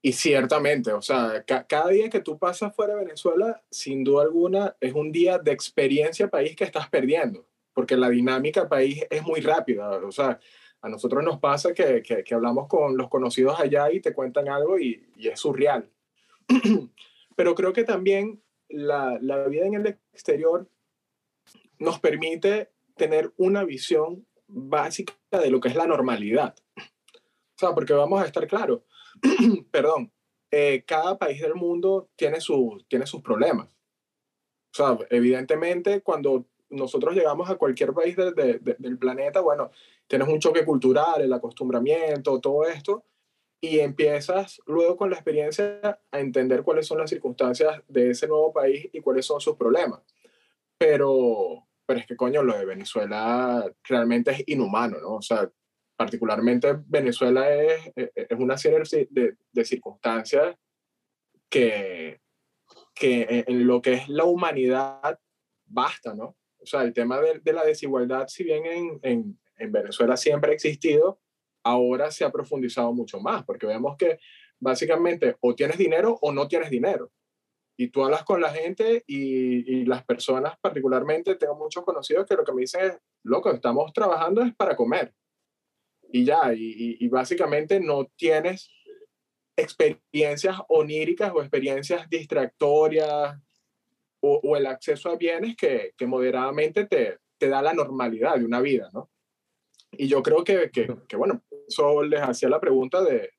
y 0.00 0.12
ciertamente, 0.12 0.92
o 0.92 1.02
sea, 1.02 1.44
cada 1.44 1.88
día 1.88 2.08
que 2.08 2.20
tú 2.20 2.38
pasas 2.38 2.74
fuera 2.74 2.94
de 2.94 3.04
Venezuela, 3.04 3.62
sin 3.70 4.04
duda 4.04 4.22
alguna, 4.22 4.76
es 4.80 4.94
un 4.94 5.12
día 5.12 5.38
de 5.38 5.52
experiencia 5.52 6.28
país 6.28 6.56
que 6.56 6.64
estás 6.64 6.88
perdiendo, 6.88 7.46
porque 7.74 7.96
la 7.96 8.08
dinámica 8.08 8.68
país 8.68 9.04
es 9.10 9.22
muy 9.22 9.40
rápida. 9.40 9.90
O 9.98 10.12
sea, 10.12 10.38
a 10.80 10.88
nosotros 10.88 11.24
nos 11.24 11.40
pasa 11.40 11.74
que, 11.74 12.02
que, 12.02 12.34
hablamos 12.34 12.68
con 12.68 12.96
los 12.96 13.08
conocidos 13.08 13.58
allá 13.58 13.90
y 13.90 14.00
te 14.00 14.14
cuentan 14.14 14.48
algo 14.48 14.78
y, 14.78 15.04
y 15.16 15.28
es 15.28 15.40
surreal. 15.40 15.90
Pero 17.36 17.54
creo 17.54 17.72
que 17.72 17.84
también 17.84 18.42
la, 18.68 19.18
la 19.20 19.46
vida 19.46 19.66
en 19.66 19.74
el 19.74 19.86
exterior 19.86 20.68
nos 21.78 22.00
permite 22.00 22.70
tener 22.96 23.32
una 23.36 23.64
visión 23.64 24.26
básica 24.48 25.14
de 25.30 25.50
lo 25.50 25.60
que 25.60 25.68
es 25.68 25.76
la 25.76 25.86
normalidad. 25.86 26.54
O 26.76 27.58
sea, 27.58 27.74
porque 27.74 27.92
vamos 27.92 28.22
a 28.22 28.26
estar 28.26 28.46
claros, 28.46 28.82
perdón, 29.70 30.12
eh, 30.50 30.84
cada 30.86 31.18
país 31.18 31.40
del 31.40 31.54
mundo 31.54 32.10
tiene, 32.16 32.40
su, 32.40 32.84
tiene 32.88 33.06
sus 33.06 33.22
problemas. 33.22 33.68
O 34.72 34.76
sea, 34.76 34.98
evidentemente 35.10 36.02
cuando 36.02 36.46
nosotros 36.70 37.14
llegamos 37.14 37.48
a 37.50 37.56
cualquier 37.56 37.92
país 37.92 38.16
del 38.16 38.98
planeta, 38.98 39.40
bueno, 39.40 39.70
tienes 40.06 40.28
un 40.28 40.38
choque 40.38 40.64
cultural, 40.64 41.22
el 41.22 41.32
acostumbramiento, 41.32 42.40
todo 42.40 42.66
esto, 42.66 43.04
y 43.60 43.80
empiezas 43.80 44.60
luego 44.66 44.96
con 44.96 45.10
la 45.10 45.16
experiencia 45.16 46.00
a 46.10 46.20
entender 46.20 46.62
cuáles 46.62 46.86
son 46.86 46.98
las 46.98 47.10
circunstancias 47.10 47.82
de 47.88 48.10
ese 48.10 48.28
nuevo 48.28 48.52
país 48.52 48.88
y 48.92 49.00
cuáles 49.00 49.26
son 49.26 49.40
sus 49.40 49.56
problemas. 49.56 50.00
Pero, 50.76 51.66
pero 51.84 51.98
es 51.98 52.06
que 52.06 52.16
coño, 52.16 52.42
lo 52.42 52.56
de 52.56 52.64
Venezuela 52.64 53.68
realmente 53.82 54.30
es 54.30 54.44
inhumano, 54.46 55.00
¿no? 55.00 55.16
O 55.16 55.22
sea, 55.22 55.50
particularmente 55.96 56.76
Venezuela 56.86 57.52
es, 57.52 57.86
e, 57.96 58.12
e, 58.14 58.26
es 58.30 58.38
una 58.38 58.56
serie 58.56 58.80
de, 59.10 59.36
de 59.50 59.64
circunstancias 59.64 60.56
que, 61.48 62.20
que 62.94 63.44
en 63.46 63.66
lo 63.66 63.82
que 63.82 63.94
es 63.94 64.08
la 64.08 64.24
humanidad 64.24 65.18
basta, 65.66 66.14
¿no? 66.14 66.36
O 66.60 66.66
sea, 66.66 66.82
el 66.82 66.92
tema 66.92 67.20
de, 67.20 67.40
de 67.40 67.52
la 67.52 67.64
desigualdad, 67.64 68.28
si 68.28 68.44
bien 68.44 68.66
en, 68.66 69.00
en, 69.02 69.40
en, 69.56 69.72
Venezuela 69.72 70.16
siempre 70.16 70.50
ha 70.50 70.54
existido, 70.54 71.20
ahora 71.64 72.10
se 72.10 72.24
ha 72.24 72.30
profundizado 72.30 72.92
mucho 72.92 73.20
más, 73.20 73.44
porque 73.44 73.66
vemos 73.66 73.96
que 73.96 74.18
básicamente 74.60 75.36
o 75.40 75.54
tienes 75.54 75.78
dinero 75.78 76.18
o 76.20 76.32
no 76.32 76.48
tienes 76.48 76.70
dinero. 76.70 77.10
Y 77.76 77.88
tú 77.90 78.04
hablas 78.04 78.24
con 78.24 78.40
la 78.40 78.50
gente 78.50 79.04
y, 79.06 79.80
y 79.80 79.84
las 79.84 80.04
personas 80.04 80.58
particularmente, 80.60 81.36
tengo 81.36 81.54
muchos 81.54 81.84
conocidos 81.84 82.26
que 82.26 82.34
lo 82.34 82.44
que 82.44 82.52
me 82.52 82.62
dicen 82.62 82.86
es, 82.86 82.98
loco, 83.22 83.52
estamos 83.52 83.92
trabajando 83.92 84.42
es 84.42 84.54
para 84.56 84.74
comer 84.74 85.14
y 86.10 86.24
ya, 86.24 86.52
y, 86.54 87.06
básicamente 87.08 87.80
no 87.80 88.06
tienes 88.16 88.70
experiencias 89.56 90.56
oníricas 90.68 91.32
o 91.34 91.40
experiencias 91.40 92.08
distractorias 92.08 93.36
o, 94.20 94.56
el 94.56 94.66
acceso 94.66 95.10
a 95.10 95.16
bienes 95.16 95.56
que, 95.56 95.92
que 95.96 96.06
moderadamente 96.06 96.86
te, 96.86 97.18
te, 97.38 97.48
da 97.48 97.62
la 97.62 97.74
normalidad 97.74 98.36
de 98.36 98.44
una 98.44 98.60
vida, 98.60 98.88
¿no? 98.92 99.10
Y 99.92 100.08
yo 100.08 100.22
creo 100.22 100.44
que, 100.44 100.70
que, 100.70 100.94
que 101.08 101.16
bueno, 101.16 101.42
eso 101.66 102.02
les 102.02 102.20
hacía 102.20 102.48
la 102.48 102.60
pregunta 102.60 103.02
de, 103.02 103.30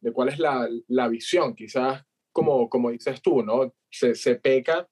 de 0.00 0.12
cuál 0.12 0.28
es 0.28 0.38
la, 0.38 0.68
la, 0.88 1.08
visión, 1.08 1.54
quizás 1.54 2.04
como, 2.32 2.68
como 2.68 2.90
dices 2.90 3.22
tú, 3.22 3.42
¿no? 3.42 3.72
Se, 3.90 4.14
se 4.14 4.36
peca 4.36 4.88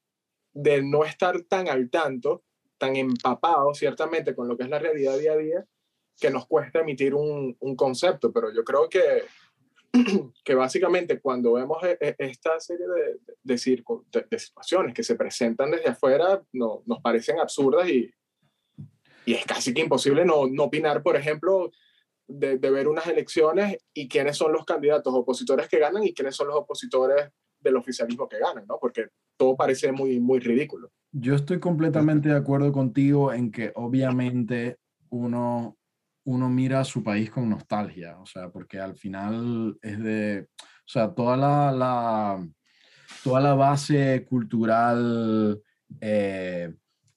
de 0.52 0.82
no 0.82 1.04
estar 1.04 1.42
tan 1.42 1.68
al 1.68 1.90
tanto, 1.90 2.44
tan 2.78 2.96
empapado, 2.96 3.74
ciertamente, 3.74 4.34
con 4.34 4.48
lo 4.48 4.56
que 4.56 4.64
es 4.64 4.70
la 4.70 4.78
realidad 4.78 5.18
día 5.18 5.32
a 5.32 5.36
día, 5.36 5.66
que 6.20 6.30
nos 6.30 6.46
cuesta 6.46 6.80
emitir 6.80 7.14
un, 7.14 7.56
un 7.58 7.76
concepto, 7.76 8.32
pero 8.32 8.52
yo 8.54 8.64
creo 8.64 8.88
que, 8.88 9.24
que 10.44 10.54
básicamente 10.54 11.20
cuando 11.20 11.54
vemos 11.54 11.82
e, 11.82 11.96
e, 12.00 12.14
esta 12.18 12.60
serie 12.60 12.86
de, 12.86 13.18
de, 13.42 14.24
de, 14.30 14.38
situaciones 14.38 14.94
que 14.94 15.02
se 15.02 15.16
presentan 15.16 15.70
desde 15.72 15.90
afuera, 15.90 16.42
no, 16.52 16.82
nos 16.86 17.00
parecen 17.00 17.40
absurdas 17.40 17.88
y, 17.88 18.10
y 19.24 19.34
es 19.34 19.44
casi 19.44 19.72
que 19.72 19.82
imposible 19.82 20.24
no, 20.24 20.46
no 20.46 20.64
opinar, 20.64 21.02
por 21.02 21.16
ejemplo, 21.16 21.70
de, 22.26 22.58
de, 22.58 22.70
ver 22.70 22.88
unas 22.88 23.06
elecciones 23.06 23.78
y 23.92 24.08
quiénes 24.08 24.36
son 24.36 24.52
los 24.52 24.64
candidatos 24.64 25.12
opositores 25.14 25.68
que 25.68 25.78
ganan 25.78 26.04
y 26.04 26.14
quiénes 26.14 26.36
son 26.36 26.48
los 26.48 26.56
opositores 26.56 27.30
del 27.60 27.76
oficialismo 27.76 28.28
que 28.28 28.38
ganan, 28.38 28.64
¿no? 28.66 28.78
Porque 28.80 29.08
todo 29.36 29.56
parece 29.56 29.92
muy, 29.92 30.20
muy 30.20 30.40
ridículo. 30.40 30.90
Yo 31.12 31.34
estoy 31.34 31.60
completamente 31.60 32.28
de 32.30 32.36
acuerdo 32.36 32.72
contigo 32.72 33.32
en 33.32 33.50
que 33.50 33.72
obviamente 33.74 34.78
uno 35.10 35.76
uno 36.24 36.48
mira 36.48 36.80
a 36.80 36.84
su 36.84 37.02
país 37.02 37.30
con 37.30 37.50
nostalgia, 37.50 38.18
o 38.20 38.26
sea, 38.26 38.50
porque 38.50 38.78
al 38.78 38.96
final 38.96 39.76
es 39.82 39.98
de, 40.02 40.46
o 40.60 40.86
sea, 40.86 41.12
toda 41.12 41.36
la, 41.36 41.72
la 41.72 42.48
toda 43.24 43.40
la 43.40 43.54
base 43.54 44.24
cultural, 44.24 45.60
eh, 46.00 46.72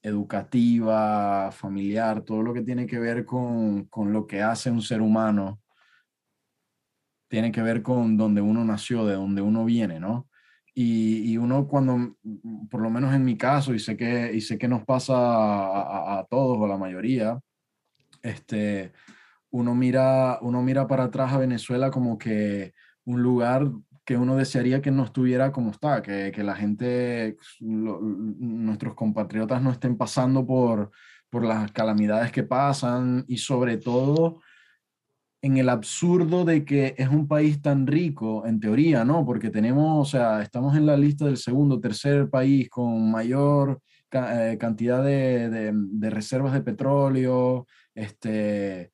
educativa, 0.06 1.52
familiar, 1.52 2.22
todo 2.22 2.44
lo 2.44 2.54
que 2.54 2.62
tiene 2.62 2.86
que 2.86 3.00
ver 3.00 3.26
con, 3.26 3.86
con, 3.86 4.14
lo 4.14 4.28
que 4.28 4.42
hace 4.42 4.70
un 4.70 4.82
ser 4.82 5.02
humano, 5.02 5.62
tiene 7.28 7.52
que 7.52 7.62
ver 7.62 7.82
con 7.82 8.16
donde 8.16 8.42
uno 8.42 8.64
nació, 8.64 9.06
de 9.06 9.16
donde 9.16 9.42
uno 9.42 9.66
viene, 9.66 10.00
¿no? 10.00 10.30
Y, 10.76 11.32
y 11.32 11.38
uno 11.38 11.68
cuando, 11.68 12.18
por 12.70 12.82
lo 12.82 12.90
menos 12.90 13.14
en 13.16 13.26
mi 13.26 13.38
caso, 13.38 13.74
y 13.74 13.80
sé 13.80 13.98
que, 13.98 14.32
y 14.34 14.42
sé 14.42 14.58
que 14.58 14.68
nos 14.68 14.84
pasa 14.86 15.16
a, 15.16 16.20
a 16.20 16.26
todos 16.30 16.58
o 16.58 16.66
a 16.66 16.68
la 16.68 16.78
mayoría, 16.78 17.40
este, 18.22 18.92
uno 19.50 19.74
mira, 19.74 20.38
uno 20.42 20.62
mira 20.62 20.88
para 20.88 21.06
atrás 21.06 21.34
a 21.34 21.40
Venezuela 21.40 21.90
como 21.90 22.18
que, 22.18 22.74
un 23.06 23.22
lugar 23.22 23.72
que 24.06 24.16
uno 24.18 24.36
desearía 24.36 24.82
que 24.82 24.92
no 24.92 25.04
estuviera 25.04 25.52
como 25.52 25.72
está, 25.72 26.02
que, 26.02 26.32
que 26.34 26.44
la 26.44 26.56
gente, 26.56 27.38
nuestros 27.60 28.94
compatriotas 28.94 29.62
no 29.62 29.72
estén 29.72 29.98
pasando 29.98 30.46
por, 30.46 30.92
por 31.30 31.44
las 31.44 31.72
calamidades 31.72 32.32
que 32.32 32.44
pasan 32.44 33.26
y 33.28 33.38
sobre 33.38 33.78
todo 33.78 34.42
en 35.42 35.58
el 35.58 35.70
absurdo 35.70 36.44
de 36.44 36.66
que 36.66 36.96
es 36.98 37.08
un 37.08 37.28
país 37.28 37.62
tan 37.62 37.86
rico, 37.86 38.46
en 38.48 38.60
teoría, 38.60 39.06
¿no? 39.06 39.24
Porque 39.26 39.52
tenemos, 39.52 40.08
o 40.08 40.10
sea, 40.10 40.42
estamos 40.42 40.76
en 40.76 40.88
la 40.88 40.98
lista 40.98 41.26
del 41.26 41.38
segundo, 41.38 41.80
tercer 41.80 42.30
país 42.30 42.68
con 42.70 43.12
mayor 43.12 43.80
eh, 44.12 44.58
cantidad 44.60 45.04
de, 45.04 45.50
de- 45.50 45.72
de 45.74 46.10
reservas 46.10 46.54
de 46.54 46.62
petróleo, 46.62 47.68
este, 47.94 48.92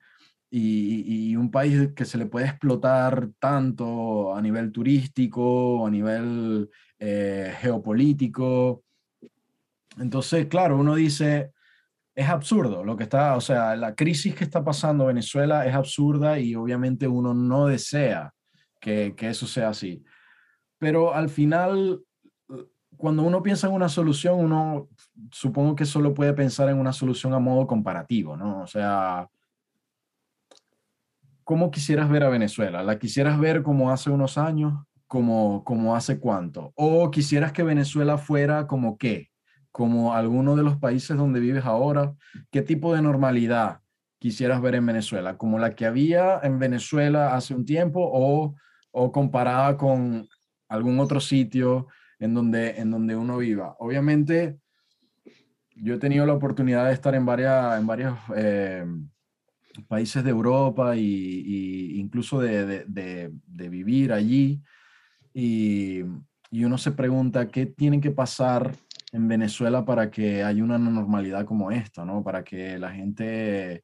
y, 0.54 1.36
un 1.36 1.50
país 1.50 1.92
que 1.96 2.06
se 2.06 2.18
le 2.18 2.26
puede 2.26 2.48
explotar 2.48 3.30
tanto 3.40 4.36
a 4.36 4.42
nivel 4.42 4.72
turístico, 4.72 5.86
a 5.88 5.90
nivel 5.90 6.70
eh, 7.00 7.54
geopolítico. 7.60 8.84
Entonces, 9.98 10.48
claro, 10.48 10.78
uno 10.78 10.96
dice, 10.96 11.54
es 12.14 12.28
absurdo 12.28 12.84
lo 12.84 12.98
que 12.98 13.04
está, 13.04 13.36
o 13.36 13.42
sea, 13.42 13.76
la 13.76 13.96
crisis 13.96 14.36
que 14.36 14.44
está 14.44 14.64
pasando 14.64 15.06
Venezuela 15.06 15.66
es 15.66 15.74
absurda 15.74 16.38
y 16.38 16.56
obviamente 16.56 17.08
uno 17.08 17.34
no 17.34 17.68
desea 17.68 18.34
que, 18.80 19.14
que 19.16 19.30
eso 19.30 19.48
sea 19.48 19.70
así. 19.70 20.04
Pero 20.78 21.14
al 21.14 21.30
final, 21.30 22.02
cuando 22.98 23.24
uno 23.24 23.42
piensa 23.42 23.68
en 23.68 23.74
una 23.74 23.88
solución, 23.90 24.40
uno 24.40 24.90
supongo 25.32 25.76
que 25.76 25.86
solo 25.86 26.14
puede 26.14 26.34
pensar 26.34 26.70
en 26.70 26.78
una 26.78 26.92
solución 26.92 27.34
a 27.34 27.40
modo 27.40 27.68
comparativo, 27.68 28.36
¿no? 28.36 28.64
O 28.64 28.68
sea, 28.68 29.30
¿cómo 31.52 31.70
quisieras 31.70 32.10
ver 32.10 32.24
a 32.24 32.30
Venezuela? 32.30 32.82
¿La 32.82 32.98
quisieras 32.98 33.38
ver 33.38 33.62
como 33.62 33.92
hace 33.92 34.10
unos 34.10 34.38
años? 34.38 34.86
¿Como, 35.06 35.66
como 35.66 35.98
hace 35.98 36.18
cuánto? 36.18 36.72
¿O 36.78 37.12
quisieras 37.12 37.52
que 37.52 37.62
Venezuela 37.62 38.18
fuera 38.18 38.68
como 38.68 38.98
qué? 38.98 39.32
Como 39.70 40.14
alguno 40.14 40.56
de 40.56 40.64
los 40.64 40.78
países 40.78 41.18
donde 41.18 41.42
vives 41.42 41.66
ahora? 41.66 42.16
¿Qué 42.52 42.62
tipo 42.62 42.96
de 42.96 43.02
normalidad 43.02 43.82
quisieras 44.18 44.62
ver 44.62 44.76
en 44.76 44.86
Venezuela? 44.86 45.38
¿Como 45.38 45.60
la 45.60 45.76
que 45.76 45.86
había 45.86 46.40
en 46.42 46.58
Venezuela 46.58 47.36
hace 47.36 47.54
un 47.54 47.66
tiempo 47.66 48.00
o, 48.02 48.56
o 48.92 49.12
comparada 49.12 49.76
con 49.76 50.30
algún 50.70 51.02
otro 51.02 51.20
sitio 51.20 51.88
en 52.18 52.34
donde, 52.34 52.80
en 52.80 52.92
donde 52.92 53.18
uno 53.18 53.40
viva? 53.40 53.76
Obviamente, 53.80 54.58
yo 55.76 55.96
he 55.96 56.00
tenido 56.00 56.26
la 56.26 56.34
oportunidad 56.34 56.86
de 56.86 56.94
estar 56.94 57.14
en 57.14 57.26
varias, 57.26 57.78
en 57.78 57.88
varios 57.88 58.18
eh, 58.38 58.86
países 59.88 60.24
de 60.24 60.30
Europa 60.30 60.96
y 60.96 62.00
incluso 62.00 62.40
de, 62.40 62.66
de- 62.66 62.86
de- 62.88 63.32
de 63.48 63.70
vivir 63.70 64.12
allí. 64.14 64.62
Y, 65.34 66.02
y 66.52 66.64
uno 66.66 66.78
se 66.78 66.92
pregunta 66.92 67.48
qué 67.50 67.66
tiene 67.66 68.02
que 68.02 68.12
pasar 68.12 68.76
en 69.14 69.28
Venezuela 69.28 69.86
para 69.86 70.10
que 70.12 70.44
haya 70.44 70.64
una 70.64 70.78
normalidad 70.78 71.46
como 71.46 71.72
esta, 71.72 72.06
¿no? 72.06 72.24
Para 72.24 72.44
que 72.44 72.78
la 72.80 72.92
gente 72.92 73.84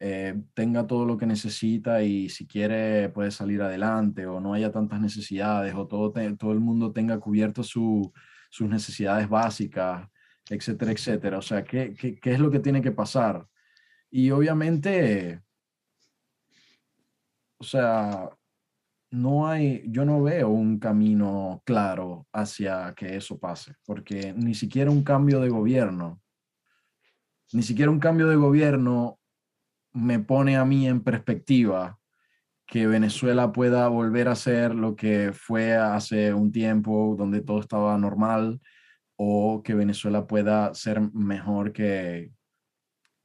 eh, 0.00 0.34
tenga 0.54 0.86
todo 0.86 1.04
lo 1.06 1.16
que 1.16 1.26
necesita 1.26 2.02
y 2.02 2.28
si 2.28 2.46
quiere 2.46 3.08
puede 3.10 3.30
salir 3.30 3.62
adelante 3.62 4.26
o 4.26 4.40
no 4.40 4.52
haya 4.54 4.72
tantas 4.72 5.00
necesidades 5.00 5.74
o 5.74 5.86
todo, 5.86 6.12
te- 6.12 6.36
todo 6.36 6.52
el 6.52 6.60
mundo 6.60 6.92
tenga 6.92 7.18
cubierto 7.20 7.62
su- 7.62 8.12
sus 8.50 8.68
necesidades 8.68 9.28
básicas, 9.28 10.08
etcétera, 10.50 10.92
etcétera. 10.92 11.38
O 11.38 11.42
sea, 11.42 11.64
¿qué, 11.64 11.94
qué, 11.98 12.16
qué 12.16 12.32
es 12.32 12.40
lo 12.40 12.50
que 12.50 12.60
tiene 12.60 12.82
que 12.82 12.92
pasar? 12.92 13.46
Y 14.16 14.30
obviamente, 14.30 15.42
o 17.58 17.64
sea, 17.64 18.30
no 19.10 19.48
hay, 19.48 19.82
yo 19.88 20.04
no 20.04 20.22
veo 20.22 20.50
un 20.50 20.78
camino 20.78 21.64
claro 21.66 22.28
hacia 22.32 22.94
que 22.94 23.16
eso 23.16 23.40
pase, 23.40 23.74
porque 23.84 24.32
ni 24.32 24.54
siquiera 24.54 24.92
un 24.92 25.02
cambio 25.02 25.40
de 25.40 25.48
gobierno, 25.48 26.22
ni 27.52 27.64
siquiera 27.64 27.90
un 27.90 27.98
cambio 27.98 28.28
de 28.28 28.36
gobierno 28.36 29.18
me 29.92 30.20
pone 30.20 30.56
a 30.58 30.64
mí 30.64 30.86
en 30.86 31.02
perspectiva 31.02 31.98
que 32.68 32.86
Venezuela 32.86 33.50
pueda 33.50 33.88
volver 33.88 34.28
a 34.28 34.36
ser 34.36 34.76
lo 34.76 34.94
que 34.94 35.32
fue 35.32 35.74
hace 35.74 36.32
un 36.32 36.52
tiempo 36.52 37.16
donde 37.18 37.40
todo 37.40 37.58
estaba 37.58 37.98
normal 37.98 38.60
o 39.16 39.60
que 39.64 39.74
Venezuela 39.74 40.28
pueda 40.28 40.72
ser 40.72 41.00
mejor 41.00 41.72
que, 41.72 42.30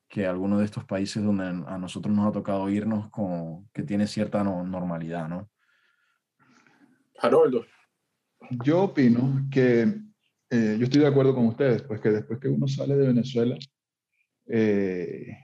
que 0.09 0.25
alguno 0.25 0.57
de 0.57 0.65
estos 0.65 0.83
países 0.85 1.23
donde 1.23 1.45
a 1.45 1.77
nosotros 1.77 2.13
nos 2.15 2.27
ha 2.27 2.31
tocado 2.31 2.67
irnos 2.69 3.09
con 3.11 3.69
que 3.71 3.83
tiene 3.83 4.07
cierta 4.07 4.43
no- 4.43 4.63
normalidad, 4.63 5.29
¿no? 5.29 5.49
Haroldo. 7.19 7.65
Yo 8.63 8.83
opino 8.83 9.47
que 9.51 9.81
eh, 10.49 10.77
yo 10.79 10.85
estoy 10.85 11.01
de 11.01 11.07
acuerdo 11.07 11.35
con 11.35 11.45
ustedes, 11.45 11.83
pues 11.83 12.01
que 12.01 12.09
después 12.09 12.39
que 12.39 12.47
uno 12.47 12.67
sale 12.67 12.95
de 12.95 13.07
Venezuela, 13.07 13.55
eh, 14.47 15.37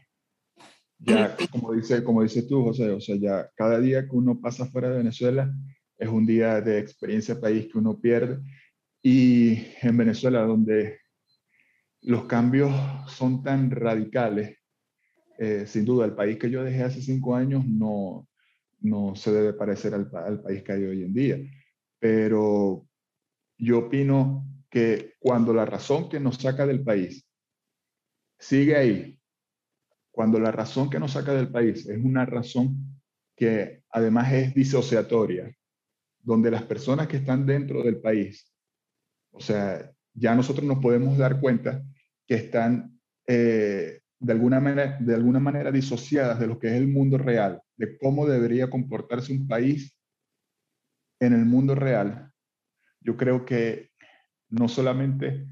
ya 0.97 1.35
como 1.51 1.73
dice, 1.73 2.03
como 2.03 2.23
dices 2.23 2.47
tú, 2.47 2.63
José, 2.63 2.89
o 2.89 2.99
sea, 2.99 3.15
ya 3.17 3.49
cada 3.55 3.79
día 3.79 4.07
que 4.07 4.15
uno 4.15 4.39
pasa 4.39 4.65
fuera 4.65 4.89
de 4.89 4.97
Venezuela 4.97 5.53
es 5.97 6.09
un 6.09 6.25
día 6.25 6.59
de 6.59 6.79
experiencia 6.79 7.39
país 7.39 7.67
que 7.71 7.77
uno 7.77 7.99
pierde. 7.99 8.39
Y 9.03 9.67
en 9.83 9.95
Venezuela, 9.97 10.41
donde 10.41 10.99
los 12.05 12.25
cambios 12.25 12.71
son 13.07 13.41
tan 13.41 13.71
radicales, 13.71 14.59
eh, 15.39 15.65
sin 15.65 15.85
duda, 15.85 16.05
el 16.05 16.13
país 16.13 16.37
que 16.37 16.49
yo 16.51 16.63
dejé 16.63 16.83
hace 16.83 17.01
cinco 17.01 17.35
años 17.35 17.65
no, 17.65 18.27
no 18.81 19.15
se 19.15 19.31
debe 19.31 19.53
parecer 19.53 19.95
al, 19.95 20.09
al 20.13 20.41
país 20.41 20.63
que 20.63 20.71
hay 20.71 20.83
hoy 20.83 21.03
en 21.03 21.13
día. 21.13 21.37
Pero 21.99 22.87
yo 23.57 23.79
opino 23.79 24.45
que 24.69 25.15
cuando 25.19 25.51
la 25.53 25.65
razón 25.65 26.07
que 26.07 26.19
nos 26.19 26.37
saca 26.37 26.67
del 26.67 26.83
país 26.83 27.27
sigue 28.37 28.75
ahí, 28.75 29.19
cuando 30.11 30.39
la 30.39 30.51
razón 30.51 30.89
que 30.89 30.99
nos 30.99 31.13
saca 31.13 31.33
del 31.33 31.49
país 31.49 31.87
es 31.87 31.97
una 32.03 32.25
razón 32.25 33.01
que 33.35 33.81
además 33.89 34.31
es 34.31 34.53
disociatoria, 34.53 35.51
donde 36.19 36.51
las 36.51 36.63
personas 36.63 37.07
que 37.07 37.17
están 37.17 37.47
dentro 37.47 37.81
del 37.81 37.99
país, 37.99 38.53
o 39.31 39.39
sea, 39.39 39.91
ya 40.13 40.35
nosotros 40.35 40.65
nos 40.65 40.79
podemos 40.79 41.17
dar 41.17 41.39
cuenta 41.39 41.83
que 42.27 42.35
están 42.35 42.99
eh, 43.27 44.01
de, 44.19 44.33
alguna 44.33 44.59
manera, 44.59 44.97
de 44.99 45.13
alguna 45.13 45.39
manera 45.39 45.71
disociadas 45.71 46.39
de 46.39 46.47
lo 46.47 46.59
que 46.59 46.67
es 46.67 46.73
el 46.73 46.87
mundo 46.87 47.17
real, 47.17 47.61
de 47.77 47.97
cómo 47.97 48.25
debería 48.25 48.69
comportarse 48.69 49.33
un 49.33 49.47
país 49.47 49.97
en 51.19 51.33
el 51.33 51.45
mundo 51.45 51.75
real. 51.75 52.31
Yo 53.01 53.17
creo 53.17 53.45
que 53.45 53.91
no 54.49 54.67
solamente 54.67 55.47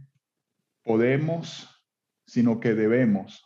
podemos, 0.84 1.70
sino 2.26 2.60
que 2.60 2.74
debemos 2.74 3.44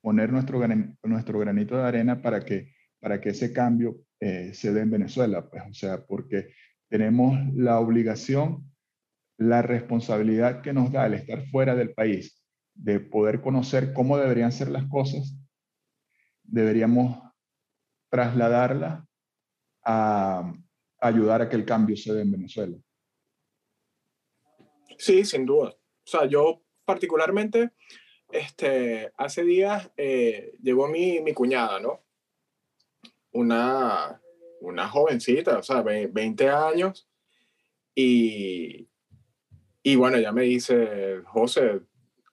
poner 0.00 0.32
nuestro, 0.32 0.60
nuestro 1.02 1.38
granito 1.38 1.76
de 1.76 1.84
arena 1.84 2.22
para 2.22 2.44
que, 2.44 2.72
para 3.00 3.20
que 3.20 3.30
ese 3.30 3.52
cambio 3.52 4.00
eh, 4.20 4.52
se 4.54 4.72
dé 4.72 4.82
en 4.82 4.90
Venezuela. 4.90 5.48
Pues, 5.48 5.62
o 5.68 5.74
sea, 5.74 6.04
porque 6.06 6.54
tenemos 6.88 7.38
la 7.54 7.78
obligación, 7.80 8.72
la 9.36 9.62
responsabilidad 9.62 10.62
que 10.62 10.72
nos 10.72 10.90
da 10.90 11.06
el 11.06 11.14
estar 11.14 11.46
fuera 11.48 11.74
del 11.74 11.92
país, 11.92 12.37
de 12.78 13.00
poder 13.00 13.40
conocer 13.40 13.92
cómo 13.92 14.16
deberían 14.16 14.52
ser 14.52 14.68
las 14.70 14.88
cosas, 14.88 15.34
deberíamos 16.44 17.18
trasladarla 18.08 19.06
a 19.84 20.52
ayudar 21.00 21.42
a 21.42 21.48
que 21.48 21.56
el 21.56 21.64
cambio 21.64 21.96
se 21.96 22.14
dé 22.14 22.22
en 22.22 22.32
Venezuela. 22.32 22.76
Sí, 24.96 25.24
sin 25.24 25.44
duda. 25.44 25.70
O 25.70 26.06
sea, 26.10 26.26
yo 26.26 26.62
particularmente, 26.84 27.72
este, 28.30 29.12
hace 29.16 29.42
días 29.44 29.90
eh, 29.96 30.54
llegó 30.62 30.88
mi, 30.88 31.20
mi 31.20 31.34
cuñada, 31.34 31.80
¿no? 31.80 32.00
Una, 33.32 34.20
una 34.60 34.88
jovencita, 34.88 35.58
o 35.58 35.62
sea, 35.62 35.82
ve- 35.82 36.06
20 36.08 36.48
años. 36.48 37.08
Y, 37.94 38.88
y 39.82 39.96
bueno, 39.96 40.16
ella 40.16 40.32
me 40.32 40.42
dice, 40.42 41.22
José, 41.26 41.80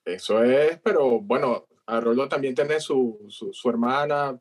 eso 0.06 0.42
es, 0.42 0.78
pero 0.78 1.20
bueno, 1.20 1.66
Arroldo 1.86 2.28
también 2.28 2.54
tiene 2.54 2.80
su, 2.80 3.26
su, 3.28 3.52
su 3.52 3.68
hermana 3.68 4.40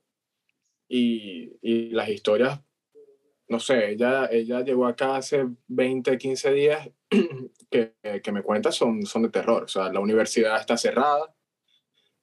y, 0.87 1.51
y 1.61 1.89
las 1.89 2.07
historias, 2.09 2.61
no 3.47 3.59
sé, 3.59 3.91
ella, 3.91 4.27
ella 4.31 4.61
llegó 4.61 4.87
acá 4.87 5.17
hace 5.17 5.47
20, 5.67 6.17
15 6.17 6.51
días 6.51 6.89
que, 7.69 7.95
que 8.23 8.31
me 8.31 8.41
cuenta 8.41 8.71
son, 8.71 9.05
son 9.05 9.23
de 9.23 9.29
terror. 9.29 9.63
O 9.63 9.67
sea, 9.67 9.91
la 9.91 9.99
universidad 9.99 10.59
está 10.59 10.77
cerrada, 10.77 11.35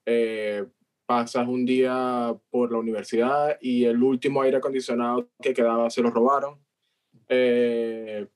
eh, 0.05 0.65
pasas 1.07 1.47
un 1.47 1.65
día 1.65 2.35
por 2.51 2.73
la 2.73 2.79
universidad 2.79 3.57
y 3.61 3.85
el 3.85 4.03
último 4.03 4.43
aire 4.43 4.57
acondicionado 4.57 5.29
que 5.41 5.55
quedaba 5.55 5.91
se 5.91 6.03
lo 6.03 6.11
robaron. 6.11 6.59
Eh, 7.29 8.27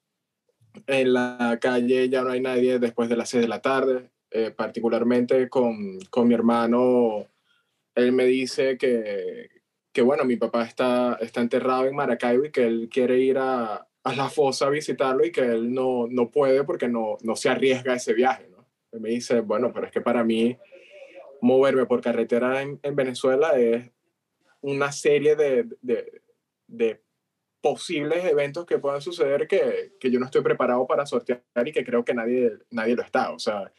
en 0.86 1.12
la 1.12 1.58
calle 1.60 2.08
ya 2.08 2.22
no 2.22 2.30
hay 2.30 2.40
nadie 2.40 2.78
después 2.78 3.08
de 3.08 3.16
las 3.16 3.30
6 3.30 3.42
de 3.42 3.48
la 3.48 3.62
tarde, 3.62 4.10
eh, 4.36 4.50
particularmente 4.50 5.48
con, 5.48 5.98
con 6.10 6.28
mi 6.28 6.34
hermano. 6.34 7.26
Él 7.94 8.12
me 8.12 8.26
dice 8.26 8.76
que, 8.76 9.48
que 9.92 10.02
bueno, 10.02 10.26
mi 10.26 10.36
papá 10.36 10.64
está, 10.64 11.16
está 11.22 11.40
enterrado 11.40 11.86
en 11.86 11.96
Maracaibo 11.96 12.44
y 12.44 12.50
que 12.50 12.66
él 12.66 12.90
quiere 12.92 13.18
ir 13.18 13.38
a, 13.38 13.76
a 14.06 14.14
la 14.14 14.28
fosa 14.28 14.66
a 14.66 14.70
visitarlo 14.70 15.24
y 15.24 15.32
que 15.32 15.40
él 15.40 15.72
no, 15.72 16.06
no 16.06 16.30
puede 16.30 16.64
porque 16.64 16.86
no, 16.86 17.16
no 17.22 17.34
se 17.34 17.48
arriesga 17.48 17.94
ese 17.94 18.12
viaje, 18.12 18.50
me 18.92 19.08
dice, 19.08 19.40
bueno, 19.40 19.72
pero 19.72 19.86
es 19.86 19.92
que 19.92 20.02
para 20.02 20.22
mí 20.22 20.58
moverme 21.40 21.86
por 21.86 22.02
carretera 22.02 22.60
en, 22.60 22.78
en 22.82 22.94
Venezuela 22.94 23.58
es 23.58 23.90
una 24.60 24.92
serie 24.92 25.34
de, 25.34 25.66
de, 25.80 26.22
de, 26.66 27.02
posibles 27.62 28.24
eventos 28.26 28.64
que 28.64 28.78
puedan 28.78 29.00
suceder 29.00 29.48
que, 29.48 29.94
que, 29.98 30.10
yo 30.10 30.20
no 30.20 30.26
estoy 30.26 30.42
preparado 30.42 30.86
para 30.86 31.04
sortear 31.04 31.42
y 31.64 31.72
que 31.72 31.84
creo 31.84 32.04
que 32.04 32.14
nadie, 32.14 32.52
nadie 32.70 32.94
lo 32.94 33.02
está. 33.02 33.32
O 33.32 33.40
sea, 33.40 33.72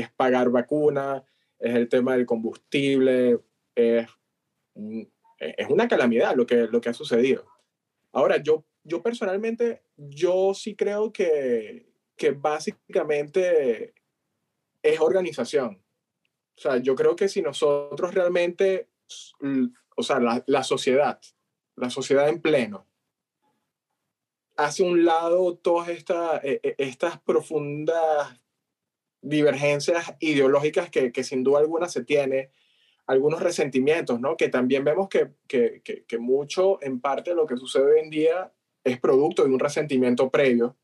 es 0.00 0.10
pagar 0.10 0.50
vacuna, 0.50 1.24
es 1.58 1.74
el 1.74 1.88
tema 1.88 2.16
del 2.16 2.26
combustible, 2.26 3.40
es, 3.74 4.06
es 5.38 5.68
una 5.68 5.88
calamidad 5.88 6.34
lo 6.34 6.46
que, 6.46 6.66
lo 6.66 6.80
que 6.80 6.88
ha 6.88 6.94
sucedido. 6.94 7.46
Ahora, 8.12 8.36
yo 8.36 8.64
yo 8.84 9.02
personalmente, 9.02 9.82
yo 9.96 10.54
sí 10.54 10.74
creo 10.74 11.12
que, 11.12 11.92
que 12.16 12.32
básicamente 12.32 13.94
es 14.82 15.00
organización. 15.00 15.82
O 16.56 16.60
sea, 16.60 16.76
yo 16.78 16.94
creo 16.94 17.16
que 17.16 17.28
si 17.28 17.42
nosotros 17.42 18.14
realmente, 18.14 18.90
o 19.96 20.02
sea, 20.02 20.18
la, 20.20 20.42
la 20.46 20.64
sociedad, 20.64 21.20
la 21.76 21.90
sociedad 21.90 22.28
en 22.28 22.42
pleno, 22.42 22.86
hace 24.56 24.82
un 24.82 25.04
lado 25.04 25.56
todas 25.56 25.88
esta, 25.88 26.38
e, 26.38 26.60
e, 26.62 26.74
estas 26.78 27.20
profundas 27.20 28.40
divergencias 29.22 30.14
ideológicas 30.18 30.90
que, 30.90 31.12
que, 31.12 31.24
sin 31.24 31.44
duda 31.44 31.60
alguna 31.60 31.88
se 31.88 32.04
tiene, 32.04 32.50
algunos 33.06 33.40
resentimientos, 33.40 34.20
¿no? 34.20 34.36
Que 34.36 34.48
también 34.48 34.84
vemos 34.84 35.08
que, 35.08 35.32
que, 35.46 35.82
que, 35.82 36.18
mucho, 36.18 36.82
en 36.82 37.00
parte, 37.00 37.34
lo 37.34 37.46
que 37.46 37.56
sucede 37.56 37.84
hoy 37.84 38.00
en 38.00 38.10
día 38.10 38.52
es 38.84 38.98
producto 38.98 39.44
de 39.44 39.50
un 39.50 39.60
resentimiento 39.60 40.28
previo 40.30 40.76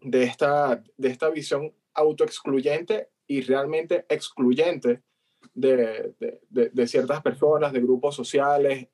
de 0.00 0.24
esta, 0.24 0.82
de 0.96 1.08
esta 1.08 1.28
visión 1.30 1.72
autoexcluyente 1.94 3.10
y 3.26 3.42
realmente 3.42 4.06
excluyente 4.08 5.02
de, 5.54 6.14
de, 6.18 6.70
de 6.70 6.86
ciertas 6.86 7.22
personas, 7.22 7.72
de 7.72 7.80
grupos 7.80 8.14
sociales. 8.14 8.88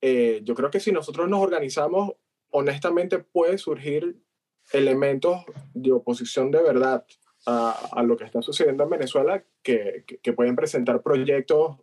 Eh, 0.00 0.40
yo 0.44 0.54
creo 0.54 0.70
que 0.70 0.80
si 0.80 0.92
nosotros 0.92 1.28
nos 1.28 1.40
organizamos, 1.40 2.12
honestamente 2.50 3.18
puede 3.18 3.58
surgir 3.58 4.16
elementos 4.72 5.44
de 5.74 5.92
oposición 5.92 6.50
de 6.50 6.62
verdad 6.62 7.04
a, 7.50 7.70
a 7.92 8.02
lo 8.02 8.14
que 8.16 8.24
está 8.24 8.42
sucediendo 8.42 8.84
en 8.84 8.90
Venezuela 8.90 9.42
que, 9.62 10.04
que, 10.06 10.18
que 10.18 10.32
pueden 10.34 10.54
presentar 10.54 11.02
proyectos 11.02 11.78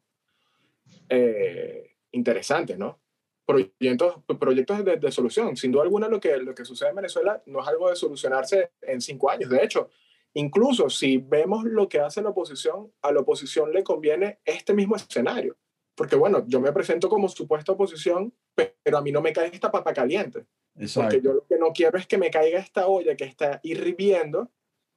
eh, 1.09 1.95
interesantes, 2.11 2.77
¿no? 2.77 2.99
proyectos, 3.45 4.15
proyectos 4.39 4.85
de, 4.85 4.97
de, 4.97 5.11
solución. 5.11 5.57
Sin 5.57 5.71
duda 5.71 5.83
alguna, 5.83 6.07
lo 6.07 6.19
que, 6.19 6.37
lo 6.37 6.53
que 6.53 6.65
sucede 6.65 6.89
en 6.89 6.95
Venezuela 6.95 7.41
no 7.47 7.61
es 7.61 7.67
algo 7.67 7.89
de 7.89 7.95
solucionarse 7.95 8.71
en 8.81 9.01
cinco 9.01 9.29
años. 9.29 9.49
De 9.49 9.63
hecho, 9.63 9.89
incluso 10.33 10.89
si 10.89 11.17
vemos 11.17 11.63
lo 11.63 11.89
que 11.89 11.99
hace 11.99 12.21
la 12.21 12.29
oposición, 12.29 12.91
a 13.01 13.11
la 13.11 13.21
oposición 13.21 13.71
le 13.71 13.83
conviene 13.83 14.39
este 14.45 14.73
mismo 14.73 14.95
escenario. 14.95 15.57
Porque 15.95 16.15
bueno, 16.15 16.43
yo 16.47 16.59
me 16.59 16.73
presento 16.73 17.07
como 17.09 17.29
supuesta 17.29 17.71
oposición, 17.71 18.33
pero 18.53 18.97
a 18.97 19.01
mí 19.01 19.11
no 19.11 19.21
me 19.21 19.33
cae 19.33 19.49
esta 19.51 19.71
papa 19.71 19.93
caliente. 19.93 20.45
Exacto. 20.77 21.09
Porque 21.09 21.25
yo 21.25 21.33
lo 21.33 21.45
que 21.45 21.57
no 21.57 21.71
quiero 21.71 21.97
es 21.97 22.05
que 22.05 22.17
me 22.17 22.29
caiga 22.29 22.59
esta 22.59 22.87
olla 22.87 23.15
que 23.15 23.23
está 23.23 23.59
hirviendo, 23.63 24.51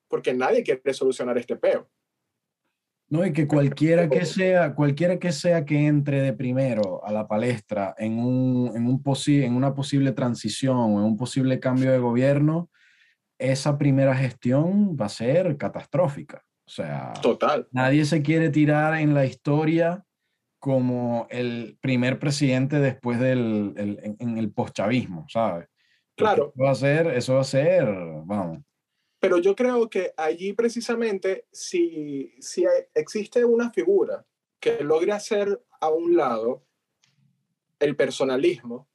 porque 0.09 0.35
nadie 0.35 0.63
quiere 0.63 0.93
solucionar 0.93 1.39
este 1.39 1.57
peo. 1.57 1.89
No, 3.11 3.25
y 3.25 3.33
que 3.33 3.47
cualquiera 3.47 4.09
que 4.09 4.27
sea, 4.27 4.75
cualquiera 4.75 5.19
que 5.19 5.33
sea 5.33 5.65
que 5.65 5.87
entre 5.87 6.21
de 6.21 6.35
primero 6.35 7.03
a 7.05 7.11
la 7.11 7.27
palestra 7.27 7.95
en, 7.97 8.19
un, 8.19 8.71
en, 8.77 8.87
un 8.87 9.03
en 9.27 9.57
una 9.57 9.75
posible 9.75 10.13
transición 10.13 10.77
o 10.77 10.99
en 10.99 11.05
un 11.05 11.17
posible 11.17 11.59
cambio 11.59 11.91
de 11.91 11.99
gobierno, 11.99 12.69
esa 13.39 13.79
primera 13.79 14.15
gestión 14.15 14.95
va 15.01 15.07
a 15.07 15.11
ser 15.11 15.57
catastrófica. 15.57 16.45
O 16.67 16.71
sea, 16.71 17.15
Total. 17.23 17.67
nadie 17.71 18.05
se 18.05 18.21
quiere 18.21 18.51
tirar 18.51 18.95
en 19.01 19.15
la 19.15 19.25
historia 19.25 20.05
como 20.59 21.27
el 21.31 21.79
primer 21.81 22.19
presidente 22.19 22.79
después 22.79 23.19
del 23.19 23.73
el, 23.77 23.99
en, 24.03 24.17
en, 24.19 24.37
el 24.37 24.53
postchavismo, 24.53 25.25
¿sabes? 25.31 25.67
Claro. 26.15 26.53
Eso 26.55 26.63
va 26.63 26.71
a 26.73 26.75
ser, 26.75 27.07
eso 27.07 27.35
va 27.37 27.41
a 27.41 27.45
ser, 27.45 27.87
vamos. 28.25 28.59
Pero 29.21 29.39
yo 29.39 29.57
creo 29.57 29.91
que 29.91 30.13
allí 30.17 30.53
precisamente, 30.53 31.47
si, 31.51 32.35
si 32.41 32.65
existe 32.95 33.45
una 33.45 33.71
figura 33.71 34.25
que 34.61 34.83
logre 34.85 35.13
hacer 35.13 35.61
a 35.81 35.89
un 35.91 36.17
lado 36.17 36.65
el 37.81 37.97
personalismo, 37.97 38.89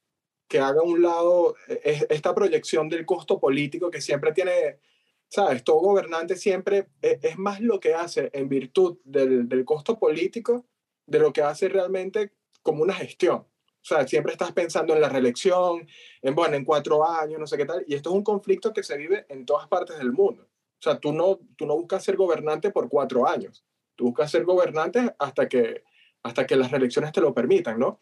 que 0.47 0.59
haga 0.59 0.81
a 0.81 0.83
un 0.83 1.01
lado 1.01 1.55
esta 1.67 2.35
proyección 2.35 2.89
del 2.89 3.05
costo 3.05 3.39
político 3.39 3.89
que 3.89 4.01
siempre 4.01 4.33
tiene, 4.33 4.79
¿sabes? 5.27 5.63
Todo 5.63 5.79
gobernante 5.79 6.35
siempre 6.35 6.89
e, 7.01 7.19
es 7.21 7.37
más 7.37 7.59
lo 7.59 7.79
que 7.79 7.93
hace 7.93 8.29
en 8.33 8.49
virtud 8.49 8.99
del, 9.03 9.49
del 9.49 9.65
costo 9.65 9.97
político 9.97 10.65
de 11.05 11.19
lo 11.19 11.33
que 11.33 11.41
hace 11.41 11.69
realmente 11.69 12.33
como 12.61 12.83
una 12.83 12.93
gestión. 12.93 13.45
O 13.83 13.85
sea, 13.85 14.07
siempre 14.07 14.31
estás 14.31 14.53
pensando 14.53 14.93
en 14.93 15.01
la 15.01 15.09
reelección, 15.09 15.85
en, 16.21 16.35
bueno, 16.35 16.55
en 16.55 16.63
cuatro 16.63 17.05
años, 17.05 17.37
no 17.37 17.45
sé 17.45 17.57
qué 17.57 17.65
tal. 17.65 17.83
Y 17.85 17.95
esto 17.95 18.11
es 18.11 18.15
un 18.15 18.23
conflicto 18.23 18.71
que 18.71 18.81
se 18.81 18.97
vive 18.97 19.25
en 19.27 19.45
todas 19.45 19.67
partes 19.67 19.97
del 19.97 20.13
mundo. 20.13 20.43
O 20.43 20.81
sea, 20.81 20.97
tú 20.99 21.11
no, 21.11 21.41
tú 21.57 21.65
no 21.65 21.75
buscas 21.75 22.01
ser 22.01 22.15
gobernante 22.15 22.71
por 22.71 22.87
cuatro 22.87 23.27
años. 23.27 23.65
Tú 23.95 24.05
buscas 24.05 24.31
ser 24.31 24.45
gobernante 24.45 25.13
hasta 25.19 25.49
que, 25.49 25.83
hasta 26.23 26.47
que 26.47 26.55
las 26.55 26.71
reelecciones 26.71 27.11
te 27.11 27.19
lo 27.19 27.33
permitan, 27.33 27.77
¿no? 27.77 27.99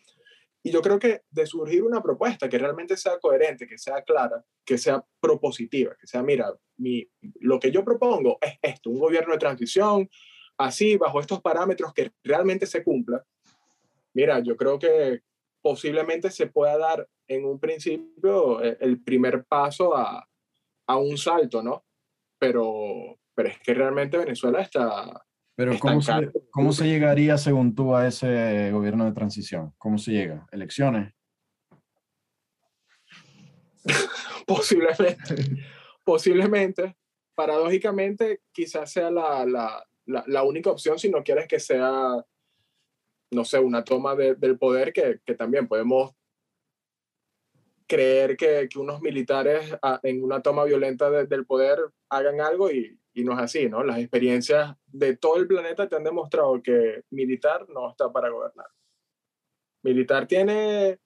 Y 0.62 0.70
yo 0.70 0.84
creo 0.84 1.00
que 1.00 1.24
de 1.32 1.48
surgir 1.48 1.82
una 1.82 2.04
propuesta 2.04 2.48
que 2.48 2.60
realmente 2.60 2.96
sea 2.96 3.18
coherente, 3.20 3.68
que 3.68 3.80
sea 3.80 4.04
clara, 4.04 4.46
que 4.64 4.78
sea 4.78 5.04
propositiva, 5.20 5.96
que 6.00 6.06
sea, 6.06 6.22
mira, 6.22 6.54
mi, 6.78 7.10
lo 7.40 7.60
que 7.60 7.72
yo 7.72 7.84
propongo 7.84 8.38
es 8.40 8.60
esto, 8.62 8.92
un 8.92 9.00
gobierno 9.00 9.34
de 9.34 9.40
transición, 9.40 10.08
así, 10.58 10.98
bajo 10.98 11.20
estos 11.20 11.42
parámetros 11.42 11.92
que 11.94 12.12
realmente 12.24 12.68
se 12.68 12.84
cumpla. 12.84 13.26
Mira, 14.14 14.40
yo 14.40 14.56
creo 14.56 14.78
que, 14.78 15.24
posiblemente 15.62 16.32
se 16.32 16.48
pueda 16.48 16.78
dar 16.78 17.08
en 17.28 17.46
un 17.46 17.60
principio 17.60 18.64
eh, 18.64 18.78
el 18.82 19.02
primer 19.02 19.46
paso 19.46 19.96
a, 19.96 20.28
a 20.88 20.98
un 20.98 21.18
salto, 21.18 21.62
¿no? 21.62 21.86
Pero, 22.40 23.20
pero 23.34 23.50
es 23.50 23.60
que 23.60 23.74
realmente 23.74 24.18
Venezuela 24.18 24.62
está... 24.62 25.26
Pero 25.56 25.74
está 25.74 25.88
¿cómo 25.88 26.02
se, 26.02 26.32
¿cómo 26.50 26.74
se 26.74 26.88
llegaría, 26.88 27.38
según 27.38 27.76
tú, 27.76 27.96
a 27.96 28.08
ese 28.08 28.72
gobierno 28.72 29.06
de 29.06 29.12
transición? 29.12 29.74
¿Cómo 29.78 29.98
se 29.98 30.12
llega? 30.12 30.48
¿Elecciones? 30.52 31.14
posiblemente, 34.48 35.16
posiblemente, 36.04 36.98
paradójicamente, 37.36 38.42
quizás 38.52 38.92
sea 38.92 39.12
la, 39.12 39.46
la, 39.46 39.86
la, 40.06 40.24
la, 40.28 40.44
única 40.44 40.72
opción 40.72 41.00
si 41.00 41.10
no 41.10 41.24
quieres 41.24 41.48
que 41.48 41.60
sea 41.60 42.24
no 43.32 43.46
sé, 43.46 43.60
una 43.60 43.84
toma 43.84 44.16
de, 44.16 44.36
del 44.36 44.58
poder 44.58 44.92
que, 44.92 45.20
que, 45.26 45.36
también 45.36 45.68
podemos 45.68 46.12
creer 47.88 48.36
que, 48.38 48.68
que 48.70 48.80
unos 48.80 49.02
militares 49.02 49.74
a, 49.82 50.00
en 50.04 50.24
una 50.24 50.42
toma 50.42 50.66
violenta 50.66 51.10
de, 51.10 51.26
del 51.26 51.46
poder 51.46 51.80
hagan 52.10 52.42
algo 52.42 52.70
y, 52.70 53.00
y, 53.14 53.24
no 53.24 53.34
es 53.34 53.40
así, 53.40 53.70
¿no? 53.70 53.84
Las 53.84 54.00
experiencias 54.00 54.76
de 54.88 55.16
todo 55.16 55.38
el 55.38 55.48
planeta 55.48 55.88
te 55.88 55.96
han 55.96 56.04
demostrado 56.04 56.62
que 56.62 57.04
militar 57.10 57.68
no 57.70 57.90
está 57.90 58.12
para 58.12 58.30
gobernar. 58.30 58.68
Militar 59.84 60.28
tiene, 60.28 61.00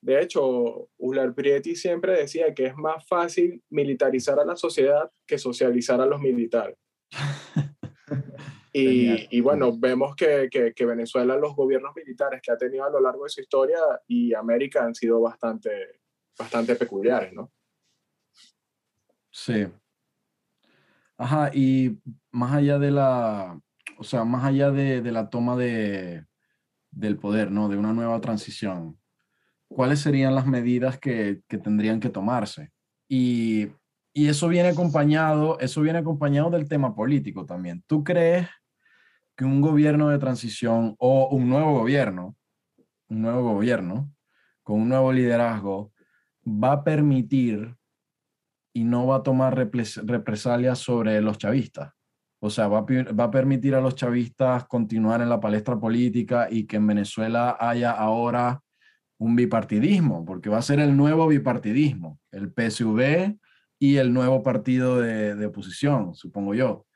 de 0.00 0.20
hecho, 0.20 0.88
Ular 0.96 1.34
Prieti 1.34 1.74
siempre 1.76 2.12
decía 2.12 2.54
que 2.54 2.66
es 2.66 2.76
más 2.76 3.06
fácil 3.06 3.62
militarizar 3.68 4.38
a 4.38 4.44
la 4.44 4.56
sociedad 4.56 5.10
que 5.26 5.38
socializar 5.38 6.00
a 6.00 6.06
los 6.06 6.20
militares. 6.20 6.76
Y, 8.76 9.28
y, 9.30 9.40
bueno, 9.40 9.70
vemos 9.78 10.16
que, 10.16 10.48
que, 10.50 10.74
que, 10.74 10.84
Venezuela, 10.84 11.36
los 11.36 11.54
gobiernos 11.54 11.94
militares 11.94 12.42
que 12.42 12.50
ha 12.50 12.58
tenido 12.58 12.84
a 12.84 12.90
lo 12.90 13.00
largo 13.00 13.22
de 13.22 13.30
su 13.30 13.40
historia 13.40 13.78
y 14.08 14.34
América 14.34 14.84
han 14.84 14.96
sido 14.96 15.20
bastante, 15.20 16.00
bastante 16.36 16.74
peculiares, 16.74 17.32
¿no? 17.32 17.52
Sí. 19.30 19.68
Ajá, 21.16 21.52
y 21.54 22.00
más 22.32 22.52
allá 22.52 22.80
de 22.80 22.90
la, 22.90 23.60
o 23.96 24.02
sea, 24.02 24.24
más 24.24 24.44
allá 24.44 24.72
de, 24.72 25.02
de 25.02 25.12
la 25.12 25.30
toma 25.30 25.56
de, 25.56 26.26
del 26.90 27.16
poder, 27.16 27.52
¿no? 27.52 27.68
De 27.68 27.76
una 27.76 27.92
nueva 27.92 28.20
transición, 28.20 28.98
¿cuáles 29.68 30.00
serían 30.00 30.34
las 30.34 30.48
medidas 30.48 30.98
que, 30.98 31.42
que 31.46 31.58
tendrían 31.58 32.00
que 32.00 32.10
tomarse? 32.10 32.72
Y, 33.08 33.68
y 34.12 34.26
eso 34.26 34.48
viene 34.48 34.70
acompañado, 34.70 35.60
eso 35.60 35.80
viene 35.80 36.00
acompañado 36.00 36.50
del 36.50 36.68
tema 36.68 36.92
político 36.96 37.46
también. 37.46 37.84
¿Tú 37.86 38.02
crees 38.02 38.48
que 39.36 39.44
un 39.44 39.60
gobierno 39.60 40.08
de 40.08 40.18
transición 40.18 40.94
o 40.98 41.28
un 41.28 41.48
nuevo 41.48 41.78
gobierno, 41.78 42.36
un 43.08 43.22
nuevo 43.22 43.42
gobierno 43.54 44.12
con 44.62 44.80
un 44.80 44.88
nuevo 44.88 45.12
liderazgo 45.12 45.92
va 46.46 46.72
a 46.72 46.84
permitir 46.84 47.76
y 48.72 48.84
no 48.84 49.06
va 49.06 49.16
a 49.16 49.22
tomar 49.22 49.54
represalias 49.54 50.78
sobre 50.78 51.20
los 51.20 51.38
chavistas. 51.38 51.92
O 52.40 52.50
sea, 52.50 52.68
va 52.68 52.78
a, 52.80 53.12
va 53.12 53.30
permitir 53.30 53.74
a 53.74 53.80
los 53.80 53.94
chavistas 53.94 54.66
continuar 54.66 55.20
en 55.20 55.28
la 55.28 55.40
palestra 55.40 55.78
política 55.78 56.48
y 56.50 56.66
que 56.66 56.76
en 56.76 56.86
Venezuela 56.86 57.56
haya 57.60 57.92
ahora 57.92 58.60
un 59.18 59.36
bipartidismo, 59.36 60.24
porque 60.24 60.50
va 60.50 60.58
a 60.58 60.62
ser 60.62 60.80
el 60.80 60.96
nuevo 60.96 61.28
bipartidismo, 61.28 62.18
el 62.32 62.52
PSV 62.52 63.38
y 63.78 63.96
el 63.96 64.12
nuevo 64.12 64.42
partido 64.42 65.00
de, 65.00 65.46
oposición, 65.46 66.14
supongo 66.14 66.54
yo, 66.54 66.86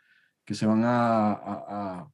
que 0.45 0.55
se 0.55 0.67
van 0.67 0.83
a- 0.85 2.09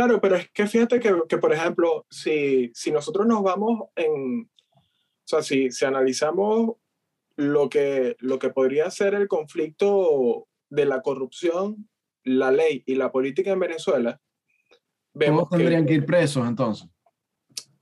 Claro, 0.00 0.18
pero 0.18 0.36
es 0.36 0.50
que 0.50 0.66
fíjate 0.66 0.98
que, 0.98 1.14
que, 1.28 1.36
por 1.36 1.52
ejemplo, 1.52 2.06
si, 2.08 2.70
si 2.72 2.90
nosotros 2.90 3.26
nos 3.26 3.42
vamos 3.42 3.90
en, 3.96 4.50
o 4.74 5.26
sea, 5.26 5.42
si, 5.42 5.70
si 5.70 5.84
analizamos 5.84 6.76
lo 7.36 7.68
que, 7.68 8.16
lo 8.20 8.38
que 8.38 8.48
podría 8.48 8.90
ser 8.90 9.12
el 9.12 9.28
conflicto 9.28 10.48
de 10.70 10.86
la 10.86 11.02
corrupción, 11.02 11.86
la 12.24 12.50
ley 12.50 12.82
y 12.86 12.94
la 12.94 13.12
política 13.12 13.50
en 13.50 13.60
Venezuela, 13.60 14.18
vemos 15.12 15.50
todos 15.50 15.58
tendrían 15.58 15.84
que 15.84 15.92
ir 15.92 16.06
presos 16.06 16.48
entonces. 16.48 16.88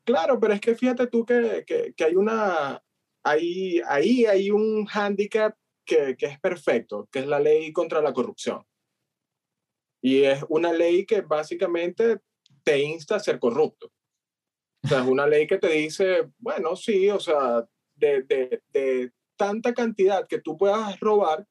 Claro, 0.02 0.40
pero 0.40 0.54
es 0.54 0.60
que 0.60 0.74
fíjate 0.74 1.06
tú 1.06 1.24
que, 1.24 1.62
que, 1.64 1.94
que 1.96 2.02
hay 2.04 2.16
una, 2.16 2.82
ahí, 3.22 3.80
ahí 3.86 4.26
hay 4.26 4.50
un 4.50 4.86
hándicap 4.86 5.54
que, 5.84 6.16
que 6.16 6.26
es 6.26 6.40
perfecto, 6.40 7.08
que 7.12 7.20
es 7.20 7.28
la 7.28 7.38
ley 7.38 7.72
contra 7.72 8.02
la 8.02 8.12
corrupción. 8.12 8.64
Y 10.00 10.22
es 10.22 10.44
una 10.48 10.72
ley 10.72 11.04
que 11.04 11.22
básicamente 11.22 12.20
te 12.62 12.78
insta 12.80 13.16
a 13.16 13.20
ser 13.20 13.38
corrupto. 13.38 13.92
O 14.84 14.88
sea, 14.88 15.00
es 15.00 15.06
una 15.06 15.26
ley 15.26 15.46
que 15.46 15.58
te 15.58 15.68
dice, 15.68 16.30
bueno, 16.38 16.76
sí, 16.76 17.10
o 17.10 17.18
sea, 17.18 17.68
de, 17.96 18.22
de, 18.22 18.62
de 18.72 19.12
tanta 19.36 19.74
cantidad 19.74 20.26
que 20.26 20.40
tú 20.40 20.56
puedas 20.56 20.98
robar, 21.00 21.46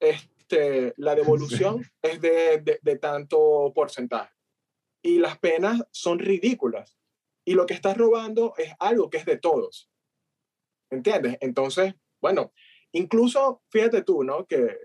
este, 0.00 0.94
la 0.96 1.14
devolución 1.14 1.82
es 2.02 2.20
de, 2.20 2.58
de, 2.58 2.80
de 2.82 2.98
tanto 2.98 3.72
porcentaje. 3.74 4.34
Y 5.02 5.18
las 5.18 5.38
penas 5.38 5.82
son 5.92 6.18
ridículas. 6.18 6.98
Y 7.44 7.54
lo 7.54 7.66
que 7.66 7.74
estás 7.74 7.96
robando 7.96 8.54
es 8.58 8.72
algo 8.78 9.10
que 9.10 9.18
es 9.18 9.24
de 9.24 9.38
todos. 9.38 9.90
¿Entiendes? 10.90 11.38
Entonces, 11.40 11.94
bueno, 12.20 12.52
incluso 12.92 13.62
fíjate 13.70 14.02
tú, 14.02 14.24
¿no? 14.24 14.46
Que, 14.46 14.76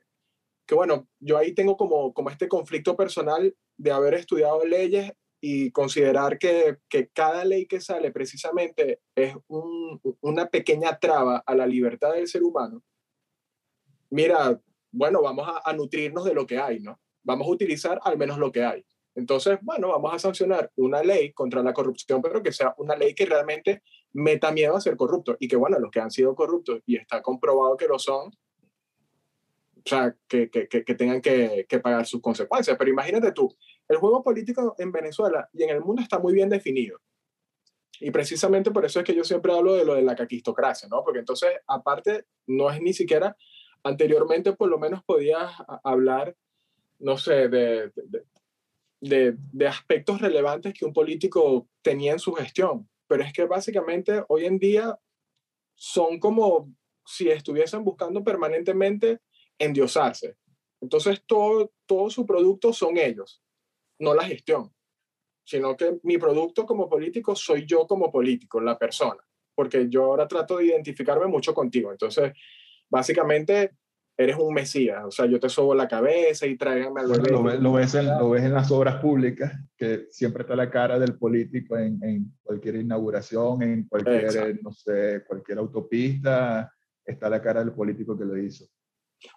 que 0.66 0.76
bueno, 0.76 1.08
yo 1.20 1.38
ahí 1.38 1.54
tengo 1.54 1.78
como, 1.78 2.14
como 2.14 2.30
este 2.30 2.48
conflicto 2.48 2.96
personal 2.96 3.56
de 3.78 3.92
haber 3.92 4.16
estudiado 4.16 4.66
leyes 4.66 5.12
y 5.42 5.72
considerar 5.72 6.40
que, 6.40 6.78
que 6.90 7.10
cada 7.10 7.46
ley 7.46 7.68
que 7.68 7.82
sale 7.82 8.12
precisamente 8.12 9.02
es 9.16 9.36
un, 9.48 10.02
una 10.22 10.48
pequeña 10.48 10.98
traba 10.98 11.44
a 11.46 11.56
la 11.56 11.68
libertad 11.68 12.14
del 12.14 12.28
ser 12.28 12.44
humano. 12.44 12.82
Mira, 14.10 14.60
bueno, 14.92 15.22
vamos 15.22 15.48
a, 15.48 15.70
a 15.70 15.74
nutrirnos 15.74 16.26
de 16.26 16.34
lo 16.34 16.48
que 16.48 16.58
hay, 16.58 16.80
¿no? 16.80 17.00
Vamos 17.24 17.48
a 17.48 17.52
utilizar 17.52 18.00
al 18.04 18.18
menos 18.18 18.38
lo 18.38 18.52
que 18.52 18.64
hay. 18.64 18.86
Entonces, 19.16 19.60
bueno, 19.62 19.90
vamos 19.90 20.14
a 20.14 20.20
sancionar 20.20 20.72
una 20.76 21.02
ley 21.02 21.32
contra 21.32 21.64
la 21.64 21.74
corrupción, 21.74 22.22
pero 22.22 22.44
que 22.44 22.52
sea 22.52 22.76
una 22.78 22.96
ley 22.96 23.16
que 23.16 23.26
realmente 23.26 23.82
meta 24.14 24.52
miedo 24.52 24.76
a 24.76 24.82
ser 24.82 24.98
corrupto 24.98 25.38
y 25.40 25.48
que, 25.48 25.56
bueno, 25.56 25.80
los 25.80 25.90
que 25.90 26.02
han 26.02 26.12
sido 26.12 26.36
corruptos 26.36 26.82
y 26.86 26.98
está 26.98 27.22
comprobado 27.22 27.78
que 27.78 27.88
lo 27.88 27.98
son, 27.98 28.32
o 29.86 29.90
sea, 29.90 30.16
que, 30.28 30.50
que, 30.50 30.68
que, 30.68 30.96
tengan 30.96 31.22
que, 31.22 31.66
que, 31.70 31.80
pagar 31.80 32.06
sus 32.08 32.20
consecuencias. 32.20 32.76
Pero 32.78 32.90
imagínate 32.90 33.32
tú, 33.32 33.56
el 33.88 33.98
juego 33.98 34.24
político 34.24 34.76
en 34.80 34.92
Venezuela 34.92 35.48
y 35.54 35.64
en 35.64 35.70
el 35.70 35.82
mundo 35.82 36.02
está 36.02 36.18
muy 36.18 36.34
bien 36.34 36.50
definido. 36.50 37.00
Y 38.00 38.12
precisamente 38.12 38.72
por 38.72 38.84
eso 38.84 39.00
es 39.00 39.06
que 39.06 39.16
yo 39.16 39.24
siempre 39.24 39.54
hablo 39.54 39.76
de 39.76 39.86
lo 39.86 39.94
de 39.94 40.02
la 40.02 40.16
caquistocracia, 40.16 40.90
¿no? 40.90 41.04
Porque 41.04 41.20
entonces, 41.20 41.50
aparte, 41.68 42.26
no 42.48 42.70
es 42.72 42.82
ni 42.82 42.94
siquiera, 42.94 43.38
anteriormente 43.84 44.54
por 44.54 44.70
lo 44.70 44.80
menos 44.80 45.04
podías 45.04 45.52
hablar, 45.84 46.36
no 47.00 47.18
sé, 47.18 47.48
de, 47.48 47.92
de 47.96 48.24
de, 49.02 49.36
de, 49.52 49.68
aspectos 49.68 50.20
relevantes 50.20 50.74
que 50.74 50.86
un 50.86 50.94
político 50.94 51.68
tenía 51.82 52.14
en 52.14 52.20
su 52.20 52.34
gestión. 52.34 52.90
Pero 53.08 53.24
es 53.24 53.34
que 53.34 53.46
básicamente 53.46 54.24
hoy 54.30 54.46
en 54.46 54.58
día 54.58 54.98
son 55.76 56.20
como 56.20 56.74
si 57.06 57.30
estuviesen 57.30 57.84
buscando 57.84 58.24
permanentemente 58.24 59.20
endiosarse. 59.58 60.38
Entonces 60.82 61.24
todo, 61.26 61.72
todo 61.86 62.10
su 62.10 62.26
producto 62.26 62.74
son 62.74 62.98
ellos, 62.98 63.42
no 64.00 64.14
la 64.14 64.24
gestión, 64.24 64.72
sino 65.44 65.76
que 65.76 66.00
mi 66.04 66.18
producto 66.18 66.66
como 66.66 66.90
político 66.90 67.36
soy 67.36 67.66
yo 67.66 67.88
como 67.88 68.12
político, 68.12 68.60
la 68.60 68.78
persona, 68.78 69.22
porque 69.54 69.88
yo 69.90 70.06
ahora 70.06 70.28
trato 70.28 70.58
de 70.58 70.66
identificarme 70.66 71.28
mucho 71.28 71.54
contigo. 71.54 71.92
Entonces, 71.92 72.34
básicamente 72.90 73.72
eres 74.18 74.38
un 74.38 74.54
mesías, 74.54 75.04
o 75.04 75.12
sea, 75.12 75.26
yo 75.26 75.40
te 75.40 75.50
sobo 75.50 75.76
la 75.76 75.88
cabeza 75.88 76.46
y 76.48 76.56
tráigame 76.56 77.02
al 77.02 77.08
bueno, 77.08 77.24
lo, 77.30 77.44
ves, 77.44 77.60
lo, 77.60 77.74
ves 77.74 77.96
en, 77.96 78.08
lo, 78.08 78.30
ves 78.30 78.44
en, 78.44 78.54
las 78.54 78.72
obras 78.72 79.02
públicas, 79.02 79.52
que 79.76 80.08
siempre 80.10 80.44
está 80.44 80.56
la 80.56 80.70
cara 80.70 80.98
del 80.98 81.18
político 81.18 81.78
en, 81.78 82.02
en 82.02 82.34
cualquier 82.42 82.76
inauguración, 82.76 83.62
en 83.62 83.88
cualquier, 83.88 84.24
Exacto. 84.24 84.60
no 84.64 84.72
sé, 84.72 85.24
cualquier 85.28 85.58
autopista, 85.58 86.72
está 87.06 87.30
la 87.30 87.42
cara 87.42 87.60
del 87.60 87.74
político 87.74 88.18
que 88.18 88.24
lo 88.24 88.38
hizo. 88.38 88.66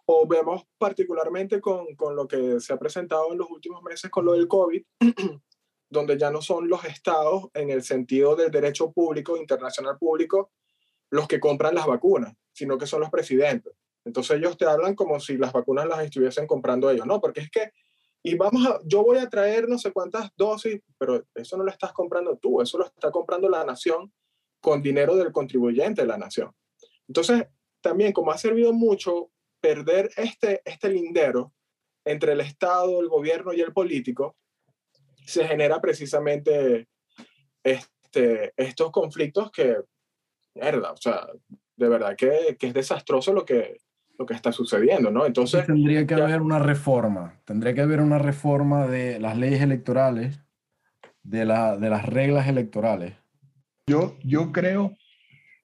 O 0.07 0.27
vemos 0.27 0.65
particularmente 0.77 1.61
con, 1.61 1.95
con 1.97 2.15
lo 2.15 2.27
que 2.27 2.61
se 2.61 2.73
ha 2.73 2.79
presentado 2.79 3.33
en 3.33 3.39
los 3.39 3.51
últimos 3.51 3.83
meses 3.83 4.11
con 4.11 4.25
lo 4.25 4.33
del 4.33 4.49
COVID, 4.49 4.83
donde 5.91 6.19
ya 6.19 6.31
no 6.31 6.43
son 6.43 6.69
los 6.69 6.85
estados 6.85 7.49
en 7.55 7.71
el 7.71 7.83
sentido 7.83 8.37
del 8.37 8.51
derecho 8.51 8.93
público, 8.93 9.37
internacional 9.37 9.97
público, 9.99 10.53
los 11.11 11.27
que 11.27 11.41
compran 11.41 11.75
las 11.75 11.87
vacunas, 11.87 12.35
sino 12.53 12.77
que 12.77 12.87
son 12.87 13.01
los 13.01 13.11
presidentes. 13.11 13.73
Entonces 14.05 14.37
ellos 14.39 14.57
te 14.57 14.67
hablan 14.67 14.95
como 14.95 15.21
si 15.21 15.37
las 15.37 15.53
vacunas 15.53 15.87
las 15.87 16.01
estuviesen 16.01 16.47
comprando 16.47 16.91
ellos, 16.91 17.07
¿no? 17.07 17.21
Porque 17.21 17.41
es 17.41 17.51
que, 17.51 17.73
y 18.23 18.35
vamos 18.35 18.67
a, 18.67 18.81
yo 18.85 19.03
voy 19.03 19.19
a 19.19 19.29
traer 19.29 19.69
no 19.69 19.79
sé 19.79 19.93
cuántas 19.93 20.31
dosis, 20.37 20.81
pero 20.99 21.25
eso 21.35 21.57
no 21.57 21.65
lo 21.65 21.71
estás 21.71 21.93
comprando 21.93 22.37
tú, 22.37 22.61
eso 22.61 22.79
lo 22.79 22.87
está 22.87 23.11
comprando 23.11 23.49
la 23.49 23.65
nación 23.65 24.13
con 24.61 24.83
dinero 24.83 25.17
del 25.17 25.33
contribuyente 25.33 26.03
de 26.03 26.09
la 26.09 26.19
nación. 26.19 26.53
Entonces, 27.07 27.47
también 27.81 28.13
como 28.13 28.33
ha 28.33 28.39
servido 28.39 28.73
mucho 28.73 29.31
perder 29.61 30.11
este, 30.17 30.63
este 30.65 30.89
lindero 30.89 31.53
entre 32.05 32.33
el 32.33 32.41
Estado, 32.41 33.01
el 33.01 33.09
gobierno 33.09 33.53
y 33.53 33.61
el 33.61 33.73
político, 33.73 34.37
se 35.25 35.47
genera 35.47 35.81
precisamente 35.81 36.89
este, 37.63 38.53
estos 38.57 38.91
conflictos 38.91 39.51
que, 39.51 39.77
mierda, 40.55 40.93
o 40.93 40.97
sea, 40.97 41.27
de 41.77 41.89
verdad 41.89 42.17
que, 42.17 42.57
que 42.59 42.69
es 42.69 42.75
desastroso 42.75 43.33
lo 43.33 43.45
que, 43.45 43.79
lo 44.19 44.27
que 44.27 44.35
está 44.35 44.53
sucediendo, 44.53 45.11
¿no? 45.11 45.27
Entonces... 45.27 45.67
Tendría 45.67 46.07
que 46.07 46.17
ya... 46.17 46.25
haber 46.25 46.41
una 46.41 46.59
reforma, 46.59 47.41
tendría 47.45 47.75
que 47.75 47.83
haber 47.83 48.01
una 48.01 48.19
reforma 48.19 48.87
de 48.87 49.21
las 49.21 49.37
leyes 49.37 49.61
electorales, 49.61 50.41
de, 51.23 51.45
la, 51.45 51.77
de 51.77 51.91
las 51.91 52.07
reglas 52.07 52.49
electorales. 52.49 53.15
Yo, 53.87 54.17
yo 54.25 54.51
creo 54.51 54.97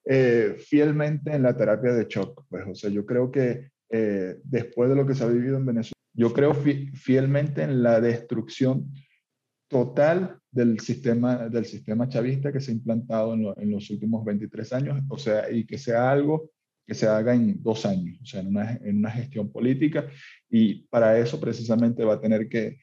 eh, 0.05 0.55
fielmente 0.59 1.33
en 1.33 1.43
la 1.43 1.57
terapia 1.57 1.91
de 1.91 2.05
shock, 2.05 2.45
pues, 2.49 2.65
o 2.67 2.75
sea, 2.75 2.89
yo 2.89 3.05
creo 3.05 3.31
que 3.31 3.71
eh, 3.89 4.37
después 4.43 4.89
de 4.89 4.95
lo 4.95 5.05
que 5.05 5.15
se 5.15 5.23
ha 5.23 5.27
vivido 5.27 5.57
en 5.57 5.65
Venezuela, 5.65 5.95
yo 6.13 6.33
creo 6.33 6.53
fi 6.53 6.87
fielmente 6.93 7.63
en 7.63 7.83
la 7.83 7.99
destrucción 7.99 8.93
total 9.67 10.39
del 10.51 10.79
sistema, 10.79 11.49
del 11.49 11.65
sistema 11.65 12.07
chavista 12.07 12.51
que 12.51 12.61
se 12.61 12.71
ha 12.71 12.75
implantado 12.75 13.33
en, 13.33 13.43
lo, 13.43 13.57
en 13.59 13.71
los 13.71 13.89
últimos 13.89 14.23
23 14.23 14.73
años, 14.73 15.03
o 15.09 15.17
sea, 15.17 15.51
y 15.51 15.65
que 15.65 15.77
sea 15.77 16.11
algo 16.11 16.51
que 16.85 16.93
se 16.93 17.07
haga 17.07 17.33
en 17.33 17.61
dos 17.61 17.85
años, 17.85 18.19
o 18.21 18.25
sea, 18.25 18.41
en 18.41 18.47
una, 18.47 19.11
gestión 19.11 19.51
política, 19.51 20.07
y 20.49 20.83
para 20.87 21.17
eso 21.17 21.39
precisamente 21.39 22.03
va 22.03 22.15
a 22.15 22.21
tener 22.21 22.47
que, 22.47 22.77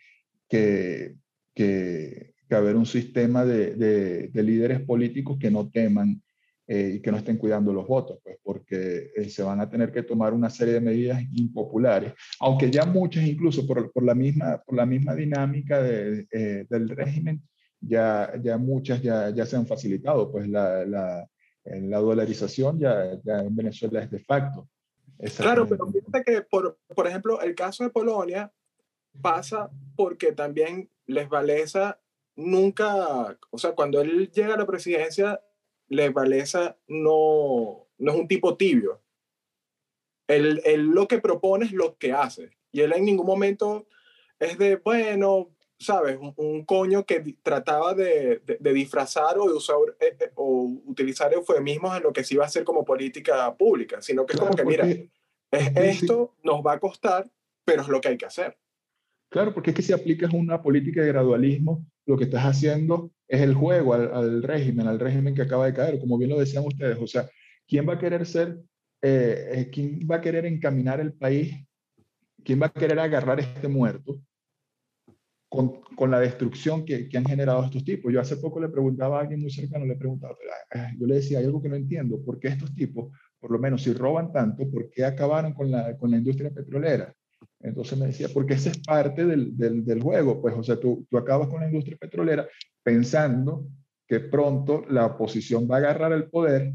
haber 2.50 2.76
un 2.76 2.86
sistema 2.86 3.44
de, 3.44 4.30
líderes 4.34 4.80
políticos 4.80 5.38
que 5.38 5.50
no 5.50 5.70
teman 5.70 6.22
eh, 6.66 6.94
y 6.96 7.02
que 7.02 7.10
no 7.10 7.18
estén 7.18 7.36
cuidando 7.36 7.72
los 7.72 7.86
votos, 7.86 8.18
pues 8.22 8.38
porque 8.42 9.10
eh, 9.16 9.28
se 9.28 9.42
van 9.42 9.60
a 9.60 9.68
tener 9.68 9.92
que 9.92 10.02
tomar 10.02 10.32
una 10.32 10.50
serie 10.50 10.74
de 10.74 10.80
medidas 10.80 11.22
impopulares, 11.32 12.14
aunque 12.40 12.70
ya 12.70 12.84
muchas 12.84 13.24
incluso 13.24 13.66
por, 13.66 13.90
por, 13.92 14.04
la, 14.04 14.14
misma, 14.14 14.62
por 14.64 14.76
la 14.76 14.86
misma 14.86 15.14
dinámica 15.14 15.82
de, 15.82 16.26
eh, 16.30 16.66
del 16.68 16.88
régimen, 16.88 17.42
ya, 17.80 18.32
ya 18.42 18.58
muchas 18.58 19.02
ya, 19.02 19.30
ya 19.30 19.44
se 19.44 19.56
han 19.56 19.66
facilitado, 19.66 20.30
pues 20.30 20.48
la, 20.48 20.84
la 20.84 21.28
la 21.64 21.98
dolarización 21.98 22.78
ya, 22.78 23.20
ya, 23.22 23.40
en 23.40 23.54
Venezuela 23.54 24.02
es 24.02 24.10
de 24.10 24.18
facto. 24.18 24.68
Claro, 25.36 25.68
pero 25.68 25.86
fíjate 25.86 26.24
que, 26.24 26.42
por, 26.42 26.78
por 26.94 27.06
ejemplo, 27.06 27.40
el 27.40 27.54
caso 27.54 27.84
de 27.84 27.90
Polonia 27.90 28.52
pasa 29.20 29.70
porque 29.96 30.32
también 30.32 30.90
Les 31.06 31.28
Valesa 31.28 32.00
nunca, 32.34 33.38
o 33.50 33.58
sea, 33.58 33.72
cuando 33.72 34.00
él 34.00 34.30
llega 34.32 34.54
a 34.54 34.58
la 34.58 34.66
presidencia, 34.66 35.40
Les 35.92 36.12
Valesa 36.12 36.78
no, 36.88 37.86
no 37.98 38.12
es 38.12 38.18
un 38.18 38.28
tipo 38.28 38.56
tibio. 38.56 39.00
Él, 40.26 40.62
él 40.64 40.86
lo 40.86 41.06
que 41.06 41.18
propone 41.18 41.66
es 41.66 41.72
lo 41.72 41.98
que 41.98 42.12
hace. 42.12 42.50
Y 42.72 42.80
él 42.80 42.92
en 42.94 43.04
ningún 43.04 43.26
momento 43.26 43.86
es 44.38 44.56
de, 44.56 44.76
bueno, 44.76 45.50
¿sabes? 45.78 46.18
Un, 46.18 46.32
un, 46.36 46.64
coño 46.64 47.04
que 47.04 47.36
trataba 47.42 47.92
de, 47.94 48.40
de, 48.46 48.56
de 48.58 48.72
disfrazar 48.72 49.38
o 49.38 49.46
de 49.46 49.54
usar 49.54 49.76
eh, 50.00 50.16
eh, 50.18 50.30
o 50.36 50.80
utilizar 50.86 51.32
eufemismos 51.34 51.96
en 51.96 52.04
lo 52.04 52.12
que 52.12 52.24
se 52.24 52.34
iba 52.34 52.44
a 52.44 52.46
hacer 52.46 52.64
como 52.64 52.84
política 52.84 53.54
pública, 53.56 54.00
sino 54.00 54.24
que 54.24 54.32
es 54.32 54.40
Claro, 54.40 54.56
como 54.56 54.56
que, 54.56 54.64
mira, 54.64 54.86
es, 54.86 55.08
Sí, 55.52 55.60
sí. 55.60 55.72
esto 56.06 56.34
nos 56.42 56.62
va 56.64 56.72
a 56.72 56.80
costar, 56.80 57.30
pero 57.64 57.82
es 57.82 57.88
lo 57.88 58.00
que 58.00 58.08
hay 58.08 58.16
que 58.16 58.24
hacer. 58.24 58.56
Claro, 59.28 59.52
porque 59.52 59.70
es 59.70 59.76
que 59.76 59.82
si 59.82 59.92
aplicas 59.92 60.32
una 60.32 60.62
política 60.62 61.02
de 61.02 61.08
gradualismo, 61.08 61.84
lo 62.06 62.16
que 62.16 62.24
estás 62.24 62.44
haciendo 62.44 63.12
es 63.28 63.40
el 63.40 63.54
juego 63.54 63.94
al, 63.94 64.12
al 64.12 64.42
régimen, 64.42 64.86
al 64.86 65.00
régimen 65.00 65.34
que 65.34 65.42
acaba 65.42 65.66
de 65.66 65.74
caer, 65.74 65.98
como 65.98 66.18
bien 66.18 66.30
lo 66.30 66.38
decían 66.38 66.66
ustedes. 66.66 66.98
O 67.00 67.06
sea, 67.06 67.28
¿quién 67.66 67.88
va 67.88 67.94
a 67.94 67.98
querer 67.98 68.26
ser, 68.26 68.58
eh, 69.00 69.50
eh, 69.52 69.70
quién 69.72 70.00
va 70.10 70.16
a 70.16 70.20
querer 70.20 70.46
encaminar 70.46 71.00
el 71.00 71.12
país? 71.12 71.54
¿Quién 72.44 72.60
va 72.60 72.66
a 72.66 72.72
querer 72.72 72.98
agarrar 72.98 73.40
este 73.40 73.68
muerto 73.68 74.20
con, 75.48 75.80
con 75.96 76.10
la 76.10 76.18
destrucción 76.18 76.84
que, 76.84 77.08
que, 77.08 77.16
han 77.16 77.24
generado 77.24 77.64
estos 77.64 77.84
tipos? 77.84 78.12
Yo 78.12 78.20
hace 78.20 78.36
poco 78.36 78.60
le 78.60 78.68
preguntaba 78.68 79.18
a 79.18 79.20
alguien 79.22 79.40
muy 79.40 79.50
cercano, 79.50 79.86
le 79.86 79.96
preguntaba, 79.96 80.34
yo 80.98 81.06
le 81.06 81.14
decía, 81.14 81.38
hay 81.38 81.44
algo 81.44 81.62
que 81.62 81.68
no 81.68 81.76
entiendo, 81.76 82.22
¿por 82.24 82.40
qué 82.40 82.48
estos 82.48 82.74
tipos, 82.74 83.16
por 83.38 83.52
lo 83.52 83.58
menos 83.58 83.82
si 83.82 83.92
roban 83.92 84.32
tanto, 84.32 84.68
¿por 84.70 84.90
qué 84.90 85.04
acabaron 85.04 85.54
con 85.54 85.70
la, 85.70 85.96
con 85.96 86.10
la 86.10 86.16
industria 86.16 86.50
petrolera? 86.50 87.14
Entonces 87.60 87.98
me 87.98 88.06
decía, 88.06 88.28
porque 88.32 88.54
ese 88.54 88.70
es 88.70 88.78
parte 88.78 89.24
del, 89.24 89.56
del, 89.56 89.84
del 89.84 90.02
juego, 90.02 90.40
pues, 90.40 90.54
o 90.56 90.62
sea, 90.62 90.78
tú, 90.78 91.06
tú 91.10 91.18
acabas 91.18 91.48
con 91.48 91.60
la 91.60 91.66
industria 91.66 91.96
petrolera 91.98 92.48
pensando 92.82 93.66
que 94.08 94.20
pronto 94.20 94.84
la 94.88 95.06
oposición 95.06 95.68
va 95.70 95.76
a 95.76 95.78
agarrar 95.78 96.12
el 96.12 96.28
poder 96.28 96.72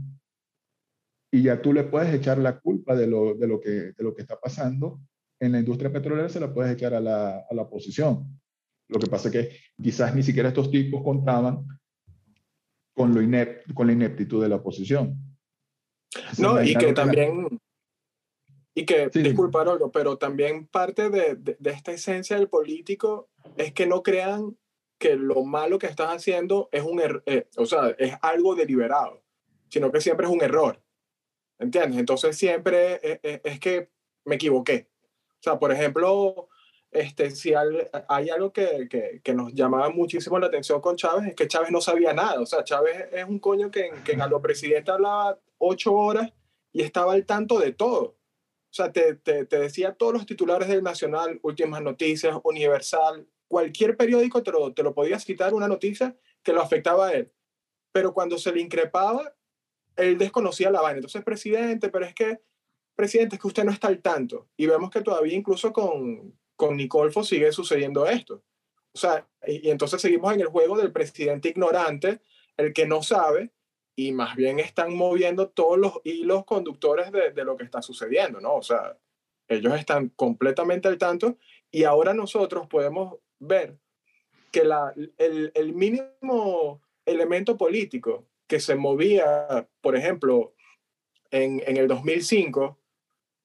y 1.32 1.44
ya 1.44 1.62
tú 1.62 1.74
le 1.74 1.84
puedes 1.84 2.14
echar 2.14 2.38
la 2.38 2.60
culpa 2.60 2.96
de 2.96 3.08
lo, 3.08 3.36
de 3.36 3.48
lo, 3.48 3.60
que, 3.60 3.70
de 3.70 4.04
lo 4.04 4.16
que 4.16 4.22
está 4.22 4.40
pasando 4.40 5.02
en 5.40 5.52
la 5.52 5.60
industria 5.60 5.92
petrolera, 5.92 6.30
se 6.30 6.40
la 6.40 6.54
puedes 6.54 6.74
echar 6.74 6.94
a 6.94 7.00
la, 7.00 7.46
a 7.50 7.54
la 7.54 7.62
oposición. 7.64 8.40
Lo 8.90 9.00
que 9.00 9.08
pasa 9.08 9.28
es 9.28 9.34
que 9.34 9.58
quizás 9.82 10.16
ni 10.16 10.24
siquiera 10.24 10.50
estos 10.50 10.72
tipos 10.72 11.04
contaban 11.04 11.68
con, 12.96 13.14
lo 13.14 13.22
inept, 13.22 13.74
con 13.74 13.88
la 13.88 13.94
ineptitud 13.94 14.42
de 14.42 14.50
la 14.50 14.56
oposición. 14.56 15.38
No, 16.40 16.64
y 16.64 16.74
que 16.76 16.94
también, 16.94 17.60
y 18.78 18.86
que, 18.86 19.10
sí. 19.12 19.24
disculpa, 19.24 19.64
Rolo, 19.64 19.92
pero 19.92 20.20
también 20.20 20.68
parte 20.68 21.10
de, 21.10 21.34
de, 21.34 21.58
de, 21.58 21.72
esta 21.72 21.94
esencia 21.94 22.36
del 22.36 22.48
político 22.48 23.28
es 23.56 23.74
que 23.74 23.88
no 23.88 24.04
crean 24.04 24.56
que 25.00 25.16
lo 25.16 25.44
malo 25.44 25.80
que 25.80 25.88
estás 25.88 26.16
haciendo 26.16 26.70
es 26.72 26.84
un 26.84 27.00
er 27.00 27.24
eh, 27.26 27.48
o 27.58 27.66
sea, 27.66 27.96
es 27.98 28.14
algo 28.22 28.54
deliberado, 28.54 29.24
sino 29.68 29.92
que 29.92 30.00
siempre 30.00 30.28
es 30.28 30.32
un 30.32 30.44
error. 30.44 30.80
¿Entiendes? 31.58 32.00
Entonces 32.00 32.38
siempre 32.38 33.00
es, 33.02 33.20
es, 33.24 33.42
es 33.44 33.60
que 33.60 33.90
me 34.26 34.36
equivoqué. 34.36 34.88
O 35.40 35.42
sea, 35.42 35.58
por 35.58 35.72
ejemplo, 35.72 36.48
este, 36.92 37.32
si 37.32 37.56
hay, 37.56 37.70
hay 38.08 38.30
algo 38.30 38.54
que, 38.54 38.88
que, 38.88 39.22
que, 39.24 39.34
nos 39.34 39.56
llamaba 39.56 39.90
muchísimo 39.90 40.38
la 40.38 40.46
atención 40.46 40.82
con 40.82 40.98
Chávez, 40.98 41.30
es 41.30 41.36
que 41.36 41.48
Chávez 41.48 41.72
no 41.72 41.82
sabía 41.82 42.14
nada. 42.14 42.40
O 42.40 42.46
sea, 42.46 42.64
Chávez 42.64 43.08
es 43.12 43.26
un 43.26 43.40
coño 43.40 43.72
que, 43.72 43.90
que 44.06 44.14
a 44.22 44.28
lo 44.28 44.40
presidente 44.40 44.92
hablaba 44.92 45.40
ocho 45.58 45.94
horas 45.94 46.32
y 46.72 46.84
estaba 46.84 47.14
al 47.14 47.26
tanto 47.26 47.58
de 47.58 47.72
todo. 47.72 48.17
Sea, 48.78 48.92
te, 48.92 49.16
te, 49.16 49.46
te, 49.46 49.58
decía 49.58 49.96
todos 49.96 50.14
los 50.14 50.28
titulares 50.28 50.68
del 50.68 50.84
Nacional, 50.84 51.40
Últimas 51.42 51.82
Noticias, 51.82 52.38
Universal, 52.44 53.28
cualquier 53.48 53.98
periódico 53.98 54.44
te 54.44 54.52
lo, 54.52 54.72
te 54.72 54.84
lo 54.84 54.94
podía 54.94 55.18
citar 55.18 55.56
una 55.56 55.68
noticia 55.68 56.16
que 56.44 56.54
lo 56.54 56.62
afectaba 56.62 57.08
a 57.08 57.14
él. 57.14 57.32
Pero 57.92 58.14
cuando 58.14 58.38
se 58.38 58.52
le 58.52 58.62
increpaba, 58.62 59.34
él 59.96 60.20
desconocía 60.20 60.70
la 60.70 60.82
vaina. 60.82 60.98
Entonces, 60.98 61.24
presidente, 61.24 61.90
pero 61.90 62.06
es 62.06 62.14
que, 62.14 62.40
presidente, 62.96 63.38
es 63.38 63.42
que 63.42 63.48
usted 63.48 63.64
no 63.64 63.72
está 63.72 63.88
al 63.88 64.00
tanto. 64.00 64.48
Y 64.56 64.68
vemos 64.68 64.92
que 64.92 65.02
todavía 65.02 65.34
incluso 65.34 65.74
con, 65.74 66.38
con 66.56 66.78
Nicolfo 66.78 67.24
sigue 67.24 67.52
sucediendo 67.52 68.06
esto. 68.06 68.44
O 68.92 68.98
sea, 69.00 69.28
y 69.48 69.72
entonces 69.72 70.00
seguimos 70.00 70.36
en 70.36 70.42
el 70.42 70.48
juego 70.50 70.78
del 70.78 70.92
presidente 70.92 71.50
ignorante, 71.50 72.22
el 72.58 72.74
que 72.74 72.86
no 72.86 73.02
sabe, 73.02 73.52
y 74.00 74.12
más 74.12 74.36
bien 74.36 74.60
están 74.60 74.96
moviendo 74.96 75.50
todos 75.50 75.78
los 75.78 75.94
hilos 76.04 76.46
conductores 76.46 77.12
de, 77.12 77.32
de, 77.32 77.44
lo 77.44 77.58
que 77.58 77.64
está 77.64 77.82
sucediendo, 77.82 78.40
¿no? 78.40 78.54
O 78.54 78.62
sea, 78.62 78.96
ellos 79.48 79.74
están 79.74 80.10
completamente 80.10 80.88
al 80.88 81.00
tanto 81.00 81.38
y 81.72 81.84
ahora 81.84 82.14
nosotros 82.14 82.68
podemos 82.68 83.16
ver 83.40 83.80
que 84.52 84.64
la, 84.64 84.94
el, 85.18 85.52
el 85.56 85.74
mínimo 85.74 86.80
elemento 87.08 87.58
político 87.58 88.28
que 88.46 88.60
se 88.60 88.76
movía, 88.76 89.68
por 89.82 89.96
ejemplo, 89.96 90.54
en, 91.32 91.64
en 91.66 91.78
el 91.78 91.88
2005, 91.88 92.78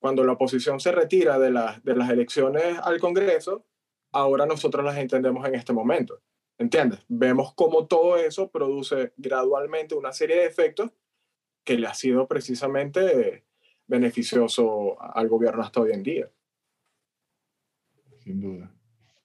cuando 0.00 0.22
la 0.22 0.32
oposición 0.32 0.80
se 0.80 0.92
retira 0.92 1.38
de, 1.38 1.50
la, 1.50 1.80
de 1.82 1.96
las 1.96 2.10
elecciones 2.10 2.78
al 2.82 3.00
Congreso, 3.00 3.64
ahora 4.12 4.44
nosotros 4.44 4.84
las 4.84 4.98
entendemos 4.98 5.48
en 5.48 5.54
este 5.54 5.72
momento. 5.72 6.20
¿Entiendes? 6.62 7.00
Vemos 7.08 7.54
cómo 7.54 7.88
todo 7.88 8.16
eso 8.16 8.48
produce 8.48 9.12
gradualmente 9.16 9.96
una 9.96 10.12
serie 10.12 10.36
de 10.36 10.46
efectos 10.46 10.92
que 11.64 11.76
le 11.76 11.88
ha 11.88 11.94
sido 11.94 12.28
precisamente 12.28 13.42
beneficioso 13.88 14.96
al 15.02 15.28
gobierno 15.28 15.60
hasta 15.60 15.80
hoy 15.80 15.90
en 15.90 16.04
día. 16.04 16.30
Sin 18.20 18.40
duda. 18.40 18.72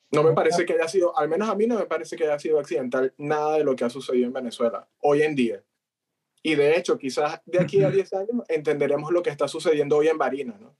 No 0.09 0.23
me 0.23 0.33
parece 0.33 0.65
que 0.65 0.73
haya 0.73 0.87
sido, 0.87 1.15
al 1.15 1.29
menos 1.29 1.47
a 1.47 1.53
mí 1.53 1.67
no 1.67 1.77
me 1.77 1.85
parece 1.85 2.15
que 2.15 2.23
haya 2.23 2.39
sido 2.39 2.59
accidental 2.59 3.13
nada 3.19 3.57
de 3.57 3.63
lo 3.63 3.75
que 3.75 3.85
ha 3.85 3.89
sucedido 3.91 4.25
en 4.25 4.33
Venezuela 4.33 4.87
hoy 4.97 5.21
en 5.21 5.35
día. 5.35 5.63
Y 6.41 6.55
de 6.55 6.75
hecho, 6.75 6.97
quizás 6.97 7.39
de 7.45 7.59
aquí 7.59 7.83
a 7.83 7.91
10 7.91 8.13
años 8.13 8.43
entenderemos 8.47 9.11
lo 9.11 9.21
que 9.21 9.29
está 9.29 9.47
sucediendo 9.47 9.97
hoy 9.97 10.07
en 10.07 10.17
Barinas, 10.17 10.59
¿no? 10.59 10.75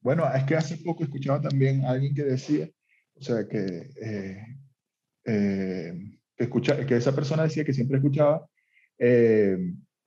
Bueno, 0.00 0.24
es 0.34 0.44
que 0.44 0.56
hace 0.56 0.78
poco 0.78 1.04
escuchaba 1.04 1.42
también 1.42 1.84
a 1.84 1.90
alguien 1.90 2.14
que 2.14 2.22
decía, 2.22 2.70
o 3.14 3.22
sea, 3.22 3.46
que 3.46 3.90
eh, 4.00 4.61
eh, 5.24 5.92
que, 6.36 6.44
escucha, 6.44 6.84
que 6.86 6.96
esa 6.96 7.14
persona 7.14 7.44
decía 7.44 7.64
que 7.64 7.72
siempre 7.72 7.98
escuchaba 7.98 8.46
eh, 8.98 9.56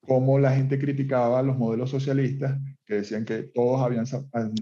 cómo 0.02 0.40
la 0.40 0.52
gente 0.52 0.78
criticaba 0.80 1.42
los 1.42 1.58
modelos 1.58 1.90
socialistas, 1.90 2.60
que 2.86 2.96
decían 2.96 3.26
que 3.26 3.44
todos 3.44 3.82
habían, 3.82 4.06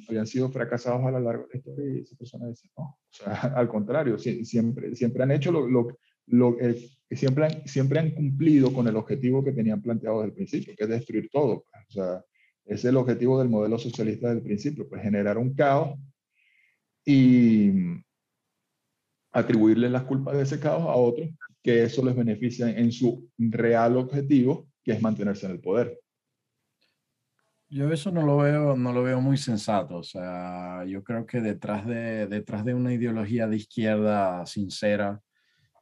habían 0.08 0.28
sido 0.28 0.50
fracasados 0.50 1.06
a 1.06 1.12
lo 1.12 1.20
largo 1.20 1.44
de 1.44 1.50
la 1.54 1.58
historia, 1.58 1.94
y 1.94 2.02
esa 2.02 2.16
persona 2.16 2.48
decía, 2.48 2.72
no, 2.78 2.84
o 2.84 2.98
sea, 3.10 3.34
al 3.56 3.68
contrario, 3.68 4.18
siempre, 4.18 4.96
siempre 4.96 5.24
han 5.24 5.32
hecho 5.32 5.52
lo, 5.52 5.68
lo, 5.68 5.98
lo 6.28 6.60
eh, 6.60 6.90
siempre, 7.12 7.46
han, 7.46 7.68
siempre 7.68 8.00
han 8.00 8.12
cumplido 8.12 8.74
con 8.74 8.88
el 8.88 8.96
objetivo 8.96 9.44
que 9.44 9.52
tenían 9.52 9.82
planteado 9.82 10.20
desde 10.20 10.30
el 10.30 10.36
principio, 10.36 10.74
que 10.78 10.84
es 10.84 10.90
destruir 10.90 11.30
todo. 11.30 11.66
Pues, 11.72 11.86
o 11.90 11.92
sea, 11.92 12.24
ese 12.66 12.76
es 12.76 12.86
el 12.86 12.98
objetivo 12.98 13.40
del 13.40 13.50
modelo 13.50 13.78
socialista 13.78 14.28
desde 14.28 14.40
el 14.40 14.46
principio, 14.46 14.88
pues 14.88 15.02
generar 15.02 15.38
un 15.38 15.54
caos 15.54 16.00
y, 17.06 17.72
atribuirle 19.34 19.90
las 19.90 20.04
culpas 20.04 20.36
de 20.36 20.44
ese 20.44 20.60
caos 20.60 20.84
a 20.84 20.96
otros, 20.96 21.30
que 21.62 21.84
eso 21.84 22.06
les 22.06 22.16
beneficia 22.16 22.70
en 22.70 22.92
su 22.92 23.30
real 23.38 23.98
objetivo, 23.98 24.68
que 24.84 24.94
es 24.94 25.02
mantenerse 25.02 25.48
en 25.48 25.54
el 25.54 25.60
poder. 25.60 26.00
Yo 27.70 27.92
eso 27.92 28.12
no 28.12 28.24
lo 28.24 28.38
veo, 28.38 28.78
no 28.78 28.94
lo 28.94 29.02
veo 29.02 29.20
muy 29.20 29.38
sensato. 29.38 29.96
O 29.98 30.04
sea, 30.04 30.86
yo 30.86 31.04
creo 31.04 31.26
que 31.26 31.42
detrás 31.42 31.88
de, 31.88 32.28
detrás 32.28 32.64
de 32.64 32.76
una 32.76 32.94
ideología 32.94 33.48
de 33.48 33.56
izquierda 33.56 34.46
sincera, 34.46 35.20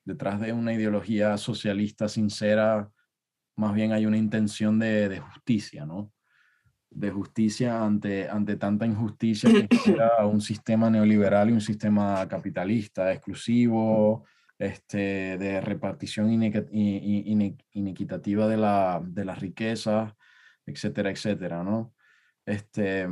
detrás 0.05 0.39
de 0.39 0.53
una 0.53 0.73
ideología 0.73 1.37
socialista 1.37 2.07
sincera, 2.07 2.89
más 3.57 3.73
bien 3.75 3.91
hay 3.91 4.05
una 4.05 4.17
intención 4.17 4.79
de, 4.79 5.09
de 5.09 5.19
justicia, 5.19 5.85
¿no? 5.85 6.13
De 6.91 7.09
justicia 7.09 7.83
ante, 7.83 8.29
ante 8.29 8.57
tanta 8.57 8.85
injusticia 8.85 9.49
que 9.49 9.67
era 9.91 10.25
un 10.25 10.41
sistema 10.41 10.89
neoliberal 10.89 11.49
y 11.49 11.53
un 11.53 11.61
sistema 11.61 12.27
capitalista 12.27 13.11
exclusivo, 13.11 14.25
este, 14.59 15.37
de 15.37 15.61
repartición 15.61 16.31
inequitativa 16.31 18.47
de, 18.47 18.57
la, 18.57 19.01
de 19.03 19.25
las 19.25 19.39
riquezas, 19.39 20.13
etcétera, 20.65 21.09
etcétera, 21.09 21.63
¿no? 21.63 21.93
Este, 22.45 23.07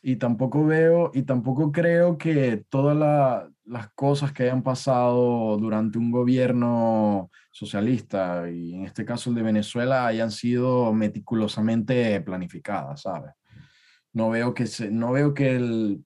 y 0.00 0.16
tampoco 0.16 0.64
veo 0.64 1.10
y 1.12 1.22
tampoco 1.22 1.72
creo 1.72 2.16
que 2.16 2.64
todas 2.68 2.96
la, 2.96 3.50
las 3.66 3.90
cosas 3.92 4.32
que 4.32 4.44
hayan 4.44 4.62
pasado 4.62 5.56
durante 5.56 5.98
un 5.98 6.10
gobierno 6.10 7.30
socialista, 7.50 8.50
y 8.50 8.74
en 8.74 8.84
este 8.84 9.04
caso 9.04 9.30
el 9.30 9.36
de 9.36 9.42
Venezuela, 9.42 10.06
hayan 10.06 10.30
sido 10.30 10.92
meticulosamente 10.92 12.20
planificadas, 12.20 13.02
¿sabes? 13.02 13.32
No 14.12 14.30
veo 14.30 14.54
que, 14.54 14.66
se, 14.66 14.90
no 14.90 15.12
veo 15.12 15.34
que 15.34 15.56
el, 15.56 16.04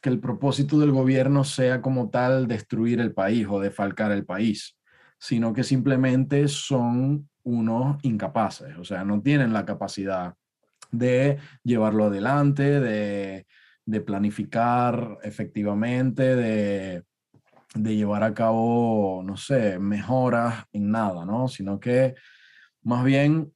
que 0.00 0.10
el 0.10 0.20
propósito 0.20 0.78
del 0.78 0.92
gobierno 0.92 1.44
sea 1.44 1.82
como 1.82 2.10
tal 2.10 2.46
destruir 2.46 3.00
el 3.00 3.12
país 3.12 3.46
o 3.50 3.60
defalcar 3.60 4.12
el 4.12 4.24
país, 4.24 4.78
sino 5.18 5.52
que 5.52 5.64
simplemente 5.64 6.48
son 6.48 7.28
unos 7.44 7.98
incapaces, 8.02 8.76
o 8.78 8.84
sea, 8.84 9.04
no 9.04 9.20
tienen 9.20 9.52
la 9.52 9.64
capacidad 9.64 10.34
de 10.92 11.38
llevarlo 11.64 12.04
adelante, 12.04 12.80
de, 12.80 13.46
de 13.84 14.00
planificar 14.00 15.18
efectivamente, 15.22 16.36
de, 16.36 17.02
de, 17.74 17.96
llevar 17.96 18.22
a 18.22 18.34
cabo, 18.34 19.22
no 19.24 19.36
sé, 19.36 19.78
mejoras 19.78 20.64
en 20.72 20.90
nada, 20.90 21.24
¿no? 21.24 21.48
Sino 21.48 21.80
que 21.80 22.14
más 22.82 23.04
bien, 23.04 23.52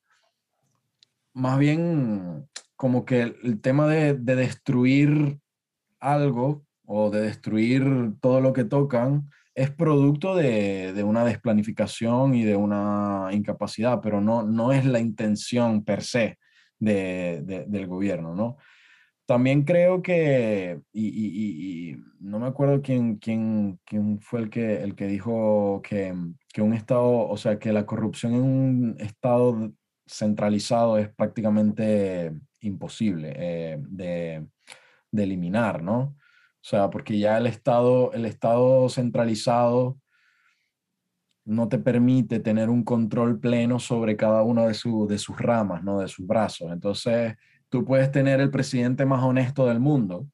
más 1.32 1.58
bien 1.58 2.48
como 2.76 3.04
que 3.04 3.22
el 3.42 3.60
tema 3.60 3.86
de, 3.86 4.14
de 4.14 4.36
destruir 4.36 5.38
algo 6.00 6.64
o 6.84 7.10
de 7.10 7.22
destruir 7.22 8.12
todo 8.20 8.40
lo 8.40 8.52
que 8.52 8.64
tocan 8.64 9.28
es 9.54 9.70
producto 9.70 10.36
de, 10.36 10.92
de, 10.92 11.02
una 11.02 11.24
desplanificación 11.24 12.34
y 12.34 12.44
de 12.44 12.56
una 12.56 13.28
incapacidad, 13.32 14.00
pero 14.02 14.20
no, 14.20 14.42
no 14.42 14.70
es 14.70 14.84
la 14.84 15.00
intención 15.00 15.82
per 15.82 16.02
se 16.02 16.38
de, 16.78 17.40
de, 17.42 17.64
del 17.66 17.86
gobierno, 17.86 18.34
¿no? 18.34 18.58
También 19.26 19.64
creo 19.64 20.02
que, 20.02 20.80
y, 20.92 21.96
no 22.20 22.38
me 22.38 22.46
acuerdo 22.46 22.80
quién, 22.80 23.16
quién, 23.16 23.80
quién 23.84 24.20
fue 24.20 24.40
el 24.40 24.50
que, 24.50 24.82
el 24.82 24.94
que 24.94 25.06
dijo 25.06 25.82
que, 25.82 26.14
que 26.52 26.62
un 26.62 26.72
Estado, 26.72 27.28
o 27.28 27.36
sea, 27.36 27.58
que 27.58 27.72
la 27.72 27.86
corrupción 27.86 28.34
en 28.34 28.42
un 28.42 28.96
Estado 29.00 29.72
centralizado 30.06 30.98
es 30.98 31.08
prácticamente 31.08 32.32
imposible 32.60 33.32
eh, 33.36 33.78
de, 33.80 34.46
de, 35.10 35.22
eliminar, 35.22 35.82
¿no? 35.82 35.98
O 35.98 36.68
sea, 36.68 36.88
porque 36.90 37.18
ya 37.18 37.38
el 37.38 37.46
Estado, 37.46 38.12
el 38.12 38.24
Estado 38.24 38.88
centralizado 38.88 39.98
no 41.44 41.68
te 41.68 41.78
permite 41.78 42.40
tener 42.40 42.70
un 42.70 42.84
control 42.84 43.38
pleno 43.38 43.78
sobre 43.78 44.16
cada 44.16 44.42
una 44.42 44.66
de, 44.66 44.76
de 45.08 45.18
sus 45.18 45.38
ramas, 45.38 45.82
¿no? 45.82 46.00
De 46.00 46.08
sus 46.08 46.26
brazos. 46.26 46.72
Entonces, 46.72 47.36
tú 47.76 47.84
puedes 47.84 48.10
tener 48.10 48.40
el 48.40 48.50
presidente 48.50 49.04
más 49.04 49.22
honesto 49.22 49.66
del 49.66 49.80
mundo, 49.80 50.26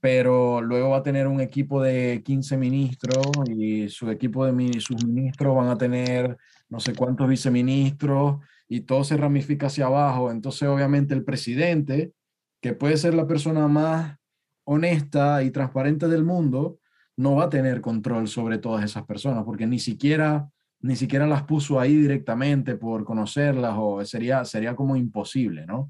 pero 0.00 0.60
luego 0.60 0.88
va 0.90 0.96
a 0.96 1.02
tener 1.04 1.28
un 1.28 1.40
equipo 1.40 1.80
de 1.80 2.22
15 2.24 2.56
ministros 2.56 3.24
y 3.46 3.88
su 3.88 4.10
equipo 4.10 4.44
de 4.44 4.80
sus 4.80 5.06
ministros 5.06 5.54
van 5.54 5.68
a 5.68 5.78
tener 5.78 6.36
no 6.68 6.80
sé 6.80 6.92
cuántos 6.92 7.28
viceministros 7.28 8.40
y 8.66 8.80
todo 8.80 9.04
se 9.04 9.16
ramifica 9.16 9.68
hacia 9.68 9.86
abajo. 9.86 10.32
Entonces, 10.32 10.68
obviamente, 10.68 11.14
el 11.14 11.22
presidente, 11.22 12.12
que 12.60 12.72
puede 12.72 12.96
ser 12.96 13.14
la 13.14 13.28
persona 13.28 13.68
más 13.68 14.16
honesta 14.64 15.44
y 15.44 15.52
transparente 15.52 16.08
del 16.08 16.24
mundo, 16.24 16.80
no 17.16 17.36
va 17.36 17.44
a 17.44 17.48
tener 17.48 17.80
control 17.80 18.26
sobre 18.26 18.58
todas 18.58 18.84
esas 18.84 19.04
personas 19.04 19.44
porque 19.44 19.68
ni 19.68 19.78
siquiera 19.78 20.50
ni 20.80 20.96
siquiera 20.96 21.26
las 21.26 21.42
puso 21.42 21.80
ahí 21.80 21.96
directamente 21.96 22.76
por 22.76 23.04
conocerlas 23.04 23.74
o 23.76 24.04
sería, 24.04 24.44
sería 24.44 24.74
como 24.76 24.96
imposible, 24.96 25.66
¿no? 25.66 25.88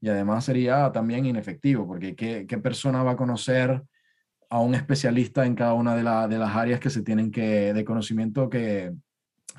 Y 0.00 0.08
además 0.08 0.44
sería 0.44 0.90
también 0.92 1.26
inefectivo, 1.26 1.86
porque 1.86 2.14
¿qué, 2.14 2.46
qué 2.46 2.58
persona 2.58 3.02
va 3.02 3.12
a 3.12 3.16
conocer 3.16 3.82
a 4.50 4.60
un 4.60 4.74
especialista 4.74 5.44
en 5.44 5.54
cada 5.54 5.74
una 5.74 5.94
de, 5.94 6.02
de 6.34 6.38
las 6.38 6.56
áreas 6.56 6.80
que 6.80 6.90
se 6.90 7.02
tienen 7.02 7.30
que, 7.30 7.74
de 7.74 7.84
conocimiento 7.84 8.48
que, 8.48 8.92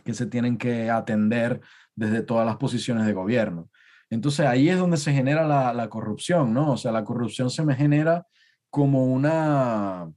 que 0.04 0.14
se 0.14 0.26
tienen 0.26 0.58
que 0.58 0.90
atender 0.90 1.62
desde 1.96 2.24
todas 2.24 2.46
las 2.46 2.58
posiciones 2.58 3.06
de 3.06 3.14
gobierno? 3.14 3.70
Entonces 4.10 4.46
ahí 4.46 4.70
es 4.70 4.80
donde 4.80 4.98
se 4.98 5.14
genera 5.14 5.46
la, 5.46 5.74
la 5.74 5.90
corrupción, 5.90 6.54
¿no? 6.54 6.72
O 6.72 6.78
sea, 6.78 6.92
la 6.92 7.04
corrupción 7.04 7.50
se 7.50 7.64
me 7.66 7.76
genera 7.76 8.26
como 8.72 9.06
una, 9.06 10.10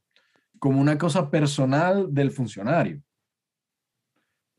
como 0.59 0.81
una 0.81 0.97
cosa 0.97 1.31
personal 1.31 2.15
del 2.15 2.31
funcionario 2.31 3.03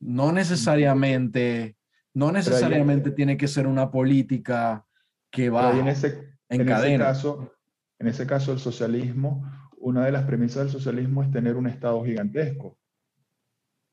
no 0.04 0.32
necesariamente, 0.32 1.76
no 2.12 2.30
necesariamente 2.30 3.10
tiene 3.10 3.38
que 3.38 3.48
ser 3.48 3.66
una 3.66 3.90
política 3.90 4.86
que 5.30 5.48
va 5.48 5.76
en 5.78 5.88
ese, 5.88 6.36
en, 6.50 6.68
Ese 6.68 6.98
caso, 6.98 7.52
en 7.98 8.08
ese 8.08 8.26
caso, 8.26 8.52
el 8.52 8.58
socialismo, 8.58 9.50
una 9.78 10.04
de 10.04 10.12
las 10.12 10.24
premisas 10.24 10.64
del 10.64 10.70
socialismo 10.72 11.22
es 11.22 11.30
tener 11.30 11.56
un 11.56 11.66
Estado 11.66 12.04
gigantesco. 12.04 12.78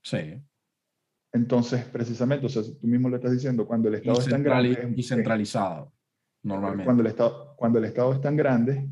Sí. 0.03 0.43
Entonces, 1.31 1.85
precisamente, 1.85 2.45
o 2.45 2.49
sea, 2.49 2.61
tú 2.61 2.87
mismo 2.87 3.07
lo 3.07 3.15
estás 3.15 3.31
diciendo, 3.31 3.65
cuando 3.65 3.87
el 3.87 3.95
Estado 3.95 4.19
es 4.19 4.27
tan 4.27 4.43
grande... 4.43 4.93
Y 4.97 5.03
centralizado, 5.03 5.93
normalmente. 6.43 6.83
Cuando 6.83 7.03
el, 7.03 7.07
Estado, 7.07 7.55
cuando 7.55 7.79
el 7.79 7.85
Estado 7.85 8.13
es 8.13 8.19
tan 8.19 8.35
grande, 8.35 8.85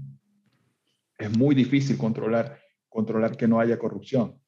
es 1.18 1.38
muy 1.38 1.54
difícil 1.54 1.98
controlar, 1.98 2.58
controlar 2.88 3.36
que 3.36 3.46
no 3.46 3.60
haya 3.60 3.78
corrupción. 3.78 4.42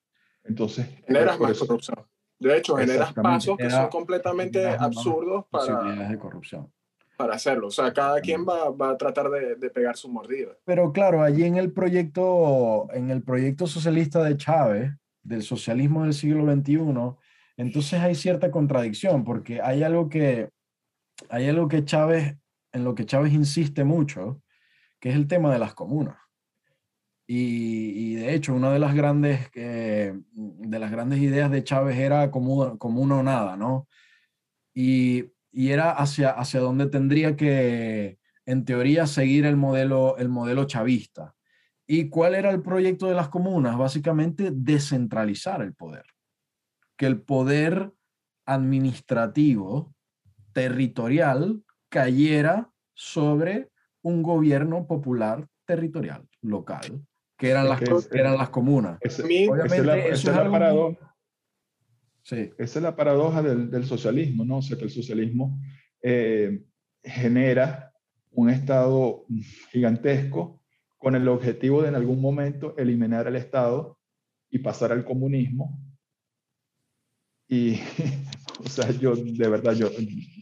Entonces... 0.45 0.88
Generas 1.06 1.38
más 1.38 1.60
corrupción. 1.60 2.06
De 2.42 2.58
hecho, 2.58 2.76
generas 2.76 3.14
pasos 3.14 3.56
que 3.56 3.70
son 3.70 3.88
completamente 3.90 4.66
absurdos 4.68 5.46
para, 5.52 6.08
de 6.10 6.18
corrupción. 6.18 6.74
para 7.16 7.36
hacerlo. 7.36 7.68
O 7.68 7.72
sea, 7.72 7.94
cada 7.94 8.20
quien 8.20 8.44
va, 8.44 8.72
va 8.72 8.90
a 8.90 8.98
tratar 8.98 9.30
de, 9.30 9.56
de, 9.56 9.70
pegar 9.70 9.96
su 9.96 10.10
mordida. 10.10 10.58
Pero 10.66 10.92
claro, 10.92 11.22
allí 11.22 11.44
en 11.44 11.58
el 11.58 11.72
proyecto, 11.72 12.88
en 12.94 13.12
el 13.12 13.22
proyecto 13.22 13.68
socialista 13.68 14.24
de 14.24 14.38
Chávez, 14.38 14.92
del 15.22 15.44
socialismo 15.44 16.04
del 16.04 16.16
siglo 16.16 16.52
XXI, 16.52 16.80
entonces 17.58 18.00
hay 18.00 18.16
cierta 18.16 18.50
contradicción, 18.50 19.24
porque 19.24 19.62
hay 19.62 19.84
algo 19.84 20.10
que, 20.10 20.50
hay 21.30 21.48
algo 21.48 21.68
que 21.68 21.86
Chávez, 21.86 22.38
en 22.72 22.84
lo 22.84 22.96
que 22.96 23.06
Chávez 23.06 23.34
insiste 23.34 23.84
mucho, 23.84 24.42
que 25.00 25.10
es 25.10 25.16
el 25.16 25.28
tema 25.28 25.54
de 25.54 25.60
las 25.60 25.76
comunas. 25.76 26.18
Y, 27.34 28.16
de 28.16 28.36
hecho, 28.36 28.53
una 28.53 28.74
de 28.74 28.80
las 28.80 28.94
grandes, 28.94 29.49
eh, 29.56 30.14
de 30.34 30.80
las 30.80 30.91
grandes 30.91 31.20
ideas 31.20 31.49
de 31.49 31.64
Chávez 31.64 31.98
era 31.98 32.30
como, 32.30 32.78
como 32.78 33.02
uno 33.02 33.20
o 33.20 33.24
nada, 33.24 33.56
¿no? 33.56 33.88
Y, 34.74 35.32
y, 35.49 35.70
era 35.70 35.91
hacia, 35.91 36.32
hacia 36.32 36.60
donde 36.60 36.88
tendría 36.88 37.38
que, 37.38 38.20
en 38.45 38.66
teoría, 38.66 39.08
seguir 39.08 39.45
el 39.45 39.56
modelo, 39.56 40.18
el 40.18 40.28
modelo 40.28 40.66
chavista. 40.66 41.34
¿Y 41.88 42.10
cuál 42.10 42.36
era 42.36 42.52
el 42.52 42.62
proyecto 42.62 43.08
de 43.08 43.16
las 43.16 43.30
comunas? 43.30 43.78
Básicamente 43.78 44.52
descentralizar 44.53 45.62
el 45.62 45.74
poder. 45.74 46.03
Que 46.98 47.06
el 47.06 47.22
poder 47.22 47.94
administrativo, 48.45 49.95
territorial, 50.52 51.64
cayera 51.88 52.70
sobre 52.94 53.70
un 54.02 54.22
gobierno 54.22 54.86
popular 54.86 55.48
territorial, 55.66 56.28
local 56.41 57.06
que 57.42 57.50
eran, 57.50 57.68
las, 57.68 57.82
eran 58.12 58.38
las 58.38 58.52
comunas. 58.52 59.00
Obviamente, 59.02 60.10
esa 60.12 60.30
es 60.30 60.38
la, 60.38 60.52
paradoja. 60.52 61.16
Sí. 62.22 62.52
Esa 62.60 62.80
es 62.80 62.84
la 62.84 62.96
paradoja 62.96 63.42
del, 63.42 63.72
del, 63.72 63.84
socialismo, 63.84 64.46
¿no? 64.46 64.58
O 64.58 64.62
sea, 64.62 64.78
que 64.78 64.84
el 64.84 64.92
socialismo 64.92 65.60
eh, 66.04 66.64
genera 67.04 67.92
un 68.30 68.52
Estado 68.52 69.26
gigantesco 69.72 70.62
con 71.00 71.16
el 71.16 71.28
objetivo 71.28 71.82
de 71.82 71.88
en 71.88 71.96
algún 71.96 72.22
momento 72.22 72.78
eliminar 72.78 73.26
el 73.26 73.38
Estado 73.38 73.98
y 74.52 74.60
pasar 74.60 74.92
al 74.92 75.04
comunismo. 75.04 75.80
Y 77.48 77.80
o 78.66 78.70
sea, 78.70 78.90
yo 78.92 79.16
de 79.16 79.50
verdad, 79.50 79.74
yo, 79.74 79.90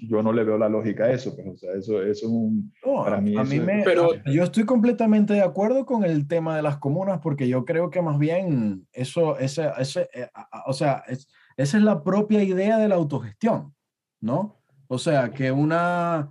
yo 0.08 0.22
no 0.22 0.34
le 0.34 0.44
veo 0.44 0.58
la 0.58 0.70
lógica 0.70 1.06
a 1.06 1.12
eso, 1.12 1.36
pero 1.36 1.52
pues, 1.52 1.64
o 1.64 1.66
sea, 1.66 1.80
eso, 1.80 2.02
eso 2.02 2.26
es 2.26 2.32
un... 2.32 2.74
para 3.04 3.22
mí, 3.22 3.36
a 3.38 3.44
mí 3.44 3.60
me, 3.60 3.84
pero 3.84 4.12
yo 4.26 4.44
estoy 4.44 4.66
completamente 4.66 5.34
de 5.34 5.41
acuerdo 5.41 5.86
con 5.86 6.04
el 6.04 6.28
tema 6.28 6.56
de 6.56 6.62
las 6.62 6.78
comunas 6.78 7.20
porque 7.22 7.48
yo 7.48 7.66
creo 7.66 7.90
que 7.90 8.02
más 8.02 8.20
bien 8.20 8.88
eso, 8.91 9.38
ese, 9.38 9.72
ese, 9.78 10.10
eh, 10.14 10.30
o 10.66 10.74
sea, 10.74 11.04
es, 11.08 11.28
esa 11.58 11.78
es 11.78 11.84
la 11.84 12.04
propia 12.04 12.44
idea 12.44 12.78
de 12.78 12.88
la 12.88 12.96
autogestión, 12.96 13.76
¿no? 14.22 14.62
O 14.88 14.98
sea, 14.98 15.32
que 15.32 15.52
una, 15.52 16.30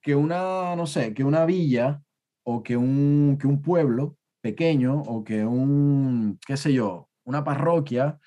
que 0.00 0.14
una, 0.14 0.76
no 0.76 0.86
sé, 0.86 1.14
que 1.14 1.24
una 1.24 1.44
villa 1.44 2.02
o 2.44 2.62
que 2.62 2.76
un, 2.76 3.38
que 3.40 3.46
un 3.46 3.60
pueblo 3.60 4.16
pequeño 4.40 5.00
o 5.02 5.24
que 5.24 5.44
un, 5.44 6.38
qué 6.46 6.56
sé 6.56 6.72
yo, 6.72 7.08
una 7.24 7.44
parroquia 7.44 8.18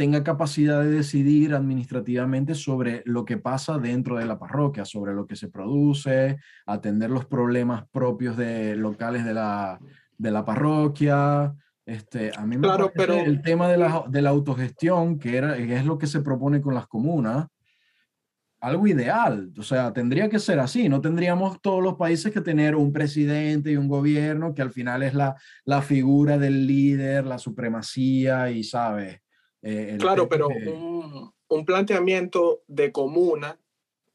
tenga 0.00 0.24
capacidad 0.24 0.80
de 0.80 0.88
decidir 0.88 1.54
administrativamente 1.54 2.54
sobre 2.54 3.02
lo 3.04 3.26
que 3.26 3.36
pasa 3.36 3.76
dentro 3.76 4.16
de 4.16 4.24
la 4.24 4.38
parroquia, 4.38 4.86
sobre 4.86 5.12
lo 5.12 5.26
que 5.26 5.36
se 5.36 5.48
produce, 5.48 6.38
atender 6.64 7.10
los 7.10 7.26
problemas 7.26 7.84
propios 7.92 8.34
de 8.38 8.76
locales 8.76 9.26
de 9.26 9.34
la, 9.34 9.78
de 10.16 10.30
la 10.30 10.42
parroquia. 10.42 11.54
Este, 11.84 12.32
a 12.34 12.46
mí 12.46 12.56
me 12.56 12.62
claro, 12.62 12.90
pero... 12.94 13.12
el 13.12 13.42
tema 13.42 13.68
de 13.68 13.76
la, 13.76 14.04
de 14.08 14.22
la 14.22 14.30
autogestión, 14.30 15.18
que, 15.18 15.36
era, 15.36 15.54
que 15.54 15.76
es 15.76 15.84
lo 15.84 15.98
que 15.98 16.06
se 16.06 16.22
propone 16.22 16.62
con 16.62 16.72
las 16.72 16.86
comunas, 16.86 17.48
algo 18.58 18.86
ideal. 18.86 19.52
O 19.58 19.62
sea, 19.62 19.92
tendría 19.92 20.30
que 20.30 20.38
ser 20.38 20.60
así. 20.60 20.88
No 20.88 21.02
tendríamos 21.02 21.60
todos 21.60 21.82
los 21.82 21.96
países 21.96 22.32
que 22.32 22.40
tener 22.40 22.74
un 22.74 22.90
presidente 22.90 23.72
y 23.72 23.76
un 23.76 23.88
gobierno 23.88 24.54
que 24.54 24.62
al 24.62 24.72
final 24.72 25.02
es 25.02 25.12
la, 25.12 25.36
la 25.66 25.82
figura 25.82 26.38
del 26.38 26.66
líder, 26.66 27.26
la 27.26 27.36
supremacía 27.36 28.50
y, 28.50 28.64
¿sabes? 28.64 29.20
Eh, 29.62 29.96
claro, 30.00 30.28
pero 30.28 30.48
un, 30.48 31.32
un, 31.48 31.64
planteamiento 31.66 32.62
de 32.66 32.92
comuna 32.92 33.58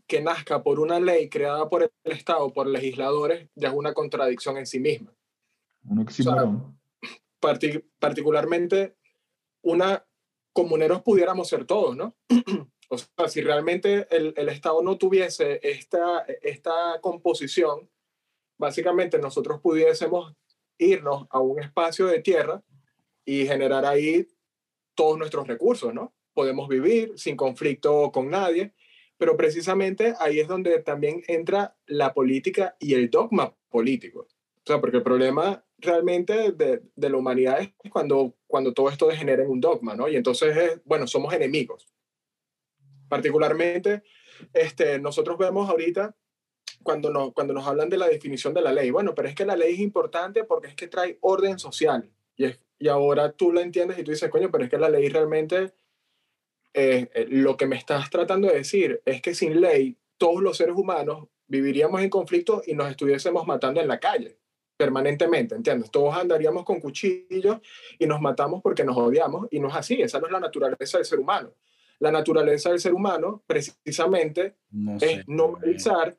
que 0.07 0.21
nazca 0.21 0.63
por 0.63 0.79
una 0.79 0.99
ley 0.99 1.29
creada 1.29 1.69
por 1.69 1.83
el 1.83 2.11
Estado, 2.11 2.51
por 2.51 2.67
legisladores, 2.67 3.49
ya 3.55 3.69
es 3.69 3.75
una 3.75 3.93
contradicción 3.93 4.57
en 4.57 4.65
sí 4.65 4.79
misma. 4.79 5.13
Un 5.87 6.01
particularmente, 7.99 8.95
una 9.61 10.03
comuneros 10.53 11.01
pudiéramos 11.01 11.49
ser 11.49 11.65
todos, 11.65 11.95
¿no? 11.97 12.15
o 12.89 12.97
sea, 12.97 13.27
si 13.27 13.41
realmente 13.41 14.07
el, 14.09 14.33
el, 14.37 14.49
Estado 14.49 14.81
no 14.81 14.97
tuviese 14.97 15.59
esta, 15.61 16.25
esta 16.41 16.99
composición, 17.01 17.89
básicamente 18.57 19.19
nosotros 19.19 19.59
pudiésemos 19.59 20.33
irnos 20.77 21.27
a 21.29 21.39
un 21.39 21.61
espacio 21.61 22.07
de 22.07 22.21
tierra 22.21 22.63
y 23.25 23.45
generar 23.45 23.85
ahí 23.85 24.27
todos 24.95 25.17
nuestros 25.17 25.47
recursos, 25.47 25.93
¿no? 25.93 26.13
Podemos 26.33 26.67
vivir 26.67 27.13
sin 27.15 27.35
conflicto 27.35 28.11
con 28.11 28.29
nadie, 28.29 28.73
pero 29.17 29.37
precisamente 29.37 30.13
ahí 30.19 30.39
es 30.39 30.47
donde 30.47 30.79
también 30.79 31.23
entra 31.27 31.75
la 31.85 32.13
política 32.13 32.75
y 32.79 32.93
el 32.93 33.09
dogma 33.09 33.55
político. 33.69 34.21
O 34.21 34.65
sea, 34.65 34.81
porque 34.81 34.97
el 34.97 35.03
problema 35.03 35.63
realmente 35.77 36.51
de, 36.51 36.81
de 36.95 37.09
la 37.09 37.17
humanidad 37.17 37.61
es 37.61 37.91
cuando, 37.91 38.35
cuando 38.47 38.73
todo 38.73 38.89
esto 38.89 39.07
degenera 39.07 39.43
en 39.43 39.49
un 39.49 39.61
dogma, 39.61 39.95
¿no? 39.95 40.07
Y 40.07 40.15
entonces, 40.15 40.57
es, 40.57 40.81
bueno, 40.85 41.07
somos 41.07 41.33
enemigos. 41.33 41.87
Particularmente, 43.07 44.03
este, 44.53 44.99
nosotros 44.99 45.37
vemos 45.37 45.69
ahorita 45.69 46.15
cuando 46.83 47.09
nos, 47.09 47.33
cuando 47.33 47.53
nos 47.53 47.67
hablan 47.67 47.89
de 47.89 47.97
la 47.97 48.07
definición 48.07 48.53
de 48.53 48.61
la 48.61 48.71
ley. 48.71 48.91
Bueno, 48.91 49.13
pero 49.15 49.27
es 49.27 49.35
que 49.35 49.45
la 49.45 49.55
ley 49.55 49.73
es 49.73 49.79
importante 49.79 50.43
porque 50.43 50.67
es 50.67 50.75
que 50.75 50.87
trae 50.87 51.17
orden 51.21 51.59
social. 51.59 52.11
Y, 52.35 52.45
es, 52.45 52.59
y 52.79 52.87
ahora 52.87 53.31
tú 53.31 53.51
la 53.51 53.61
entiendes 53.61 53.97
y 53.99 54.03
tú 54.03 54.11
dices, 54.11 54.29
coño, 54.29 54.49
pero 54.51 54.63
es 54.63 54.69
que 54.69 54.77
la 54.77 54.89
ley 54.89 55.07
realmente, 55.09 55.73
eh, 56.73 57.09
eh, 57.13 57.27
lo 57.29 57.57
que 57.57 57.67
me 57.67 57.75
estás 57.75 58.09
tratando 58.09 58.47
de 58.47 58.57
decir 58.57 59.01
es 59.05 59.21
que 59.21 59.33
sin 59.33 59.61
ley 59.61 59.97
todos 60.17 60.41
los 60.41 60.57
seres 60.57 60.75
humanos 60.75 61.27
viviríamos 61.47 62.01
en 62.01 62.09
conflicto 62.09 62.61
y 62.65 62.73
nos 62.73 62.89
estuviésemos 62.89 63.45
matando 63.45 63.81
en 63.81 63.87
la 63.87 63.99
calle 63.99 64.37
permanentemente, 64.77 65.55
¿entiendes? 65.55 65.89
Todos 65.89 66.15
andaríamos 66.15 66.65
con 66.65 66.79
cuchillos 66.79 67.59
y 67.97 68.05
nos 68.05 68.19
matamos 68.19 68.61
porque 68.61 68.83
nos 68.83 68.97
odiamos 68.97 69.47
y 69.51 69.59
no 69.59 69.69
es 69.69 69.75
así, 69.75 70.01
esa 70.01 70.19
no 70.19 70.25
es 70.25 70.31
la 70.31 70.39
naturaleza 70.39 70.97
del 70.97 71.05
ser 71.05 71.19
humano. 71.19 71.53
La 71.99 72.11
naturaleza 72.11 72.69
del 72.69 72.79
ser 72.79 72.93
humano 72.93 73.41
precisamente 73.47 74.55
No 74.69 74.97
es 74.99 75.25
normalizar. 75.27 76.17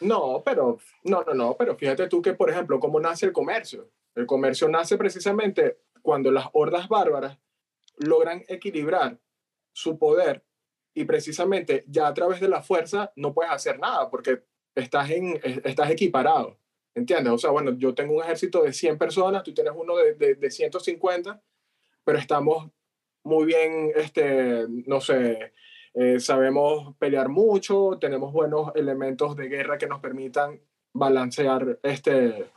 No, 0.00 0.42
pero 0.42 0.78
no, 1.04 1.22
no, 1.24 1.34
no, 1.34 1.56
pero 1.58 1.76
fíjate 1.76 2.08
tú 2.08 2.22
que, 2.22 2.32
por 2.32 2.48
ejemplo, 2.48 2.80
cómo 2.80 2.98
nace 2.98 3.26
el 3.26 3.32
comercio. 3.32 3.90
El 4.14 4.26
comercio 4.26 4.68
nace 4.68 4.96
precisamente 4.96 5.78
cuando 6.02 6.30
las 6.30 6.46
hordas 6.52 6.88
bárbaras 6.88 7.38
logran 7.96 8.42
equilibrar 8.48 9.18
su 9.72 9.98
poder 9.98 10.44
y 10.94 11.04
precisamente 11.04 11.84
ya 11.86 12.08
a 12.08 12.14
través 12.14 12.40
de 12.40 12.48
la 12.48 12.62
fuerza 12.62 13.12
no 13.16 13.32
puedes 13.32 13.52
hacer 13.52 13.78
nada 13.78 14.10
porque 14.10 14.42
estás, 14.74 15.10
en, 15.10 15.38
es- 15.42 15.60
estás 15.64 15.90
equiparado. 15.90 16.58
¿Entiendes? 16.92 17.32
O 17.32 17.38
sea, 17.38 17.50
bueno, 17.50 17.70
yo 17.78 17.94
tengo 17.94 18.16
un 18.16 18.22
ejército 18.24 18.62
de 18.64 18.72
100 18.72 18.98
personas, 18.98 19.44
tú 19.44 19.54
tienes 19.54 19.72
uno 19.76 19.96
de, 19.96 20.14
de, 20.14 20.34
de 20.34 20.50
150, 20.50 21.40
pero 22.02 22.18
estamos 22.18 22.68
muy 23.22 23.44
bien, 23.46 23.92
este, 23.94 24.66
no 24.68 25.00
sé, 25.00 25.52
eh, 25.94 26.18
sabemos 26.18 26.96
pelear 26.98 27.28
mucho, 27.28 27.96
tenemos 28.00 28.32
buenos 28.32 28.72
elementos 28.74 29.36
de 29.36 29.48
guerra 29.48 29.78
que 29.78 29.86
nos 29.86 30.00
permitan 30.00 30.60
balancear 30.92 31.78
este, 31.84 32.50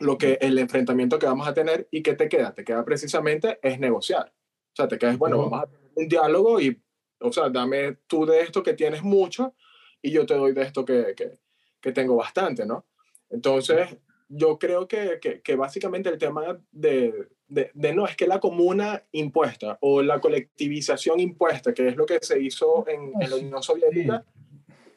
lo 0.00 0.18
que 0.18 0.38
el 0.40 0.58
enfrentamiento 0.58 1.18
que 1.18 1.26
vamos 1.26 1.46
a 1.46 1.54
tener 1.54 1.86
y 1.90 2.02
qué 2.02 2.14
te 2.14 2.28
queda, 2.28 2.54
te 2.54 2.64
queda 2.64 2.84
precisamente 2.84 3.58
es 3.62 3.78
negociar. 3.78 4.32
O 4.72 4.76
sea, 4.76 4.88
te 4.88 4.98
quedas, 4.98 5.18
bueno, 5.18 5.38
Ojo. 5.38 5.50
vamos 5.50 5.64
a 5.64 5.70
tener 5.70 5.90
un 5.94 6.08
diálogo 6.08 6.60
y, 6.60 6.80
o 7.20 7.32
sea, 7.32 7.48
dame 7.50 7.98
tú 8.06 8.24
de 8.26 8.40
esto 8.40 8.62
que 8.62 8.74
tienes 8.74 9.02
mucho 9.02 9.54
y 10.02 10.10
yo 10.10 10.24
te 10.26 10.34
doy 10.34 10.52
de 10.52 10.62
esto 10.62 10.84
que, 10.84 11.14
que, 11.14 11.38
que 11.80 11.92
tengo 11.92 12.16
bastante, 12.16 12.64
¿no? 12.64 12.86
Entonces, 13.28 13.96
yo 14.28 14.58
creo 14.58 14.88
que, 14.88 15.18
que, 15.20 15.42
que 15.42 15.56
básicamente 15.56 16.08
el 16.08 16.18
tema 16.18 16.58
de, 16.70 17.28
de, 17.48 17.70
de, 17.74 17.92
no, 17.92 18.06
es 18.06 18.16
que 18.16 18.26
la 18.26 18.40
comuna 18.40 19.02
impuesta 19.12 19.76
o 19.82 20.02
la 20.02 20.20
colectivización 20.20 21.20
impuesta, 21.20 21.74
que 21.74 21.88
es 21.88 21.96
lo 21.96 22.06
que 22.06 22.18
se 22.22 22.40
hizo 22.40 22.86
en, 22.88 23.12
en 23.20 23.30
la 23.30 23.36
Unión 23.36 23.62
Soviética, 23.62 24.24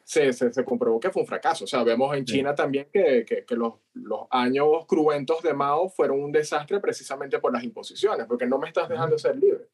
se, 0.04 0.32
se, 0.32 0.52
se, 0.52 0.64
comprobó 0.64 1.00
que 1.00 1.10
fue 1.10 1.22
un 1.22 1.28
fracaso. 1.28 1.64
O 1.64 1.66
sea, 1.66 1.82
vemos 1.82 2.14
en 2.16 2.24
China 2.24 2.54
también 2.54 2.88
que, 2.92 3.24
que, 3.26 3.44
que 3.44 3.56
los, 3.56 3.74
los, 3.94 4.26
años 4.30 4.86
cruentos 4.86 5.42
de 5.42 5.54
Mao 5.54 5.88
fueron 5.88 6.22
un 6.22 6.30
desastre 6.30 6.78
precisamente 6.78 7.38
por 7.38 7.52
las 7.52 7.64
imposiciones, 7.64 8.26
porque 8.26 8.46
no 8.46 8.58
me 8.58 8.68
estás 8.68 8.88
dejando 8.88 9.18
ser 9.18 9.36
libre. 9.36 9.68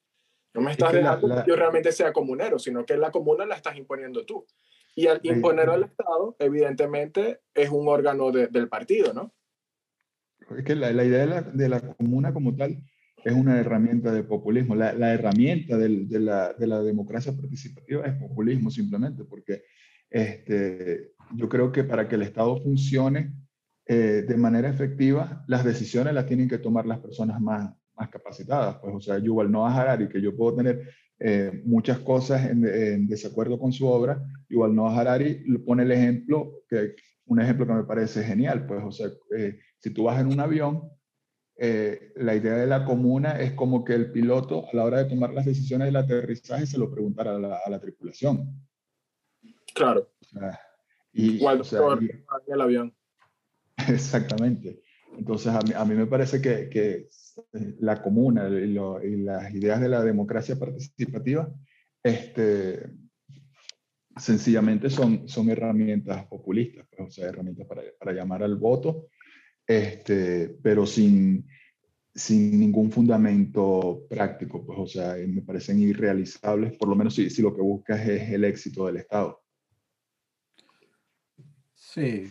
No 0.54 0.60
me 0.60 0.72
estás 0.72 0.92
dejando 0.92 1.28
la, 1.28 1.34
la, 1.36 1.44
que 1.44 1.50
yo 1.50 1.56
realmente 1.56 1.92
sea 1.92 2.12
comunero, 2.12 2.58
sino 2.58 2.84
que 2.86 2.96
la 2.96 3.10
comuna 3.10 3.44
la 3.44 3.56
estás 3.56 3.76
imponiendo 3.76 4.24
tú. 4.24 4.46
Y 4.96 5.06
al 5.06 5.20
imponer 5.22 5.68
al 5.68 5.84
Estado, 5.84 6.36
evidentemente, 6.38 7.40
es 7.54 7.70
un 7.70 7.88
órgano 7.88 8.32
de, 8.32 8.48
del 8.48 8.68
partido, 8.68 9.12
¿no? 9.12 9.32
Es 10.56 10.64
que 10.64 10.74
la, 10.74 10.92
la 10.92 11.04
idea 11.04 11.20
de 11.20 11.26
la, 11.26 11.42
de 11.42 11.68
la, 11.68 11.80
comuna 11.80 12.32
como 12.32 12.56
tal 12.56 12.82
es 13.24 13.32
una 13.32 13.58
herramienta 13.58 14.12
de 14.12 14.24
populismo. 14.24 14.74
La, 14.74 14.92
la 14.92 15.12
herramienta 15.12 15.76
del, 15.76 16.08
de, 16.08 16.20
la, 16.20 16.52
de, 16.54 16.66
la, 16.66 16.82
democracia 16.82 17.32
participativa 17.32 18.04
es 18.04 18.14
populismo 18.14 18.70
simplemente, 18.70 19.24
porque 19.24 19.62
este, 20.10 21.12
yo 21.34 21.48
creo 21.48 21.70
que 21.72 21.84
para 21.84 22.08
que 22.08 22.16
el 22.16 22.22
Estado 22.22 22.60
funcione 22.60 23.32
eh, 23.86 24.24
de 24.26 24.36
manera 24.36 24.68
efectiva, 24.68 25.44
las 25.46 25.64
decisiones 25.64 26.14
las 26.14 26.26
tienen 26.26 26.48
que 26.48 26.58
tomar 26.58 26.86
las 26.86 26.98
personas 26.98 27.40
más, 27.40 27.72
más 27.96 28.08
capacitadas. 28.08 28.76
Pues, 28.80 28.94
o 28.94 29.00
sea, 29.00 29.18
Yuval 29.18 29.50
Noah 29.50 29.74
Harari, 29.74 30.08
que 30.08 30.20
yo 30.20 30.36
puedo 30.36 30.56
tener 30.56 30.88
eh, 31.18 31.62
muchas 31.64 31.98
cosas 32.00 32.50
en, 32.50 33.06
desacuerdo 33.06 33.58
con 33.58 33.72
su 33.72 33.86
obra, 33.86 34.22
Yuval 34.48 34.74
Noah 34.74 34.98
Harari 34.98 35.44
pone 35.66 35.82
el 35.84 35.92
ejemplo, 35.92 36.62
que, 36.68 36.94
un 37.26 37.40
ejemplo 37.40 37.66
que 37.66 37.74
me 37.74 37.84
parece 37.84 38.22
genial. 38.22 38.66
Pues, 38.66 38.82
o 38.84 38.92
sea, 38.92 39.08
eh, 39.36 39.58
si 39.78 39.90
tú 39.90 40.04
vas 40.04 40.20
en 40.20 40.28
un 40.28 40.40
avión, 40.40 40.82
la 42.16 42.34
idea 42.34 42.54
de 42.54 42.66
la 42.66 42.86
comuna 42.86 43.38
es 43.38 43.52
como 43.52 43.84
que 43.84 43.92
el 43.92 44.12
piloto, 44.12 44.64
a 44.72 44.74
la 44.74 44.82
hora 44.82 44.98
de 45.02 45.10
tomar 45.10 45.34
las 45.34 45.44
decisiones 45.44 45.88
del 45.88 45.96
aterrizaje, 45.96 46.64
se 46.64 46.78
lo 46.78 46.90
preguntara 46.90 47.36
a 47.36 47.68
la 47.68 47.78
tripulación. 47.78 48.69
Claro. 49.74 50.10
O 50.20 50.24
sea, 50.24 50.60
y, 51.12 51.36
Igual 51.36 51.60
o 51.60 51.64
sea, 51.64 51.80
y, 52.00 52.52
el 52.52 52.60
avión. 52.60 52.94
Exactamente. 53.88 54.82
Entonces, 55.16 55.48
a 55.48 55.60
mí, 55.60 55.72
a 55.74 55.84
mí 55.84 55.94
me 55.94 56.06
parece 56.06 56.40
que, 56.40 56.68
que, 56.68 57.08
la 57.80 58.02
comuna 58.02 58.48
y, 58.48 58.72
lo, 58.72 59.02
y, 59.02 59.16
las 59.22 59.52
ideas 59.54 59.80
de 59.80 59.88
la 59.88 60.02
democracia 60.02 60.58
participativa, 60.58 61.52
este, 62.02 62.90
sencillamente 64.16 64.90
son, 64.90 65.28
son 65.28 65.50
herramientas 65.50 66.26
populistas, 66.26 66.86
pues, 66.90 67.08
o 67.08 67.10
sea, 67.10 67.28
herramientas 67.28 67.66
para, 67.66 67.82
para 67.98 68.12
llamar 68.12 68.42
al 68.42 68.56
voto, 68.56 69.08
este, 69.66 70.56
pero 70.62 70.86
sin, 70.86 71.46
sin 72.14 72.58
ningún 72.58 72.90
fundamento 72.90 74.06
práctico, 74.08 74.64
pues, 74.64 74.78
o 74.78 74.86
sea, 74.86 75.16
me 75.26 75.42
parecen 75.42 75.80
irrealizables, 75.80 76.76
por 76.76 76.88
lo 76.88 76.96
menos 76.96 77.14
si, 77.14 77.30
si 77.30 77.42
lo 77.42 77.54
que 77.54 77.62
buscas 77.62 78.06
es 78.06 78.30
el 78.30 78.44
éxito 78.44 78.86
del 78.86 78.98
Estado. 78.98 79.42
Sí, 81.92 82.30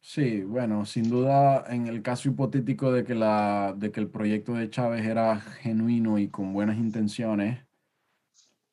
sí, 0.00 0.42
bueno, 0.42 0.84
sin 0.84 1.08
duda 1.08 1.64
en 1.68 1.86
el 1.86 2.02
caso 2.02 2.28
hipotético 2.28 2.90
de 2.90 3.04
que, 3.04 3.14
la, 3.14 3.72
de 3.76 3.92
que 3.92 4.00
el 4.00 4.10
proyecto 4.10 4.54
de 4.54 4.68
Chávez 4.68 5.06
era 5.06 5.38
genuino 5.40 6.18
y 6.18 6.28
con 6.28 6.52
buenas 6.52 6.76
intenciones, 6.76 7.64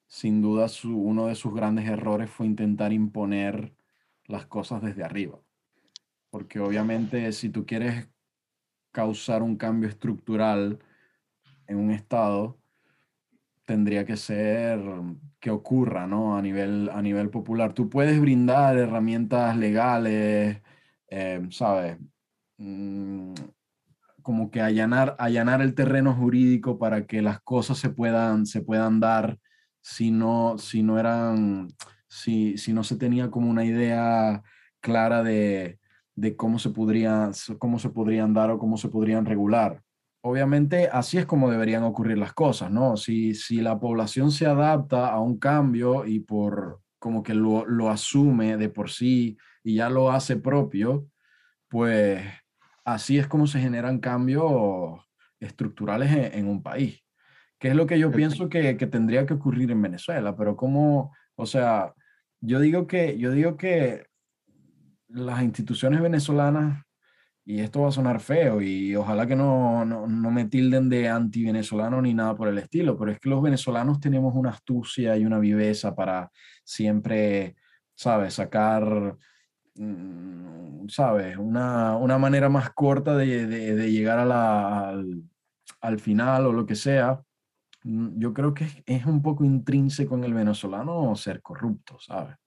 sin 0.07 0.41
duda 0.41 0.69
su, 0.69 0.97
uno 0.97 1.27
de 1.27 1.35
sus 1.35 1.53
grandes 1.53 1.87
errores 1.87 2.31
fue 2.31 2.47
intentar 2.47 2.93
imponer 2.93 3.75
las 4.25 4.47
cosas 4.47 4.81
desde 4.81 5.03
arriba. 5.03 5.39
Porque 6.31 6.59
obviamente 6.59 7.31
si 7.31 7.49
tú 7.49 7.67
quieres 7.67 8.09
causar 8.91 9.43
un 9.43 9.55
cambio 9.55 9.87
estructural 9.87 10.79
en 11.67 11.77
un 11.77 11.91
estado, 11.91 12.57
tendría 13.65 14.05
que 14.05 14.17
ser 14.17 14.79
que 15.39 15.51
ocurra 15.51 16.07
¿no? 16.07 16.37
a, 16.37 16.41
nivel, 16.41 16.89
a 16.93 17.01
nivel 17.01 17.29
popular. 17.29 17.73
Tú 17.73 17.89
puedes 17.89 18.19
brindar 18.19 18.77
herramientas 18.77 19.57
legales, 19.57 20.61
eh, 21.09 21.47
¿sabes? 21.51 21.97
Mm, 22.57 23.33
como 24.21 24.49
que 24.51 24.61
allanar, 24.61 25.15
allanar 25.19 25.61
el 25.61 25.75
terreno 25.75 26.13
jurídico 26.13 26.79
para 26.79 27.05
que 27.05 27.21
las 27.21 27.41
cosas 27.41 27.77
se 27.77 27.89
puedan, 27.89 28.45
se 28.45 28.61
puedan 28.61 28.99
dar 28.99 29.37
si 29.81 30.11
no, 30.11 30.57
si 30.57 30.81
no 30.81 30.97
eran, 30.97 31.67
si, 32.07 32.57
si 32.57 32.73
no 32.73 32.83
se 32.83 32.95
tenía 32.95 33.29
como 33.29 33.49
una 33.49 33.65
idea 33.65 34.43
clara 34.79 35.23
de, 35.23 35.79
de 36.15 36.35
cómo, 36.35 36.59
se 36.59 36.69
podría, 36.69 37.31
cómo 37.59 37.79
se 37.79 37.89
podrían 37.89 38.33
dar 38.33 38.49
o 38.51 38.59
cómo 38.59 38.77
se 38.77 38.89
podrían 38.89 39.25
regular. 39.25 39.83
Obviamente 40.25 40.87
así 40.89 41.17
es 41.17 41.25
como 41.25 41.51
deberían 41.51 41.83
ocurrir 41.83 42.17
las 42.17 42.31
cosas, 42.31 42.71
¿no? 42.71 42.95
Si, 42.95 43.35
si 43.35 43.59
la 43.59 43.77
población 43.77 44.31
se 44.31 44.45
adapta 44.45 45.09
a 45.09 45.19
un 45.19 45.37
cambio 45.37 46.05
y 46.05 46.21
por 46.21 46.81
como 46.97 47.21
que 47.23 47.33
lo, 47.33 47.65
lo 47.65 47.89
asume 47.89 48.55
de 48.55 48.69
por 48.69 48.89
sí 48.89 49.37
y 49.65 49.75
ya 49.75 49.89
lo 49.89 50.09
hace 50.09 50.37
propio, 50.37 51.09
pues 51.67 52.23
así 52.85 53.17
es 53.17 53.27
como 53.27 53.47
se 53.47 53.59
generan 53.59 53.99
cambios 53.99 55.01
estructurales 55.41 56.09
en, 56.11 56.39
en 56.39 56.47
un 56.47 56.63
país. 56.63 57.03
Que 57.59 57.67
es 57.67 57.75
lo 57.75 57.85
que 57.85 57.99
yo 57.99 58.09
pienso 58.09 58.47
que, 58.47 58.77
que, 58.77 58.87
tendría 58.87 59.25
que 59.25 59.33
ocurrir 59.33 59.71
en 59.71 59.81
Venezuela, 59.81 60.37
pero 60.37 60.55
como, 60.55 61.13
o 61.35 61.45
sea, 61.45 61.93
yo 62.39 62.61
digo 62.61 62.87
que, 62.87 63.17
yo 63.17 63.31
digo 63.31 63.57
que 63.57 64.05
las 65.09 65.43
instituciones 65.43 66.01
venezolanas, 66.01 66.85
y 67.45 67.59
esto 67.59 67.81
va 67.81 67.89
a 67.89 67.91
sonar 67.91 68.19
feo, 68.21 68.61
y 68.61 68.95
ojalá 68.95 69.27
que 69.27 69.35
no, 69.35 69.83
no, 69.85 70.07
no 70.07 70.31
me 70.31 70.45
tilden 70.45 70.89
de 70.89 71.09
anti-venezolano 71.09 72.01
ni 72.01 72.13
nada 72.13 72.35
por 72.35 72.47
el 72.47 72.57
estilo, 72.57 72.97
pero 72.97 73.11
es 73.11 73.19
que 73.19 73.29
los 73.29 73.41
venezolanos 73.41 73.99
tenemos 73.99 74.33
una 74.35 74.51
astucia 74.51 75.17
y 75.17 75.25
una 75.25 75.39
viveza 75.39 75.95
para 75.95 76.31
siempre, 76.63 77.55
¿sabes?, 77.95 78.35
sacar, 78.35 79.17
mm, 79.75 80.87
¿sabes?, 80.87 81.37
una, 81.37 81.97
una 81.97 82.17
manera 82.17 82.49
más 82.49 82.71
corta 82.71 83.15
de, 83.17 83.47
de, 83.47 83.91
llegar 83.91 84.19
al, 84.19 85.23
al 85.81 85.99
final 85.99 86.45
o 86.47 86.53
lo 86.53 86.65
que 86.65 86.75
sea 86.75 87.21
yo 87.83 88.33
creo 88.33 88.53
que 88.53 88.65
es 88.85 89.05
un 89.05 89.21
poco 89.21 89.43
intrínseco 89.43 90.15
en 90.15 90.23
el 90.23 90.33
venezolano 90.33 91.15
ser 91.15 91.41
corrupto, 91.41 91.99
¿sabes? 91.99 92.37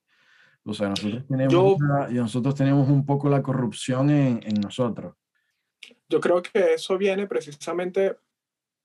O 0.69 0.73
sea, 0.73 0.89
nosotros 0.89 1.23
tenemos, 1.27 1.53
yo, 1.53 1.75
una, 1.75 2.07
nosotros 2.09 2.53
tenemos 2.55 2.89
un 2.89 3.05
poco 3.05 3.29
la 3.29 3.41
corrupción 3.41 4.09
en, 4.09 4.41
en, 4.43 4.55
nosotros. 4.59 5.15
Yo 6.09 6.19
creo 6.19 6.41
que 6.41 6.73
eso 6.73 6.97
viene 6.97 7.25
precisamente 7.25 8.17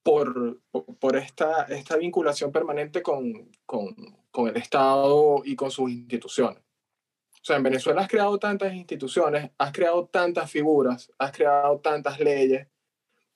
por, 0.02 0.60
por 1.00 1.16
esta, 1.16 1.64
esta 1.64 1.96
vinculación 1.96 2.52
permanente 2.52 3.02
con, 3.02 3.50
con, 3.66 3.94
con 4.30 4.48
el 4.48 4.56
Estado 4.56 5.42
y 5.44 5.56
con 5.56 5.72
sus 5.72 5.90
instituciones. 5.90 6.62
O 6.62 7.44
sea, 7.44 7.56
en 7.56 7.64
Venezuela 7.64 8.02
has 8.02 8.08
creado 8.08 8.38
tantas 8.38 8.72
instituciones, 8.72 9.50
has 9.58 9.72
creado 9.72 10.06
tantas 10.06 10.48
figuras, 10.48 11.12
has 11.18 11.32
creado 11.32 11.80
tantas 11.80 12.20
leyes 12.20 12.68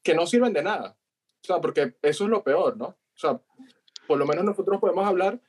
que 0.05 0.15
no 0.15 0.25
sirven 0.25 0.53
de 0.53 0.63
nada. 0.63 0.97
O 1.43 1.47
sea, 1.47 1.61
porque 1.61 1.97
eso 2.01 2.25
es 2.25 2.31
lo 2.31 2.45
peor, 2.45 2.77
¿no? 2.77 2.87
O 2.87 3.19
sea, 3.19 3.41
por 4.07 4.19
lo 4.19 4.27
menos 4.27 4.45
nosotros 4.45 4.81
podemos 4.81 5.05
hablar 5.05 5.41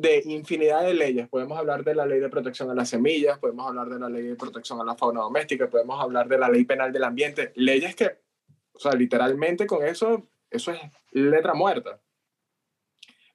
de 0.00 0.22
infinidad 0.24 0.82
de 0.82 0.94
leyes. 0.94 1.28
Podemos 1.28 1.58
hablar 1.58 1.84
de 1.84 1.94
la 1.94 2.06
ley 2.06 2.20
de 2.20 2.28
protección 2.28 2.70
a 2.70 2.74
las 2.74 2.88
semillas, 2.88 3.38
podemos 3.38 3.66
hablar 3.66 3.88
de 3.88 3.98
la 3.98 4.08
ley 4.08 4.22
de 4.22 4.34
protección 4.34 4.80
a 4.80 4.84
la 4.84 4.96
fauna 4.96 5.20
doméstica, 5.20 5.68
podemos 5.68 6.00
hablar 6.00 6.28
de 6.28 6.38
la 6.38 6.48
ley 6.48 6.64
penal 6.64 6.92
del 6.92 7.04
ambiente. 7.04 7.52
Leyes 7.56 7.94
que, 7.94 8.18
o 8.72 8.78
sea, 8.78 8.92
literalmente 8.92 9.66
con 9.66 9.84
eso, 9.84 10.28
eso 10.50 10.72
es 10.72 10.80
letra 11.12 11.54
muerta. 11.54 12.00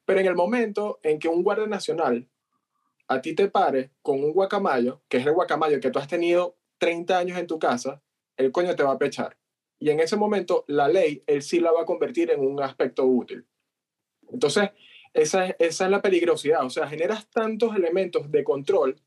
Pero 0.06 0.20
en 0.20 0.26
el 0.26 0.36
momento 0.36 1.00
en 1.04 1.20
que 1.20 1.28
un 1.28 1.44
guardia 1.44 1.68
nacional 1.68 2.28
a 3.08 3.22
ti 3.22 3.36
te 3.36 3.48
pare 3.50 3.92
con 4.02 4.24
un 4.24 4.34
guacamayo, 4.34 5.02
que 5.08 5.18
es 5.18 5.26
el 5.26 5.34
guacamayo 5.34 5.80
que 5.80 5.92
tú 5.92 6.00
has 6.00 6.08
tenido 6.08 6.58
30 6.80 7.18
años 7.18 7.38
en 7.38 7.48
tu 7.48 7.60
casa, 7.60 8.02
el 8.38 8.52
coño 8.52 8.76
te 8.76 8.84
va 8.84 8.94
a 8.94 8.98
pechar. 8.98 9.38
Y 9.80 9.90
en 9.90 10.00
ese 10.00 10.16
momento 10.16 10.66
la 10.68 10.88
ley, 10.88 11.24
él 11.28 11.42
sí 11.42 11.60
la 11.60 11.72
va 11.72 11.82
a 11.82 11.86
convertir 11.86 12.32
en 12.32 12.40
un 12.40 12.62
aspecto 12.62 13.06
útil. 13.06 13.46
Entonces, 14.32 14.72
esa, 15.16 15.46
esa 15.46 15.86
es 15.86 15.92
la 15.92 16.02
peligrosidad. 16.02 16.66
O 16.66 16.70
sea, 16.70 16.88
generas 16.88 17.28
tantos 17.30 17.76
elementos 17.76 18.30
de 18.30 18.44
control 18.44 19.02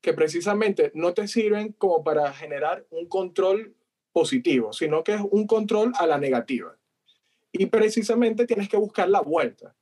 que 0.00 0.14
precisamente 0.14 0.92
no 0.94 1.12
te 1.12 1.26
sirven 1.26 1.72
como 1.72 2.04
para 2.04 2.32
generar 2.32 2.86
un 2.90 3.06
control 3.08 3.74
positivo, 4.12 4.72
sino 4.72 5.02
que 5.02 5.14
es 5.14 5.20
un 5.20 5.46
control 5.46 5.92
a 5.98 6.06
la 6.06 6.16
negativa. 6.16 6.76
Y 7.50 7.66
precisamente 7.66 8.46
tienes 8.46 8.68
que 8.68 8.76
buscar 8.76 9.08
la 9.08 9.20
vuelta. 9.20 9.74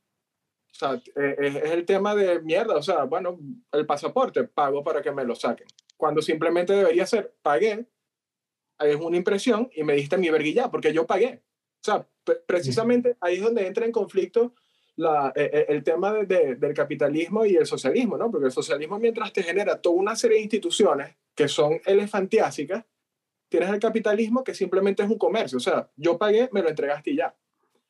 O 0.71 0.73
sea, 0.73 0.95
eh, 0.95 1.35
es, 1.37 1.55
es, 1.55 1.71
el 1.71 1.85
tema 1.85 2.15
de 2.15 2.41
mierda. 2.41 2.75
O 2.75 2.83
sea, 2.83 3.03
bueno, 3.03 3.39
el 3.71 3.85
pasaporte, 3.85 4.45
pago 4.45 4.83
para 4.83 5.01
que 5.01 5.11
me 5.11 5.25
lo 5.25 5.35
saquen. 5.35 5.67
Cuando 5.95 6.23
simplemente 6.23 6.73
debería 6.73 7.05
ser, 7.05 7.35
pagué, 7.43 7.85
es 8.79 8.95
una 8.95 9.17
impresión 9.17 9.69
y 9.75 9.83
me 9.83 9.93
diste 9.93 10.17
mi 10.17 10.29
verguilla 10.29 10.71
porque 10.71 10.91
yo 10.91 11.05
pagué. 11.05 11.43
O 11.81 11.83
sea, 11.83 12.07
precisamente 12.47 13.15
ahí 13.21 13.35
es 13.35 13.43
donde 13.43 13.67
entra 13.67 13.85
en 13.85 13.91
conflicto 13.91 14.55
la, 14.97 15.31
eh, 15.35 15.65
el 15.69 15.83
tema 15.83 16.13
de, 16.13 16.25
de, 16.25 16.55
del 16.55 16.73
capitalismo 16.73 17.45
y 17.45 17.55
el 17.55 17.65
socialismo, 17.65 18.17
¿no? 18.17 18.29
Porque 18.29 18.47
el 18.47 18.51
socialismo, 18.51 18.99
mientras 18.99 19.31
te 19.31 19.43
genera 19.43 19.79
toda 19.79 19.95
una 19.95 20.15
serie 20.15 20.37
de 20.37 20.43
instituciones 20.43 21.15
que 21.33 21.47
son 21.47 21.79
elefantiásicas, 21.85 22.83
tienes 23.47 23.69
el 23.69 23.79
capitalismo 23.79 24.43
que 24.43 24.53
simplemente 24.53 25.03
es 25.03 25.09
un 25.09 25.17
comercio. 25.17 25.57
O 25.57 25.61
sea, 25.61 25.89
yo 25.95 26.17
pagué, 26.17 26.49
me 26.51 26.61
lo 26.61 26.69
entregaste 26.69 27.11
y 27.11 27.17
ya. 27.17 27.35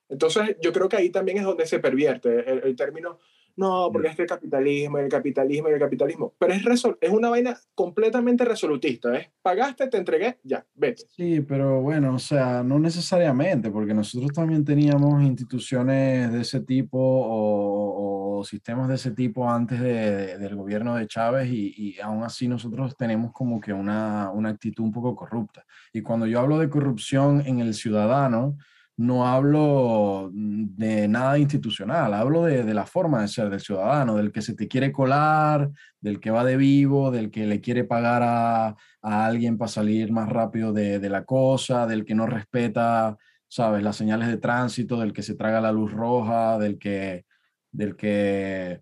Entonces, 0.10 0.58
yo 0.62 0.72
creo 0.72 0.88
que 0.88 0.98
ahí 0.98 1.10
también 1.10 1.38
es 1.38 1.44
donde 1.44 1.66
se 1.66 1.80
pervierte 1.80 2.50
el, 2.50 2.62
el 2.64 2.76
término, 2.76 3.20
no, 3.58 3.90
porque 3.92 4.10
es 4.10 4.16
que 4.16 4.22
el 4.22 4.28
capitalismo, 4.28 5.00
el 5.00 5.10
capitalismo 5.10 5.68
el 5.68 5.80
capitalismo. 5.80 6.34
Pero 6.38 6.54
es, 6.54 6.64
resol 6.64 6.98
es 7.02 7.10
una 7.10 7.30
vaina 7.30 7.58
completamente 7.74 8.46
resolutista. 8.46 9.18
Es 9.18 9.30
pagaste, 9.42 9.88
te 9.88 9.98
entregué, 9.98 10.38
ya, 10.44 10.64
vete. 10.76 11.04
Sí, 11.10 11.42
pero 11.42 11.82
bueno, 11.82 12.14
o 12.14 12.20
sea, 12.20 12.62
no 12.62 12.78
necesariamente, 12.78 13.72
porque 13.72 13.96
nosotros 13.96 14.32
también 14.32 14.64
teníamos 14.64 15.24
instituciones 15.24 16.32
de 16.32 16.42
ese 16.42 16.62
tipo 16.62 17.00
o, 17.00 18.38
o 18.38 18.44
sistemas 18.44 18.90
de 18.90 18.96
ese 18.96 19.12
tipo 19.12 19.50
antes 19.50 19.80
de, 19.82 19.94
de, 19.94 20.38
del 20.38 20.56
gobierno 20.56 20.96
de 20.96 21.08
Chávez 21.08 21.50
y, 21.52 21.74
y, 21.76 22.00
aún 22.00 22.24
así 22.24 22.48
nosotros 22.48 22.96
tenemos 22.96 23.32
como 23.34 23.60
que 23.60 23.74
una, 23.74 24.30
una 24.32 24.50
actitud 24.50 24.84
un 24.84 24.92
poco 24.92 25.16
corrupta. 25.16 25.66
Y 25.92 26.02
cuando 26.02 26.28
yo 26.28 26.40
hablo 26.40 26.60
de 26.60 26.70
corrupción 26.70 27.42
en 27.44 27.60
el 27.60 27.74
ciudadano, 27.74 28.56
no 28.98 29.28
hablo 29.28 30.32
de 30.34 31.08
nada 31.08 31.38
institucional, 31.38 32.16
hablo 32.16 32.44
de, 32.44 32.64
de, 32.64 32.74
la 32.74 32.88
forma 32.88 33.22
de 33.22 33.28
ser 33.28 33.50
del 33.50 33.60
ciudadano, 33.60 34.16
del 34.16 34.32
que 34.32 34.42
se 34.42 34.56
te 34.56 34.68
quiere 34.68 34.92
colar, 34.92 35.70
del 36.02 36.20
que 36.20 36.32
va 36.32 36.44
de 36.44 36.58
vivo, 36.58 37.12
del 37.12 37.30
que 37.30 37.46
le 37.46 37.62
quiere 37.62 37.84
pagar 37.84 38.24
a, 38.24 38.76
a 39.04 39.26
alguien 39.26 39.58
para 39.60 39.70
salir 39.70 40.12
más 40.12 40.28
rápido 40.30 40.74
de, 40.74 40.98
de, 40.98 41.10
la 41.10 41.26
cosa, 41.26 41.86
del 41.86 42.06
que 42.06 42.16
no 42.16 42.26
respeta, 42.26 43.18
sabes, 43.48 43.84
las 43.84 43.96
señales 43.96 44.30
de 44.30 44.38
tránsito, 44.38 45.00
del 45.00 45.14
que 45.14 45.22
se 45.22 45.36
traga 45.36 45.62
la 45.62 45.72
luz 45.72 45.92
roja, 45.92 46.58
del 46.58 46.80
que, 46.80 47.26
del 47.72 47.96
que, 47.96 48.82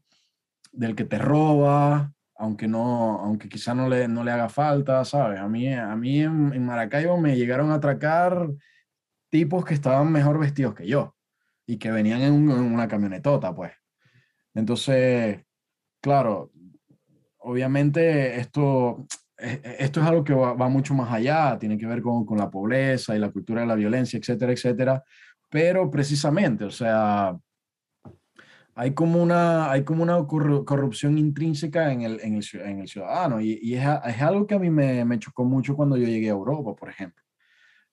del 0.72 0.96
que 0.96 1.04
te 1.04 1.18
roba, 1.20 2.14
aunque 2.38 2.70
no, 2.70 3.20
aunque 3.20 3.50
quizá 3.50 3.76
no 3.76 3.90
le, 3.90 4.08
no 4.08 4.24
le 4.24 4.32
haga 4.32 4.48
falta, 4.48 5.04
sabes. 5.04 5.42
A 5.42 5.50
mí, 5.50 5.74
a 5.74 5.96
mí 5.98 6.22
en, 6.22 6.54
en 6.54 6.66
Maracaibo 6.66 7.18
me 7.20 7.36
llegaron 7.36 7.72
a 7.72 7.76
atracar 7.76 8.48
tipos 9.36 9.66
que 9.66 9.74
estaban 9.74 10.10
mejor 10.14 10.40
vestidos 10.40 10.74
que 10.74 10.88
yo 10.88 11.14
y 11.68 11.76
que 11.76 11.92
venían 11.92 12.22
en, 12.22 12.32
un, 12.32 12.50
en, 12.52 12.74
una 12.74 12.88
camionetota, 12.88 13.54
pues. 13.54 13.74
Entonces, 14.54 15.44
claro, 16.02 16.54
obviamente 17.40 18.40
esto, 18.40 19.06
esto 19.38 20.00
es 20.00 20.08
algo 20.08 20.24
que 20.24 20.34
va, 20.34 20.54
va 20.54 20.70
mucho 20.70 20.94
más 20.94 21.12
allá, 21.12 21.58
tiene 21.60 21.78
que 21.78 21.86
ver 21.86 22.02
con, 22.02 22.26
con, 22.26 22.38
la 22.38 22.50
pobreza 22.50 23.14
y 23.14 23.20
la 23.20 23.30
cultura 23.30 23.60
de 23.60 23.68
la 23.68 23.76
violencia, 23.76 24.18
etcétera, 24.18 24.54
etcétera, 24.54 25.04
pero 25.50 25.92
precisamente, 25.92 26.64
o 26.64 26.72
sea, 26.72 27.38
hay 28.74 28.94
como 28.94 29.22
una, 29.22 29.70
hay 29.70 29.84
como 29.84 30.02
una 30.02 30.26
corrupción 30.26 31.18
intrínseca 31.18 31.92
en 31.92 32.04
el, 32.04 32.22
en 32.22 32.36
el, 32.36 32.46
en 32.54 32.80
el 32.80 32.88
ciudadano 32.88 33.42
y, 33.42 33.60
y 33.62 33.76
es, 33.76 33.86
es, 34.06 34.22
algo 34.22 34.48
que 34.48 34.56
a 34.56 34.60
mí 34.60 34.70
me, 34.70 35.04
me 35.04 35.20
chocó 35.20 35.44
mucho 35.44 35.76
cuando 35.76 35.98
yo 35.98 36.08
llegué 36.08 36.28
a 36.30 36.40
Europa, 36.40 36.74
por 36.74 36.88
ejemplo 36.88 37.25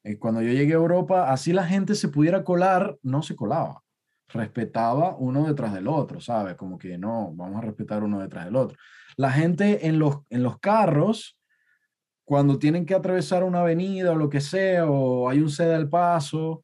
eh, 0.05 0.19
cuando 0.19 0.43
yo 0.43 0.53
llegué 0.53 0.73
a 0.73 0.77
Europa, 0.77 1.33
así 1.33 1.53
la 1.53 1.65
gente 1.65 1.95
se 1.95 2.09
pudiera 2.09 2.45
colar, 2.45 2.97
no 3.03 3.23
se 3.23 3.37
colaba. 3.37 3.83
Respetaba 4.29 5.17
uno 5.17 5.47
detrás 5.47 5.75
del 5.75 5.89
otro, 5.89 6.21
¿sabes? 6.21 6.57
Como 6.57 6.79
que 6.79 6.99
no, 6.99 7.33
vamos 7.35 7.59
a 7.59 7.67
respetar 7.67 8.03
uno 8.03 8.21
detrás 8.21 8.47
del 8.47 8.57
otro. 8.57 8.79
La 9.17 9.31
gente 9.31 9.87
en 9.87 9.99
los, 9.99 10.19
en 10.31 10.43
los 10.43 10.59
carros, 10.59 11.39
cuando 12.25 12.59
tienen 12.59 12.87
que 12.87 12.95
atravesar 12.95 13.45
una 13.45 13.61
avenida 13.61 14.13
o 14.13 14.17
lo 14.17 14.31
que 14.31 14.41
sea, 14.41 14.87
o 14.87 15.29
hay 15.29 15.41
un 15.41 15.51
ceda 15.51 15.77
al 15.77 15.89
paso, 15.89 16.63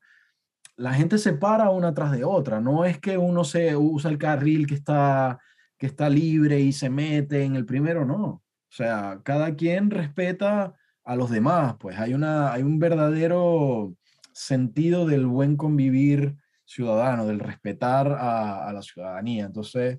la 0.77 0.94
gente 0.94 1.19
se 1.19 1.32
para 1.35 1.70
una 1.70 1.93
tras 1.93 2.12
de 2.12 2.24
otra. 2.24 2.60
No 2.60 2.85
es 2.85 2.98
que 2.98 3.19
uno 3.19 3.44
se 3.44 3.77
usa 3.77 4.10
el 4.10 4.19
carril 4.19 4.66
que 4.66 4.74
está, 4.74 5.39
que 5.77 5.86
está 5.86 6.09
libre 6.09 6.60
y 6.60 6.73
se 6.73 6.89
mete 6.89 7.44
en 7.44 7.55
el 7.55 7.66
primero, 7.66 8.05
no. 8.06 8.24
O 8.24 8.43
sea, 8.70 9.20
cada 9.24 9.55
quien 9.55 9.90
respeta 9.90 10.74
a 11.09 11.16
los 11.16 11.30
demás, 11.30 11.76
pues 11.80 11.98
hay, 11.98 12.12
una, 12.12 12.52
hay 12.52 12.62
un 12.62 12.78
verdadero 12.78 13.94
sentido 14.35 15.06
del 15.06 15.24
buen 15.26 15.56
convivir 15.56 16.36
ciudadano, 16.66 17.24
del 17.24 17.40
respetar 17.40 18.12
a, 18.12 18.68
a, 18.68 18.72
la 18.74 18.82
ciudadanía. 18.82 19.47
Entonces, 19.47 19.98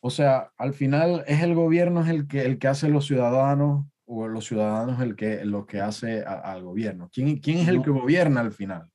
o 0.00 0.08
sea, 0.08 0.52
al 0.56 0.72
final 0.72 1.22
es 1.26 1.42
el 1.42 1.54
gobierno 1.54 2.02
es 2.02 2.08
el 2.08 2.26
que, 2.26 2.46
el 2.46 2.58
que 2.58 2.68
hace 2.68 2.88
los 2.88 3.04
ciudadanos 3.04 3.84
o 4.06 4.26
los 4.26 4.46
ciudadanos 4.46 5.02
el 5.02 5.16
que, 5.16 5.44
lo 5.44 5.66
que 5.66 5.82
hace 5.82 6.24
a, 6.24 6.32
al 6.32 6.62
gobierno. 6.62 7.10
¿Quién, 7.12 7.36
¿Quién, 7.36 7.58
es 7.58 7.68
el 7.68 7.76
no. 7.76 7.82
que 7.82 7.90
gobierna 7.90 8.40
al 8.40 8.52
final? 8.52 8.88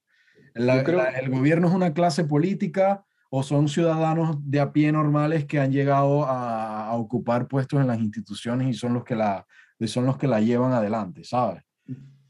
La, 0.55 0.83
creo... 0.83 0.97
la, 0.97 1.09
¿El 1.09 1.29
gobierno 1.29 1.67
es 1.67 1.73
una 1.75 1.93
clase 1.93 2.23
política 2.23 3.05
o 3.29 3.43
son 3.43 3.67
ciudadanos 3.67 4.37
de 4.41 4.59
a 4.59 4.73
pie 4.73 4.91
normales 4.91 5.45
que 5.45 5.59
han 5.59 5.71
llegado 5.71 6.25
a, 6.25 6.87
a 6.87 6.93
ocupar 6.95 7.47
puestos 7.47 7.79
en 7.79 7.85
las 7.85 7.99
instituciones 7.99 8.67
y 8.69 8.73
son 8.73 8.95
los 8.95 9.03
que 9.03 9.15
la 9.15 9.45
son 9.87 10.05
los 10.05 10.17
que 10.17 10.27
la 10.27 10.41
llevan 10.41 10.73
adelante, 10.73 11.23
¿sabes? 11.23 11.63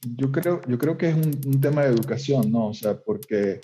Yo 0.01 0.31
creo, 0.31 0.61
yo 0.67 0.77
creo 0.77 0.97
que 0.97 1.09
es 1.09 1.15
un, 1.15 1.39
un 1.45 1.61
tema 1.61 1.83
de 1.83 1.89
educación, 1.89 2.51
¿no? 2.51 2.67
O 2.67 2.73
sea, 2.73 2.95
porque, 2.97 3.61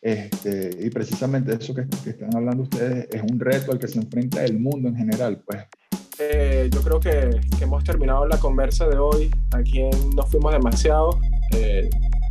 este, 0.00 0.70
y 0.80 0.90
precisamente 0.90 1.54
eso 1.54 1.74
que, 1.74 1.86
que, 2.02 2.10
están 2.10 2.34
hablando 2.34 2.64
ustedes 2.64 3.08
es 3.10 3.22
un 3.22 3.38
reto 3.38 3.72
al 3.72 3.78
que 3.78 3.88
se 3.88 3.98
enfrenta 3.98 4.44
el 4.44 4.58
mundo 4.58 4.88
en 4.88 4.96
general, 4.96 5.42
pues. 5.46 5.64
Eh, 6.18 6.68
yo 6.72 6.80
creo 6.82 7.00
que, 7.00 7.40
que, 7.58 7.64
hemos 7.64 7.82
terminado 7.82 8.26
la 8.26 8.38
conversa 8.38 8.88
de 8.88 8.98
hoy. 8.98 9.30
Aquí 9.52 9.80
en 9.80 10.10
No 10.16 10.24
Fuimos 10.24 10.52
Demasiado. 10.52 11.18
Eh, 11.52 11.90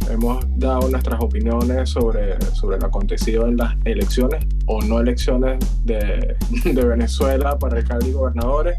hemos 0.09 0.45
dado 0.57 0.89
nuestras 0.89 1.21
opiniones 1.21 1.89
sobre, 1.89 2.39
sobre 2.53 2.79
lo 2.79 2.87
acontecido 2.87 3.47
en 3.47 3.57
las 3.57 3.75
elecciones 3.85 4.45
o 4.65 4.81
no 4.81 4.99
elecciones 4.99 5.59
de, 5.83 6.35
de 6.65 6.85
Venezuela 6.85 7.57
para 7.57 7.77
alcalde 7.77 8.09
y 8.09 8.13
gobernadores. 8.13 8.77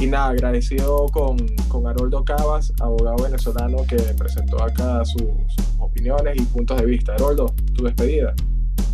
Y 0.00 0.06
nada, 0.06 0.30
agradecido 0.30 1.06
con, 1.12 1.36
con 1.68 1.86
Haroldo 1.86 2.24
Cabas, 2.24 2.72
abogado 2.80 3.22
venezolano 3.22 3.84
que 3.86 3.96
presentó 3.96 4.62
acá 4.62 5.04
su, 5.04 5.18
sus 5.18 5.66
opiniones 5.78 6.38
y 6.38 6.42
puntos 6.46 6.80
de 6.80 6.86
vista. 6.86 7.12
Haroldo, 7.16 7.54
tu 7.74 7.84
despedida. 7.84 8.34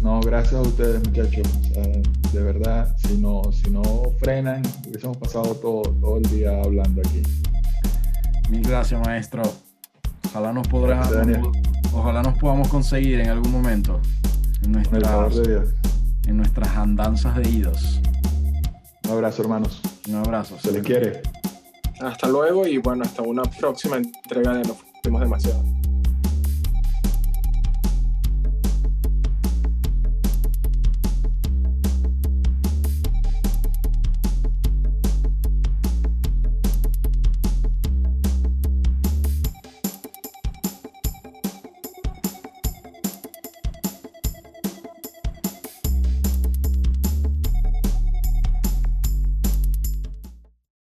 No, 0.02 0.20
gracias 0.20 0.54
a 0.54 0.62
ustedes, 0.62 1.06
muchachos. 1.06 1.46
O 1.46 1.74
sea, 1.74 1.84
de 2.32 2.42
verdad, 2.42 2.96
si 2.98 3.18
no, 3.18 3.40
si 3.52 3.70
no 3.70 3.82
frenan, 4.18 4.62
hubiésemos 4.88 5.16
pasado 5.18 5.54
todo, 5.54 5.82
todo 5.82 6.16
el 6.16 6.24
día 6.24 6.60
hablando 6.60 7.00
aquí. 7.02 7.22
Mil 8.50 8.62
gracias, 8.62 9.00
maestro. 9.06 9.42
Ojalá 10.30 10.52
nos, 10.52 10.66
podrá, 10.66 11.08
gracias, 11.08 11.40
ojalá 11.92 12.22
nos 12.24 12.36
podamos 12.36 12.66
conseguir 12.66 13.20
en 13.20 13.30
algún 13.30 13.52
momento 13.52 14.00
en 14.64 14.72
nuestras, 14.72 15.36
en 16.26 16.36
nuestras 16.36 16.76
andanzas 16.76 17.36
de 17.36 17.48
idos. 17.48 18.00
Un 19.04 19.10
abrazo, 19.12 19.42
hermanos. 19.42 19.80
Un 20.08 20.16
abrazo. 20.16 20.58
Se 20.58 20.72
les 20.72 20.82
quiere. 20.82 21.22
Hasta 22.00 22.28
luego 22.28 22.66
y 22.66 22.78
bueno, 22.78 23.04
hasta 23.04 23.22
una 23.22 23.42
próxima 23.42 23.96
entrega 23.96 24.54
de 24.54 24.64
Nos 24.64 24.76
Fuimos 25.02 25.20
Demasiado. 25.20 25.75